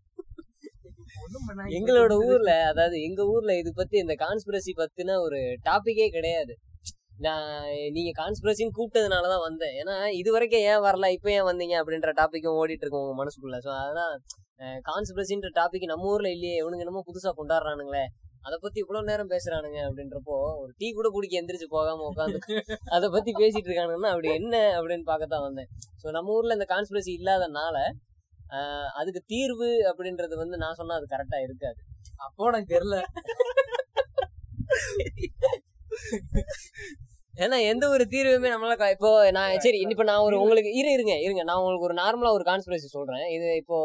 எங்களோட 1.78 2.14
ஊர்ல 2.30 2.52
அதாவது 2.72 2.98
எங்க 3.08 3.22
ஊர்ல 3.34 3.52
இது 3.62 3.72
பத்தி 3.74 3.96
இந்த 3.98 4.16
கான்ஸ்பிரசி 4.24 4.74
பத்தின 4.82 5.18
ஒரு 5.26 5.40
டாபிக்கே 5.70 6.08
கிடையாது. 6.18 6.54
நான் 7.26 7.48
நீங்க 7.96 8.12
கான்ஸ்பிரசின்னு 8.22 8.76
கூப்பிட்டதுனாலதான் 8.78 9.46
வந்தேன். 9.48 9.74
ஏன்னா 9.82 9.96
இது 10.20 10.30
வரைக்கும் 10.36 10.66
ஏன் 10.72 10.84
வரல? 10.88 11.08
இப்ப 11.18 11.32
ஏன் 11.38 11.48
வந்தீங்க? 11.50 11.76
அப்படின்ற 11.82 12.12
டாபிக்கும் 12.22 12.58
ஓடிட்டு 12.62 12.86
இருக்கும் 12.86 13.04
உங்க 13.06 13.16
மனசுக்குள்ள. 13.22 13.58
சோ 13.66 13.72
அதெல்லாம் 13.82 14.14
கான்ஸ்பிரசின்ற 14.90 15.50
டாபிக் 15.60 15.92
நம்ம 15.92 16.08
ஊர்ல 16.14 16.30
இல்லையே. 16.38 16.56
இவனுங்க 16.62 16.86
என்னமோ 16.86 17.04
புதுசா 17.10 17.32
கொண்டாடுறானுங்களே. 17.40 18.06
அதை 18.48 18.58
பத்தி 18.64 18.78
இவ்வளவு 18.84 19.08
நேரம் 19.10 19.32
பேசுறானுங்க 19.34 19.80
அப்படின்றப்போ 19.88 20.36
ஒரு 20.62 20.72
டீ 20.80 20.88
கூட 20.98 21.08
குடிக்க 21.16 21.40
எந்திரிச்சு 21.40 21.68
போகாம 21.76 22.06
உட்காந்து 22.12 22.38
அதை 22.96 23.08
பத்தி 23.16 23.32
பேசிட்டு 23.40 23.68
இருக்கானுங்கன்னா 23.70 24.12
அப்படி 24.14 24.30
என்ன 24.40 24.56
அப்படின்னு 24.78 25.06
பார்க்கத்தான் 25.10 25.46
வந்தேன். 25.48 25.70
ஸோ 26.02 26.08
நம்ம 26.18 26.36
ஊர்ல 26.38 26.58
இந்த 26.58 26.68
கான்ஸ்பிரசி 26.74 27.12
இல்லாதனால 27.20 27.78
அதுக்கு 29.00 29.22
தீர்வு 29.34 29.70
அப்படின்றது 29.90 30.36
வந்து 30.44 30.58
நான் 30.64 30.78
சொன்னா 30.80 30.98
அது 31.00 31.08
கரெக்டா 31.16 31.40
இருக்காது. 31.48 31.80
அப்போ 32.26 32.48
எனக்கு 32.52 32.74
தெரியல. 32.76 32.98
ஏன்னா 37.44 37.58
எந்த 37.72 37.86
ஒரு 37.96 38.04
தீர்வுமே 38.14 38.50
நம்மளால 38.54 38.88
இப்போ 38.96 39.10
நான் 39.38 39.62
சரி 39.66 39.78
இப்ப 39.94 40.06
நான் 40.10 40.26
ஒரு 40.28 40.36
உங்களுக்கு 40.44 40.72
இரு 40.80 40.90
இருங்க 40.96 41.14
இருங்க. 41.26 41.44
நான் 41.50 41.60
உங்களுக்கு 41.62 41.88
ஒரு 41.90 41.96
நார்மலா 42.02 42.32
ஒரு 42.38 42.46
கான்ஸ்பிரசி 42.50 42.90
சொல்றேன். 42.98 43.28
இது 43.36 43.48
இப்போ 43.62 43.78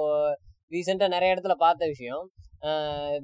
ரீசெண்டா 0.74 1.08
நிறைய 1.16 1.34
இடத்துல 1.34 1.56
பார்த்த 1.64 1.86
விஷயம். 1.92 2.24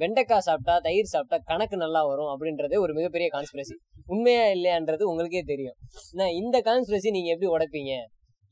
வெண்டைக்காய் 0.00 0.46
சாப்பிட்டா 0.46 0.74
தயிர் 0.86 1.12
சாப்பிட்டா 1.12 1.36
கணக்கு 1.50 1.76
நல்லா 1.82 2.00
வரும் 2.10 2.30
அப்படின்றதே 2.32 2.78
ஒரு 2.84 2.92
மிகப்பெரிய 2.98 3.28
கான்ஸ்பிரசி 3.36 3.74
உண்மையா 4.14 4.44
இல்லையான்றது 4.56 5.04
உங்களுக்கே 5.10 5.42
தெரியும். 5.52 5.76
நான் 6.18 6.36
இந்த 6.40 6.56
கான்ஸ்பிரசி 6.68 7.10
நீங்க 7.16 7.30
எப்படி 7.34 7.50
உடைப்பீங்க? 7.56 7.92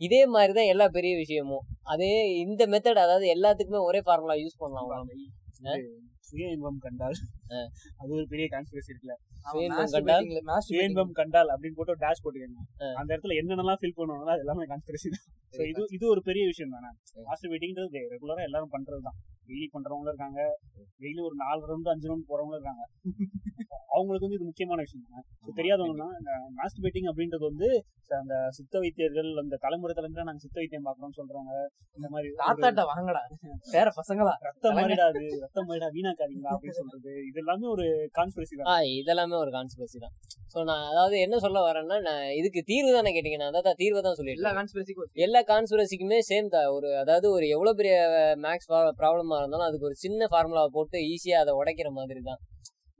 இதே 0.07 0.21
மாதிரி 0.35 0.53
தான் 0.53 0.71
எல்லா 0.73 0.87
பெரிய 0.97 1.13
விஷயமும். 1.17 1.65
அதே 1.93 2.11
இந்த 2.45 2.63
மெத்தட் 2.67 3.05
அதாவது 3.05 3.27
எல்லாத்துக்குமே 3.37 3.81
ஒரே 3.91 4.01
ஃபார்முலா 4.07 4.37
யூஸ் 4.43 4.61
பண்ணலாம். 4.63 5.09
சுய 6.29 6.49
இன்பம் 6.55 6.81
கண்டால். 6.87 7.19
அது 8.01 8.11
ஒரு 8.19 8.27
பெரிய 8.33 8.47
கான்ஸ்பிரசி 8.55 8.91
இருக்குல்ல. 8.93 9.17
சுயன்பம் 10.69 11.13
கண்டால்? 11.21 11.51
அப்படின்னு 11.55 11.79
போட்டு 11.79 12.01
டேஷ் 12.05 12.23
போட்டுக்கோங்க. 12.25 12.63
அந்த 13.01 13.09
இடத்துல 13.15 13.37
என்னென்னலாம் 13.41 13.81
ஃபீல் 13.83 13.97
பண்ணுவாங்களோ 13.99 14.33
அது 14.35 14.45
எல்லாமே 14.47 14.69
கான்ஸ்பிரசி 14.73 15.11
தான். 15.17 15.27
ஸோ 15.55 15.63
இது 15.73 15.83
இது 15.97 16.05
ஒரு 16.15 16.23
பெரிய 16.29 16.45
விஷயம் 16.53 16.75
தானே. 16.77 16.91
மாஸ்டர் 17.29 17.53
வெயிட்டிங்கிறது 17.53 18.03
ரெகுலரா 18.15 18.43
எல்லாரும் 18.49 18.75
பண்றது 18.77 19.03
தான். 19.09 19.19
டெய்லி 19.49 19.67
பண்றவங்களும் 19.75 20.13
இருக்காங்க. 20.13 20.41
டெய்லி 21.03 21.21
ஒரு 21.29 21.37
நாலு 21.45 21.61
ரவுண்டு 21.71 21.93
அஞ்சு 21.93 22.09
ரவுண்டு 22.11 22.31
போறவங்களும் 22.33 22.59
இருக்காங்க. 22.59 22.85
அவங்களுக்கு 23.95 24.27
வந்து 24.27 24.39
இது 24.39 24.49
முக்கியமான 24.49 24.81
விஷயம் 24.87 25.05
தானே. 25.07 25.23
ஸோ 25.45 25.53
தெரியாதவங்கன்னா 25.61 26.09
மாஸ்டர் 26.59 26.85
வெயிட்டிங் 26.85 27.09
அப்படின்றது 27.11 27.45
வந்து 27.51 27.69
அந்த 28.19 28.35
சித்த 28.57 28.75
வைத்தியர்கள் 28.83 29.31
அந்த 29.43 29.59
தலைமுறை 29.65 29.95
தலைமுறை 29.95 30.25
நாங்க 30.29 30.43
சித்த 30.45 30.57
வைத்தியம் 30.61 30.87
பார்க்கணும்னு 30.89 31.19
சொல்றவங்க 31.21 31.55
இந்த 31.99 32.09
மாதிரி 32.15 32.29
தாத்தாட்ட 32.43 32.85
வாங்கடா. 32.91 33.23
வேற 33.77 33.89
பசங்களா? 33.99 34.35
ரத்தம் 34.49 34.77
மாறிடா 34.79 35.07
அது 35.13 35.23
ரத்தம் 35.45 35.69
மாறிடா 35.71 35.89
வீணாக்காதீங்களா 35.97 36.53
அப்படின்னு 36.55 36.79
சொல்றது. 36.81 37.13
இது 37.31 37.38
எல்லாமே 37.43 37.67
ஒரு 37.75 37.87
கான்ஸ்பிரசி 38.19 38.55
தான். 38.59 38.69
ஆ 38.73 38.75
இதெல்லாமே 38.99 39.37
ஒரு 39.45 39.51
கான்ஸ்பிரசி 39.57 39.99
தான். 40.05 40.15
ஸோ 40.53 40.59
நான் 40.69 40.85
அதாவது 40.91 41.17
என்ன 41.25 41.39
சொல்ல 41.45 41.59
வரேன்னா 41.67 41.97
நான் 42.09 42.23
இதுக்கு 42.41 42.61
தீர்வு 42.71 42.91
தானே 42.97 43.11
கேட்டீங்க 43.17 43.39
நான் 43.41 43.51
அதான் 43.53 43.79
தீர்வை 43.83 44.01
தான் 44.01 44.13
எல்லா 44.13 44.21
சொல்லியிருக்கேன் 44.21 44.59
கான்ஸ்பிரசிக்கும் 44.61 45.11
எல்லா 45.27 45.41
கான்ஸ்பிரசிக்குமே 45.53 46.21
சேம் 46.31 46.53
தான். 46.55 46.69
ஒரு 46.77 46.91
அதாவது 47.03 47.27
ஒரு 47.37 47.49
எவ்வளோ 47.57 47.75
பெரிய 47.81 47.97
மேக்ஸ் 48.47 48.71
ப்ராப்ளமா 49.01 49.39
இருந்தாலும் 49.43 49.69
அதுக்கு 49.69 49.89
ஒரு 49.91 49.99
சின்ன 50.05 50.29
ஃபார்முலாவை 50.33 50.71
போட்டு 50.79 51.01
ஈஸியாக 51.13 51.45
அதை 51.45 51.55
உடைக்கிற 51.61 51.91
மாதிரி 51.99 52.23
தான். 52.31 52.41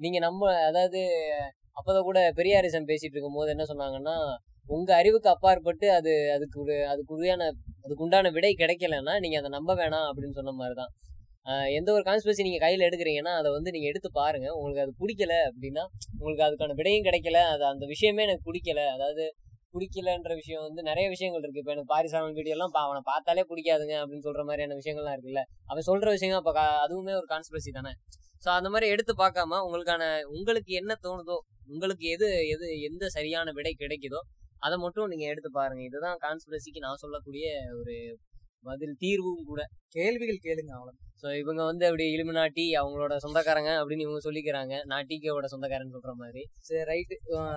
நீங்கள் 0.01 0.25
நம்ம 0.27 0.51
அதாவது 0.69 1.01
அப்போதான் 1.79 2.07
கூட 2.11 2.21
பெரியாரிசம் 2.39 2.89
பேசிட்டு 2.91 3.15
இருக்கும்போது 3.17 3.51
என்ன 3.55 3.65
சொன்னாங்கன்னா 3.73 4.17
உங்க 4.67 4.91
அறிவுக்கு 5.01 5.29
அப்பாற்பட்டு 5.33 5.87
அது 5.99 6.13
அதுக்கு 6.35 6.57
ஒரு 6.63 6.75
அதுக்கு 6.93 7.15
உரியான 7.17 7.43
அதுக்கு 7.85 8.05
உண்டான 8.07 8.31
விடை 8.37 8.51
கிடைக்கலன்னா 8.63 9.15
நீங்க 9.25 9.37
அதை 9.41 9.51
நம்ப 9.57 9.73
வேணாம் 9.81 10.09
அப்படின்னு 10.09 10.37
சொன்ன 10.39 10.55
மாதிரி 10.61 10.75
தான். 10.75 10.91
எந்த 11.73 11.93
ஒரு 11.93 12.03
கான்ஸ்பிரசி 12.03 12.43
நீங்கள் 12.43 12.65
கையில் 12.65 12.87
எடுக்கிறீங்கன்னா 12.87 13.33
அதை 13.35 13.51
வந்து 13.53 13.71
நீங்கள் 13.71 13.91
எடுத்து 13.91 14.09
பாருங்கள் 14.13 14.55
உங்களுக்கு 14.57 14.83
அது 14.83 14.93
பிடிக்கல 14.99 15.35
அப்படின்னா 15.49 15.85
உங்களுக்கு 16.19 16.47
அதுக்கான 16.47 16.75
விடையும் 16.75 17.05
கிடைக்கல. 17.05 17.39
அது 17.53 17.65
அந்த 17.65 17.85
விஷயமே 17.87 18.23
எனக்கு 18.23 18.45
பிடிக்கல. 18.51 18.81
அதாவது 18.89 19.25
பிடிக்கலன்ற 19.75 20.35
விஷயம் 20.35 20.63
வந்து 20.63 20.83
நிறைய 20.83 21.07
விஷயங்கள் 21.09 21.43
இருக்குது 21.43 21.63
இப்போ 21.63 21.73
எனக்கு 21.73 21.93
பாரிசாமன் 21.95 22.37
வீடியோலாம் 22.37 22.73
பா- 22.75 22.85
அவனை 22.85 23.01
பார்த்தாலே 23.05 23.43
பிடிக்காதுங்க 23.49 23.95
அப்படின்னு 24.03 24.25
சொல்கிற 24.25 24.45
மாதிரியான 24.45 24.77
விஷயங்கள்லாம் 24.81 25.17
இருக்குல்ல. 25.17 25.43
அவன் 25.65 25.83
சொல்கிற 25.83 26.09
விஷயங்கள் 26.11 26.41
அப்போ 26.43 26.53
அதுவுமே 26.85 27.13
ஒரு 27.13 27.27
கான்ஸ்பிரசி 27.27 27.73
தானே. 27.73 27.93
ஸோ 28.43 28.49
அந்த 28.51 28.69
மாதிரி 28.69 28.87
எடுத்து 28.91 29.13
பார்க்காம 29.19 29.61
உங்களுக்கான 29.67 30.03
உங்களுக்கு 30.29 30.73
என்ன 30.73 30.93
தோணுதோ 31.05 31.37
உங்களுக்கு 31.69 32.05
எது 32.09 32.27
எது 32.47 32.67
எந்த 32.81 33.09
சரியான 33.09 33.53
விடை 33.53 33.73
கிடைக்குதோ 33.79 34.21
அதை 34.59 34.77
மட்டும் 34.79 35.09
நீங்கள் 35.09 35.29
எடுத்து 35.29 35.51
பாருங்கள் 35.51 35.87
இதுதான் 35.87 36.19
கான்ஸ்பிரசிக்கு 36.19 36.81
நான் 36.81 37.01
சொல்லக்கூடிய 37.01 37.47
ஒரு 37.79 37.95
பதில் 38.65 38.97
தீர்வும் 38.99 39.45
கூட. 39.45 39.61
கேள்விகள் 39.89 40.45
கேளுங்க 40.47 40.73
அவ்வளவு 40.73 41.07
ஸோ 41.23 41.29
இவங்க 41.39 41.65
வந்து 41.65 41.85
அப்படி 41.87 42.05
இலுமினாட்டி 42.15 42.65
அவங்களோட 42.81 43.17
சொந்தக்காரங்க 43.17 43.71
அப்படின்னு 43.79 44.05
இவங்க 44.07 44.21
சொல்லிக்கிறாங்க. 44.25 44.75
நான் 44.85 45.07
டிகேவோட 45.07 45.45
சொந்தக்காரன் 45.45 45.95
சொல்ற 45.97 46.13
மாதிரி. 46.15 46.43
சரி 46.59 46.83
ரைட் 46.83 47.15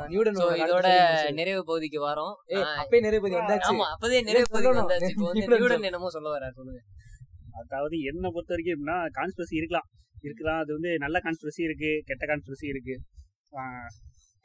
நியூடன் 0.08 0.40
இதோட 0.64 0.88
நிறைவு 1.32 1.62
பகுதிக்கு 1.66 2.00
வரோம். 2.08 2.34
ஆஹ் 2.54 2.78
அப்பே 2.78 3.00
நிறைய 3.00 3.20
பேர் 3.20 3.38
வந்தாச்சு. 3.40 3.70
ஆமா 3.72 3.88
அப்பதே 3.96 4.22
நிறைய 4.22 4.44
பேருக்கு 4.44 4.68
சொல்லணும். 4.70 4.84
வந்தாச்சு. 4.84 5.12
இப்போ 5.12 5.26
வந்து 5.26 5.58
நியூடன் 5.58 5.84
என்னமோ 5.84 6.10
சொல்ல 6.10 6.30
வர்றாரு 6.38 6.52
சொல்லுங்க. 6.52 6.82
அதாவது 7.62 7.96
என்னை 8.02 8.30
பொறுத்த 8.32 8.54
வரைக்கும் 8.54 8.76
எப்படின்னா 8.76 8.98
கான்ஸ்பிரசி 9.20 9.56
இருக்கலாம். 9.56 9.88
இருக்கலாம். 10.22 10.60
அது 10.60 10.72
வந்து 10.74 10.98
நல்ல 10.98 11.20
கான்ஸ்பிரசி 11.24 11.62
இருக்கு 11.62 11.92
கெட்ட 12.06 12.26
கான்ஸ்பிரசி 12.26 12.68
இருக்கு. 12.68 12.96
ஆஹ் 13.52 13.90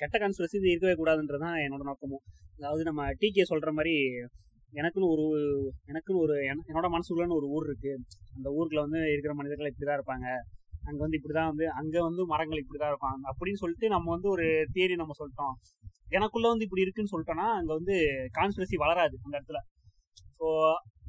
கெட்ட 0.01 0.16
கான்ஸ்பிரசி 0.19 0.57
இது 0.57 0.70
இருக்கவே 0.70 0.95
கூடாதுன்றதான் 0.95 1.57
என்னோட 1.65 1.83
நோக்கமும். 1.83 2.24
அதாவது 2.57 2.83
நம்ம 2.85 3.03
டிகே 3.12 3.45
சொல்ற 3.51 3.70
மாதிரி 3.73 3.95
எனக்குன்னு 4.77 5.09
ஒரு 5.15 5.24
எனக்குன்னு 5.89 6.23
ஒரு 6.23 6.35
என- 6.47 6.65
என்னோட 6.69 6.86
மனசுக்குள்ளன்னு 6.93 7.39
ஒரு 7.39 7.47
ஊர் 7.48 7.66
இருக்கு. 7.66 7.93
அந்த 8.35 8.48
ஊருக்குள்ள 8.57 8.82
வந்து 8.86 9.01
இருக்கிற 9.12 9.35
மனிதர்கள் 9.35 9.70
இப்படிதான் 9.70 9.98
இருப்பாங்க. 9.98 10.27
அங்க 10.82 11.01
வந்து 11.05 11.19
இப்படிதான் 11.19 11.51
வந்து 11.51 11.66
அங்க 11.78 11.97
வந்து 12.03 12.23
மரங்கள் 12.32 12.62
இப்படிதான் 12.62 12.93
இருப்பாங்க 12.93 13.23
அப்படின்னு 13.31 13.61
சொல்லிட்டு 13.62 13.86
நம்ம 13.89 14.11
வந்து 14.11 14.28
ஒரு 14.28 14.44
தியரி 14.74 14.97
நம்ம 14.97 15.15
சொல்லிட்டோம். 15.20 15.55
எனக்குள்ள 16.11 16.47
வந்து 16.48 16.66
இப்படி 16.66 16.85
இருக்குன்னு 16.85 17.12
சொல்லிட்டோம்னா 17.12 17.47
அங்க 17.59 17.70
வந்து 17.74 17.94
கான்ஸ்பிரசி 18.35 18.77
வளராது 18.82 19.16
அந்த 19.23 19.35
இடத்துல. 19.39 19.61
ஸோ 20.39 20.47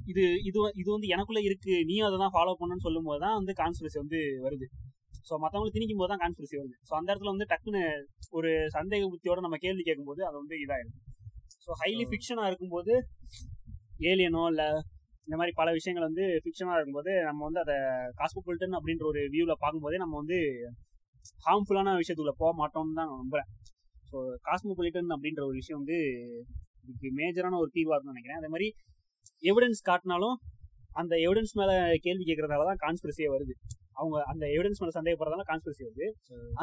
இது 0.08 0.24
இது 0.50 0.60
இது 0.82 0.90
வந்து 0.94 1.08
எனக்குள்ள 1.08 1.40
இருக்கு. 1.42 1.74
நீயும் 1.86 2.08
அதை 2.08 2.18
தான் 2.18 2.36
ஃபாலோ 2.36 2.54
பண்ணுன்னு 2.60 2.86
சொல்லும் 2.86 3.08
போது 3.08 3.20
தான் 3.20 3.38
வந்து 3.38 3.54
கான்ஸ்பிரசி 3.60 3.98
வந்து 3.98 4.20
வருது. 4.46 4.68
ஸோ 5.26 5.36
மற்றவங்களுக்கு 5.36 5.78
திணிக்கும் 5.78 6.02
போது 6.02 6.12
தான் 6.14 6.24
கான்ஸ்பிரசி 6.24 6.56
வருது. 6.60 6.76
ஸோ 6.88 6.94
அந்த 6.94 7.10
இடத்துல 7.12 7.34
வந்து 7.34 7.48
டக்குன்னு 7.50 7.82
ஒரு 8.32 8.50
சந்தேக 8.76 9.10
புத்தியோட 9.14 9.40
நம்ம 9.46 9.58
கேள்வி 9.58 9.84
கேட்கும்போது 9.84 10.22
அது 10.28 10.36
வந்து 10.42 10.56
இதாயிடும் 10.64 10.98
ஸோ 11.66 11.74
ஹைலி 11.80 12.04
ஃபிக்ஷனாக 12.10 12.50
இருக்கும்போது 12.50 12.94
ஏலியனோ 14.10 14.44
இல்லை 14.52 14.68
இந்த 15.28 15.36
மாதிரி 15.40 15.54
பல 15.60 15.70
விஷயங்கள் 15.78 16.08
வந்து 16.08 16.26
ஃபிக்ஷனாக 16.44 16.76
இருக்கும்போது 16.78 17.14
நம்ம 17.28 17.42
வந்து 17.48 17.62
அதை 17.64 17.76
காஸ்மோபாலிட்டன் 18.20 18.78
அப்படின்ற 18.80 19.06
ஒரு 19.12 19.22
வியூவில் 19.34 19.62
பார்க்கும்போதே 19.64 19.98
நம்ம 20.04 20.16
வந்து 20.22 20.38
ஹார்ம்ஃபுல்லான 21.46 21.96
விஷயத்துக்குள்ள 22.02 22.34
போக 22.42 22.52
மாட்டோம்னு 22.62 22.98
தான் 23.00 23.10
நான் 23.10 23.22
நம்புறேன். 23.24 23.50
ஸோ 24.10 24.18
காஸ்மோபாலிட்டன் 24.48 25.12
அப்படின்ற 25.16 25.42
ஒரு 25.48 25.56
விஷயம் 25.62 25.80
வந்து 25.82 25.98
இதுக்கு 26.84 27.10
மேஜரான 27.20 27.58
ஒரு 27.64 27.70
தீர்வாக 27.76 27.96
இருக்கும்னு 27.96 28.16
நினைக்கிறேன். 28.16 28.40
அதே 28.42 28.50
மாதிரி 28.54 28.68
எவிடன்ஸ் 29.52 29.82
காட்டினாலும் 29.90 30.38
அந்த 31.02 31.14
எவிடன்ஸ் 31.26 31.54
மேல 31.60 31.72
கேள்வி 32.06 32.24
கேட்கறதால 32.30 32.68
தான் 32.70 32.82
கான்ஸ்பிரசியே 32.86 33.28
வருது. 33.34 33.54
அவங்க 34.00 34.18
அந்த 34.32 34.44
எவிடன்ஸ் 34.56 34.82
மேல 34.82 34.94
சந்தேகப்படுறதால 35.00 35.46
கான்ஸ்பிரசி 35.52 35.84
வருது. 35.88 36.08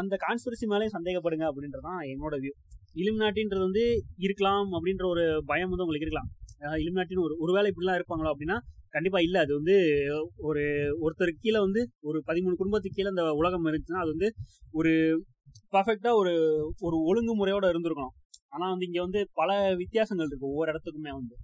அந்த 0.01 0.15
கான்ஸ்பிரசி 0.25 0.67
மேலேயும் 0.73 0.97
சந்தேகப்படுங்க 0.99 1.47
அப்படின்றதான் 1.51 2.01
என்னோட 2.13 2.37
வியூ 2.45 2.55
இலுமினாட்டின்றது 2.95 3.65
வந்து 3.69 3.85
இருக்கலாம் 4.27 4.69
அப்படின்ற 4.77 5.05
ஒரு 5.15 5.25
பயம் 5.51 5.71
வந்து 5.73 5.85
உங்களுக்கு 5.87 6.07
இருக்கலாம். 6.07 6.31
இலுமினாட்டின்னு 6.83 7.27
ஒரு 7.27 7.35
ஒருவேளை 7.45 7.69
இப்படிலாம் 7.73 7.99
இருப்பாங்களோ 8.01 8.33
அப்படின்னா 8.35 8.57
கண்டிப்பா 8.97 9.19
இல்ல. 9.19 9.37
அது 9.45 9.53
வந்து 9.55 9.75
ஒரு 10.49 10.63
ஒருத்தர் 11.05 11.33
கீழே 11.43 11.61
வந்து 11.67 11.81
ஒரு 12.09 12.19
பதிமூணு 12.29 12.55
குடும்பத்துக்கு 12.61 12.99
கீழே 12.99 13.13
இந்த 13.15 13.25
உலகம் 13.41 13.67
இருந்துச்சுன்னா 13.69 14.03
அது 14.05 14.13
வந்து 14.15 14.29
ஒரு 14.81 14.93
பர்ஃபெக்டா 15.75 16.11
ஒரு 16.21 16.33
ஒரு 16.87 16.97
ஒழுங்குமுறையோட 17.11 17.65
இருந்திருக்கணும். 17.73 18.15
ஆனா 18.55 18.67
வந்து 18.71 18.87
இங்க 18.87 19.01
வந்து 19.01 19.21
பல 19.35 19.51
வித்தியாசங்கள் 19.75 20.29
இருக்கு. 20.29 20.47
ஒவ்வொரு 20.47 20.71
இடத்துக்குமே 20.73 21.13
வந்து. 21.15 21.35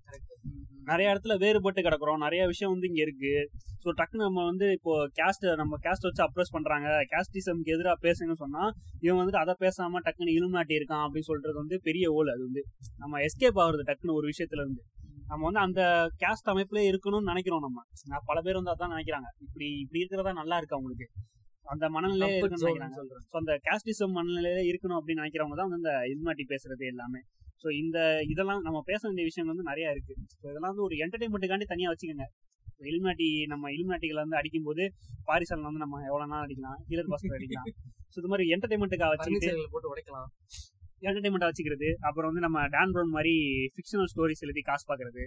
நிறைய 0.85 1.13
இடத்துல 1.13 1.35
வேறுபட்டு 1.37 1.81
கிடக்குறோம். 1.81 2.19
நிறைய 2.19 2.43
விஷயம் 2.47 2.73
வந்து 2.73 2.87
இங்க 2.87 3.01
இருக்கு. 3.03 3.33
ஸோ 3.85 3.89
டக்குன்னு 3.91 4.27
நம்ம 4.29 4.45
வந்து 4.45 4.67
இப்போ 4.73 4.93
கேஸ்ட் 5.19 5.47
நம்ம 5.57 5.79
கேஸ்ட் 5.83 6.07
வச்சு 6.09 6.23
அப்ரோச் 6.23 6.53
பண்றாங்க. 6.53 6.89
கேஸ்டிசம்க்கு 7.13 7.75
எதிராக 7.75 7.97
பேசுங்கன்னு 8.03 8.43
சொன்னா 8.45 8.63
இவன் 9.01 9.21
வந்துட்டு 9.21 9.43
அதை 9.43 9.55
பேசாம 9.61 10.03
டக்குன்னு 10.07 10.37
இலுமினாட்டி 10.39 10.75
இருக்கான் 10.75 11.05
அப்படின்னு 11.05 11.29
சொல்றது 11.29 11.57
வந்து 11.59 11.79
பெரிய 11.81 12.07
ஓல். 12.13 12.31
அது 12.31 12.43
வந்து 12.45 12.63
நம்ம 12.99 13.21
எஸ்கேப் 13.21 13.61
ஆகுறது 13.61 13.85
டக்குன்னு 13.87 14.13
ஒரு 14.13 14.29
விஷயத்துல 14.33 14.63
இருந்து. 14.65 14.83
நம்ம 15.27 15.43
வந்து 15.45 15.61
அந்த 15.61 15.83
கேஸ்ட் 16.19 16.49
அமைப்புல 16.49 16.81
இருக்கணும்னு 16.91 17.31
நினைக்கிறோம் 17.33 17.61
நம்ம. 17.61 17.81
நான் 18.07 18.27
பல 18.27 18.39
பேர் 18.41 18.61
வந்து 18.63 18.75
அதான் 18.75 18.95
நினைக்கிறாங்க. 18.97 19.29
இப்படி 19.41 19.69
இப்படி 19.81 20.01
இருக்கிறதா 20.01 20.33
நல்லா 20.33 20.57
இருக்கு 20.57 20.77
அவங்களுக்கு 20.77 21.09
அந்த 21.73 21.85
மனநிலையே 21.95 22.37
இருக்குன்னு 22.39 22.67
நினைக்கிறாங்க 22.67 22.99
ஸோ 23.33 23.37
அந்த 23.43 23.53
கேஸ்டிசம் 23.67 24.15
மனநிலையில 24.19 24.63
இருக்கணும் 24.71 24.99
அப்படின்னு 25.01 25.23
நினைக்கிறவங்க 25.23 25.57
தான் 25.61 25.69
வந்து 25.69 25.81
இந்த 25.83 25.93
இலுமினாட்டி 26.11 26.45
பேசுறது 26.53 26.85
எல்லாமே. 26.93 27.21
ஸோ 27.63 27.69
இந்த 27.83 27.99
இதெல்லாம் 28.33 28.63
நம்ம 28.67 28.79
பேச 28.91 29.01
வேண்டிய 29.09 29.25
விஷயம் 29.31 29.51
வந்து 29.53 29.65
நிறைய 29.71 29.95
இருக்கு. 29.95 30.15
ஸோ 30.41 30.45
இதெல்லாம் 30.53 30.73
வந்து 30.73 30.87
ஒரு 30.89 30.97
என்டர்டைன்மெண்ட்டுக்காண்டி 31.05 31.69
தனியாக 31.73 31.93
வச்சுக்கோங்க. 31.95 32.27
இலுமினாட்டி 32.91 33.29
நம்ம 33.53 33.71
இலுமினாட்டிகளை 33.77 34.21
வந்து 34.27 34.39
அடிக்கும்போது 34.41 34.83
பாரிசாலன் 35.29 35.69
வந்து 35.69 35.83
நம்ம 35.85 36.01
எவ்வளோ 36.11 36.27
நாள் 36.33 36.45
அடிக்கலாம்? 36.47 36.79
ஹீரர் 36.91 37.11
பாஸ்கர் 37.13 37.37
அடிக்கலாம். 37.39 37.69
ஸோ 38.13 38.17
இது 38.23 38.31
மாதிரி 38.33 38.47
என்டர்டைன்மெண்ட்டுக்காக 38.55 39.11
வச்சுக்கிட்டு 39.15 39.69
போட்டு 39.75 39.91
உடைக்கலாம். 39.93 40.29
என்டர்டைன்மெண்ட்டாக 41.09 41.51
வச்சுக்கிறது. 41.53 41.91
அப்புறம் 42.09 42.31
வந்து 42.31 42.45
நம்ம 42.47 42.67
டான் 42.77 42.93
ப்ரௌன் 42.95 43.15
மாதிரி 43.17 43.35
ஃபிக்ஷனல் 43.75 44.11
ஸ்டோரிஸ் 44.15 44.45
எழுதி 44.47 44.65
காசு 44.71 44.87
பார்க்கறது 44.91 45.25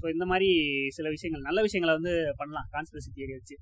ஸோ 0.00 0.06
இந்த 0.14 0.24
மாதிரி 0.30 0.48
சில 0.96 1.08
விஷயங்கள் 1.16 1.46
நல்ல 1.48 1.60
விஷயங்களை 1.66 1.92
வந்து 1.98 2.14
பண்ணலாம். 2.40 2.68
கான்ஸ்பிரசி 2.74 3.10
தியரி 3.16 3.34
வச்சு. 3.38 3.56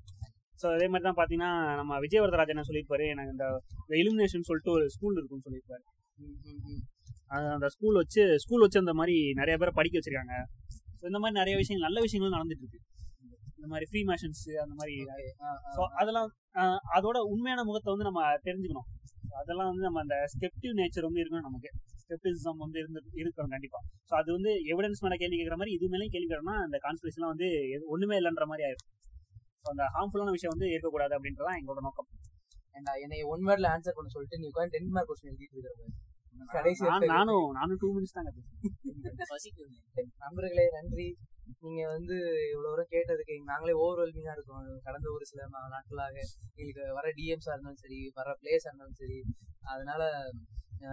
ஸோ 0.61 0.67
அதே 0.75 0.87
மாதிரி 0.91 1.05
தான் 1.07 1.17
பார்த்தீங்கன்னா 1.19 1.51
நம்ம 1.79 1.99
விஜயவரதராஜன் 2.05 2.67
சொல்லியிருப்பாரு 2.69 3.05
எனக்கு 3.13 3.33
இந்த 3.35 3.45
இலுமினேஷன் 4.01 4.47
சொல்லிட்டு 4.49 4.73
ஒரு 4.77 4.85
ஸ்கூல் 4.95 5.17
இருக்குன்னு 5.19 5.45
சொல்லியிருப்பாரு. 5.47 5.83
அந்த 7.55 7.67
ஸ்கூல் 7.75 7.99
வச்சு 8.01 8.23
ஸ்கூல் 8.43 8.63
வச்சு 8.65 8.81
அந்த 8.83 8.93
மாதிரி 8.99 9.15
நிறைய 9.41 9.55
பேரை 9.61 9.73
படிக்க 9.79 9.95
வச்சிருக்காங்க. 9.99 10.35
ஸோ 10.99 11.03
இந்த 11.11 11.19
மாதிரி 11.21 11.35
நிறைய 11.41 11.55
விஷயங்கள் 11.61 11.87
நல்ல 11.87 11.99
விஷயங்களும் 12.05 12.35
நடந்துட்டு 12.37 12.63
இருக்கு. 12.65 12.81
இந்த 13.57 13.67
மாதிரி 13.71 13.85
ஃப்ரீ 13.89 14.01
மேஷன்ஸ் 14.09 14.43
அந்த 14.63 14.73
மாதிரி 14.79 14.95
ஸோ 15.75 15.81
அதெல்லாம் 16.01 16.29
அதோட 16.97 17.17
உண்மையான 17.33 17.63
முகத்தை 17.69 17.89
வந்து 17.93 18.07
நம்ம 18.09 18.21
தெரிஞ்சுக்கணும். 18.47 18.87
அதெல்லாம் 19.41 19.69
வந்து 19.71 19.83
நம்ம 19.87 19.99
அந்த 20.05 20.15
ஸ்கெப்டிவ் 20.33 20.73
நேச்சர் 20.79 21.07
வந்து 21.09 21.21
இருக்கணும் 21.23 21.47
நமக்கு. 21.49 21.69
ஸ்கெப்டிசம் 22.03 22.61
வந்து 22.63 22.79
இருந்து 22.81 23.01
இருக்கணும் 23.21 23.53
கண்டிப்பா. 23.55 23.79
ஸோ 24.09 24.13
அது 24.21 24.29
வந்து 24.37 24.53
எவிடன்ஸ் 24.71 25.03
மேல 25.05 25.17
கேள்வி 25.21 25.37
கேட்குற 25.39 25.57
மாதிரி 25.61 25.73
இது 25.77 25.85
மேலே 25.93 26.07
கேள்வி 26.15 26.27
கேட்கணும்னா 26.31 26.57
அந்த 26.67 26.79
கான்ஸ்பிரசிலாம் 26.85 27.31
வந்து 27.33 27.49
ஒண்ணுமே 27.95 28.17
இல்லைன்ற 28.21 28.47
மாதிரி 28.51 28.65
ஆயிடும் 28.67 28.89
ஸோ 29.63 29.67
அந்த 29.73 29.85
ஹார்ம்ஃபுல்லான 29.95 30.33
விஷயம் 30.35 30.53
வந்து 30.53 30.67
இருக்கக்கூடாது 30.71 31.13
அப்படின்றதான் 31.17 31.57
எங்களோட 31.59 31.81
நோக்கம். 31.87 32.07
ஏன்டா 32.77 32.93
என்னை 33.03 33.19
ஒன் 33.31 33.43
வேர்ட்ல 33.47 33.71
ஆன்சர் 33.73 33.97
பண்ண 33.97 34.13
சொல்லிட்டு 34.13 34.39
நீ 34.41 34.47
உட்காந்து 34.51 34.73
டென் 34.75 34.93
மார்க் 34.95 35.09
கொஸ்டின் 35.09 35.31
எழுதிட்டு 35.31 35.57
இருக்கிற 35.57 35.89
கடைசி 36.49 36.83
நான் 36.85 37.03
நானும் 37.11 37.47
நானும் 37.57 37.79
டூ 37.81 37.89
மினிட்ஸ் 37.95 38.15
பசிக்குது. 39.31 39.75
நண்பர்களே 40.23 40.65
நன்றி. 40.77 41.07
நீங்க 41.63 41.81
வந்து 41.87 42.15
இவ்வளவு 42.51 42.69
தூரம் 42.69 42.91
கேட்டதுக்கு 42.93 43.33
நாங்களே 43.49 43.73
ஓவர்வெல்மிங்கா 43.81 44.33
இருக்கோம். 44.35 44.65
கடந்த 44.87 45.07
ஒரு 45.15 45.25
சில 45.31 45.41
நாட்களாக 45.75 46.15
எங்களுக்கு 46.57 46.95
வர 46.99 47.07
டிஎம்ஸா 47.17 47.53
இருந்தாலும் 47.53 47.81
சரி 47.83 47.99
வர 48.19 48.35
பிளேஸா 48.41 48.69
இருந்தாலும் 48.71 48.99
சரி 49.01 49.19
அதனால 49.73 50.01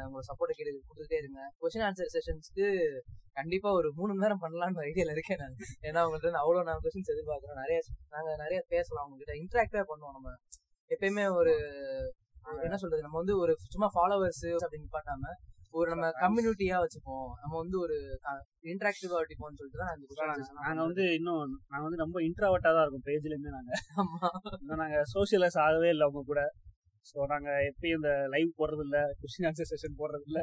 உங்களோட 0.06 0.24
சப்போர்ட் 0.31 0.56
கேட்டு 0.59 0.73
கொடுத்துட்டே 0.89 1.19
இருங்க. 1.23 1.40
கொஸ்டின் 1.60 1.86
ஆன்சர் 1.89 2.12
செஷன்ஸ்க்கு 2.15 2.66
கண்டிப்பா 3.39 3.69
ஒரு 3.78 3.89
மூணு 3.98 4.10
மணி 4.12 4.24
நேரம் 4.27 4.43
பண்ணலாம்னு 4.44 4.85
ஐடியால 4.89 5.15
இருக்கேன் 5.16 5.43
நான். 5.43 5.59
ஏன்னா 5.89 6.01
அவங்கள்ட்ட 6.05 6.40
அவ்வளவு 6.44 6.66
நான் 6.69 6.82
கொஸ்டின்ஸ் 6.85 7.12
எதிர்பார்க்குறோம் 7.15 7.60
நிறைய 7.65 7.78
நாங்க 8.15 8.31
நிறைய 8.44 8.60
பேசலாம் 8.74 9.05
அவங்க 9.05 9.19
கிட்ட 9.23 9.35
இன்டராக்டா 9.43 9.85
பண்ணுவோம் 9.90 10.16
நம்ம. 10.19 10.35
எப்பயுமே 10.90 11.27
ஒரு 11.40 11.55
என்ன 12.66 12.77
சொல்றது? 12.82 13.05
நம்ம 13.05 13.19
வந்து 13.23 13.35
ஒரு 13.43 13.52
சும்மா 13.74 13.89
ஃபாலோவர்ஸ் 13.94 14.47
அப்படின்னு 14.65 14.89
பார்க்காம 14.97 15.32
ஒரு 15.78 15.89
நம்ம 15.93 16.06
கம்யூனிட்டியா 16.20 16.77
வச்சுப்போம். 16.82 17.27
நம்ம 17.40 17.55
வந்து 17.62 17.77
ஒரு 17.85 17.97
இன்டராக்டிவா 18.70 19.16
வச்சுப்போம்னு 19.20 19.59
சொல்லிட்டு 19.60 19.81
தான் 19.81 19.90
நாங்க 20.66 20.81
வந்து 20.86 21.05
இன்னும் 21.19 21.43
நாங்க 21.73 21.82
வந்து 21.86 22.01
ரொம்ப 22.05 22.19
இன்ட்ராவர்ட்டா 22.28 22.70
தான் 22.77 22.85
இருக்கும். 22.85 23.06
பேஜ்ல 23.09 23.35
இருந்து 23.35 23.55
நாங்க. 23.56 23.73
நாங்க 24.82 25.02
சோசியலைஸ் 25.15 25.59
ஆகவே 25.65 25.90
இல்லை 25.94 26.06
அவங்க 26.06 26.23
கூட. 26.31 26.43
ஸோ 27.09 27.26
நாங்க 27.30 27.51
எப்பயும் 27.68 27.98
இந்த 27.98 28.10
லைவ் 28.32 28.51
போடுறது 28.59 28.85
இல்ல 28.86 28.98
கொஸ்டின் 29.20 29.48
ஆன்சர் 29.48 29.70
செஷன் 29.70 29.98
போடுறது 30.01 30.26
இல்ல 30.28 30.40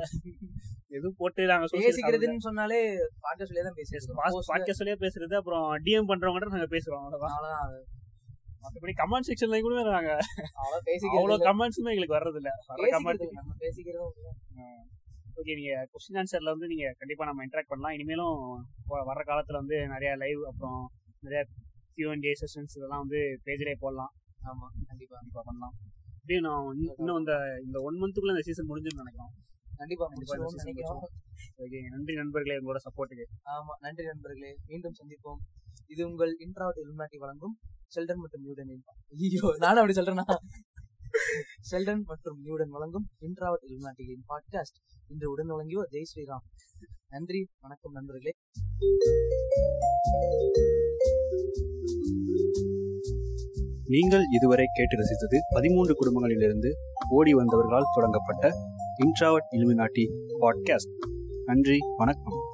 எதுவும் 0.97 1.17
போட்டு 1.19 1.41
நாங்க 1.51 1.67
பேசிக்கிறதுன்னு 1.77 2.45
சொன்னாலே 2.47 2.79
பாட்ட 3.25 3.47
சொல்லியே 3.47 3.65
தான் 3.67 3.77
பேசிக்கிறோம் 3.79 4.19
பாட்காஸ்ட் 4.49 4.79
சொல்லியே 4.81 4.97
பேசுறது 5.03 5.35
அப்புறம் 5.39 5.67
டிஎம் 5.85 6.09
பண்றவங்க 6.11 6.51
நாங்க 6.55 6.69
பேசுறோம் 6.73 7.03
அவ்வளவுதான். 7.03 7.35
அவ்வளவுதான் 7.37 7.93
மற்றபடி 8.63 8.93
கமெண்ட் 8.99 9.27
செக்ஷன்ல 9.29 9.57
கூட 9.63 9.81
நாங்க 9.89 10.13
பேசிக்கிறது 10.87 11.47
கமெண்ட்ஸுமே 11.47 11.91
எங்களுக்கு 11.93 12.17
வர்றது 12.17 12.39
இல்ல 12.41 12.51
வர 12.71 12.87
கமெண்ட் 12.95 13.25
பேசிக்கிறதும் 13.63 14.13
ஓகே 15.39 15.55
நீங்க 15.59 15.73
கொஸ்டின் 15.93 16.19
ஆன்சர்ல 16.21 16.51
வந்து 16.53 16.67
நீங்க 16.71 16.85
கண்டிப்பா 16.99 17.23
நம்ம 17.29 17.43
இன்டராக்ட் 17.45 17.71
பண்ணலாம். 17.71 17.95
இனிமேலும் 17.95 18.37
வர்ற 19.09 19.23
காலத்துல 19.29 19.59
வந்து 19.61 19.77
நிறைய 19.93 20.11
லைவ் 20.21 20.41
அப்புறம் 20.51 20.79
நிறைய 21.23 21.41
கியூ 21.97 22.07
அண்ட் 22.11 22.25
டே 22.27 22.31
செஷன்ஸ் 22.41 22.75
இதெல்லாம் 22.77 23.03
வந்து 23.03 23.19
பேஜ்லேயே 23.45 23.77
போடலாம். 23.83 24.13
ஆமா 24.43 24.65
கண்டிப்பா. 24.89 25.15
கண்டிப்பா 25.15 25.43
பண்ணலாம். 25.45 25.75
இப்படியே 26.25 26.45
நான் 26.47 26.67
இன்னும் 26.97 27.19
இந்த 27.21 27.33
இந்த 27.65 27.77
ஒன் 27.81 27.97
மந்த்துக்குள்ள 28.01 28.33
இந்த 28.33 28.41
சீசன் 28.41 28.69
முடிஞ்சுன்னு 28.69 29.01
நினைக்கிறோம் 29.01 29.33
கண்டிப்பா 29.75 30.05
season 30.09 30.53
நினைக்கிறோம். 30.53 31.01
ஓகே 31.57 31.79
நன்றி 31.89 32.13
நண்பர்களே 32.15 32.55
உங்களோட 32.59 32.79
சப்போர்ட்டுக்கு 32.85 33.25
ஆமா 33.55 33.73
நன்றி 33.79 34.05
நண்பர்களே. 34.05 34.51
மீண்டும் 34.65 34.95
சந்திப்போம். 34.99 35.39
இது 35.87 36.01
உங்கள் 36.07 36.37
இன்ட்ராவட் 36.45 36.79
இலுமினாட்டி 36.83 37.17
வழங்கும் 37.17 37.55
ஷெல்டன் 37.95 38.21
மற்றும் 38.23 38.41
நியூடன் 38.41 38.71
ஐயோ 39.09 39.55
நானும் 39.57 39.81
அப்படி 39.81 39.95
சொல்றேனா? 39.99 40.25
ஷெல்டன் 41.69 42.03
மற்றும் 42.03 42.39
நியூடன் 42.41 42.69
வழங்கும் 42.69 43.07
இன்ட்ராவட் 43.21 43.65
இலுமினாட்டிகளின் 43.67 44.25
பாட்காஸ்ட். 44.31 44.79
இன்று 45.07 45.29
உடன் 45.31 45.51
வழங்கியோர் 45.51 45.91
ஜெய் 45.91 46.09
ஸ்ரீராம். 46.13 46.45
நன்றி 47.07 47.41
வணக்கம் 47.59 47.97
நண்பர்களே. 47.99 48.33
நீங்கள் 53.87 54.21
இதுவரை 54.31 54.65
கேட்டு 54.73 54.97
ரசித்தது 54.97 55.39
பதிமூன்று 55.53 55.93
குடும்பங்களிலிருந்து 55.93 56.71
ஓடி 57.09 57.33
வந்தவர்களால் 57.33 57.91
தொடங்கப்பட்ட 57.93 58.51
இன்ட்ராவட் 59.03 59.47
இலுமினாட்டி 59.51 60.11
பாட்காஸ்ட். 60.39 61.13
நன்றி 61.45 61.77
வணக்கம். 61.97 62.44